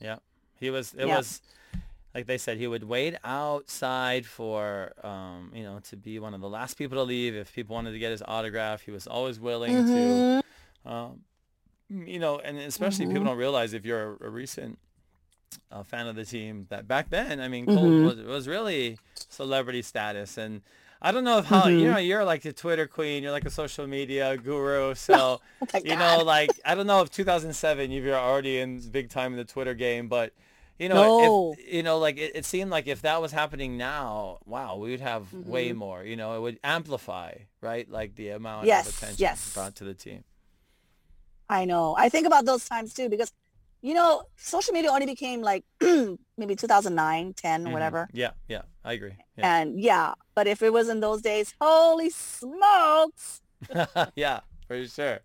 yeah. 0.00 0.16
He 0.58 0.70
was. 0.70 0.94
It 0.94 1.06
yeah. 1.06 1.18
was 1.18 1.42
like 2.14 2.26
they 2.26 2.38
said. 2.38 2.56
He 2.56 2.66
would 2.66 2.84
wait 2.84 3.16
outside 3.22 4.24
for, 4.24 4.92
um, 5.04 5.52
you 5.54 5.62
know, 5.62 5.80
to 5.90 5.96
be 5.96 6.18
one 6.18 6.32
of 6.34 6.40
the 6.40 6.48
last 6.48 6.78
people 6.78 6.96
to 6.96 7.02
leave. 7.02 7.34
If 7.34 7.54
people 7.54 7.74
wanted 7.74 7.92
to 7.92 7.98
get 7.98 8.10
his 8.10 8.22
autograph, 8.26 8.82
he 8.82 8.90
was 8.90 9.06
always 9.06 9.38
willing 9.38 9.72
mm-hmm. 9.72 10.40
to. 10.86 10.90
Um, 10.90 11.20
you 11.90 12.18
know, 12.18 12.38
and 12.38 12.58
especially 12.58 13.04
mm-hmm. 13.04 13.14
people 13.14 13.26
don't 13.26 13.38
realize 13.38 13.72
if 13.72 13.84
you're 13.84 14.16
a, 14.20 14.26
a 14.26 14.30
recent 14.30 14.78
uh, 15.70 15.82
fan 15.82 16.06
of 16.06 16.16
the 16.16 16.24
team 16.24 16.66
that 16.70 16.88
back 16.88 17.10
then, 17.10 17.40
I 17.40 17.48
mean, 17.48 17.66
mm-hmm. 17.66 18.04
was, 18.04 18.16
was 18.22 18.48
really 18.48 18.98
celebrity 19.28 19.82
status 19.82 20.38
and 20.38 20.62
I 21.00 21.12
don't 21.12 21.24
know 21.24 21.38
if 21.38 21.44
how 21.44 21.62
mm-hmm. 21.62 21.78
you 21.78 21.90
know 21.90 21.98
you're 21.98 22.24
like 22.24 22.42
the 22.42 22.52
Twitter 22.52 22.86
queen, 22.86 23.22
you're 23.22 23.32
like 23.32 23.44
a 23.44 23.50
social 23.50 23.86
media 23.86 24.36
guru. 24.36 24.94
So 24.94 25.40
oh 25.62 25.80
you 25.84 25.96
know, 25.96 26.22
like 26.24 26.50
I 26.64 26.74
don't 26.74 26.86
know 26.86 27.02
if 27.02 27.10
2007 27.10 27.90
you're 27.90 28.16
already 28.16 28.58
in 28.58 28.80
big 28.90 29.10
time 29.10 29.32
in 29.32 29.38
the 29.38 29.44
Twitter 29.44 29.74
game, 29.74 30.08
but 30.08 30.32
you 30.78 30.88
know, 30.88 30.94
no. 30.94 31.52
if, 31.52 31.72
you 31.72 31.82
know, 31.82 31.98
like 31.98 32.18
it, 32.18 32.32
it, 32.36 32.44
seemed 32.44 32.70
like 32.70 32.86
if 32.86 33.02
that 33.02 33.20
was 33.20 33.32
happening 33.32 33.76
now, 33.76 34.38
wow, 34.44 34.76
we 34.76 34.90
would 34.90 35.00
have 35.00 35.22
mm-hmm. 35.24 35.50
way 35.50 35.72
more. 35.72 36.04
You 36.04 36.16
know, 36.16 36.36
it 36.36 36.40
would 36.40 36.58
amplify, 36.62 37.34
right? 37.60 37.90
Like 37.90 38.14
the 38.14 38.30
amount 38.30 38.66
yes, 38.66 38.88
of 38.88 38.96
attention 38.96 39.16
yes. 39.18 39.54
brought 39.54 39.74
to 39.76 39.84
the 39.84 39.94
team. 39.94 40.22
I 41.48 41.64
know. 41.64 41.96
I 41.98 42.08
think 42.08 42.26
about 42.26 42.44
those 42.44 42.68
times 42.68 42.94
too 42.94 43.08
because 43.08 43.32
you 43.80 43.94
know, 43.94 44.22
social 44.36 44.74
media 44.74 44.90
only 44.90 45.06
became 45.06 45.40
like 45.42 45.64
maybe 45.80 46.56
2009, 46.56 47.34
10, 47.34 47.62
mm-hmm. 47.62 47.72
whatever. 47.72 48.08
Yeah, 48.12 48.30
yeah, 48.48 48.62
I 48.84 48.94
agree. 48.94 49.16
Yeah. 49.36 49.60
And 49.60 49.80
yeah, 49.80 50.14
but 50.34 50.46
if 50.46 50.62
it 50.62 50.72
was 50.72 50.88
in 50.88 51.00
those 51.00 51.22
days, 51.22 51.54
holy 51.60 52.10
smokes. 52.10 53.42
yeah, 54.16 54.40
for 54.66 54.84
sure. 54.86 55.20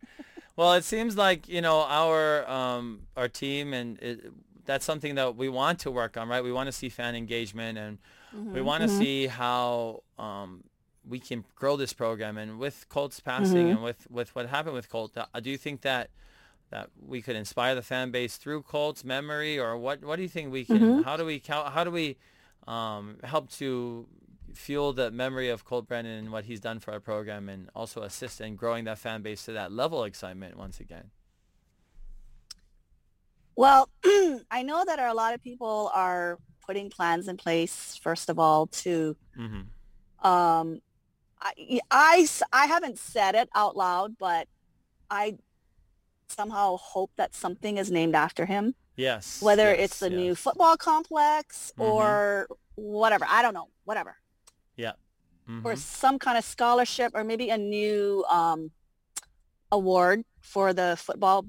well, 0.56 0.74
it 0.74 0.84
seems 0.84 1.18
like, 1.18 1.48
you 1.48 1.62
know, 1.62 1.82
our 1.82 2.50
um 2.50 3.02
our 3.18 3.28
team 3.28 3.74
and 3.74 4.00
it, 4.02 4.32
that's 4.66 4.86
something 4.86 5.16
that 5.16 5.36
we 5.36 5.50
want 5.50 5.80
to 5.80 5.92
work 5.92 6.16
on, 6.16 6.30
right? 6.30 6.44
We 6.44 6.52
want 6.52 6.68
to 6.68 6.72
see 6.72 6.90
fan 6.90 7.16
engagement 7.16 7.78
and 7.78 7.98
mm-hmm. 8.36 8.54
we 8.54 8.62
want 8.62 8.84
to 8.84 8.90
mm-hmm. 8.90 9.00
see 9.00 9.28
how 9.28 10.04
um 10.20 10.64
we 11.06 11.20
can 11.20 11.44
grow 11.56 11.76
this 11.76 11.92
program 11.92 12.38
and 12.38 12.60
with 12.60 12.88
Colt's 12.88 13.20
passing 13.20 13.58
mm-hmm. 13.58 13.70
and 13.72 13.84
with 13.84 14.10
with 14.12 14.36
what 14.36 14.48
happened 14.48 14.76
with 14.76 14.90
Colt, 14.90 15.18
uh, 15.18 15.26
do 15.40 15.50
you 15.50 15.58
think 15.58 15.82
that 15.82 16.12
that 16.74 16.90
we 17.00 17.22
could 17.22 17.36
inspire 17.36 17.76
the 17.76 17.84
fan 17.84 18.10
base 18.10 18.38
through 18.38 18.64
Colt's 18.64 19.06
memory, 19.06 19.60
or 19.60 19.78
what? 19.78 20.04
What 20.04 20.16
do 20.16 20.24
you 20.24 20.28
think 20.28 20.52
we 20.52 20.66
can? 20.66 20.80
Mm-hmm. 20.80 21.02
How 21.04 21.16
do 21.16 21.24
we 21.24 21.42
how 21.48 21.84
do 21.84 21.92
we 21.92 22.18
um, 22.68 23.18
help 23.24 23.52
to 23.52 24.08
fuel 24.56 24.92
the 24.92 25.12
memory 25.12 25.50
of 25.50 25.66
Colt 25.66 25.88
Brennan 25.88 26.18
and 26.18 26.32
what 26.32 26.46
he's 26.46 26.60
done 26.60 26.80
for 26.80 26.92
our 26.92 27.00
program, 27.00 27.48
and 27.48 27.70
also 27.76 28.02
assist 28.02 28.42
in 28.42 28.56
growing 28.56 28.86
that 28.86 28.98
fan 28.98 29.22
base 29.22 29.46
to 29.46 29.52
that 29.52 29.72
level 29.72 30.02
of 30.02 30.08
excitement 30.08 30.58
once 30.58 30.80
again? 30.80 31.12
Well, 33.56 33.90
I 34.50 34.64
know 34.64 34.84
that 34.84 34.98
a 34.98 35.14
lot 35.14 35.36
of 35.36 35.44
people 35.44 35.92
are 35.94 36.40
putting 36.66 36.90
plans 36.90 37.28
in 37.28 37.38
place. 37.38 38.00
First 38.02 38.30
of 38.30 38.40
all, 38.40 38.66
to 38.68 39.16
mm-hmm. 39.38 40.28
um, 40.28 40.82
I, 41.40 41.80
I 41.92 42.28
I 42.52 42.66
haven't 42.66 42.98
said 42.98 43.36
it 43.36 43.50
out 43.54 43.78
loud, 43.78 44.18
but 44.18 44.48
I 45.12 45.38
somehow 46.34 46.78
hope 46.78 47.12
that 47.16 47.36
something 47.36 47.78
is 47.78 47.92
named 47.92 48.16
after 48.16 48.46
him. 48.46 48.76
Yes. 48.96 49.42
Whether 49.42 49.70
yes, 49.72 49.80
it's 49.80 50.00
the 50.00 50.10
yes. 50.10 50.18
new 50.18 50.36
football 50.36 50.78
complex 50.78 51.72
mm-hmm. 51.78 51.92
or 51.92 52.48
whatever. 52.76 53.26
I 53.30 53.42
don't 53.42 53.54
know. 53.54 53.70
Whatever. 53.86 54.18
Yeah. 54.76 54.94
Mm-hmm. 55.50 55.66
Or 55.68 55.76
some 55.76 56.20
kind 56.20 56.38
of 56.38 56.44
scholarship 56.44 57.12
or 57.14 57.24
maybe 57.24 57.50
a 57.50 57.58
new 57.58 58.24
um, 58.30 58.72
award 59.72 60.24
for 60.42 60.74
the 60.74 60.96
football 60.98 61.46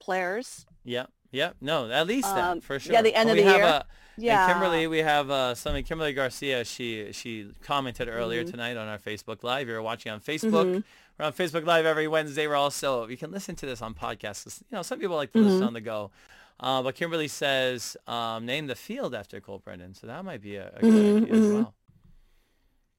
players. 0.00 0.66
Yeah. 0.84 1.06
Yeah. 1.32 1.52
No, 1.60 1.90
at 1.90 2.06
least 2.06 2.34
that 2.34 2.44
um, 2.44 2.60
for 2.60 2.78
sure. 2.78 2.92
Yeah, 2.92 3.02
the 3.02 3.14
end 3.14 3.30
of 3.30 3.36
the 3.36 3.42
year. 3.42 3.62
A, 3.62 3.84
yeah. 4.16 4.52
Kimberly, 4.52 4.86
we 4.86 4.98
have 4.98 5.30
uh, 5.30 5.54
something. 5.54 5.84
Kimberly 5.84 6.12
Garcia. 6.12 6.64
She 6.64 7.12
she 7.12 7.52
commented 7.62 8.08
earlier 8.08 8.42
mm-hmm. 8.42 8.50
tonight 8.50 8.76
on 8.76 8.88
our 8.88 8.98
Facebook 8.98 9.42
Live. 9.42 9.68
You're 9.68 9.80
watching 9.80 10.12
on 10.12 10.20
Facebook. 10.20 10.66
Mm-hmm. 10.66 10.80
We're 11.18 11.26
on 11.26 11.32
Facebook 11.32 11.64
Live 11.64 11.86
every 11.86 12.08
Wednesday. 12.08 12.46
We're 12.46 12.54
also 12.56 13.08
you 13.08 13.16
can 13.16 13.30
listen 13.30 13.54
to 13.56 13.66
this 13.66 13.82
on 13.82 13.94
podcasts. 13.94 14.62
You 14.70 14.76
know, 14.76 14.82
some 14.82 14.98
people 14.98 15.16
like 15.16 15.32
to 15.32 15.38
mm-hmm. 15.38 15.48
listen 15.48 15.64
on 15.64 15.72
the 15.74 15.80
go. 15.80 16.10
Uh, 16.58 16.82
but 16.82 16.94
Kimberly 16.94 17.28
says 17.28 17.96
um, 18.06 18.46
name 18.46 18.66
the 18.66 18.74
field 18.74 19.14
after 19.14 19.40
Colt 19.40 19.64
Brennan, 19.64 19.94
so 19.94 20.06
that 20.06 20.24
might 20.24 20.42
be 20.42 20.56
a, 20.56 20.72
a 20.76 20.80
good 20.80 20.92
mm-hmm, 20.92 21.24
idea 21.24 21.34
as 21.34 21.40
mm-hmm. 21.40 21.54
well. 21.54 21.74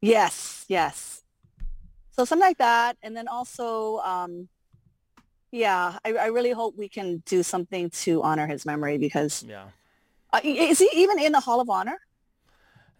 Yes, 0.02 0.66
yes. 0.68 1.24
So 2.12 2.26
something 2.26 2.48
like 2.48 2.58
that, 2.58 2.98
and 3.04 3.16
then 3.16 3.28
also, 3.28 4.00
um, 4.00 4.50
yeah, 5.52 6.00
I, 6.04 6.14
I 6.14 6.26
really 6.28 6.52
hope 6.52 6.76
we 6.76 6.90
can 6.90 7.22
do 7.26 7.44
something 7.44 7.90
to 7.92 8.24
honor 8.24 8.48
his 8.48 8.66
memory 8.66 8.98
because 8.98 9.44
yeah 9.48 9.66
Uh, 10.34 10.40
is 10.44 10.80
he 10.80 10.90
even 10.94 11.20
in 11.20 11.34
the 11.34 11.40
Hall 11.42 11.60
of 11.60 11.70
Honor? 11.70 12.00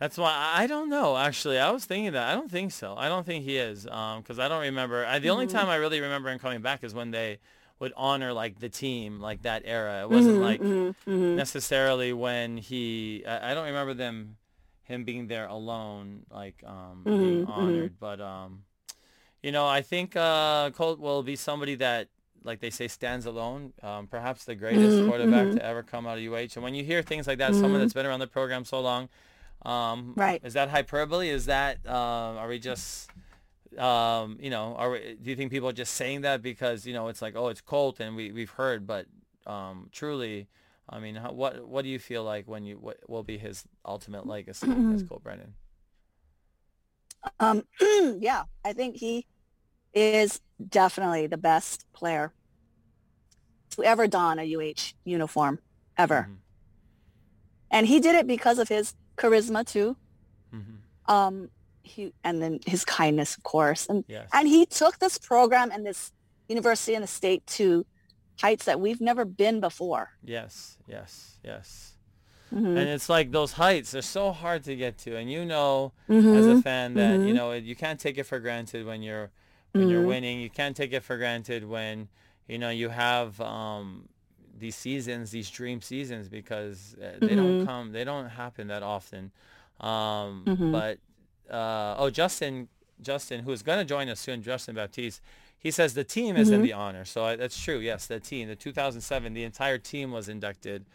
That's 0.02 0.18
why 0.18 0.54
I 0.56 0.66
don't 0.66 0.90
know. 0.90 1.16
Actually, 1.16 1.60
I 1.60 1.70
was 1.70 1.86
thinking 1.86 2.14
that. 2.14 2.28
I 2.28 2.34
don't 2.34 2.50
think 2.50 2.72
so. 2.72 2.96
I 2.98 3.08
don't 3.08 3.24
think 3.24 3.46
he 3.46 3.58
is 3.58 3.84
because 3.84 4.40
um, 4.40 4.40
I 4.40 4.48
don't 4.48 4.62
remember. 4.62 5.06
I, 5.06 5.20
the 5.20 5.28
mm-hmm. 5.28 5.34
only 5.34 5.46
time 5.46 5.70
I 5.70 5.76
really 5.76 6.00
remember 6.00 6.32
him 6.32 6.40
coming 6.40 6.64
back 6.64 6.84
is 6.84 6.96
when 6.96 7.12
they 7.12 7.38
would 7.78 7.94
honor 7.96 8.34
like 8.34 8.60
the 8.60 8.68
team, 8.68 9.20
like 9.20 9.44
that 9.44 9.62
era. 9.64 10.02
It 10.02 10.10
wasn't 10.10 10.38
mm-hmm, 10.38 10.44
like 10.44 10.60
mm-hmm, 10.60 11.12
mm-hmm. 11.12 11.36
necessarily 11.36 12.14
when 12.14 12.58
he. 12.58 13.24
I, 13.28 13.52
I, 13.52 13.54
don't 13.54 13.68
remember 13.68 13.94
them, 13.94 14.38
him 14.86 15.04
being 15.04 15.28
there 15.28 15.46
alone, 15.46 16.26
like 16.32 16.64
um, 16.66 17.04
being 17.06 17.20
mm-hmm, 17.20 17.42
mm-hmm. 17.44 17.52
honored. 17.52 18.00
But 18.00 18.22
um, 18.22 18.64
you 19.44 19.52
know, 19.52 19.68
I 19.68 19.84
think 19.84 20.16
uh, 20.16 20.72
Colt 20.72 21.00
will 21.00 21.22
be 21.22 21.36
somebody 21.36 21.76
that, 21.76 22.08
like 22.44 22.60
they 22.60 22.72
say, 22.72 22.88
stands 22.88 23.28
alone. 23.28 23.74
Um, 23.84 24.08
perhaps 24.08 24.46
the 24.46 24.56
greatest 24.56 25.08
quarterback 25.08 25.52
to 25.52 25.64
ever 25.64 25.84
come 25.84 26.08
out 26.08 26.18
of 26.18 26.24
UH. 26.24 26.56
And 26.56 26.64
when 26.64 26.74
you 26.74 26.84
hear 26.84 27.04
things 27.04 27.28
like 27.28 27.38
that, 27.38 27.54
someone 27.54 27.82
that's 27.82 27.94
been 27.94 28.08
around 28.08 28.22
the 28.22 28.26
program 28.26 28.66
so 28.66 28.80
long, 28.82 29.08
um, 29.64 30.14
right? 30.16 30.42
Is 30.44 30.54
that 30.54 30.70
hyperbole? 30.70 31.30
Is 31.30 31.46
that 31.46 31.80
uh, 31.88 31.92
are 31.92 32.48
we 32.48 32.60
just 32.60 33.10
um, 33.78 34.38
you 34.42 34.50
know, 34.50 34.76
are 34.78 34.92
we, 34.92 35.18
do 35.22 35.30
you 35.30 35.36
think 35.36 35.52
people 35.52 35.70
are 35.70 35.74
just 35.74 35.94
saying 35.94 36.22
that 36.22 36.42
because 36.42 36.86
you 36.86 36.94
know 36.94 37.08
it's 37.08 37.22
like 37.22 37.36
oh 37.36 37.48
it's 37.48 37.62
Colt 37.62 38.00
and 38.00 38.16
we 38.16 38.32
we've 38.32 38.50
heard, 38.50 38.86
but 38.86 39.06
um, 39.46 39.90
truly, 39.92 40.48
I 40.90 41.00
mean, 41.00 41.16
how, 41.16 41.32
what 41.32 41.68
what 41.68 41.84
do 41.84 41.90
you 41.90 42.00
feel 42.00 42.24
like 42.24 42.48
when 42.48 42.66
you 42.66 42.78
what 42.78 42.98
will 43.08 43.24
be 43.24 43.38
his 43.38 43.64
ultimate 43.86 44.28
legacy 44.28 44.68
as 44.94 45.04
Colt 45.04 45.24
Brennan? 45.24 45.54
Um, 47.40 47.64
yeah, 48.20 48.44
I 48.66 48.74
think 48.74 48.98
he 48.98 49.26
is 49.94 50.42
definitely 50.70 51.28
the 51.28 51.38
best 51.38 51.86
player 51.94 52.34
to 53.72 53.84
ever 53.84 54.08
don 54.08 54.40
a 54.40 54.56
UH 54.56 54.94
uniform 55.06 55.60
ever, 55.98 56.24
mm-hmm. 56.24 56.34
and 57.70 57.88
he 57.88 58.00
did 58.00 58.16
it 58.16 58.28
because 58.28 58.60
of 58.60 58.68
his 58.68 58.96
charisma 59.18 59.66
too. 59.66 59.96
Mm-hmm. 60.54 61.12
Um, 61.12 61.50
he 61.84 62.14
and 62.24 62.42
then 62.42 62.60
his 62.66 62.86
kindness, 62.86 63.36
of 63.36 63.44
course, 63.44 63.88
and 63.88 64.04
yes. 64.08 64.30
and 64.34 64.48
he 64.48 64.66
took 64.66 65.00
this 65.00 65.18
program 65.18 65.72
and 65.72 65.86
this 65.86 66.12
university 66.48 66.94
and 66.94 67.04
the 67.04 67.08
state 67.08 67.46
to 67.48 67.86
heights 68.40 68.66
that 68.66 68.80
we've 68.80 69.02
never 69.02 69.26
been 69.26 69.60
before. 69.60 70.10
Yes, 70.24 70.78
yes, 70.88 71.40
yes. 71.44 71.94
Mm-hmm. 72.54 72.78
And 72.78 72.90
it's 72.90 73.08
like 73.08 73.32
those 73.32 73.54
heights 73.54 73.96
are 73.96 74.02
so 74.02 74.32
hard 74.32 74.64
to 74.66 74.76
get 74.76 74.98
to, 75.00 75.16
and 75.16 75.32
you 75.32 75.46
know, 75.46 75.94
mm-hmm. 76.10 76.36
as 76.36 76.48
a 76.48 76.62
fan, 76.62 76.96
that 76.96 77.20
mm-hmm. 77.20 77.28
you 77.28 77.34
know 77.34 77.54
you 77.54 77.76
can't 77.76 78.00
take 78.00 78.18
it 78.18 78.24
for 78.24 78.40
granted 78.40 78.86
when 78.86 79.02
you're 79.02 79.32
when 79.72 79.88
you're 79.88 80.00
mm-hmm. 80.00 80.10
winning. 80.10 80.42
You 80.42 80.50
can't 80.50 80.76
take 80.76 80.92
it 80.92 81.04
for 81.04 81.18
granted 81.18 81.68
when 81.68 82.10
you 82.48 82.58
know 82.58 82.70
you 82.70 82.90
have 82.90 83.40
um, 83.40 84.10
these 84.62 84.76
seasons, 84.76 85.32
these 85.32 85.50
dream 85.50 85.82
seasons, 85.82 86.30
because 86.30 86.96
uh, 87.02 87.18
they 87.20 87.36
don't 87.36 87.60
mm-hmm. 87.60 87.66
come, 87.66 87.92
they 87.92 88.06
don't 88.06 88.30
happen 88.30 88.68
that 88.68 88.84
often. 88.84 89.32
Um, 89.82 90.44
mm-hmm. 90.46 90.72
But 90.72 91.00
uh, 91.54 91.96
oh, 91.98 92.10
Justin, 92.10 92.70
Justin, 93.02 93.44
who's 93.44 93.62
going 93.62 93.80
to 93.80 93.86
join 93.86 94.08
us 94.08 94.20
soon, 94.20 94.42
Justin 94.42 94.76
Baptiste, 94.76 95.22
he 95.58 95.72
says 95.72 95.94
the 95.94 96.04
team 96.04 96.38
is 96.38 96.48
mm-hmm. 96.48 96.56
in 96.56 96.62
the 96.62 96.74
honor. 96.74 97.04
So 97.04 97.26
I, 97.26 97.36
that's 97.36 97.62
true. 97.62 97.80
Yes, 97.80 98.08
the 98.08 98.20
team, 98.20 98.48
the 98.48 98.56
2007, 98.56 99.34
the 99.34 99.44
entire 99.44 99.78
team 99.78 100.12
was 100.12 100.30
inducted, 100.30 100.86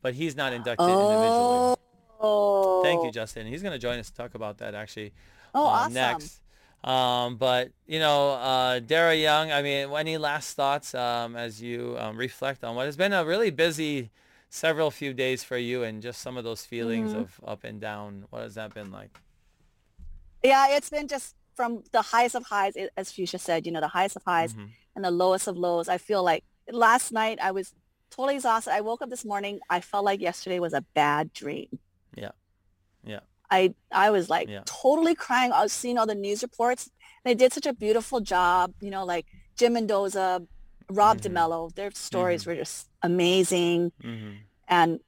but 0.00 0.14
he's 0.14 0.36
not 0.36 0.52
inducted 0.52 0.88
oh. 0.88 1.10
individually. 1.10 1.76
Oh. 2.18 2.82
Thank 2.82 3.04
you, 3.04 3.10
Justin. 3.10 3.46
He's 3.46 3.62
going 3.62 3.72
to 3.72 3.78
join 3.78 3.98
us 3.98 4.10
to 4.10 4.16
talk 4.16 4.34
about 4.34 4.58
that 4.58 4.74
actually 4.74 5.12
oh, 5.54 5.64
uh, 5.64 5.68
awesome. 5.68 5.92
next. 5.92 6.40
Um, 6.84 7.36
but 7.36 7.70
you 7.86 7.98
know, 7.98 8.32
uh, 8.32 8.80
Dara 8.80 9.14
Young. 9.14 9.50
I 9.50 9.62
mean, 9.62 9.90
any 9.90 10.18
last 10.18 10.54
thoughts 10.54 10.94
um, 10.94 11.36
as 11.36 11.60
you 11.60 11.96
um, 11.98 12.16
reflect 12.16 12.62
on 12.64 12.76
what 12.76 12.86
has 12.86 12.96
been 12.96 13.12
a 13.12 13.24
really 13.24 13.50
busy 13.50 14.10
several 14.48 14.90
few 14.90 15.12
days 15.12 15.42
for 15.42 15.56
you, 15.56 15.82
and 15.82 16.02
just 16.02 16.20
some 16.20 16.36
of 16.36 16.44
those 16.44 16.64
feelings 16.64 17.10
mm-hmm. 17.10 17.20
of 17.20 17.40
up 17.44 17.64
and 17.64 17.80
down? 17.80 18.24
What 18.30 18.42
has 18.42 18.54
that 18.54 18.74
been 18.74 18.92
like? 18.92 19.18
Yeah, 20.42 20.68
it's 20.70 20.90
been 20.90 21.08
just 21.08 21.34
from 21.54 21.82
the 21.90 22.02
highest 22.02 22.34
of 22.34 22.44
highs, 22.44 22.74
as 22.96 23.10
Fuchsia 23.10 23.38
said, 23.38 23.66
you 23.66 23.72
know, 23.72 23.80
the 23.80 23.88
highest 23.88 24.16
of 24.16 24.22
highs 24.24 24.52
mm-hmm. 24.52 24.66
and 24.94 25.04
the 25.04 25.10
lowest 25.10 25.48
of 25.48 25.56
lows. 25.56 25.88
I 25.88 25.98
feel 25.98 26.22
like 26.22 26.44
last 26.70 27.10
night 27.10 27.38
I 27.42 27.50
was 27.50 27.72
totally 28.10 28.36
exhausted. 28.36 28.72
I 28.72 28.82
woke 28.82 29.02
up 29.02 29.10
this 29.10 29.24
morning. 29.24 29.60
I 29.68 29.80
felt 29.80 30.04
like 30.04 30.20
yesterday 30.20 30.60
was 30.60 30.74
a 30.74 30.84
bad 30.94 31.32
dream. 31.32 31.78
I, 33.50 33.74
I 33.92 34.10
was 34.10 34.28
like 34.28 34.48
yeah. 34.48 34.62
totally 34.64 35.14
crying. 35.14 35.52
I 35.52 35.62
was 35.62 35.72
seeing 35.72 35.98
all 35.98 36.06
the 36.06 36.14
news 36.14 36.42
reports. 36.42 36.90
They 37.24 37.34
did 37.34 37.52
such 37.52 37.66
a 37.66 37.72
beautiful 37.72 38.20
job, 38.20 38.72
you 38.80 38.90
know, 38.90 39.04
like 39.04 39.26
Jim 39.56 39.74
Mendoza, 39.74 40.42
Rob 40.90 41.18
mm-hmm. 41.18 41.36
DeMello, 41.36 41.74
their 41.74 41.90
stories 41.92 42.42
mm-hmm. 42.42 42.50
were 42.50 42.56
just 42.56 42.88
amazing. 43.02 43.92
Mm-hmm. 44.02 44.30
And 44.68 45.00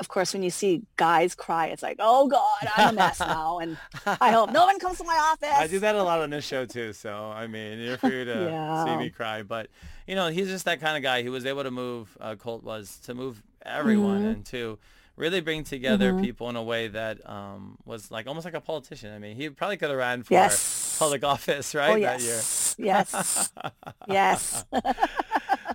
of 0.00 0.08
course, 0.08 0.32
when 0.32 0.42
you 0.42 0.50
see 0.50 0.82
guys 0.96 1.34
cry, 1.34 1.66
it's 1.66 1.82
like, 1.82 1.96
oh 1.98 2.26
God, 2.26 2.68
I'm 2.76 2.88
a 2.88 2.92
mess 2.92 3.20
now. 3.20 3.58
And 3.58 3.76
I 4.06 4.32
hope 4.32 4.50
no 4.50 4.64
one 4.64 4.78
comes 4.78 4.98
to 4.98 5.04
my 5.04 5.16
office. 5.16 5.48
I 5.54 5.66
do 5.66 5.78
that 5.80 5.94
a 5.94 6.02
lot 6.02 6.20
on 6.20 6.30
this 6.30 6.46
show 6.46 6.64
too. 6.64 6.94
So, 6.94 7.14
I 7.14 7.46
mean, 7.46 7.78
you're 7.78 7.98
free 7.98 8.24
to 8.24 8.32
yeah. 8.50 8.84
see 8.84 8.96
me 8.96 9.10
cry. 9.10 9.42
But, 9.42 9.68
you 10.06 10.14
know, 10.14 10.28
he's 10.28 10.48
just 10.48 10.64
that 10.64 10.80
kind 10.80 10.96
of 10.96 11.02
guy. 11.02 11.22
He 11.22 11.28
was 11.28 11.44
able 11.44 11.62
to 11.64 11.70
move, 11.70 12.16
uh, 12.18 12.34
Colt 12.34 12.64
was, 12.64 12.98
to 13.04 13.14
move 13.14 13.42
everyone 13.64 14.20
mm-hmm. 14.20 14.28
and 14.28 14.46
to 14.46 14.78
really 15.20 15.40
bring 15.40 15.62
together 15.62 16.12
mm-hmm. 16.12 16.22
people 16.22 16.48
in 16.48 16.56
a 16.56 16.62
way 16.62 16.88
that 16.88 17.28
um, 17.28 17.76
was 17.84 18.10
like 18.10 18.26
almost 18.26 18.44
like 18.44 18.54
a 18.54 18.60
politician. 18.60 19.14
I 19.14 19.18
mean, 19.18 19.36
he 19.36 19.50
probably 19.50 19.76
could 19.76 19.90
have 19.90 19.98
ran 19.98 20.22
for 20.22 20.32
yes. 20.32 20.96
public 20.98 21.22
office, 21.34 21.74
right? 21.74 21.92
Oh, 21.92 21.96
yes. 21.96 22.74
Yes. 22.78 23.52
yes. 24.08 24.64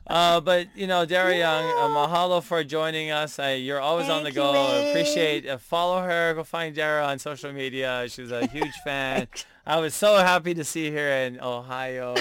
Uh, 0.08 0.40
but 0.40 0.68
you 0.76 0.86
know, 0.86 1.04
Dara 1.04 1.36
Young, 1.36 1.66
uh, 1.66 1.88
mahalo 1.88 2.42
for 2.42 2.64
joining 2.64 3.10
us. 3.10 3.40
Uh, 3.40 3.58
you're 3.60 3.80
always 3.80 4.06
Thank 4.06 4.18
on 4.20 4.24
the 4.24 4.32
go. 4.32 4.84
You, 4.84 4.90
Appreciate. 4.90 5.48
Uh, 5.48 5.58
follow 5.58 6.00
her. 6.02 6.36
Go 6.36 6.44
find 6.44 6.76
Dara 6.76 7.06
on 7.06 7.18
social 7.18 7.52
media. 7.52 8.06
She's 8.08 8.32
a 8.32 8.46
huge 8.52 8.76
fan. 8.84 9.28
I 9.66 9.80
was 9.80 9.96
so 9.96 10.18
happy 10.18 10.54
to 10.54 10.64
see 10.64 10.92
her 10.92 11.10
in 11.26 11.40
Ohio. 11.40 12.14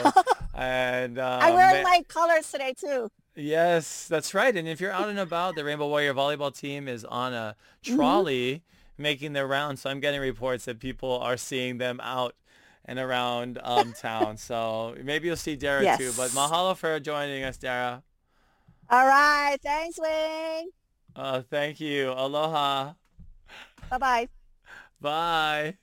and 0.55 1.19
um, 1.19 1.43
I'm 1.43 1.55
wearing 1.55 1.83
my 1.83 2.03
colors 2.09 2.51
today 2.51 2.73
too. 2.73 3.11
Yes, 3.37 4.07
that's 4.07 4.33
right. 4.33 4.57
And 4.57 4.69
if 4.69 4.81
you're 4.81 4.93
out 4.93 5.09
and 5.09 5.19
about, 5.19 5.57
the 5.57 5.65
Rainbow 5.65 5.89
Warrior 5.89 6.15
volleyball 6.15 6.57
team 6.57 6.87
is 6.87 7.05
on 7.05 7.33
a 7.35 7.57
mm-hmm. 7.83 7.97
trolley 7.97 8.53
mm-hmm. 8.55 9.03
making 9.03 9.33
their 9.33 9.47
rounds. 9.47 9.83
So 9.83 9.91
I'm 9.91 10.01
getting 10.01 10.21
reports 10.21 10.67
that 10.67 10.79
people 10.79 11.19
are 11.19 11.37
seeing 11.37 11.79
them 11.79 12.01
out 12.01 12.37
and 12.85 12.99
around 12.99 13.59
um, 13.63 13.93
town. 13.93 14.37
So 14.37 14.95
maybe 15.03 15.27
you'll 15.27 15.37
see 15.37 15.57
Dara 15.57 15.83
yes. 15.83 15.99
too. 15.99 16.13
But 16.17 16.31
mahalo 16.31 16.77
for 16.77 17.01
joining 17.01 17.43
us, 17.43 17.57
Dara. 17.57 18.03
All 18.89 19.07
right. 19.07 19.57
Thanks, 19.63 19.99
Wayne. 19.99 20.69
Uh, 21.17 21.43
thank 21.43 21.81
you. 21.81 22.13
Aloha. 22.13 22.93
Bye-bye. 23.91 24.29
Bye. 25.01 25.77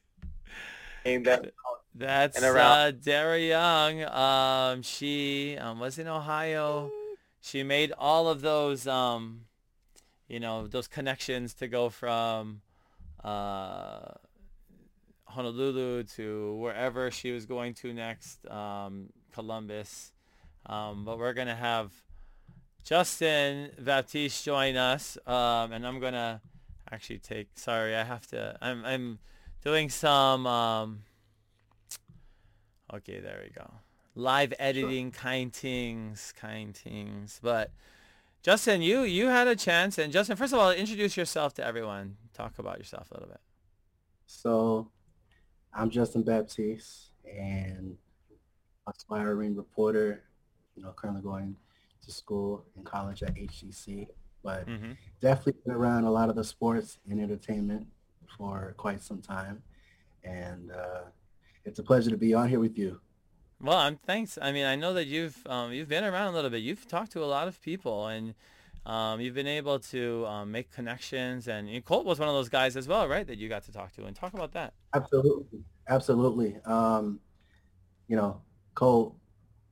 That's 1.94 2.42
uh, 2.42 2.92
Dara 2.92 3.40
Young. 3.40 4.04
Um, 4.04 4.82
she 4.84 5.58
um, 5.58 5.80
was 5.80 6.00
in 6.00 6.08
Ohio. 6.08 6.90
She 7.42 7.64
made 7.64 7.92
all 7.98 8.28
of 8.28 8.42
those, 8.42 8.88
um, 8.88 9.46
you 10.28 10.40
know, 10.40 10.68
those 10.68 10.88
connections 10.88 11.54
to 11.56 11.68
go 11.68 11.90
from 11.90 12.62
uh, 13.24 14.14
Honolulu 15.26 16.04
to 16.04 16.56
wherever 16.56 17.10
she 17.10 17.32
was 17.32 17.46
going 17.46 17.74
to 17.76 17.94
next, 17.94 18.46
um, 18.50 19.10
Columbus. 19.34 20.14
Um, 20.68 21.04
but 21.04 21.18
we're 21.18 21.34
to 21.48 21.56
have 21.56 21.92
Justin 22.84 23.72
Baptiste 23.80 24.46
join 24.46 24.76
us. 24.76 25.18
Um, 25.26 25.72
and 25.72 25.86
I'm 25.86 26.00
to 26.14 26.42
actually 26.92 27.20
take, 27.20 27.48
sorry, 27.56 27.96
I 27.96 28.04
have 28.04 28.28
to, 28.28 28.56
I'm, 28.62 28.86
I'm 28.86 29.20
doing 29.64 29.90
some, 29.90 30.46
um, 30.46 31.00
okay, 32.94 33.20
there 33.20 33.42
we 33.44 33.50
go. 33.50 33.72
Live 34.16 34.54
editing 34.60 35.12
sure. 35.12 35.22
kind 35.22 35.54
things, 35.54 36.34
kind 36.38 36.76
things. 36.76 37.40
But 37.42 37.72
Justin, 38.42 38.82
you, 38.82 39.02
you 39.02 39.28
had 39.28 39.48
a 39.48 39.56
chance. 39.56 39.98
And 39.98 40.12
Justin, 40.12 40.36
first 40.36 40.54
of 40.54 40.60
all, 40.60 40.72
introduce 40.72 41.16
yourself 41.16 41.54
to 41.56 41.66
everyone. 41.66 42.18
Talk 42.34 42.60
about 42.60 42.78
yourself 42.78 43.10
a 43.12 43.14
little 43.14 43.30
bit. 43.30 43.40
So 44.26 44.90
I'm 45.74 45.90
Justin 45.90 46.24
Baptiste 46.24 47.12
and 47.26 47.98
aspiring 48.88 49.56
reporter, 49.56 50.24
you 50.76 50.84
know, 50.84 50.92
currently 50.96 51.22
going 51.22 51.56
to 52.04 52.12
school 52.12 52.66
and 52.76 52.86
college 52.86 53.24
at 53.24 53.36
HGC, 53.36 54.08
but 54.44 54.68
mm-hmm. 54.68 54.94
definitely 55.22 55.62
been 55.66 55.76
around 55.76 56.06
a 56.06 56.12
lot 56.12 56.30
of 56.30 56.36
the 56.36 56.44
sports 56.44 56.98
and 57.10 57.22
entertainment 57.22 57.88
for 58.38 58.74
quite 58.78 59.02
some 59.02 59.22
time. 59.22 59.62
And 60.24 60.72
uh, 60.72 61.02
it's 61.64 61.80
a 61.80 61.84
pleasure 61.84 62.10
to 62.10 62.18
be 62.18 62.34
on 62.34 62.50
here 62.50 62.60
with 62.60 62.78
you. 62.78 63.00
Well, 63.62 63.78
I'm 63.78 63.98
thanks. 63.98 64.38
I 64.42 64.52
mean, 64.52 64.66
I 64.66 64.76
know 64.76 64.94
that 64.94 65.06
you've 65.06 65.46
um, 65.48 65.72
you've 65.72 65.88
been 65.88 66.04
around 66.04 66.30
a 66.30 66.32
little 66.32 66.50
bit. 66.50 66.62
You've 66.64 66.88
talked 66.88 67.12
to 67.14 67.24
a 67.24 67.26
lot 67.26 67.48
of 67.48 67.62
people, 67.62 68.08
and 68.08 68.34
um, 68.86 69.22
you've 69.22 69.36
been 69.36 69.48
able 69.48 69.80
to 69.80 70.26
um, 70.26 70.52
make 70.52 70.72
connections, 70.72 71.48
and, 71.48 71.70
and 71.70 71.86
Colt 71.86 72.06
was 72.06 72.20
one 72.20 72.28
of 72.28 72.34
those 72.36 72.50
guys 72.50 72.76
as 72.76 72.88
well, 72.88 73.08
right? 73.08 73.26
That 73.28 73.38
you 73.38 73.50
got 73.50 73.64
to 73.66 73.72
talk 73.72 73.94
to 73.94 74.06
and 74.06 74.16
talk 74.16 74.34
about 74.34 74.54
that. 74.54 74.74
Absolutely, 74.96 75.60
absolutely. 75.88 76.58
Um, 76.66 77.20
you 78.08 78.16
know, 78.16 78.42
Colt 78.74 79.16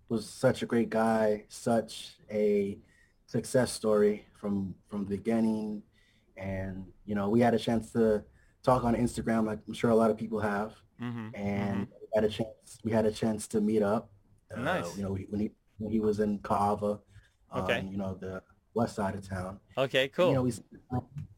was 0.09 0.29
such 0.29 0.61
a 0.61 0.65
great 0.65 0.89
guy, 0.89 1.45
such 1.49 2.15
a 2.31 2.77
success 3.25 3.71
story 3.71 4.25
from 4.39 4.75
from 4.87 5.05
the 5.05 5.17
beginning, 5.17 5.81
and 6.37 6.85
you 7.05 7.15
know 7.15 7.29
we 7.29 7.39
had 7.39 7.53
a 7.55 7.59
chance 7.59 7.91
to 7.93 8.23
talk 8.61 8.83
on 8.83 8.95
Instagram, 8.95 9.47
like 9.47 9.59
I'm 9.67 9.73
sure 9.73 9.89
a 9.89 9.95
lot 9.95 10.11
of 10.11 10.17
people 10.17 10.39
have, 10.39 10.73
Mm-hmm. 11.01 11.29
and 11.33 11.87
Mhm. 11.87 11.91
Had 12.13 12.23
a 12.23 12.29
chance. 12.29 12.79
We 12.83 12.91
had 12.91 13.05
a 13.05 13.11
chance 13.11 13.47
to 13.49 13.61
meet 13.61 13.81
up. 13.81 14.11
Uh, 14.55 14.61
Nice. 14.61 14.97
You 14.97 15.03
know, 15.03 15.17
when 15.29 15.39
he 15.41 15.51
when 15.77 15.91
he 15.91 15.99
was 15.99 16.19
in 16.19 16.39
Kaava, 16.39 16.99
Okay. 17.55 17.79
um, 17.79 17.87
you 17.91 17.97
know, 17.97 18.15
the 18.19 18.41
west 18.73 18.95
side 18.95 19.15
of 19.15 19.27
town. 19.27 19.59
Okay, 19.77 20.07
cool. 20.09 20.29
You 20.29 20.33
know, 20.35 20.41
we 20.43 20.53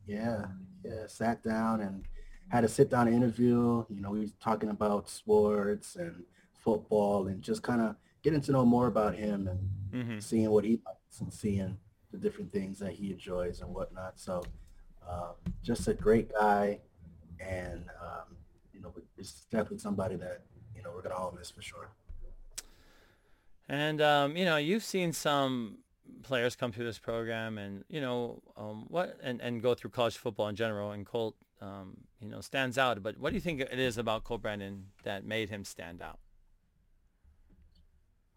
yeah, 0.06 0.46
yeah, 0.84 1.08
sat 1.08 1.44
down 1.44 1.82
and 1.82 2.06
had 2.50 2.64
a 2.64 2.68
sit 2.68 2.90
down 2.90 3.08
interview. 3.08 3.86
You 3.90 4.02
know, 4.02 4.12
we 4.12 4.20
was 4.22 4.34
talking 4.42 4.70
about 4.70 5.10
sports 5.10 5.96
and 5.96 6.24
football 6.54 7.28
and 7.28 7.42
just 7.42 7.64
kind 7.64 7.82
of 7.82 7.96
getting 8.24 8.42
to 8.42 8.52
know 8.52 8.66
more 8.66 8.88
about 8.88 9.16
him 9.16 9.48
and 9.48 9.60
hmm 9.92 10.20
seeing 10.20 10.50
what 10.52 10.64
he 10.64 10.80
likes 10.86 11.20
and 11.22 11.34
seeing 11.34 11.78
the 12.12 12.18
different 12.18 12.52
things 12.52 12.78
that 12.80 12.94
he 12.94 13.12
enjoys 13.12 13.62
and 13.62 13.74
whatnot. 13.74 14.20
So 14.20 14.44
um, 15.10 15.34
just 15.64 15.88
a 15.88 15.94
great 15.94 16.32
guy 16.34 16.80
and 17.40 17.86
um, 18.02 18.36
you 18.74 18.82
know, 18.82 18.94
it's 19.18 19.46
definitely 19.52 19.80
somebody 19.80 20.16
that, 20.18 20.42
you 20.82 20.90
know, 20.90 20.96
we're 20.96 21.02
gonna 21.02 21.16
all 21.16 21.34
miss 21.38 21.52
for 21.52 21.62
sure. 21.62 21.90
And 23.70 24.02
um, 24.02 24.36
you 24.36 24.46
know, 24.46 24.58
you've 24.58 24.84
seen 24.84 25.14
some 25.14 25.78
players 26.24 26.56
come 26.56 26.72
through 26.72 26.86
this 26.86 27.00
program, 27.00 27.58
and 27.58 27.84
you 27.88 28.02
know 28.02 28.42
um, 28.58 28.86
what, 28.88 29.18
and, 29.22 29.40
and 29.42 29.62
go 29.62 29.74
through 29.76 29.92
college 29.92 30.18
football 30.18 30.48
in 30.48 30.56
general. 30.56 30.92
And 30.92 31.06
Colt, 31.06 31.36
um, 31.62 31.98
you 32.20 32.30
know, 32.30 32.42
stands 32.42 32.78
out. 32.78 33.02
But 33.04 33.18
what 33.18 33.30
do 33.30 33.36
you 33.36 33.42
think 33.42 33.62
it 33.62 33.80
is 33.80 33.98
about 33.98 34.24
Colt 34.24 34.42
Brennan 34.42 34.88
that 35.04 35.24
made 35.24 35.50
him 35.50 35.64
stand 35.64 36.02
out? 36.02 36.20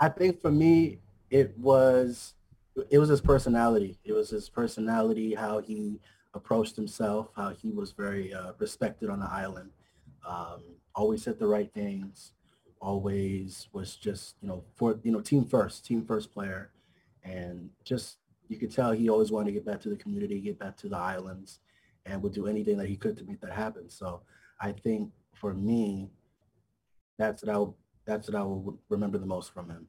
I 0.01 0.09
think 0.11 0.41
for 0.41 0.51
me, 0.51 0.99
it 1.31 1.57
was 1.59 2.35
it 2.91 2.99
was 2.99 3.09
his 3.09 3.21
personality. 3.21 3.99
It 4.05 4.12
was 4.12 4.31
his 4.31 4.49
personality, 4.49 5.35
how 5.35 5.61
he 5.61 6.01
approached 6.35 6.77
himself, 6.77 7.29
how 7.35 7.51
he 7.51 7.71
was 7.71 7.93
very 7.93 8.35
uh, 8.35 8.53
respected 8.59 9.09
on 9.09 9.21
the 9.21 9.31
island. 9.31 9.71
Um, 10.29 10.62
always 10.95 11.23
said 11.23 11.39
the 11.39 11.47
right 11.47 11.73
things. 11.73 12.33
Always 12.81 13.69
was 13.73 13.97
just 13.97 14.37
you 14.41 14.49
know 14.49 14.65
for 14.75 14.99
you 15.03 15.12
know 15.12 15.21
team 15.21 15.45
first, 15.47 15.87
team 15.87 16.05
first 16.05 16.33
player, 16.33 16.71
and 17.23 17.71
just 17.85 18.19
you 18.49 18.59
could 18.59 18.71
tell 18.71 18.93
he 18.93 19.09
always 19.09 19.33
wanted 19.33 19.47
to 19.47 19.53
get 19.53 19.65
back 19.65 19.81
to 19.81 19.89
the 19.89 19.97
community, 19.97 20.41
get 20.41 20.59
back 20.59 20.77
to 20.79 20.89
the 20.89 20.97
islands, 20.97 21.61
and 22.05 22.23
would 22.23 22.35
do 22.35 22.47
anything 22.47 22.77
that 22.77 22.89
he 22.89 22.97
could 22.97 23.16
to 23.16 23.25
make 23.25 23.41
that 23.41 23.53
happen. 23.53 23.89
So 23.89 24.21
I 24.61 24.73
think 24.73 25.11
for 25.35 25.55
me, 25.55 26.11
that's 27.19 27.43
what 27.43 27.55
I 27.55 27.59
would, 27.59 27.73
that's 28.05 28.29
what 28.29 28.37
I 28.37 28.43
will 28.43 28.79
remember 28.89 29.19
the 29.19 29.27
most 29.27 29.53
from 29.53 29.71
him. 29.71 29.89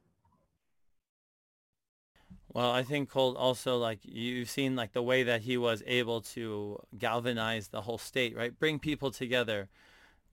Well, 2.52 2.70
I 2.70 2.84
think 2.84 3.10
Colt 3.10 3.36
also 3.36 3.76
like 3.76 3.98
you've 4.02 4.48
seen 4.48 4.76
like 4.76 4.92
the 4.92 5.02
way 5.02 5.24
that 5.24 5.42
he 5.42 5.58
was 5.58 5.82
able 5.86 6.22
to 6.22 6.78
galvanize 6.96 7.68
the 7.68 7.82
whole 7.82 7.98
state, 7.98 8.34
right? 8.34 8.58
Bring 8.58 8.78
people 8.78 9.10
together. 9.10 9.68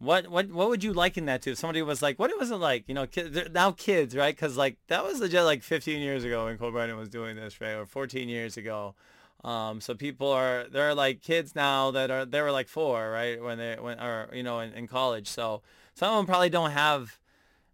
What 0.03 0.27
what 0.27 0.51
what 0.51 0.69
would 0.69 0.83
you 0.83 0.91
liken 0.93 1.25
that 1.25 1.41
to? 1.43 1.51
If 1.51 1.57
somebody 1.57 1.81
was 1.81 2.01
like, 2.01 2.19
what 2.19 2.29
it 2.29 2.37
was 2.37 2.51
it 2.51 2.57
like? 2.57 2.83
You 2.87 2.93
know, 2.93 3.07
kids, 3.07 3.37
now 3.53 3.71
kids, 3.71 4.15
right? 4.15 4.35
Because 4.35 4.57
like 4.57 4.77
that 4.87 5.03
was 5.03 5.19
legit 5.19 5.43
like 5.43 5.63
15 5.63 6.01
years 6.01 6.23
ago 6.23 6.45
when 6.45 6.57
Colt 6.57 6.73
Brennan 6.73 6.97
was 6.97 7.09
doing 7.09 7.35
this, 7.37 7.61
right? 7.61 7.71
Or 7.71 7.85
14 7.85 8.27
years 8.27 8.57
ago. 8.57 8.95
Um, 9.43 9.81
so 9.81 9.93
people 9.93 10.29
are 10.29 10.65
they're 10.69 10.93
like 10.93 11.21
kids 11.21 11.55
now 11.55 11.91
that 11.91 12.11
are 12.11 12.25
they 12.25 12.41
were 12.41 12.51
like 12.51 12.67
four, 12.67 13.11
right? 13.11 13.41
When 13.41 13.57
they 13.57 13.77
when 13.79 13.99
or 13.99 14.29
you 14.33 14.43
know 14.43 14.59
in, 14.59 14.73
in 14.73 14.87
college. 14.87 15.27
So 15.27 15.61
some 15.93 16.11
of 16.11 16.17
them 16.17 16.25
probably 16.25 16.49
don't 16.49 16.71
have 16.71 17.17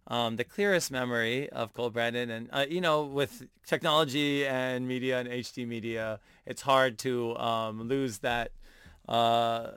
um, 0.06 0.36
the 0.36 0.44
clearest 0.44 0.90
memory 0.90 1.48
of 1.50 1.72
Colt 1.72 1.92
Brennan. 1.94 2.30
And, 2.30 2.48
uh, 2.52 2.66
you 2.68 2.80
know, 2.80 3.04
with 3.04 3.46
technology 3.66 4.46
and 4.46 4.86
media 4.86 5.20
and 5.20 5.28
HD 5.28 5.66
media, 5.66 6.18
it's 6.46 6.62
hard 6.62 6.98
to 6.98 7.36
um, 7.36 7.88
lose 7.88 8.18
that. 8.18 8.50
Uh, 9.08 9.70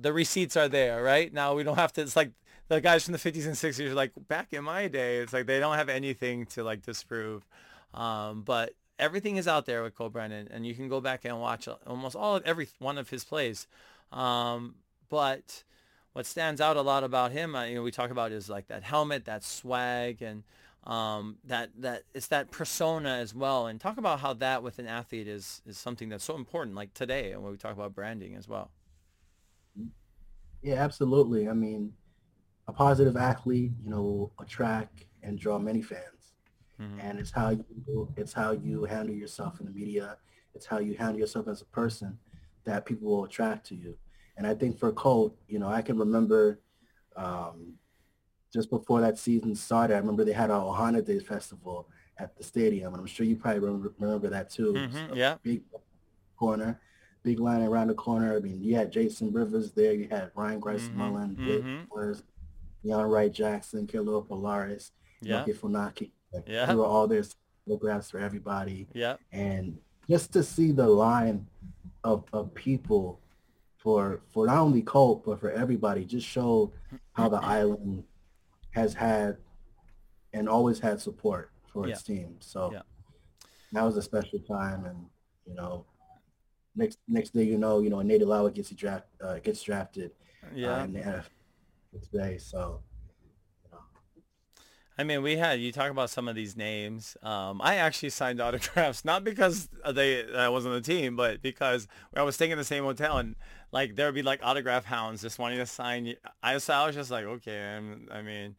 the 0.00 0.12
receipts 0.12 0.56
are 0.56 0.68
there, 0.68 1.02
right? 1.02 1.32
Now 1.32 1.54
we 1.54 1.62
don't 1.62 1.76
have 1.76 1.92
to, 1.94 2.02
it's 2.02 2.16
like 2.16 2.32
the 2.68 2.80
guys 2.80 3.04
from 3.04 3.12
the 3.12 3.18
50s 3.18 3.46
and 3.46 3.54
60s 3.54 3.90
are 3.90 3.94
like, 3.94 4.12
back 4.28 4.52
in 4.52 4.64
my 4.64 4.88
day, 4.88 5.18
it's 5.18 5.32
like 5.32 5.46
they 5.46 5.60
don't 5.60 5.76
have 5.76 5.88
anything 5.88 6.46
to 6.46 6.64
like 6.64 6.82
disprove. 6.82 7.46
Um, 7.92 8.42
but 8.42 8.74
everything 8.98 9.36
is 9.36 9.48
out 9.48 9.66
there 9.66 9.82
with 9.82 9.94
Colt 9.94 10.12
Brennan, 10.12 10.48
and 10.50 10.66
you 10.66 10.74
can 10.74 10.88
go 10.88 11.00
back 11.00 11.24
and 11.24 11.40
watch 11.40 11.68
almost 11.86 12.16
all 12.16 12.36
of 12.36 12.44
every 12.44 12.68
one 12.78 12.98
of 12.98 13.10
his 13.10 13.24
plays. 13.24 13.66
Um, 14.12 14.76
but 15.08 15.64
what 16.12 16.26
stands 16.26 16.60
out 16.60 16.76
a 16.76 16.82
lot 16.82 17.04
about 17.04 17.32
him, 17.32 17.54
uh, 17.54 17.64
you 17.64 17.76
know, 17.76 17.82
we 17.82 17.90
talk 17.90 18.10
about 18.10 18.32
is 18.32 18.48
like 18.48 18.68
that 18.68 18.82
helmet, 18.82 19.24
that 19.26 19.44
swag, 19.44 20.22
and 20.22 20.44
um, 20.84 21.38
that 21.44 21.70
that 21.78 22.02
it's 22.14 22.28
that 22.28 22.50
persona 22.50 23.10
as 23.10 23.34
well. 23.34 23.66
And 23.66 23.80
talk 23.80 23.96
about 23.96 24.20
how 24.20 24.32
that 24.34 24.62
with 24.62 24.78
an 24.78 24.86
athlete 24.86 25.28
is 25.28 25.62
is 25.66 25.76
something 25.76 26.08
that's 26.08 26.24
so 26.24 26.36
important, 26.36 26.76
like 26.76 26.94
today, 26.94 27.32
and 27.32 27.42
when 27.42 27.52
we 27.52 27.58
talk 27.58 27.72
about 27.72 27.94
branding 27.94 28.34
as 28.34 28.48
well. 28.48 28.70
Yeah, 30.64 30.76
absolutely. 30.76 31.48
I 31.48 31.52
mean, 31.52 31.92
a 32.66 32.72
positive 32.72 33.16
athlete, 33.16 33.72
you 33.82 33.90
know, 33.90 34.32
attract 34.40 35.04
and 35.22 35.38
draw 35.38 35.58
many 35.58 35.82
fans. 35.82 36.34
Mhm. 36.80 36.98
And 37.00 37.20
it's 37.20 37.30
how 37.30 37.50
you 37.50 38.12
it's 38.16 38.32
how 38.32 38.52
you 38.52 38.84
handle 38.84 39.14
yourself 39.14 39.60
in 39.60 39.66
the 39.66 39.72
media. 39.72 40.18
It's 40.54 40.66
how 40.66 40.78
you 40.78 40.94
handle 40.96 41.18
yourself 41.20 41.48
as 41.48 41.60
a 41.62 41.66
person 41.66 42.18
that 42.64 42.86
people 42.86 43.08
will 43.10 43.24
attract 43.24 43.66
to 43.66 43.74
you. 43.74 43.98
And 44.38 44.46
I 44.46 44.54
think 44.54 44.78
for 44.78 44.90
Colt, 44.92 45.36
you 45.48 45.58
know, 45.58 45.68
I 45.68 45.82
can 45.82 45.98
remember 45.98 46.60
um, 47.16 47.74
just 48.52 48.70
before 48.70 49.00
that 49.02 49.18
season 49.18 49.54
started, 49.54 49.94
I 49.94 49.98
remember 49.98 50.24
they 50.24 50.32
had 50.32 50.50
a 50.50 50.54
Ohana 50.54 51.04
Day 51.04 51.18
festival 51.20 51.88
at 52.18 52.36
the 52.36 52.44
stadium, 52.44 52.94
and 52.94 53.00
I'm 53.00 53.06
sure 53.06 53.26
you 53.26 53.36
probably 53.36 53.60
remember, 53.60 53.94
remember 53.98 54.30
that 54.30 54.50
too. 54.50 54.72
Mhm, 54.74 55.12
a 55.12 55.16
yeah. 55.16 55.36
Big 55.42 55.64
corner, 56.38 56.80
big 57.24 57.40
line 57.40 57.62
around 57.62 57.88
the 57.88 57.94
corner. 57.94 58.36
I 58.36 58.40
mean, 58.40 58.62
you 58.62 58.76
had 58.76 58.92
Jason 58.92 59.32
Rivers 59.32 59.72
there. 59.72 59.92
You 59.94 60.06
had 60.08 60.30
Ryan 60.36 60.60
Grice 60.60 60.88
Mhm, 60.88 60.94
Mullen, 60.94 61.36
mhm. 61.36 61.88
Flores, 61.88 62.22
Leon 62.84 63.06
Wright 63.10 63.32
Jackson, 63.32 63.86
Kilo 63.86 64.20
Polaris, 64.20 64.92
Yeah, 65.22 65.42
Yoki 65.44 65.54
Funaki. 65.56 66.10
Like, 66.32 66.46
Yeah. 66.46 66.66
They 66.66 66.74
were 66.76 66.84
all 66.84 67.08
there 67.08 67.24
photographs 67.66 68.10
for 68.10 68.18
everybody. 68.18 68.86
yeah, 68.94 69.16
And 69.32 69.80
just 70.08 70.32
to 70.34 70.42
see 70.42 70.70
the 70.70 70.86
line 70.86 71.48
of, 72.04 72.24
of 72.34 72.52
people 72.54 73.20
for 73.78 74.20
for 74.32 74.46
not 74.46 74.58
only 74.58 74.82
Colt 74.82 75.24
but 75.24 75.40
for 75.40 75.50
everybody 75.50 76.04
just 76.04 76.26
showed 76.26 76.72
how 77.12 77.28
the 77.28 77.42
island 77.42 78.04
has 78.70 78.92
had 78.94 79.38
and 80.34 80.48
always 80.48 80.78
had 80.78 81.00
support 81.00 81.50
for 81.66 81.88
its 81.88 82.02
team. 82.02 82.36
So 82.40 82.70
Yeah. 82.72 82.82
that 83.72 83.82
was 83.82 83.96
a 83.96 84.02
special 84.02 84.38
time 84.40 84.84
and 84.84 85.06
you 85.46 85.54
know 85.54 85.86
next 86.76 86.98
next 87.08 87.30
day 87.30 87.44
you 87.44 87.58
know, 87.58 87.80
you 87.80 87.90
know, 87.90 88.02
Nate 88.02 88.26
Lauer 88.26 88.50
gets 88.50 88.70
draft 88.70 89.06
uh, 89.22 89.38
gets 89.38 89.62
drafted 89.62 90.12
uh, 90.42 90.48
yeah. 90.54 90.84
in 90.84 90.92
the 90.92 91.00
NFL 91.00 91.24
today. 92.10 92.38
So 92.38 92.80
you 93.64 93.70
know, 93.72 93.78
I 94.98 95.04
mean, 95.04 95.22
we 95.22 95.36
had 95.36 95.60
you 95.60 95.72
talk 95.72 95.90
about 95.90 96.10
some 96.10 96.28
of 96.28 96.34
these 96.34 96.56
names. 96.56 97.16
Um, 97.22 97.60
I 97.62 97.76
actually 97.76 98.10
signed 98.10 98.40
autographs 98.42 99.04
not 99.04 99.24
because 99.24 99.68
they 99.92 100.32
I 100.34 100.48
was 100.48 100.66
on 100.66 100.72
the 100.72 100.80
team, 100.80 101.16
but 101.16 101.42
because 101.42 101.88
I 102.14 102.22
was 102.22 102.34
staying 102.34 102.50
in 102.50 102.58
the 102.58 102.64
same 102.64 102.84
hotel 102.84 103.18
and 103.18 103.36
like 103.72 103.96
there 103.96 104.06
would 104.06 104.14
be 104.14 104.22
like 104.22 104.40
autograph 104.42 104.84
hounds 104.84 105.22
just 105.22 105.38
wanting 105.38 105.58
to 105.58 105.66
sign. 105.66 106.06
you. 106.06 106.16
I 106.42 106.58
so 106.58 106.74
I 106.74 106.86
was 106.86 106.94
just 106.94 107.10
like, 107.10 107.24
okay, 107.24 107.76
I'm, 107.76 108.08
I 108.10 108.22
mean, 108.22 108.54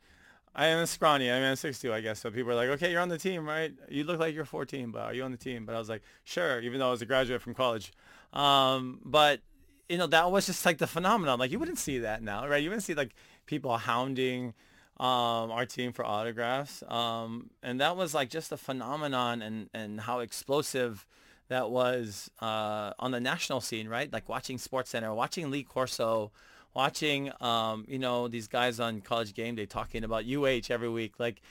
I 0.56 0.68
am 0.68 0.86
scrawny. 0.86 1.30
I 1.30 1.36
mean, 1.36 1.50
I'm 1.50 1.56
6'2", 1.56 1.92
I 1.92 2.00
guess. 2.00 2.20
So 2.20 2.32
people 2.32 2.52
are 2.52 2.56
like, 2.56 2.70
okay, 2.70 2.90
you're 2.90 3.02
on 3.02 3.10
the 3.10 3.18
team, 3.18 3.46
right? 3.46 3.74
You 3.90 4.06
look 4.06 4.20
like 4.20 4.34
you're 4.34 4.46
14, 4.46 4.92
but 4.92 5.02
are 5.02 5.14
you 5.14 5.24
on 5.24 5.32
the 5.32 5.38
team? 5.38 5.66
But 5.66 5.76
I 5.76 5.80
was 5.80 5.90
like, 5.90 6.02
sure, 6.24 6.62
even 6.62 6.80
though 6.80 6.88
I 6.88 6.92
was 6.92 7.02
a 7.02 7.06
graduate 7.06 7.42
from 7.42 7.54
college. 7.54 7.92
Um, 8.36 9.00
but 9.04 9.42
you 9.90 9.98
know, 9.98 10.08
that 10.08 10.32
was 10.32 10.46
just 10.48 10.66
like 10.66 10.78
the 10.78 10.88
phenomenon. 10.88 11.40
Like 11.40 11.52
you 11.52 11.60
wouldn't 11.60 11.78
see 11.78 12.00
that 12.00 12.24
now, 12.24 12.48
right? 12.48 12.62
You 12.62 12.70
wouldn't 12.70 12.84
see 12.84 12.96
like 12.96 13.16
people 13.46 13.78
hounding 13.78 14.54
um, 14.98 15.52
our 15.52 15.66
team 15.66 15.92
for 15.92 16.06
autographs. 16.06 16.84
Um, 16.88 17.50
and 17.62 17.80
that 17.82 17.98
was 17.98 18.14
like 18.14 18.30
just 18.30 18.52
a 18.52 18.58
phenomenon 18.58 19.42
and, 19.42 19.70
and 19.74 20.00
how 20.02 20.20
explosive 20.20 21.06
that 21.50 21.70
was 21.70 22.32
uh, 22.42 22.94
on 22.98 23.12
the 23.12 23.20
national 23.20 23.62
scene, 23.62 23.88
right? 23.88 24.12
Like 24.12 24.28
watching 24.28 24.58
Sports 24.58 24.90
Center, 24.92 25.14
watching 25.14 25.52
Lee 25.52 25.64
Corso, 25.64 26.32
watching, 26.74 27.32
um, 27.42 27.86
you 27.88 28.00
know, 28.00 28.28
these 28.28 28.48
guys 28.48 28.80
on 28.80 29.02
college 29.02 29.34
game 29.34 29.56
day 29.56 29.66
talking 29.66 30.04
about 30.04 30.26
UH 30.26 30.72
every 30.72 30.90
week. 30.90 31.20
Like 31.20 31.42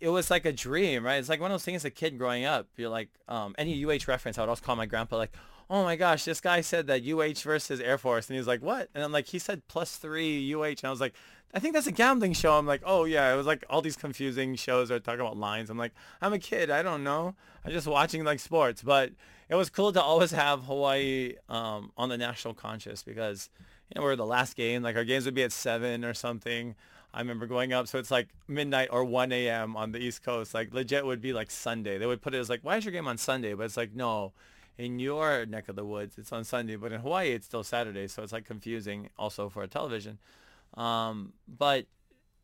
it 0.00 0.08
was 0.08 0.30
like 0.30 0.44
a 0.44 0.52
dream, 0.52 1.04
right? 1.04 1.16
It's 1.16 1.28
like 1.28 1.40
one 1.40 1.50
of 1.50 1.54
those 1.54 1.64
things 1.64 1.82
as 1.82 1.84
a 1.86 1.90
kid 1.90 2.18
growing 2.18 2.44
up. 2.44 2.66
You're 2.76 2.90
like, 2.90 3.08
um, 3.28 3.54
any 3.56 3.82
UH 3.84 4.00
reference, 4.08 4.36
I 4.36 4.42
would 4.42 4.48
always 4.48 4.60
call 4.60 4.76
my 4.76 4.86
grandpa 4.86 5.16
like, 5.16 5.34
oh 5.70 5.84
my 5.84 5.96
gosh, 5.96 6.24
this 6.24 6.40
guy 6.40 6.60
said 6.60 6.86
that 6.86 7.06
UH 7.06 7.40
versus 7.42 7.80
Air 7.80 7.98
Force. 7.98 8.28
And 8.28 8.34
he 8.34 8.38
was 8.38 8.46
like, 8.46 8.62
what? 8.62 8.88
And 8.94 9.02
I'm 9.02 9.12
like, 9.12 9.26
he 9.26 9.38
said 9.38 9.62
plus 9.68 9.96
three 9.96 10.54
UH. 10.54 10.62
And 10.62 10.84
I 10.84 10.90
was 10.90 11.00
like, 11.00 11.14
I 11.54 11.60
think 11.60 11.74
that's 11.74 11.86
a 11.86 11.92
gambling 11.92 12.32
show. 12.32 12.58
I'm 12.58 12.66
like, 12.66 12.82
oh 12.84 13.04
yeah, 13.04 13.32
it 13.32 13.36
was 13.36 13.46
like 13.46 13.64
all 13.70 13.80
these 13.80 13.96
confusing 13.96 14.56
shows 14.56 14.90
are 14.90 14.98
talking 14.98 15.20
about 15.20 15.36
lines. 15.36 15.70
I'm 15.70 15.78
like, 15.78 15.92
I'm 16.20 16.32
a 16.32 16.38
kid. 16.38 16.70
I 16.70 16.82
don't 16.82 17.04
know. 17.04 17.34
I'm 17.64 17.72
just 17.72 17.86
watching 17.86 18.24
like 18.24 18.40
sports. 18.40 18.82
But 18.82 19.12
it 19.48 19.54
was 19.54 19.70
cool 19.70 19.92
to 19.92 20.02
always 20.02 20.32
have 20.32 20.64
Hawaii 20.64 21.34
um, 21.48 21.92
on 21.96 22.08
the 22.08 22.18
national 22.18 22.54
conscious 22.54 23.02
because, 23.02 23.50
you 23.88 24.00
know, 24.00 24.04
we're 24.04 24.16
the 24.16 24.26
last 24.26 24.56
game. 24.56 24.82
Like 24.82 24.96
our 24.96 25.04
games 25.04 25.26
would 25.26 25.34
be 25.34 25.44
at 25.44 25.52
seven 25.52 26.04
or 26.04 26.12
something. 26.12 26.74
I 27.12 27.20
remember 27.20 27.46
going 27.46 27.72
up, 27.72 27.86
so 27.86 27.98
it's 27.98 28.10
like 28.10 28.30
midnight 28.48 28.88
or 28.90 29.04
1 29.04 29.30
a.m. 29.30 29.76
on 29.76 29.92
the 29.92 30.00
East 30.00 30.24
Coast. 30.24 30.52
Like 30.52 30.74
legit 30.74 31.06
would 31.06 31.20
be 31.20 31.32
like 31.32 31.48
Sunday. 31.48 31.96
They 31.96 32.06
would 32.06 32.20
put 32.20 32.34
it 32.34 32.38
as 32.38 32.50
like, 32.50 32.60
why 32.62 32.76
is 32.76 32.84
your 32.84 32.90
game 32.90 33.06
on 33.06 33.18
Sunday? 33.18 33.54
But 33.54 33.66
it's 33.66 33.76
like, 33.76 33.94
no, 33.94 34.32
in 34.76 34.98
your 34.98 35.46
neck 35.46 35.68
of 35.68 35.76
the 35.76 35.84
woods, 35.84 36.18
it's 36.18 36.32
on 36.32 36.44
Sunday, 36.44 36.76
but 36.76 36.92
in 36.92 37.00
Hawaii, 37.00 37.30
it's 37.30 37.46
still 37.46 37.62
Saturday. 37.62 38.08
So 38.08 38.22
it's 38.22 38.32
like 38.32 38.44
confusing 38.44 39.08
also 39.18 39.48
for 39.48 39.62
a 39.62 39.68
television. 39.68 40.18
Um, 40.74 41.32
but 41.46 41.86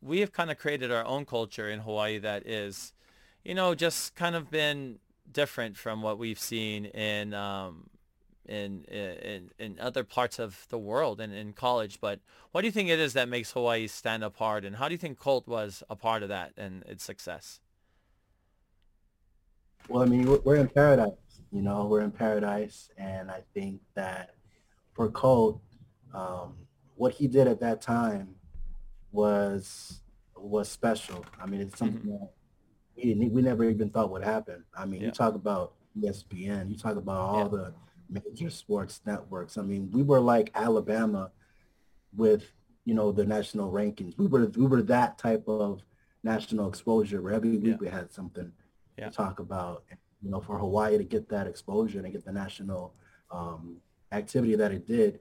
we 0.01 0.21
have 0.21 0.31
kind 0.31 0.49
of 0.49 0.57
created 0.57 0.91
our 0.91 1.05
own 1.05 1.25
culture 1.25 1.69
in 1.69 1.79
Hawaii 1.79 2.17
that 2.19 2.47
is, 2.47 2.93
you 3.43 3.53
know, 3.53 3.75
just 3.75 4.15
kind 4.15 4.35
of 4.35 4.49
been 4.49 4.99
different 5.31 5.77
from 5.77 6.01
what 6.01 6.17
we've 6.17 6.39
seen 6.39 6.85
in 6.85 7.33
um, 7.33 7.89
in, 8.47 8.83
in 8.85 9.51
in 9.59 9.77
other 9.79 10.03
parts 10.03 10.39
of 10.39 10.65
the 10.69 10.77
world 10.77 11.21
and 11.21 11.33
in 11.33 11.53
college. 11.53 11.99
But 12.01 12.19
what 12.51 12.61
do 12.61 12.67
you 12.67 12.71
think 12.71 12.89
it 12.89 12.99
is 12.99 13.13
that 13.13 13.29
makes 13.29 13.51
Hawaii 13.51 13.87
stand 13.87 14.23
apart, 14.23 14.65
and 14.65 14.77
how 14.77 14.87
do 14.87 14.93
you 14.93 14.97
think 14.97 15.19
Colt 15.19 15.47
was 15.47 15.83
a 15.89 15.95
part 15.95 16.23
of 16.23 16.29
that 16.29 16.53
and 16.57 16.83
its 16.87 17.03
success? 17.03 17.59
Well, 19.87 20.03
I 20.03 20.05
mean, 20.05 20.39
we're 20.43 20.55
in 20.55 20.69
paradise. 20.69 21.11
You 21.51 21.61
know, 21.61 21.85
we're 21.85 22.01
in 22.01 22.11
paradise, 22.11 22.89
and 22.97 23.29
I 23.29 23.41
think 23.53 23.81
that 23.95 24.35
for 24.93 25.09
Colt, 25.09 25.61
um, 26.13 26.55
what 26.95 27.13
he 27.13 27.27
did 27.27 27.47
at 27.47 27.59
that 27.59 27.81
time 27.81 28.35
was 29.11 30.01
was 30.35 30.69
special. 30.69 31.25
I 31.41 31.45
mean, 31.45 31.61
it's 31.61 31.77
something 31.77 31.99
mm-hmm. 31.99 32.11
that 32.11 32.31
we, 32.95 33.29
we 33.29 33.41
never 33.41 33.65
even 33.65 33.89
thought 33.89 34.11
would 34.11 34.23
happen. 34.23 34.63
I 34.75 34.85
mean, 34.85 35.01
yeah. 35.01 35.07
you 35.07 35.11
talk 35.11 35.35
about 35.35 35.73
ESPN, 35.97 36.69
you 36.69 36.77
talk 36.77 36.95
about 36.95 37.19
all 37.19 37.43
yeah. 37.43 37.47
the 37.47 37.73
major 38.09 38.49
sports 38.49 39.01
networks. 39.05 39.57
I 39.57 39.61
mean, 39.61 39.89
we 39.91 40.03
were 40.03 40.19
like 40.19 40.51
Alabama 40.55 41.31
with, 42.15 42.51
you 42.85 42.93
know, 42.93 43.11
the 43.11 43.25
national 43.25 43.71
rankings. 43.71 44.17
We 44.17 44.27
were 44.27 44.47
we 44.55 44.65
were 44.65 44.81
that 44.83 45.17
type 45.17 45.47
of 45.47 45.81
national 46.23 46.69
exposure 46.69 47.21
where 47.21 47.33
every 47.33 47.57
week 47.57 47.63
yeah. 47.65 47.77
we 47.79 47.87
had 47.87 48.11
something 48.11 48.51
to 48.97 49.09
talk 49.09 49.39
about. 49.39 49.83
You 50.21 50.29
know, 50.29 50.39
for 50.39 50.57
Hawaii 50.57 50.97
to 50.97 51.03
get 51.03 51.29
that 51.29 51.47
exposure 51.47 51.99
and 51.99 52.11
get 52.11 52.25
the 52.25 52.31
national 52.31 52.93
um, 53.31 53.77
activity 54.11 54.55
that 54.55 54.71
it 54.71 54.85
did, 54.87 55.19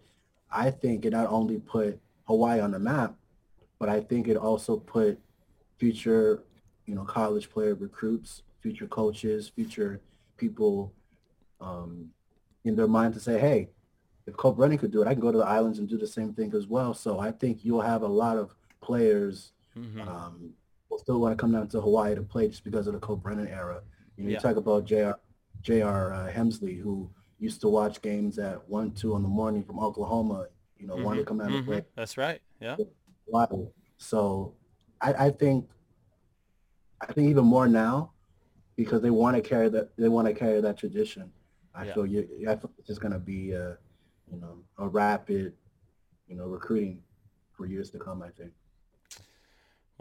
I 0.51 0.71
think 0.71 1.05
it 1.05 1.11
not 1.11 1.29
only 1.29 1.59
put 1.59 1.99
Hawaii 2.25 2.61
on 2.61 2.73
the 2.73 2.79
map, 2.79 3.15
but 3.79 3.89
I 3.89 4.01
think 4.01 4.29
it 4.29 4.37
also 4.37 4.77
put 4.77 5.19
future, 5.79 6.43
you 6.87 6.95
know, 6.95 7.05
college 7.05 7.51
player 7.51 7.75
recruits, 7.75 8.43
future 8.61 8.87
coaches, 8.87 9.49
future 9.49 10.01
people 10.37 10.93
um, 11.61 12.11
in 12.65 12.77
their 12.77 12.89
mind 12.89 13.15
to 13.15 13.21
say, 13.21 13.39
hey, 13.39 13.69
if 14.27 14.37
Colt 14.37 14.57
Brennan 14.57 14.79
could 14.79 14.93
do 14.93 15.03
it, 15.03 15.09
I 15.09 15.15
can 15.15 15.21
go 15.21 15.33
to 15.33 15.39
the 15.39 15.47
islands 15.47 15.79
and 15.79 15.89
do 15.89 15.99
the 15.99 16.07
same 16.07 16.33
thing 16.33 16.53
as 16.55 16.67
well. 16.67 16.95
So 16.95 17.19
I 17.19 17.33
think 17.33 17.65
you'll 17.65 17.81
have 17.81 18.03
a 18.03 18.09
lot 18.09 18.37
of 18.37 18.55
players 18.81 19.53
mm-hmm. 19.77 20.01
um, 20.07 20.51
will 20.89 20.99
still 20.99 21.21
want 21.21 21.37
to 21.37 21.41
come 21.41 21.53
down 21.53 21.69
to 21.69 21.81
Hawaii 21.81 22.15
to 22.15 22.23
play 22.23 22.49
just 22.49 22.65
because 22.65 22.87
of 22.87 22.95
the 22.95 23.01
Colt 23.01 23.23
Brennan 23.23 23.49
era. 23.49 23.83
You, 24.21 24.27
know, 24.27 24.31
yeah. 24.33 24.37
you 24.37 24.41
talk 24.41 24.57
about 24.57 24.85
J.R. 24.85 25.19
J.R. 25.63 26.13
Uh, 26.13 26.31
Hemsley, 26.31 26.79
who 26.81 27.11
used 27.39 27.61
to 27.63 27.69
watch 27.69 28.03
games 28.03 28.39
at 28.39 28.69
1, 28.69 28.93
2 28.93 29.17
in 29.17 29.23
the 29.23 29.29
morning 29.29 29.65
from 29.65 29.79
Oklahoma, 29.81 30.47
you 30.79 30.87
know, 30.87 30.95
mm-hmm. 30.95 31.05
wanted 31.05 31.21
to 31.21 31.25
come 31.25 31.41
out 31.41 31.49
mm-hmm. 31.49 31.57
and 31.57 31.67
play. 31.67 31.85
That's 31.97 32.19
right. 32.19 32.41
Yeah. 32.61 32.77
So 33.97 34.55
I, 35.01 35.13
I 35.27 35.31
think 35.31 35.69
I 37.01 37.13
think 37.13 37.31
even 37.31 37.45
more 37.45 37.67
now 37.69 38.13
because 38.77 39.01
they 39.01 39.11
want 39.11 39.37
to 39.37 39.43
carry 39.43 39.69
that 39.71 39.97
they 39.97 40.09
want 40.09 40.29
to 40.29 40.35
carry 40.35 40.61
that 40.61 40.77
tradition. 40.77 41.31
I 41.75 41.85
yeah. 41.85 41.95
feel 41.95 42.07
you. 42.07 42.29
I 42.49 42.57
feel 42.57 42.71
it's 42.79 42.89
just 42.89 43.01
going 43.01 43.13
to 43.13 43.19
be 43.19 43.53
a, 43.53 43.79
you 44.31 44.41
know, 44.41 44.59
a 44.79 44.89
rapid, 44.89 45.55
you 46.27 46.37
know, 46.37 46.45
recruiting 46.45 47.03
for 47.53 47.67
years 47.67 47.91
to 47.91 47.99
come. 47.99 48.23
I 48.23 48.31
think. 48.31 48.53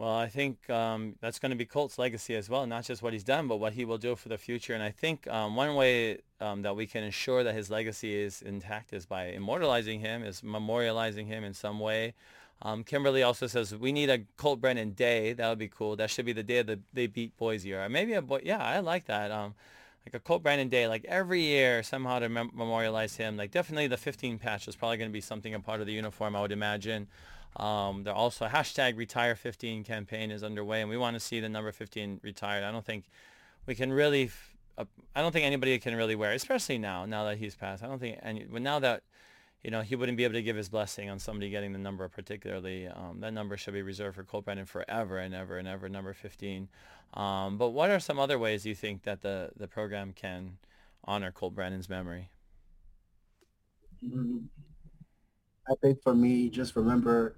Well, 0.00 0.16
I 0.16 0.28
think 0.28 0.70
um, 0.70 1.16
that's 1.20 1.38
going 1.38 1.50
to 1.50 1.56
be 1.56 1.66
Colt's 1.66 1.98
legacy 1.98 2.34
as 2.34 2.48
well, 2.48 2.66
not 2.66 2.84
just 2.84 3.02
what 3.02 3.12
he's 3.12 3.22
done, 3.22 3.48
but 3.48 3.58
what 3.58 3.74
he 3.74 3.84
will 3.84 3.98
do 3.98 4.16
for 4.16 4.30
the 4.30 4.38
future. 4.38 4.72
And 4.72 4.82
I 4.82 4.90
think 4.90 5.28
um, 5.28 5.56
one 5.56 5.74
way 5.74 6.20
um, 6.40 6.62
that 6.62 6.74
we 6.74 6.86
can 6.86 7.04
ensure 7.04 7.44
that 7.44 7.54
his 7.54 7.68
legacy 7.68 8.14
is 8.14 8.40
intact 8.40 8.94
is 8.94 9.04
by 9.04 9.26
immortalizing 9.26 10.00
him, 10.00 10.24
is 10.24 10.40
memorializing 10.40 11.26
him 11.26 11.44
in 11.44 11.52
some 11.52 11.78
way. 11.78 12.14
Um, 12.62 12.82
Kimberly 12.82 13.22
also 13.22 13.46
says 13.46 13.76
we 13.76 13.92
need 13.92 14.08
a 14.08 14.20
Colt 14.38 14.62
Brennan 14.62 14.92
day. 14.92 15.34
That 15.34 15.50
would 15.50 15.58
be 15.58 15.68
cool. 15.68 15.96
That 15.96 16.08
should 16.08 16.24
be 16.24 16.32
the 16.32 16.42
day 16.42 16.62
that 16.62 16.78
they 16.94 17.06
beat 17.06 17.36
Boise. 17.36 17.74
Or 17.74 17.86
maybe 17.90 18.14
a 18.14 18.22
boy. 18.22 18.40
Yeah, 18.42 18.64
I 18.64 18.80
like 18.80 19.04
that. 19.04 19.30
Um, 19.30 19.54
like 20.06 20.14
a 20.14 20.20
Colt 20.20 20.42
Brennan 20.42 20.70
Day, 20.70 20.86
like 20.86 21.04
every 21.04 21.42
year 21.42 21.82
somehow 21.82 22.20
to 22.20 22.30
mem- 22.30 22.52
memorialize 22.54 23.16
him. 23.16 23.36
Like 23.36 23.50
definitely 23.50 23.86
the 23.86 23.98
15 23.98 24.38
patch 24.38 24.66
is 24.66 24.76
probably 24.76 24.96
going 24.96 25.10
to 25.10 25.12
be 25.12 25.20
something 25.20 25.52
a 25.52 25.60
part 25.60 25.82
of 25.82 25.86
the 25.86 25.92
uniform, 25.92 26.34
I 26.34 26.40
would 26.40 26.52
imagine. 26.52 27.06
Um, 27.56 28.04
there 28.04 28.14
also 28.14 28.46
hashtag 28.46 28.96
retire 28.96 29.34
15 29.34 29.84
campaign 29.84 30.30
is 30.30 30.42
underway, 30.42 30.80
and 30.80 30.90
we 30.90 30.96
want 30.96 31.14
to 31.14 31.20
see 31.20 31.40
the 31.40 31.48
number 31.48 31.72
15 31.72 32.20
retired. 32.22 32.64
I 32.64 32.70
don't 32.70 32.84
think 32.84 33.04
we 33.66 33.74
can 33.74 33.92
really, 33.92 34.24
f- 34.24 34.56
uh, 34.78 34.84
I 35.14 35.20
don't 35.20 35.32
think 35.32 35.44
anybody 35.44 35.78
can 35.78 35.96
really 35.96 36.14
wear, 36.14 36.32
especially 36.32 36.78
now, 36.78 37.04
now 37.06 37.24
that 37.24 37.38
he's 37.38 37.56
passed. 37.56 37.82
I 37.82 37.86
don't 37.86 37.98
think 37.98 38.18
and 38.22 38.50
now 38.52 38.78
that 38.78 39.02
you 39.62 39.70
know, 39.70 39.82
he 39.82 39.94
wouldn't 39.94 40.16
be 40.16 40.24
able 40.24 40.34
to 40.34 40.42
give 40.42 40.56
his 40.56 40.68
blessing 40.68 41.10
on 41.10 41.18
somebody 41.18 41.50
getting 41.50 41.72
the 41.72 41.78
number 41.78 42.08
particularly. 42.08 42.88
Um, 42.88 43.20
that 43.20 43.32
number 43.32 43.56
should 43.56 43.74
be 43.74 43.82
reserved 43.82 44.16
for 44.16 44.24
Colt 44.24 44.46
Brennan 44.46 44.64
forever 44.64 45.18
and 45.18 45.34
ever 45.34 45.58
and 45.58 45.68
ever, 45.68 45.88
number 45.88 46.14
15. 46.14 46.68
Um, 47.12 47.58
but 47.58 47.70
what 47.70 47.90
are 47.90 48.00
some 48.00 48.18
other 48.18 48.38
ways 48.38 48.64
you 48.64 48.74
think 48.74 49.02
that 49.02 49.20
the, 49.20 49.50
the 49.56 49.68
program 49.68 50.12
can 50.12 50.56
honor 51.04 51.30
Colt 51.30 51.54
Brennan's 51.54 51.88
memory? 51.88 52.30
I 55.70 55.74
think 55.80 56.02
for 56.02 56.14
me, 56.14 56.50
just 56.50 56.74
remember 56.74 57.36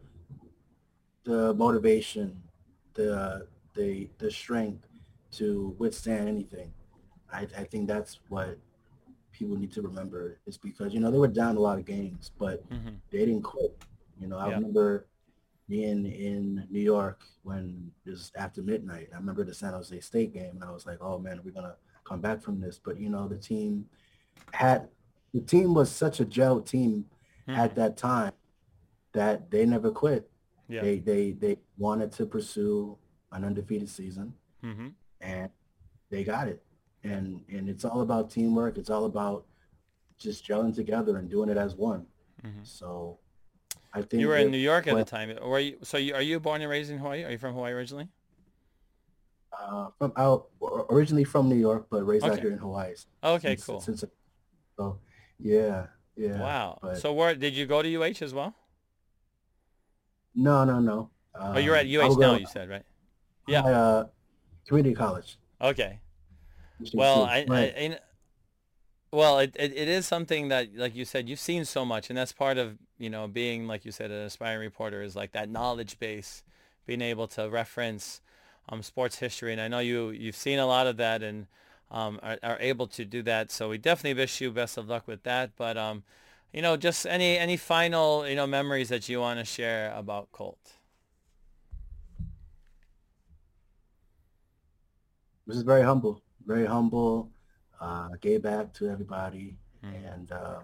the 1.25 1.55
motivation, 1.55 2.43
the 2.95 3.47
the 3.75 4.09
the 4.19 4.31
strength 4.31 4.87
to 5.33 5.75
withstand 5.79 6.29
anything. 6.29 6.73
I, 7.33 7.47
I 7.57 7.65
think 7.65 7.89
that's 7.89 8.21
what 8.29 8.59
people 9.33 9.57
need 9.57 9.73
to 9.73 9.83
remember 9.83 10.39
is 10.47 10.57
because 10.57 10.93
you 10.95 11.01
know 11.01 11.11
they 11.11 11.19
were 11.19 11.29
down 11.29 11.57
a 11.57 11.61
lot 11.61 11.79
of 11.79 11.85
games, 11.85 12.31
but 12.39 12.69
mm-hmm. 12.71 12.95
they 13.11 13.19
didn't 13.19 13.43
quit. 13.43 13.77
You 14.19 14.29
know, 14.29 14.39
I 14.39 14.49
yeah. 14.49 14.55
remember 14.55 15.07
being 15.69 16.07
in 16.07 16.67
New 16.71 16.81
York 16.81 17.23
when 17.43 17.91
it 18.07 18.11
was 18.11 18.33
after 18.37 18.63
midnight. 18.63 19.09
I 19.13 19.17
remember 19.17 19.45
the 19.45 19.55
San 19.55 19.73
Jose 19.73 19.99
State 20.01 20.33
game, 20.33 20.53
and 20.55 20.65
I 20.65 20.71
was 20.71 20.87
like, 20.87 20.99
"Oh 21.01 21.19
man, 21.19 21.41
we're 21.45 21.53
gonna 21.53 21.77
come 22.05 22.21
back 22.21 22.43
from 22.43 22.61
this." 22.61 22.81
But 22.83 22.99
you 22.99 23.11
know, 23.11 23.29
the 23.29 23.39
team 23.39 23.87
had 24.53 24.89
the 25.35 25.41
team 25.41 25.75
was 25.75 25.91
such 25.91 26.21
a 26.21 26.25
gel 26.25 26.61
team 26.61 27.07
mm-hmm. 27.49 27.59
at 27.59 27.75
that 27.77 27.97
time 27.97 28.33
that 29.13 29.51
they 29.51 29.67
never 29.67 29.91
quit. 29.91 30.31
Yeah. 30.69 30.83
They 30.83 30.99
they 30.99 31.33
they 31.33 31.57
wanted 31.77 32.13
to 32.13 32.27
pursue 32.27 32.97
an 33.33 33.45
undefeated 33.45 33.89
season, 33.89 34.35
mm-hmm. 34.65 34.89
and 35.21 35.51
they 36.11 36.25
got 36.25 36.49
it 36.49 36.63
and 37.05 37.43
and 37.49 37.69
it's 37.69 37.85
all 37.85 38.01
about 38.01 38.31
teamwork. 38.31 38.79
It's 38.79 38.91
all 38.91 39.05
about 39.05 39.45
just 40.19 40.47
gelling 40.47 40.75
together 40.75 41.17
and 41.19 41.29
doing 41.29 41.49
it 41.49 41.57
as 41.57 41.75
one. 41.75 42.07
Mm-hmm. 42.45 42.63
So 42.63 43.19
I 43.93 44.03
think 44.03 44.21
you 44.21 44.29
were 44.29 44.37
in 44.37 44.51
New 44.51 44.59
York 44.59 44.87
at 44.87 44.97
the 44.97 45.05
time. 45.05 45.37
Or 45.41 45.59
you, 45.61 45.79
so 45.83 45.99
you, 45.99 46.15
are 46.15 46.23
you 46.23 46.39
born 46.41 46.61
and 46.61 46.71
raised 46.71 46.91
in 46.91 46.99
Hawaii? 46.99 47.25
Are 47.25 47.31
you 47.31 47.39
from 47.39 47.55
Hawaii 47.55 47.73
originally? 47.73 48.09
Uh, 49.53 49.89
from 49.99 50.13
out 50.17 50.49
originally 50.91 51.25
from 51.25 51.49
New 51.49 51.57
York, 51.57 51.87
but 51.91 52.05
raised 52.07 52.25
okay. 52.25 52.35
out 52.35 52.41
here 52.41 52.53
in 52.53 52.59
Hawaii. 52.59 52.95
Okay, 53.23 53.49
since, 53.49 53.65
cool. 53.65 53.81
Since, 53.81 54.05
so 54.77 54.99
yeah, 55.39 55.87
yeah. 56.17 56.41
Wow. 56.41 56.79
But, 56.83 56.99
so 56.99 57.13
where 57.13 57.35
did 57.35 57.55
you 57.55 57.67
go 57.67 57.83
to 57.83 58.03
UH 58.03 58.23
as 58.23 58.35
well? 58.35 58.55
No, 60.35 60.65
no, 60.65 60.81
no. 60.81 61.11
Um, 61.35 61.57
oh, 61.57 61.59
you're 61.59 61.77
at 61.77 61.87
UH 61.87 62.19
now. 62.19 62.37
you 62.37 62.47
said 62.47 62.69
right? 62.69 62.85
Yeah. 63.47 63.65
uh, 63.65 64.07
community 64.67 64.95
college. 64.95 65.39
Okay. 65.61 66.01
Well, 66.95 67.25
I, 67.25 67.47
I, 67.49 67.59
I, 67.59 67.99
well, 69.13 69.39
it, 69.39 69.55
it, 69.59 69.73
it 69.77 69.89
is 69.89 70.07
something 70.07 70.49
that, 70.49 70.75
like 70.75 70.95
you 70.95 71.05
said, 71.05 71.29
you've 71.29 71.39
seen 71.39 71.65
so 71.65 71.85
much, 71.85 72.09
and 72.11 72.17
that's 72.17 72.33
part 72.33 72.59
of 72.59 72.79
you 72.99 73.11
know 73.11 73.29
being, 73.29 73.67
like 73.67 73.85
you 73.85 73.93
said, 73.93 74.11
an 74.11 74.23
aspiring 74.23 74.61
reporter 74.61 75.03
is 75.03 75.15
like 75.15 75.33
that 75.33 75.49
knowledge 75.49 75.99
base, 75.99 76.43
being 76.87 77.03
able 77.03 77.29
to 77.29 77.49
reference 77.49 78.21
um, 78.69 78.83
sports 78.83 79.19
history, 79.19 79.53
and 79.53 79.61
I 79.61 79.69
know 79.69 79.79
you 79.79 80.11
you've 80.11 80.37
seen 80.37 80.59
a 80.59 80.67
lot 80.67 80.87
of 80.87 80.97
that 80.97 81.23
and 81.23 81.47
um, 81.93 82.19
are, 82.23 82.39
are 82.43 82.59
able 82.59 82.89
to 82.89 83.05
do 83.05 83.23
that. 83.23 83.53
So 83.53 83.69
we 83.69 83.79
definitely 83.79 84.21
wish 84.21 84.41
you 84.41 84.51
best 84.51 84.77
of 84.77 84.89
luck 84.89 85.07
with 85.07 85.23
that. 85.23 85.53
But 85.57 85.77
um, 85.77 86.03
you 86.53 86.61
know, 86.61 86.77
just 86.77 87.07
any 87.07 87.39
any 87.39 87.57
final 87.57 88.27
you 88.27 88.35
know 88.35 88.49
memories 88.49 88.89
that 88.89 89.09
you 89.09 89.21
want 89.21 89.39
to 89.39 89.45
share 89.45 89.95
about 89.95 90.33
Colt. 90.33 90.59
This 95.47 95.57
is 95.57 95.63
very 95.63 95.83
humble 95.83 96.23
very 96.47 96.67
humble, 96.67 97.31
uh, 97.81 98.09
gave 98.21 98.43
back 98.43 98.73
to 98.75 98.89
everybody, 98.89 99.57
mm. 99.85 100.13
and 100.13 100.33
uh, 100.33 100.61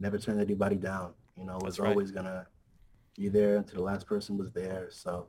never 0.00 0.18
turned 0.18 0.40
anybody 0.40 0.76
down. 0.76 1.12
You 1.36 1.44
know, 1.44 1.58
was 1.62 1.78
right. 1.78 1.90
always 1.90 2.10
gonna 2.10 2.46
be 3.16 3.28
there 3.28 3.56
until 3.56 3.76
the 3.76 3.82
last 3.82 4.06
person 4.06 4.36
was 4.36 4.52
there. 4.52 4.88
So, 4.90 5.26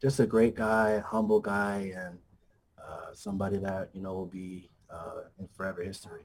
just 0.00 0.20
a 0.20 0.26
great 0.26 0.54
guy, 0.54 0.98
humble 0.98 1.40
guy, 1.40 1.92
and 1.96 2.18
uh, 2.88 3.14
somebody 3.14 3.58
that 3.58 3.90
you 3.92 4.02
know 4.02 4.12
will 4.12 4.26
be 4.26 4.70
uh, 4.90 5.22
in 5.38 5.48
forever 5.48 5.82
history. 5.82 6.22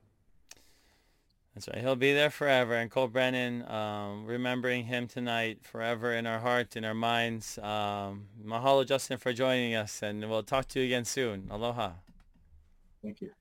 That's 1.54 1.68
right. 1.68 1.80
He'll 1.80 1.98
be 1.98 2.14
there 2.14 2.30
forever. 2.30 2.76
And 2.76 2.90
Colt 2.90 3.12
Brennan, 3.12 3.70
um, 3.70 4.26
remembering 4.26 4.86
him 4.86 5.08
tonight 5.08 5.60
forever 5.64 6.14
in 6.14 6.26
our 6.26 6.40
hearts, 6.40 6.78
in 6.78 6.86
our 6.86 6.94
minds. 6.94 7.58
Um, 7.58 8.28
mahalo, 8.42 8.86
Justin, 8.86 9.18
for 9.18 9.34
joining 9.34 9.76
us. 9.76 10.02
And 10.02 10.30
we'll 10.30 10.44
talk 10.44 10.70
to 10.70 10.80
you 10.80 10.86
again 10.86 11.04
soon. 11.04 11.50
Aloha. 11.52 11.92
Thank 13.04 13.20
you. 13.20 13.32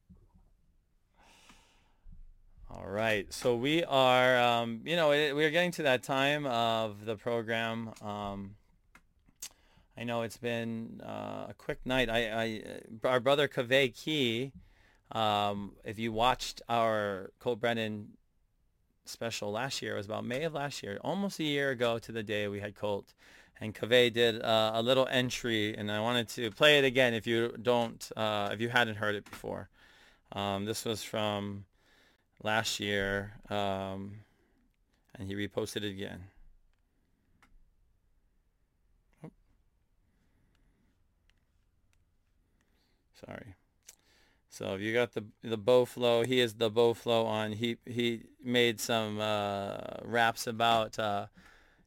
All 2.68 2.86
right. 2.86 3.32
So 3.32 3.54
we 3.54 3.84
are, 3.84 4.38
um, 4.38 4.80
you 4.84 4.96
know, 4.96 5.10
we 5.10 5.44
are 5.44 5.50
getting 5.50 5.72
to 5.72 5.84
that 5.84 6.02
time 6.02 6.46
of 6.46 7.04
the 7.04 7.16
program. 7.16 7.92
Um, 8.02 8.56
I 10.00 10.04
know 10.04 10.22
it's 10.22 10.38
been 10.38 11.02
uh, 11.04 11.48
a 11.50 11.54
quick 11.58 11.84
night. 11.84 12.08
I, 12.08 12.30
I 12.30 12.62
our 13.04 13.20
brother 13.20 13.48
Kaveh 13.48 13.94
Key, 13.94 14.50
um, 15.12 15.72
if 15.84 15.98
you 15.98 16.10
watched 16.10 16.62
our 16.70 17.32
Colt 17.38 17.60
Brennan 17.60 18.08
special 19.04 19.52
last 19.52 19.82
year, 19.82 19.92
it 19.92 19.96
was 19.98 20.06
about 20.06 20.24
May 20.24 20.44
of 20.44 20.54
last 20.54 20.82
year, 20.82 20.98
almost 21.04 21.38
a 21.38 21.44
year 21.44 21.68
ago 21.68 21.98
to 21.98 22.12
the 22.12 22.22
day 22.22 22.48
we 22.48 22.60
had 22.60 22.74
Colt. 22.74 23.12
And 23.60 23.74
Kaveh 23.74 24.10
did 24.10 24.40
uh, 24.40 24.72
a 24.74 24.80
little 24.80 25.06
entry, 25.10 25.76
and 25.76 25.92
I 25.92 26.00
wanted 26.00 26.28
to 26.30 26.50
play 26.50 26.78
it 26.78 26.84
again 26.86 27.12
if 27.12 27.26
you 27.26 27.54
don't, 27.60 28.10
uh, 28.16 28.48
if 28.52 28.60
you 28.62 28.70
hadn't 28.70 28.96
heard 28.96 29.14
it 29.14 29.30
before. 29.30 29.68
Um, 30.32 30.64
this 30.64 30.86
was 30.86 31.02
from 31.02 31.66
last 32.42 32.80
year, 32.80 33.34
um, 33.50 34.20
and 35.14 35.28
he 35.28 35.34
reposted 35.34 35.84
it 35.84 35.90
again. 35.90 36.24
Sorry. 43.26 43.54
So 44.48 44.74
if 44.74 44.80
you 44.80 44.92
got 44.92 45.12
the 45.12 45.24
the 45.42 45.56
bow 45.56 45.84
flow, 45.84 46.24
he 46.24 46.40
is 46.40 46.54
the 46.54 46.70
bow 46.70 46.94
flow 46.94 47.24
on. 47.26 47.52
He 47.52 47.76
he 47.86 48.22
made 48.42 48.80
some 48.80 49.20
uh, 49.20 49.78
raps 50.02 50.46
about 50.46 50.98
uh, 50.98 51.26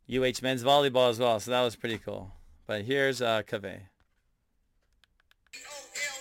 UH 0.09 0.39
men's 0.41 0.63
volleyball 0.63 1.09
as 1.09 1.19
well, 1.19 1.39
so 1.39 1.51
that 1.51 1.61
was 1.61 1.75
pretty 1.75 1.97
cool. 1.97 2.31
But 2.65 2.83
here's 2.83 3.21
uh, 3.21 3.43
Kaveh. 3.43 3.81
our 5.55 6.12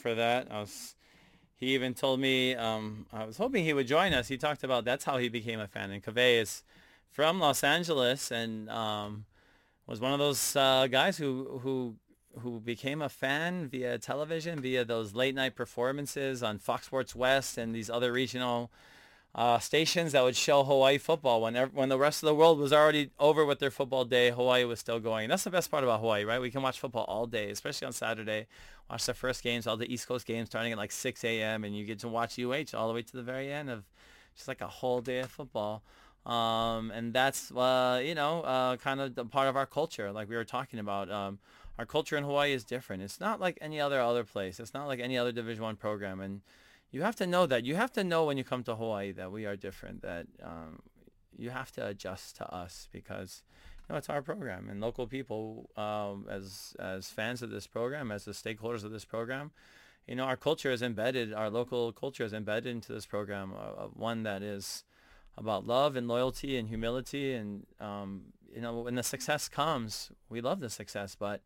for 0.00 0.14
that. 0.14 0.48
I 0.50 0.60
was, 0.60 0.94
he 1.56 1.74
even 1.74 1.94
told 1.94 2.20
me, 2.20 2.54
um, 2.54 3.06
I 3.12 3.24
was 3.24 3.36
hoping 3.36 3.64
he 3.64 3.72
would 3.72 3.86
join 3.86 4.12
us. 4.12 4.28
He 4.28 4.38
talked 4.38 4.64
about 4.64 4.84
that's 4.84 5.04
how 5.04 5.18
he 5.18 5.28
became 5.28 5.60
a 5.60 5.68
fan. 5.68 5.90
And 5.90 6.02
Kaveh 6.02 6.40
is 6.40 6.62
from 7.10 7.38
Los 7.38 7.62
Angeles 7.62 8.30
and 8.30 8.68
um, 8.70 9.26
was 9.86 10.00
one 10.00 10.12
of 10.12 10.18
those 10.18 10.56
uh, 10.56 10.86
guys 10.90 11.18
who, 11.18 11.60
who 11.62 11.96
who 12.38 12.60
became 12.60 13.02
a 13.02 13.08
fan 13.08 13.68
via 13.68 13.98
television, 13.98 14.60
via 14.60 14.84
those 14.84 15.14
late 15.14 15.34
night 15.34 15.56
performances 15.56 16.42
on 16.42 16.58
Fox 16.58 16.86
Sports 16.86 17.14
West 17.14 17.58
and 17.58 17.74
these 17.74 17.90
other 17.90 18.12
regional 18.12 18.70
uh, 19.34 19.58
stations 19.60 20.12
that 20.12 20.24
would 20.24 20.36
show 20.36 20.64
Hawaii 20.64 20.98
football 20.98 21.40
when 21.40 21.54
when 21.54 21.88
the 21.88 21.98
rest 21.98 22.22
of 22.22 22.26
the 22.26 22.34
world 22.34 22.58
was 22.58 22.72
already 22.72 23.10
over 23.18 23.44
with 23.44 23.60
their 23.60 23.70
football 23.70 24.04
day. 24.04 24.30
Hawaii 24.30 24.64
was 24.64 24.80
still 24.80 24.98
going. 24.98 25.28
That's 25.28 25.44
the 25.44 25.50
best 25.50 25.70
part 25.70 25.84
about 25.84 26.00
Hawaii, 26.00 26.24
right? 26.24 26.40
We 26.40 26.50
can 26.50 26.62
watch 26.62 26.80
football 26.80 27.04
all 27.04 27.26
day, 27.26 27.50
especially 27.50 27.86
on 27.86 27.92
Saturday. 27.92 28.46
Watch 28.90 29.06
the 29.06 29.14
first 29.14 29.44
games, 29.44 29.68
all 29.68 29.76
the 29.76 29.92
East 29.92 30.08
Coast 30.08 30.26
games 30.26 30.48
starting 30.48 30.72
at 30.72 30.78
like 30.78 30.90
6 30.90 31.22
a.m. 31.22 31.62
and 31.62 31.76
you 31.76 31.84
get 31.84 32.00
to 32.00 32.08
watch 32.08 32.38
UH 32.40 32.76
all 32.76 32.88
the 32.88 32.94
way 32.94 33.02
to 33.02 33.16
the 33.16 33.22
very 33.22 33.52
end 33.52 33.70
of 33.70 33.84
just 34.34 34.48
like 34.48 34.60
a 34.60 34.66
whole 34.66 35.00
day 35.00 35.20
of 35.20 35.30
football. 35.30 35.82
Um, 36.26 36.90
and 36.90 37.12
that's 37.14 37.52
uh, 37.52 38.02
you 38.04 38.14
know 38.14 38.42
uh, 38.42 38.76
kind 38.76 39.00
of 39.00 39.30
part 39.30 39.48
of 39.48 39.56
our 39.56 39.66
culture, 39.66 40.10
like 40.12 40.28
we 40.28 40.36
were 40.36 40.44
talking 40.44 40.78
about. 40.78 41.10
Um, 41.10 41.38
our 41.78 41.86
culture 41.86 42.16
in 42.18 42.24
Hawaii 42.24 42.52
is 42.52 42.62
different. 42.62 43.02
It's 43.02 43.20
not 43.20 43.40
like 43.40 43.56
any 43.62 43.80
other 43.80 44.02
other 44.02 44.22
place. 44.22 44.60
It's 44.60 44.74
not 44.74 44.86
like 44.86 45.00
any 45.00 45.16
other 45.16 45.32
Division 45.32 45.62
One 45.62 45.76
program, 45.76 46.20
and 46.20 46.42
you 46.90 47.02
have 47.02 47.16
to 47.16 47.26
know 47.26 47.46
that. 47.46 47.64
You 47.64 47.76
have 47.76 47.92
to 47.92 48.04
know 48.04 48.24
when 48.24 48.36
you 48.36 48.44
come 48.44 48.62
to 48.64 48.74
Hawaii 48.74 49.12
that 49.12 49.30
we 49.30 49.46
are 49.46 49.56
different. 49.56 50.02
That 50.02 50.26
um, 50.42 50.80
you 51.36 51.50
have 51.50 51.70
to 51.72 51.86
adjust 51.86 52.36
to 52.36 52.54
us 52.54 52.88
because 52.92 53.42
you 53.88 53.92
know 53.92 53.98
it's 53.98 54.08
our 54.08 54.22
program 54.22 54.68
and 54.68 54.80
local 54.80 55.06
people 55.06 55.70
um, 55.76 56.26
as 56.28 56.74
as 56.78 57.08
fans 57.08 57.42
of 57.42 57.50
this 57.50 57.66
program, 57.66 58.10
as 58.10 58.24
the 58.24 58.32
stakeholders 58.32 58.84
of 58.84 58.90
this 58.90 59.04
program. 59.04 59.52
You 60.06 60.16
know, 60.16 60.24
our 60.24 60.36
culture 60.36 60.72
is 60.72 60.82
embedded. 60.82 61.32
Our 61.32 61.50
local 61.50 61.92
culture 61.92 62.24
is 62.24 62.32
embedded 62.32 62.66
into 62.66 62.92
this 62.92 63.06
program. 63.06 63.52
Uh, 63.56 63.84
one 63.92 64.24
that 64.24 64.42
is 64.42 64.82
about 65.36 65.66
love 65.66 65.94
and 65.94 66.08
loyalty 66.08 66.56
and 66.56 66.68
humility. 66.68 67.34
And 67.34 67.66
um, 67.78 68.22
you 68.52 68.60
know, 68.60 68.80
when 68.80 68.96
the 68.96 69.04
success 69.04 69.48
comes, 69.48 70.10
we 70.28 70.40
love 70.40 70.58
the 70.58 70.70
success, 70.70 71.14
but 71.16 71.42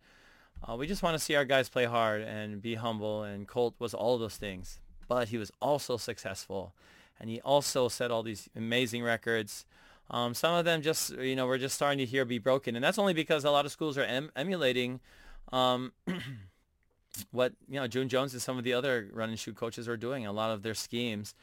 uh, 0.67 0.77
we 0.77 0.87
just 0.87 1.03
want 1.03 1.15
to 1.15 1.23
see 1.23 1.35
our 1.35 1.45
guys 1.45 1.69
play 1.69 1.85
hard 1.85 2.23
and 2.23 2.63
be 2.63 2.77
humble. 2.77 3.23
And 3.23 3.47
Colt 3.47 3.75
was 3.79 3.93
all 3.93 4.17
those 4.17 4.37
things 4.37 4.79
but 5.09 5.29
he 5.29 5.39
was 5.39 5.51
also 5.61 5.97
successful. 5.97 6.73
And 7.21 7.31
he 7.31 7.41
also 7.41 7.89
set 7.89 8.11
all 8.11 8.23
these 8.23 8.49
amazing 8.57 9.03
records. 9.03 9.67
Um, 10.11 10.35
some 10.35 10.55
of 10.55 10.65
them 10.65 10.83
just, 10.83 11.17
you 11.17 11.37
know, 11.37 11.47
we're 11.47 11.59
just 11.59 11.75
starting 11.75 11.99
to 11.99 12.05
hear 12.05 12.25
be 12.25 12.39
broken. 12.39 12.77
And 12.77 12.85
that's 12.85 12.99
only 12.99 13.15
because 13.15 13.45
a 13.45 13.51
lot 13.51 13.65
of 13.65 13.73
schools 13.73 13.97
are 13.97 14.05
em- 14.05 14.31
emulating 14.37 15.01
um, 15.53 15.93
what, 17.31 17.53
you 17.69 17.79
know, 17.81 17.87
June 17.87 18.09
Jones 18.09 18.33
and 18.33 18.43
some 18.43 18.59
of 18.59 18.65
the 18.65 18.73
other 18.73 19.09
run 19.13 19.31
and 19.31 19.39
shoot 19.39 19.57
coaches 19.57 19.89
are 19.89 19.97
doing, 19.97 20.27
a 20.27 20.33
lot 20.33 20.51
of 20.51 20.63
their 20.63 20.75
schemes. 20.75 21.35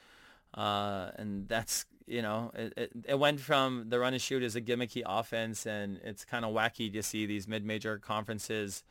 Uh, 0.54 1.12
and 1.16 1.48
that's, 1.48 1.86
you 2.06 2.22
know, 2.22 2.52
it, 2.54 2.74
it, 2.76 2.92
it, 3.10 3.20
went 3.20 3.40
from 3.40 3.86
the 3.88 3.98
run 3.98 4.14
and 4.14 4.22
shoot 4.22 4.44
is 4.44 4.56
a 4.56 4.62
gimmicky 4.62 5.02
offense, 5.06 5.66
and 5.66 6.00
it's 6.04 6.26
kind 6.26 6.44
of 6.44 6.54
wacky 6.54 6.92
to 6.92 7.02
see 7.02 7.26
these 7.26 7.48
mid-major 7.48 7.98
conferences 7.98 8.84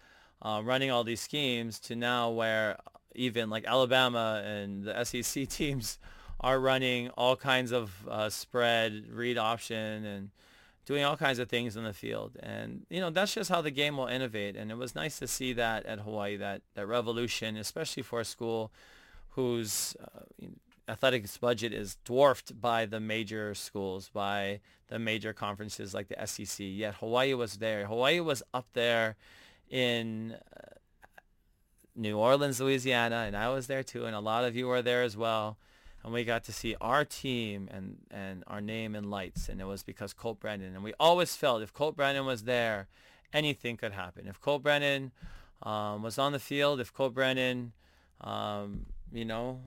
uh, 0.43 0.63
running 0.65 0.91
all 0.91 1.05
these 1.05 1.21
schemes 1.21 1.79
to 1.81 1.95
now 1.95 2.31
where 2.31 2.79
even 3.15 3.51
like 3.51 3.65
Alabama 3.67 4.43
and 4.45 4.85
the 4.85 5.05
SEC 5.23 5.49
teams 5.49 5.99
are 6.41 6.59
running 6.59 7.11
all 7.11 7.37
kinds 7.37 7.73
of 7.73 7.93
uh, 8.09 8.31
spread, 8.31 9.05
read 9.11 9.37
option, 9.37 10.05
and 10.05 10.31
doing 10.87 11.05
all 11.05 11.17
kinds 11.17 11.39
of 11.39 11.49
things 11.49 11.77
in 11.77 11.85
the 11.85 11.93
field. 11.93 12.37
And, 12.41 12.87
you 12.89 13.01
know, 13.01 13.11
that's 13.11 13.35
just 13.35 13.51
how 13.51 13.61
the 13.61 13.71
game 13.71 13.97
will 13.97 14.07
innovate. 14.07 14.57
And 14.57 14.71
it 14.71 14.77
was 14.77 14.95
nice 14.95 15.19
to 15.19 15.27
see 15.27 15.53
that 15.53 15.85
at 15.87 16.01
Hawaii, 16.01 16.37
that, 16.39 16.63
that 16.75 16.87
revolution, 16.87 17.57
especially 17.57 18.03
for 18.03 18.21
a 18.21 18.25
school 18.25 18.73
whose 19.31 19.95
uh, 20.03 20.47
athletics 20.89 21.37
budget 21.37 21.73
is 21.73 21.97
dwarfed 22.05 22.61
by 22.61 22.87
the 22.87 22.99
major 22.99 23.55
schools, 23.55 24.11
by 24.13 24.61
the 24.89 24.99
major 24.99 25.33
conferences 25.33 25.95
like 25.95 26.09
the 26.09 26.27
SEC. 26.27 26.59
Yet 26.59 26.95
Hawaii 26.95 27.35
was 27.35 27.59
there. 27.59 27.87
Hawaii 27.87 28.19
was 28.21 28.43
up 28.53 28.67
there 28.73 29.17
in 29.69 30.37
uh, 30.57 30.75
New 32.01 32.17
Orleans, 32.17 32.61
Louisiana, 32.61 33.25
and 33.27 33.37
I 33.37 33.51
was 33.51 33.67
there 33.67 33.83
too, 33.83 34.07
and 34.07 34.17
a 34.17 34.21
lot 34.21 34.45
of 34.45 34.57
you 34.57 34.67
were 34.67 34.81
there 34.81 35.03
as 35.03 35.17
well. 35.17 35.59
And 36.03 36.15
we 36.15 36.25
got 36.25 36.45
to 36.45 36.53
see 36.53 36.75
our 36.81 37.05
team 37.05 37.69
and, 37.71 37.99
and 38.11 38.43
our 38.47 38.63
name 38.63 38.95
in 38.95 39.11
lights, 39.11 39.51
and 39.51 39.61
it 39.61 39.67
was 39.67 39.83
because 39.83 40.15
Colt 40.15 40.41
Brennan. 40.41 40.75
And 40.75 40.83
we 40.83 40.95
always 40.99 41.37
felt 41.37 41.63
if 41.63 41.75
Colt 41.75 41.95
Brennan 41.97 42.25
was 42.25 42.45
there, 42.45 42.89
anything 43.35 43.77
could 43.77 43.93
happen. 43.93 44.27
If 44.27 44.41
Colt 44.41 44.63
Brennan 44.63 45.13
um, 45.63 46.03
was 46.03 46.19
on 46.19 46.33
the 46.33 46.39
field, 46.39 46.81
if 46.81 46.91
Colt 46.91 47.13
Brennan, 47.13 47.73
um, 48.23 48.87
you 49.13 49.27
know, 49.27 49.61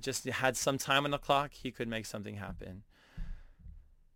just 0.00 0.24
had 0.24 0.56
some 0.56 0.78
time 0.78 1.04
on 1.04 1.10
the 1.10 1.18
clock, 1.18 1.52
he 1.52 1.70
could 1.70 1.88
make 1.88 2.06
something 2.06 2.36
happen. 2.36 2.84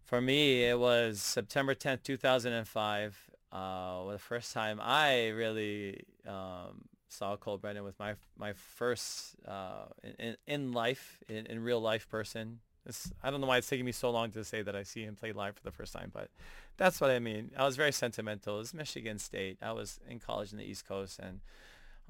For 0.02 0.22
me, 0.22 0.64
it 0.64 0.78
was 0.78 1.20
September 1.20 1.74
10th, 1.74 2.04
2005. 2.04 3.30
Uh, 3.52 4.10
the 4.10 4.18
first 4.18 4.54
time 4.54 4.80
I 4.82 5.28
really 5.28 6.04
um, 6.26 6.86
saw 7.14 7.36
Colt 7.36 7.62
Brennan 7.62 7.84
with 7.84 7.98
my 7.98 8.14
my 8.36 8.52
first 8.52 9.36
uh, 9.46 9.86
in, 10.18 10.36
in 10.46 10.72
life 10.72 11.20
in, 11.28 11.46
in 11.46 11.62
real 11.62 11.80
life 11.80 12.08
person. 12.08 12.60
It's, 12.86 13.10
I 13.22 13.30
don't 13.30 13.40
know 13.40 13.46
why 13.46 13.56
it's 13.56 13.68
taking 13.68 13.86
me 13.86 13.92
so 13.92 14.10
long 14.10 14.30
to 14.32 14.44
say 14.44 14.60
that 14.60 14.76
I 14.76 14.82
see 14.82 15.04
him 15.04 15.16
play 15.16 15.32
live 15.32 15.56
for 15.56 15.62
the 15.62 15.70
first 15.70 15.94
time, 15.94 16.10
but 16.12 16.28
that's 16.76 17.00
what 17.00 17.10
I 17.10 17.18
mean. 17.18 17.50
I 17.56 17.64
was 17.64 17.76
very 17.76 17.92
sentimental. 17.92 18.56
It 18.56 18.58
was 18.58 18.74
Michigan 18.74 19.18
State. 19.18 19.56
I 19.62 19.72
was 19.72 20.00
in 20.06 20.18
college 20.18 20.52
in 20.52 20.58
the 20.58 20.64
East 20.64 20.86
Coast 20.86 21.18
and 21.18 21.40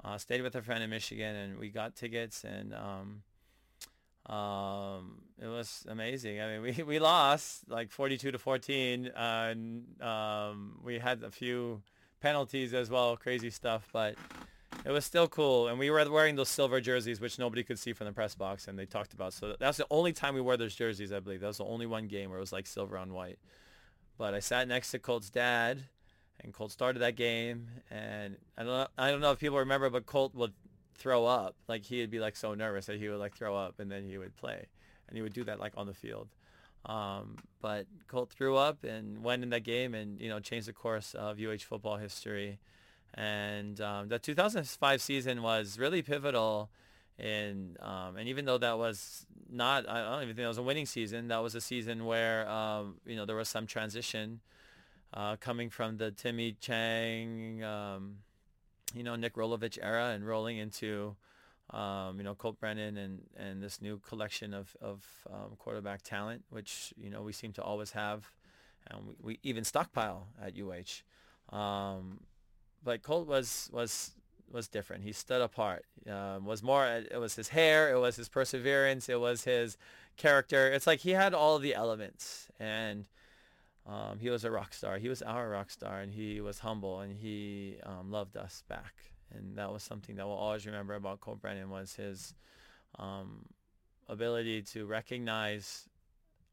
uh, 0.03 0.17
stayed 0.17 0.41
with 0.41 0.53
a 0.55 0.61
friend 0.61 0.83
in 0.83 0.89
Michigan, 0.89 1.33
and 1.33 1.57
we 1.57 1.69
got 1.69 1.95
tickets 1.95 2.43
and 2.43 2.73
um, 2.73 3.23
um, 4.33 5.21
it 5.41 5.47
was 5.47 5.85
amazing. 5.87 6.41
I 6.41 6.57
mean, 6.57 6.75
we, 6.77 6.83
we 6.83 6.99
lost 6.99 7.69
like 7.69 7.91
42 7.91 8.31
to 8.31 8.39
14 8.39 9.11
and 9.15 10.01
um, 10.01 10.79
we 10.83 10.99
had 10.99 11.23
a 11.23 11.31
few 11.31 11.81
penalties 12.21 12.73
as 12.73 12.89
well, 12.89 13.15
crazy 13.17 13.49
stuff, 13.49 13.87
but 13.93 14.15
it 14.85 14.91
was 14.91 15.05
still 15.05 15.27
cool. 15.27 15.67
And 15.67 15.79
we 15.79 15.89
were 15.89 16.09
wearing 16.09 16.35
those 16.35 16.49
silver 16.49 16.81
jerseys, 16.81 17.19
which 17.19 17.39
nobody 17.39 17.63
could 17.63 17.79
see 17.79 17.93
from 17.93 18.07
the 18.07 18.13
press 18.13 18.35
box 18.35 18.67
and 18.67 18.77
they 18.77 18.85
talked 18.85 19.13
about. 19.13 19.33
So 19.33 19.55
that's 19.59 19.77
the 19.77 19.87
only 19.89 20.13
time 20.13 20.35
we 20.35 20.41
wore 20.41 20.57
those 20.57 20.75
jerseys, 20.75 21.11
I 21.11 21.19
believe. 21.19 21.41
That 21.41 21.47
was 21.47 21.57
the 21.57 21.65
only 21.65 21.85
one 21.85 22.07
game 22.07 22.29
where 22.29 22.37
it 22.37 22.41
was 22.41 22.53
like 22.53 22.67
silver 22.67 22.97
on 22.97 23.13
white. 23.13 23.39
But 24.17 24.33
I 24.33 24.39
sat 24.39 24.67
next 24.67 24.91
to 24.91 24.99
Colt's 24.99 25.29
dad 25.29 25.83
and 26.39 26.53
Colt 26.53 26.71
started 26.71 26.99
that 26.99 27.15
game 27.15 27.67
and 27.89 28.37
I 28.57 28.63
don't 28.63 28.71
know, 28.71 28.87
I 28.97 29.11
don't 29.11 29.21
know 29.21 29.31
if 29.31 29.39
people 29.39 29.59
remember, 29.59 29.89
but 29.89 30.05
Colt 30.05 30.35
would 30.35 30.53
throw 30.95 31.25
up. 31.25 31.55
Like 31.67 31.85
he'd 31.85 32.11
be 32.11 32.19
like 32.19 32.35
so 32.35 32.53
nervous 32.53 32.85
that 32.85 32.97
he 32.97 33.09
would 33.09 33.19
like 33.19 33.35
throw 33.35 33.55
up 33.55 33.79
and 33.79 33.91
then 33.91 34.05
he 34.05 34.17
would 34.17 34.35
play. 34.35 34.67
And 35.07 35.15
he 35.15 35.21
would 35.21 35.33
do 35.33 35.43
that 35.45 35.59
like 35.59 35.73
on 35.77 35.87
the 35.87 35.93
field. 35.93 36.29
Um, 36.85 37.37
but 37.61 37.87
Colt 38.07 38.31
threw 38.31 38.55
up 38.55 38.83
and 38.83 39.23
went 39.23 39.43
in 39.43 39.49
that 39.49 39.63
game 39.63 39.95
and, 39.95 40.21
you 40.21 40.29
know, 40.29 40.39
changed 40.39 40.67
the 40.67 40.73
course 40.73 41.15
of 41.15 41.39
UH 41.39 41.63
football 41.67 41.97
history. 41.97 42.59
And 43.15 43.79
um, 43.79 44.09
the 44.09 44.19
2005 44.19 45.01
season 45.01 45.41
was 45.41 45.79
really 45.79 46.01
pivotal 46.01 46.69
in, 47.17 47.77
um, 47.79 48.17
and 48.17 48.27
even 48.27 48.43
though 48.43 48.57
that 48.57 48.77
was 48.77 49.25
not, 49.49 49.87
I 49.87 50.03
don't 50.03 50.23
even 50.23 50.35
think 50.35 50.43
it 50.43 50.49
was 50.49 50.57
a 50.57 50.63
winning 50.63 50.85
season, 50.85 51.29
that 51.29 51.41
was 51.41 51.55
a 51.55 51.61
season 51.61 52.05
where, 52.05 52.47
um, 52.49 52.95
you 53.05 53.15
know, 53.15 53.25
there 53.25 53.37
was 53.37 53.47
some 53.47 53.67
transition 53.67 54.41
uh, 55.13 55.37
coming 55.37 55.69
from 55.69 55.95
the 55.95 56.11
Timmy 56.11 56.57
Chang, 56.59 57.63
um, 57.63 58.17
you 58.93 59.03
know, 59.03 59.15
Nick 59.15 59.35
Rolovich 59.35 59.77
era 59.81 60.09
and 60.09 60.27
rolling 60.27 60.57
into, 60.57 61.15
um, 61.69 62.17
you 62.17 62.23
know, 62.23 62.35
Colt 62.35 62.59
Brennan 62.59 62.97
and, 62.97 63.21
and 63.37 63.63
this 63.63 63.81
new 63.81 63.99
collection 63.99 64.53
of, 64.53 64.75
of 64.81 65.05
um, 65.31 65.55
quarterback 65.57 66.01
talent, 66.01 66.43
which, 66.49 66.93
you 66.97 67.09
know, 67.09 67.21
we 67.21 67.31
seem 67.31 67.53
to 67.53 67.63
always 67.63 67.91
have. 67.91 68.29
And 68.87 69.07
we, 69.07 69.13
we 69.21 69.39
even 69.41 69.63
stockpile 69.63 70.27
at 70.41 70.53
UH. 70.59 71.55
Um, 71.55 72.19
but 72.85 73.03
Colt 73.03 73.27
was, 73.27 73.69
was, 73.73 74.11
was 74.49 74.69
different. 74.69 75.03
He 75.03 75.11
stood 75.11 75.41
apart. 75.41 75.83
Um, 76.09 76.45
was 76.45 76.63
more, 76.63 76.85
it 76.87 77.19
was 77.19 77.35
his 77.35 77.49
hair, 77.49 77.91
it 77.91 77.99
was 77.99 78.15
his 78.15 78.29
perseverance, 78.29 79.09
it 79.09 79.19
was 79.19 79.43
his 79.43 79.75
character. 80.15 80.71
It's 80.71 80.87
like 80.87 80.99
he 80.99 81.11
had 81.11 81.33
all 81.33 81.59
the 81.59 81.75
elements 81.75 82.47
and, 82.59 83.05
um, 83.87 84.17
he 84.19 84.29
was 84.29 84.43
a 84.43 84.51
rock 84.51 84.73
star. 84.73 84.97
He 84.97 85.09
was 85.09 85.21
our 85.21 85.47
rock 85.49 85.69
star, 85.69 85.99
and 85.99 86.11
he 86.11 86.41
was 86.41 86.59
humble, 86.59 87.01
and 87.01 87.15
he 87.15 87.75
um, 87.83 88.11
loved 88.11 88.35
us 88.35 88.63
back. 88.67 88.93
And 89.31 89.57
that 89.57 89.71
was 89.71 89.83
something 89.83 90.15
that 90.15 90.25
we'll 90.25 90.35
always 90.35 90.65
remember 90.65 90.95
about 90.95 91.21
Colt 91.21 91.41
Brennan 91.41 91.69
was 91.69 91.93
his 91.93 92.33
um, 92.97 93.45
ability 94.07 94.61
to 94.63 94.85
recognize 94.85 95.87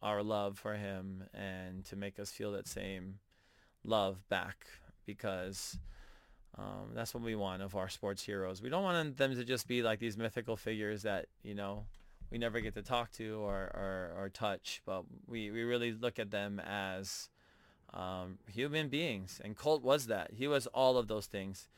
our 0.03 0.23
love 0.23 0.59
for 0.59 0.75
him 0.75 1.25
and 1.33 1.85
to 1.87 1.97
make 1.97 2.19
us 2.19 2.31
feel 2.31 2.53
that 2.53 2.67
same 2.67 3.19
love 3.85 4.29
back 4.29 4.67
because 5.07 5.79
um, 6.59 6.91
that's 6.95 7.15
what 7.15 7.23
we 7.23 7.35
want 7.35 7.63
of 7.63 7.75
our 7.75 7.89
sports 7.89 8.23
heroes. 8.23 8.61
We 8.61 8.69
don't 8.69 8.83
want 8.83 9.17
them 9.17 9.35
to 9.35 9.45
just 9.45 9.67
be 9.67 9.83
like 9.83 9.99
these 9.99 10.17
mythical 10.17 10.57
figures 10.57 11.03
that, 11.03 11.27
you 11.43 11.55
know, 11.55 11.87
we 12.31 12.39
never 12.39 12.61
get 12.61 12.75
to 12.75 12.83
talk 12.83 13.11
to 13.13 13.37
or, 13.41 13.71
or, 13.75 14.15
or 14.17 14.29
touch, 14.29 14.83
but 14.85 15.05
we, 15.27 15.51
we 15.51 15.63
really 15.63 15.93
look 15.93 16.19
at 16.19 16.31
them 16.31 16.61
as 16.61 17.31
um, 17.93 18.39
human 18.47 18.89
beings. 18.89 19.41
And 19.45 19.57
Colt 19.57 19.83
was 19.83 20.07
that. 20.07 20.33
He 20.35 20.47
was 20.47 20.67
all 20.69 20.97
of 20.99 21.09
those 21.09 21.27
things. 21.27 21.69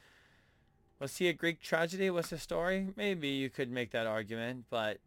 Was 1.00 1.16
he 1.16 1.28
a 1.28 1.32
Greek 1.32 1.60
tragedy? 1.60 2.08
Was 2.10 2.30
his 2.30 2.42
story? 2.42 2.88
Maybe 2.96 3.28
you 3.28 3.50
could 3.50 3.70
make 3.70 3.90
that 3.90 4.06
argument, 4.06 4.66
but 4.70 4.98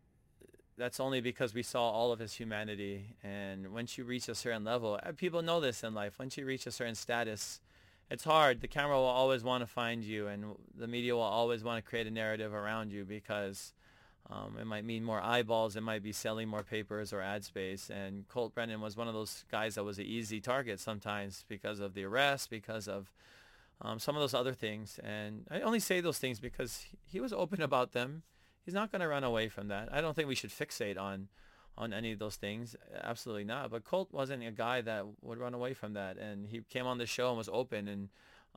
that's 0.77 0.99
only 0.99 1.22
because 1.22 1.53
we 1.53 1.64
saw 1.64 1.89
all 1.89 2.11
of 2.11 2.19
his 2.19 2.34
humanity. 2.34 3.15
And 3.23 3.73
once 3.73 3.98
you 3.98 4.03
reach 4.03 4.30
a 4.30 4.35
certain 4.35 4.64
level, 4.64 4.99
people 5.15 5.41
know 5.41 5.60
this 5.60 5.84
in 5.84 5.94
life. 5.94 6.19
Once 6.19 6.38
you 6.38 6.45
reach 6.45 6.68
a 6.68 6.72
certain 6.72 6.95
status, 6.95 7.61
it's 8.09 8.23
hard. 8.23 8.61
The 8.61 8.67
camera 8.67 8.95
will 8.95 9.05
always 9.05 9.43
want 9.43 9.61
to 9.61 9.67
find 9.67 10.03
you, 10.03 10.27
and 10.27 10.55
the 10.77 10.88
media 10.88 11.15
will 11.15 11.21
always 11.21 11.63
want 11.63 11.84
to 11.84 11.88
create 11.88 12.07
a 12.07 12.11
narrative 12.11 12.53
around 12.53 12.91
you 12.91 13.03
because 13.03 13.73
um, 14.29 14.57
it 14.59 14.65
might 14.65 14.85
mean 14.85 15.03
more 15.03 15.21
eyeballs. 15.21 15.75
It 15.75 15.84
might 15.84 16.03
be 16.03 16.11
selling 16.11 16.47
more 16.47 16.63
papers 16.63 17.13
or 17.13 17.21
ad 17.21 17.43
space. 17.43 17.89
And 17.89 18.27
Colt 18.27 18.53
Brennan 18.53 18.81
was 18.81 18.97
one 18.97 19.07
of 19.07 19.13
those 19.13 19.45
guys 19.51 19.75
that 19.75 19.84
was 19.84 19.99
an 19.99 20.05
easy 20.05 20.39
target 20.39 20.79
sometimes 20.79 21.45
because 21.47 21.79
of 21.79 21.93
the 21.93 22.03
arrest, 22.03 22.49
because 22.49 22.88
of 22.88 23.11
um, 23.81 23.99
some 23.99 24.15
of 24.15 24.21
those 24.21 24.34
other 24.34 24.53
things. 24.53 24.99
And 25.03 25.45
I 25.49 25.61
only 25.61 25.79
say 25.79 26.01
those 26.01 26.17
things 26.17 26.39
because 26.39 26.85
he 27.05 27.19
was 27.19 27.31
open 27.31 27.61
about 27.61 27.93
them. 27.93 28.23
He's 28.65 28.73
not 28.73 28.91
going 28.91 29.01
to 29.01 29.07
run 29.07 29.23
away 29.23 29.47
from 29.47 29.69
that. 29.69 29.89
I 29.91 30.01
don't 30.01 30.13
think 30.13 30.27
we 30.27 30.35
should 30.35 30.49
fixate 30.49 30.99
on 30.99 31.29
on 31.77 31.93
any 31.93 32.11
of 32.11 32.19
those 32.19 32.35
things. 32.35 32.75
Absolutely 33.03 33.43
not. 33.43 33.69
But 33.69 33.83
Colt 33.83 34.09
wasn't 34.11 34.45
a 34.45 34.51
guy 34.51 34.81
that 34.81 35.05
would 35.21 35.37
run 35.37 35.53
away 35.53 35.73
from 35.73 35.93
that. 35.93 36.17
And 36.17 36.47
he 36.47 36.61
came 36.69 36.87
on 36.87 36.97
the 36.97 37.05
show 37.05 37.29
and 37.29 37.37
was 37.37 37.49
open 37.51 37.87
and 37.87 38.09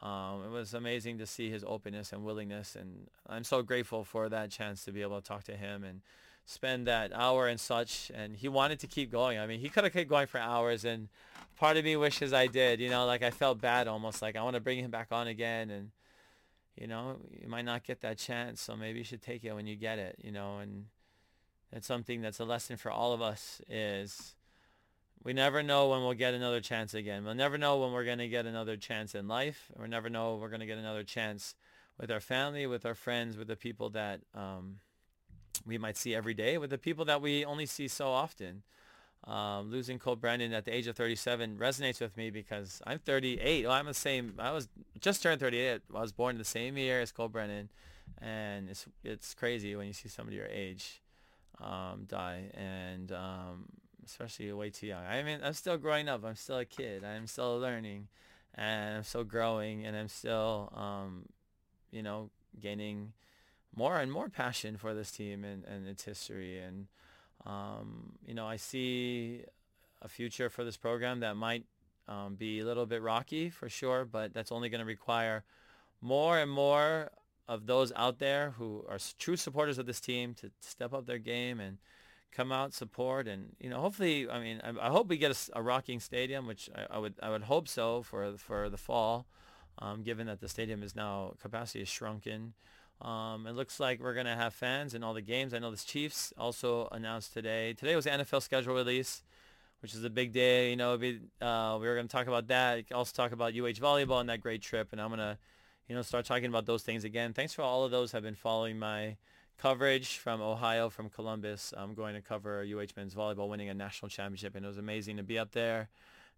um, 0.02 0.44
it 0.44 0.50
was 0.50 0.72
amazing 0.72 1.18
to 1.18 1.26
see 1.26 1.50
his 1.50 1.62
openness 1.66 2.12
and 2.12 2.24
willingness, 2.24 2.74
and 2.74 3.08
I'm 3.26 3.44
so 3.44 3.62
grateful 3.62 4.02
for 4.02 4.30
that 4.30 4.50
chance 4.50 4.84
to 4.86 4.92
be 4.92 5.02
able 5.02 5.20
to 5.20 5.26
talk 5.26 5.44
to 5.44 5.56
him 5.56 5.84
and 5.84 6.00
spend 6.46 6.86
that 6.86 7.12
hour 7.12 7.48
and 7.48 7.60
such. 7.60 8.10
And 8.14 8.34
he 8.34 8.48
wanted 8.48 8.78
to 8.80 8.86
keep 8.86 9.12
going. 9.12 9.38
I 9.38 9.46
mean, 9.46 9.60
he 9.60 9.68
could 9.68 9.84
have 9.84 9.92
kept 9.92 10.08
going 10.08 10.26
for 10.26 10.38
hours, 10.38 10.86
and 10.86 11.08
part 11.58 11.76
of 11.76 11.84
me 11.84 11.96
wishes 11.96 12.32
I 12.32 12.46
did. 12.46 12.80
You 12.80 12.88
know, 12.88 13.04
like 13.04 13.22
I 13.22 13.30
felt 13.30 13.60
bad 13.60 13.88
almost, 13.88 14.22
like 14.22 14.36
I 14.36 14.42
want 14.42 14.54
to 14.54 14.60
bring 14.60 14.78
him 14.78 14.90
back 14.90 15.08
on 15.10 15.26
again, 15.26 15.68
and 15.68 15.90
you 16.76 16.86
know, 16.86 17.18
you 17.30 17.46
might 17.46 17.66
not 17.66 17.84
get 17.84 18.00
that 18.00 18.16
chance, 18.16 18.62
so 18.62 18.76
maybe 18.76 19.00
you 19.00 19.04
should 19.04 19.20
take 19.20 19.44
it 19.44 19.52
when 19.52 19.66
you 19.66 19.76
get 19.76 19.98
it. 19.98 20.16
You 20.22 20.32
know, 20.32 20.58
and 20.60 20.86
it's 21.72 21.86
something 21.86 22.20
that's 22.20 22.40
a 22.40 22.44
lesson 22.44 22.76
for 22.76 22.90
all 22.90 23.12
of 23.12 23.22
us 23.22 23.60
is 23.68 24.34
we 25.22 25.32
never 25.32 25.62
know 25.62 25.88
when 25.88 26.00
we'll 26.00 26.14
get 26.14 26.34
another 26.34 26.60
chance 26.60 26.94
again. 26.94 27.24
We'll 27.24 27.34
never 27.34 27.58
know 27.58 27.78
when 27.78 27.92
we're 27.92 28.04
going 28.04 28.18
to 28.18 28.28
get 28.28 28.46
another 28.46 28.76
chance 28.76 29.14
in 29.14 29.28
life. 29.28 29.70
We'll 29.76 29.88
never 29.88 30.08
know 30.08 30.36
we're 30.36 30.48
going 30.48 30.60
to 30.60 30.66
get 30.66 30.78
another 30.78 31.04
chance 31.04 31.54
with 31.98 32.10
our 32.10 32.20
family, 32.20 32.66
with 32.66 32.86
our 32.86 32.94
friends, 32.94 33.36
with 33.36 33.46
the 33.46 33.56
people 33.56 33.90
that 33.90 34.20
um, 34.34 34.78
we 35.66 35.78
might 35.78 35.96
see 35.96 36.14
every 36.14 36.34
day, 36.34 36.58
with 36.58 36.70
the 36.70 36.78
people 36.78 37.04
that 37.04 37.20
we 37.20 37.44
only 37.44 37.66
see 37.66 37.88
so 37.88 38.08
often. 38.08 38.62
Um, 39.24 39.70
losing 39.70 39.98
Colt 39.98 40.18
Brennan 40.18 40.54
at 40.54 40.64
the 40.64 40.74
age 40.74 40.86
of 40.86 40.96
37 40.96 41.58
resonates 41.58 42.00
with 42.00 42.16
me 42.16 42.30
because 42.30 42.80
I'm 42.86 42.98
38. 42.98 43.66
Well, 43.66 43.74
I'm 43.74 43.84
the 43.84 43.92
same. 43.92 44.32
I 44.38 44.50
was 44.50 44.66
just 44.98 45.22
turned 45.22 45.40
38. 45.40 45.82
I 45.94 46.00
was 46.00 46.10
born 46.10 46.38
the 46.38 46.44
same 46.44 46.78
year 46.78 47.02
as 47.02 47.12
Colt 47.12 47.30
Brennan, 47.30 47.68
and 48.16 48.70
it's 48.70 48.86
it's 49.04 49.34
crazy 49.34 49.76
when 49.76 49.86
you 49.86 49.92
see 49.92 50.08
somebody 50.08 50.38
your 50.38 50.46
age 50.46 50.99
um, 51.60 52.04
die. 52.06 52.50
And 52.54 53.12
um, 53.12 53.66
especially 54.04 54.52
way 54.52 54.70
too 54.70 54.86
young. 54.86 55.04
I 55.04 55.22
mean, 55.22 55.40
I'm 55.42 55.52
still 55.52 55.76
growing 55.76 56.08
up. 56.08 56.24
I'm 56.24 56.36
still 56.36 56.58
a 56.58 56.64
kid. 56.64 57.04
I'm 57.04 57.26
still 57.26 57.58
learning, 57.58 58.08
and 58.54 58.96
I'm 58.96 59.02
still 59.04 59.24
growing, 59.24 59.86
and 59.86 59.96
I'm 59.96 60.08
still, 60.08 60.72
um, 60.74 61.26
you 61.90 62.02
know, 62.02 62.30
gaining 62.60 63.12
more 63.74 63.98
and 63.98 64.10
more 64.10 64.28
passion 64.28 64.76
for 64.76 64.94
this 64.94 65.10
team 65.10 65.44
and, 65.44 65.64
and 65.64 65.86
its 65.86 66.04
history. 66.04 66.58
And, 66.58 66.86
um, 67.46 68.14
you 68.26 68.34
know, 68.34 68.46
I 68.46 68.56
see 68.56 69.44
a 70.02 70.08
future 70.08 70.48
for 70.48 70.64
this 70.64 70.76
program 70.76 71.20
that 71.20 71.36
might 71.36 71.64
um, 72.08 72.34
be 72.34 72.60
a 72.60 72.64
little 72.64 72.86
bit 72.86 73.02
rocky 73.02 73.50
for 73.50 73.68
sure, 73.68 74.04
but 74.04 74.34
that's 74.34 74.50
only 74.50 74.68
going 74.68 74.80
to 74.80 74.86
require 74.86 75.44
more 76.00 76.38
and 76.38 76.50
more 76.50 77.10
of 77.48 77.66
those 77.66 77.92
out 77.96 78.18
there 78.18 78.54
who 78.58 78.84
are 78.88 78.98
true 79.18 79.36
supporters 79.36 79.78
of 79.78 79.86
this 79.86 80.00
team 80.00 80.34
to 80.34 80.50
step 80.60 80.92
up 80.92 81.06
their 81.06 81.18
game 81.18 81.60
and 81.60 81.78
come 82.32 82.52
out 82.52 82.72
support 82.72 83.26
and 83.26 83.56
you 83.58 83.68
know 83.68 83.80
hopefully 83.80 84.28
I 84.28 84.38
mean 84.38 84.60
I, 84.62 84.86
I 84.86 84.90
hope 84.90 85.08
we 85.08 85.16
get 85.16 85.32
a, 85.32 85.58
a, 85.58 85.62
rocking 85.62 85.98
stadium 86.00 86.46
which 86.46 86.70
I, 86.74 86.94
I, 86.96 86.98
would 86.98 87.14
I 87.22 87.30
would 87.30 87.42
hope 87.42 87.66
so 87.66 88.02
for 88.02 88.36
for 88.36 88.68
the 88.68 88.76
fall 88.76 89.26
um, 89.78 90.02
given 90.02 90.26
that 90.28 90.40
the 90.40 90.48
stadium 90.48 90.82
is 90.82 90.94
now 90.94 91.34
capacity 91.40 91.80
is 91.80 91.88
shrunken. 91.88 92.54
Um, 93.00 93.46
it 93.46 93.52
looks 93.52 93.80
like 93.80 94.00
we're 94.00 94.14
gonna 94.14 94.36
have 94.36 94.54
fans 94.54 94.94
in 94.94 95.02
all 95.02 95.14
the 95.14 95.22
games. 95.22 95.54
I 95.54 95.58
know 95.58 95.70
the 95.70 95.76
Chiefs 95.76 96.32
also 96.38 96.88
announced 96.92 97.32
today 97.32 97.72
today 97.72 97.96
was 97.96 98.04
the 98.04 98.10
NFL 98.10 98.42
schedule 98.42 98.74
release 98.74 99.22
which 99.80 99.94
is 99.94 100.04
a 100.04 100.10
big 100.10 100.32
day 100.32 100.70
you 100.70 100.76
know 100.76 100.96
be, 100.98 101.20
uh, 101.40 101.78
we 101.80 101.88
were 101.88 101.96
gonna 101.96 102.06
talk 102.06 102.28
about 102.28 102.46
that. 102.48 102.84
Also 102.92 103.12
talk 103.12 103.32
about 103.32 103.54
UH 103.54 103.80
volleyball 103.80 104.20
and 104.20 104.28
that 104.28 104.40
great 104.40 104.62
trip 104.62 104.88
and 104.92 105.00
I'm 105.00 105.10
gonna 105.10 105.38
you 105.90 105.96
know 105.96 106.02
start 106.02 106.24
talking 106.24 106.46
about 106.46 106.64
those 106.64 106.82
things 106.82 107.04
again 107.04 107.34
thanks 107.34 107.52
for 107.52 107.62
all 107.62 107.84
of 107.84 107.90
those 107.90 108.12
have 108.12 108.22
been 108.22 108.34
following 108.34 108.78
my 108.78 109.16
coverage 109.60 110.16
from 110.16 110.40
Ohio, 110.40 110.88
from 110.88 111.10
Columbus. 111.10 111.74
I'm 111.76 111.94
going 111.94 112.14
to 112.14 112.22
cover 112.22 112.64
UH 112.64 112.96
men's 112.96 113.14
volleyball 113.14 113.48
winning 113.48 113.68
a 113.68 113.74
national 113.74 114.08
championship, 114.08 114.56
and 114.56 114.64
it 114.64 114.68
was 114.68 114.78
amazing 114.78 115.18
to 115.18 115.22
be 115.22 115.38
up 115.38 115.52
there. 115.52 115.90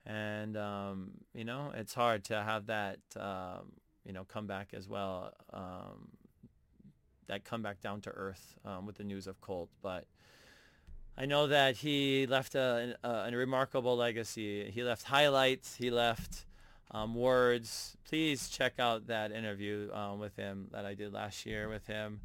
And 0.04 0.56
um, 0.56 1.12
you 1.32 1.44
know, 1.44 1.70
it's 1.74 1.94
hard 1.94 2.24
to 2.24 2.42
have 2.42 2.66
that 2.66 2.98
um, 3.16 3.72
you 4.04 4.12
know 4.12 4.24
comeback 4.24 4.74
as 4.74 4.88
well. 4.88 5.32
Um, 5.52 6.08
that 7.28 7.44
comeback 7.44 7.80
down 7.80 8.00
to 8.02 8.10
earth 8.10 8.58
um, 8.64 8.86
with 8.86 8.96
the 8.96 9.04
news 9.04 9.26
of 9.26 9.40
Colt, 9.40 9.70
but. 9.82 10.06
I 11.14 11.26
know 11.26 11.46
that 11.48 11.76
he 11.76 12.26
left 12.26 12.54
a, 12.54 12.96
a, 13.04 13.08
a 13.30 13.36
remarkable 13.36 13.98
legacy. 13.98 14.70
He 14.70 14.82
left 14.82 15.02
highlights. 15.02 15.76
He 15.76 15.90
left 15.90 16.46
um, 16.92 17.14
words. 17.14 17.96
Please 18.08 18.48
check 18.48 18.74
out 18.78 19.06
that 19.06 19.32
interview 19.32 19.90
um, 19.92 20.18
with 20.18 20.36
him 20.36 20.68
that 20.72 20.84
I 20.84 20.94
did 20.94 21.12
last 21.12 21.46
year 21.46 21.68
with 21.68 21.86
him. 21.86 22.20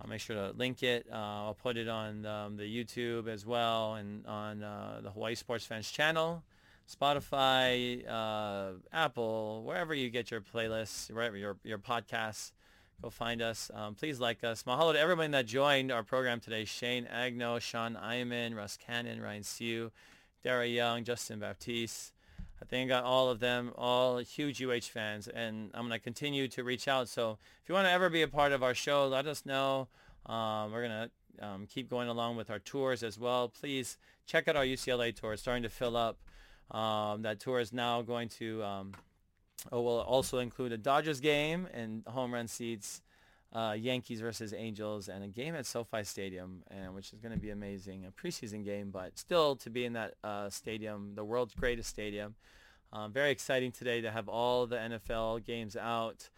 I'll 0.00 0.08
make 0.08 0.20
sure 0.20 0.36
to 0.36 0.56
link 0.56 0.82
it. 0.82 1.06
Uh, 1.10 1.16
I'll 1.16 1.56
put 1.60 1.76
it 1.76 1.88
on 1.88 2.26
um, 2.26 2.56
the 2.56 2.64
YouTube 2.64 3.28
as 3.28 3.46
well 3.46 3.94
and 3.94 4.26
on 4.26 4.62
uh, 4.62 5.00
the 5.02 5.10
Hawaii 5.10 5.34
Sports 5.36 5.64
Fans 5.64 5.90
channel, 5.90 6.42
Spotify, 6.90 8.08
uh, 8.08 8.72
Apple, 8.92 9.62
wherever 9.64 9.94
you 9.94 10.10
get 10.10 10.30
your 10.30 10.40
playlists, 10.40 11.10
wherever 11.10 11.36
your, 11.36 11.56
your 11.62 11.78
podcasts. 11.78 12.52
Go 13.00 13.10
find 13.10 13.42
us. 13.42 13.70
Um, 13.74 13.94
please 13.96 14.20
like 14.20 14.44
us. 14.44 14.62
Mahalo 14.62 14.92
to 14.92 15.00
everyone 15.00 15.32
that 15.32 15.46
joined 15.46 15.90
our 15.90 16.04
program 16.04 16.38
today. 16.38 16.64
Shane 16.64 17.08
Agno, 17.12 17.60
Sean 17.60 17.96
Eyman, 17.96 18.56
Russ 18.56 18.76
Cannon, 18.76 19.20
Ryan 19.20 19.42
Siu, 19.42 19.90
Dara 20.44 20.66
Young, 20.66 21.02
Justin 21.02 21.40
Baptiste. 21.40 22.12
I 22.62 22.64
think 22.64 22.92
I 22.92 22.94
got 22.94 23.04
all 23.04 23.28
of 23.28 23.40
them, 23.40 23.72
all 23.76 24.18
huge 24.18 24.62
UH 24.62 24.82
fans, 24.92 25.26
and 25.26 25.70
I'm 25.74 25.88
going 25.88 25.98
to 25.98 26.02
continue 26.02 26.46
to 26.46 26.62
reach 26.62 26.86
out. 26.86 27.08
So 27.08 27.38
if 27.60 27.68
you 27.68 27.74
want 27.74 27.88
to 27.88 27.90
ever 27.90 28.08
be 28.08 28.22
a 28.22 28.28
part 28.28 28.52
of 28.52 28.62
our 28.62 28.72
show, 28.72 29.08
let 29.08 29.26
us 29.26 29.44
know. 29.44 29.88
Um, 30.26 30.70
we're 30.70 30.86
going 30.86 31.08
to 31.08 31.44
um, 31.44 31.66
keep 31.66 31.90
going 31.90 32.08
along 32.08 32.36
with 32.36 32.50
our 32.50 32.60
tours 32.60 33.02
as 33.02 33.18
well. 33.18 33.48
Please 33.48 33.98
check 34.26 34.46
out 34.46 34.54
our 34.54 34.64
UCLA 34.64 35.12
tour. 35.12 35.32
It's 35.32 35.42
starting 35.42 35.64
to 35.64 35.68
fill 35.68 35.96
up. 35.96 36.18
Um, 36.70 37.22
that 37.22 37.40
tour 37.40 37.58
is 37.58 37.72
now 37.72 38.00
going 38.00 38.28
to 38.28 38.62
um, 38.62 38.92
oh, 39.72 39.80
will 39.80 40.00
also 40.00 40.38
include 40.38 40.70
a 40.70 40.78
Dodgers 40.78 41.18
game 41.18 41.66
and 41.74 42.04
home 42.06 42.32
run 42.32 42.46
seats 42.46 43.01
uh, 43.52 43.76
Yankees 43.78 44.20
versus 44.20 44.54
Angels 44.56 45.08
and 45.08 45.22
a 45.22 45.28
game 45.28 45.54
at 45.54 45.66
SoFi 45.66 46.04
Stadium, 46.04 46.62
and 46.70 46.94
which 46.94 47.12
is 47.12 47.20
going 47.20 47.34
to 47.34 47.40
be 47.40 47.50
amazing. 47.50 48.06
A 48.06 48.10
preseason 48.10 48.64
game, 48.64 48.90
but 48.90 49.18
still 49.18 49.56
to 49.56 49.70
be 49.70 49.84
in 49.84 49.92
that 49.92 50.14
uh, 50.24 50.48
stadium, 50.48 51.14
the 51.14 51.24
world's 51.24 51.54
greatest 51.54 51.90
stadium. 51.90 52.34
Um, 52.92 53.12
very 53.12 53.30
exciting 53.30 53.72
today 53.72 54.00
to 54.00 54.10
have 54.10 54.28
all 54.28 54.66
the 54.66 54.76
NFL 54.76 55.44
games 55.44 55.76
out, 55.76 56.28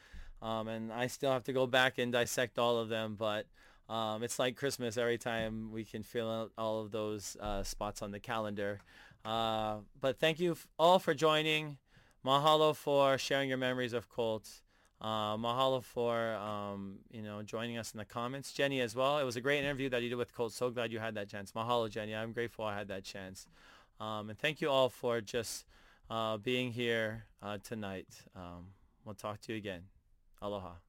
um, 0.43 0.69
and 0.69 0.93
I 0.93 1.07
still 1.07 1.33
have 1.33 1.45
to 1.45 1.53
go 1.53 1.67
back 1.67 1.99
and 1.99 2.13
dissect 2.13 2.59
all 2.59 2.79
of 2.79 2.89
them, 2.89 3.17
but. 3.19 3.47
Um, 3.87 4.23
it's 4.23 4.39
like 4.39 4.57
Christmas 4.57 4.97
every 4.97 5.19
time 5.19 5.71
we 5.71 5.85
can 5.85 6.03
fill 6.03 6.31
out 6.31 6.53
all 6.57 6.81
of 6.81 6.91
those 6.91 7.37
uh, 7.39 7.63
spots 7.63 8.01
on 8.01 8.13
the 8.13 8.19
calendar. 8.19 8.81
Uh, 9.27 9.81
but 10.01 10.19
thank 10.19 10.41
you 10.41 10.57
all 10.79 10.99
for 10.99 11.13
joining. 11.13 11.77
Mahalo 12.25 12.75
for 12.75 13.19
sharing 13.19 13.51
your 13.51 13.59
memories 13.59 13.93
of 13.93 14.09
Colts. 14.09 14.64
Uh, 15.01 15.37
mahalo 15.37 15.83
for 15.83 16.35
um, 16.35 16.97
you 17.11 17.21
know 17.21 17.43
joining 17.43 17.77
us 17.77 17.93
in 17.93 17.99
the 17.99 18.05
comments, 18.05 18.53
Jenny 18.53 18.81
as 18.81 18.95
well. 18.95 19.19
It 19.19 19.25
was 19.25 19.37
a 19.37 19.41
great 19.41 19.59
interview 19.59 19.89
that 19.91 20.03
you 20.03 20.09
did 20.09 20.17
with 20.17 20.35
Colt. 20.35 20.53
So 20.53 20.71
glad 20.71 20.93
you 20.93 20.99
had 20.99 21.15
that 21.17 21.29
chance. 21.29 21.53
Mahalo, 21.53 21.91
Jenny. 21.91 22.15
I'm 22.15 22.33
grateful 22.33 22.65
I 22.65 22.77
had 22.77 22.89
that 22.89 23.05
chance. 23.05 23.47
Um, 24.01 24.31
and 24.31 24.39
thank 24.39 24.61
you 24.61 24.71
all 24.71 24.89
for 24.89 25.21
just 25.21 25.67
uh, 26.11 26.37
being 26.37 26.73
here 26.73 27.25
uh, 27.43 27.59
tonight. 27.63 28.09
Um, 28.35 28.69
we'll 29.05 29.15
talk 29.15 29.41
to 29.43 29.53
you 29.53 29.59
again. 29.59 29.83
Aloha. 30.41 30.84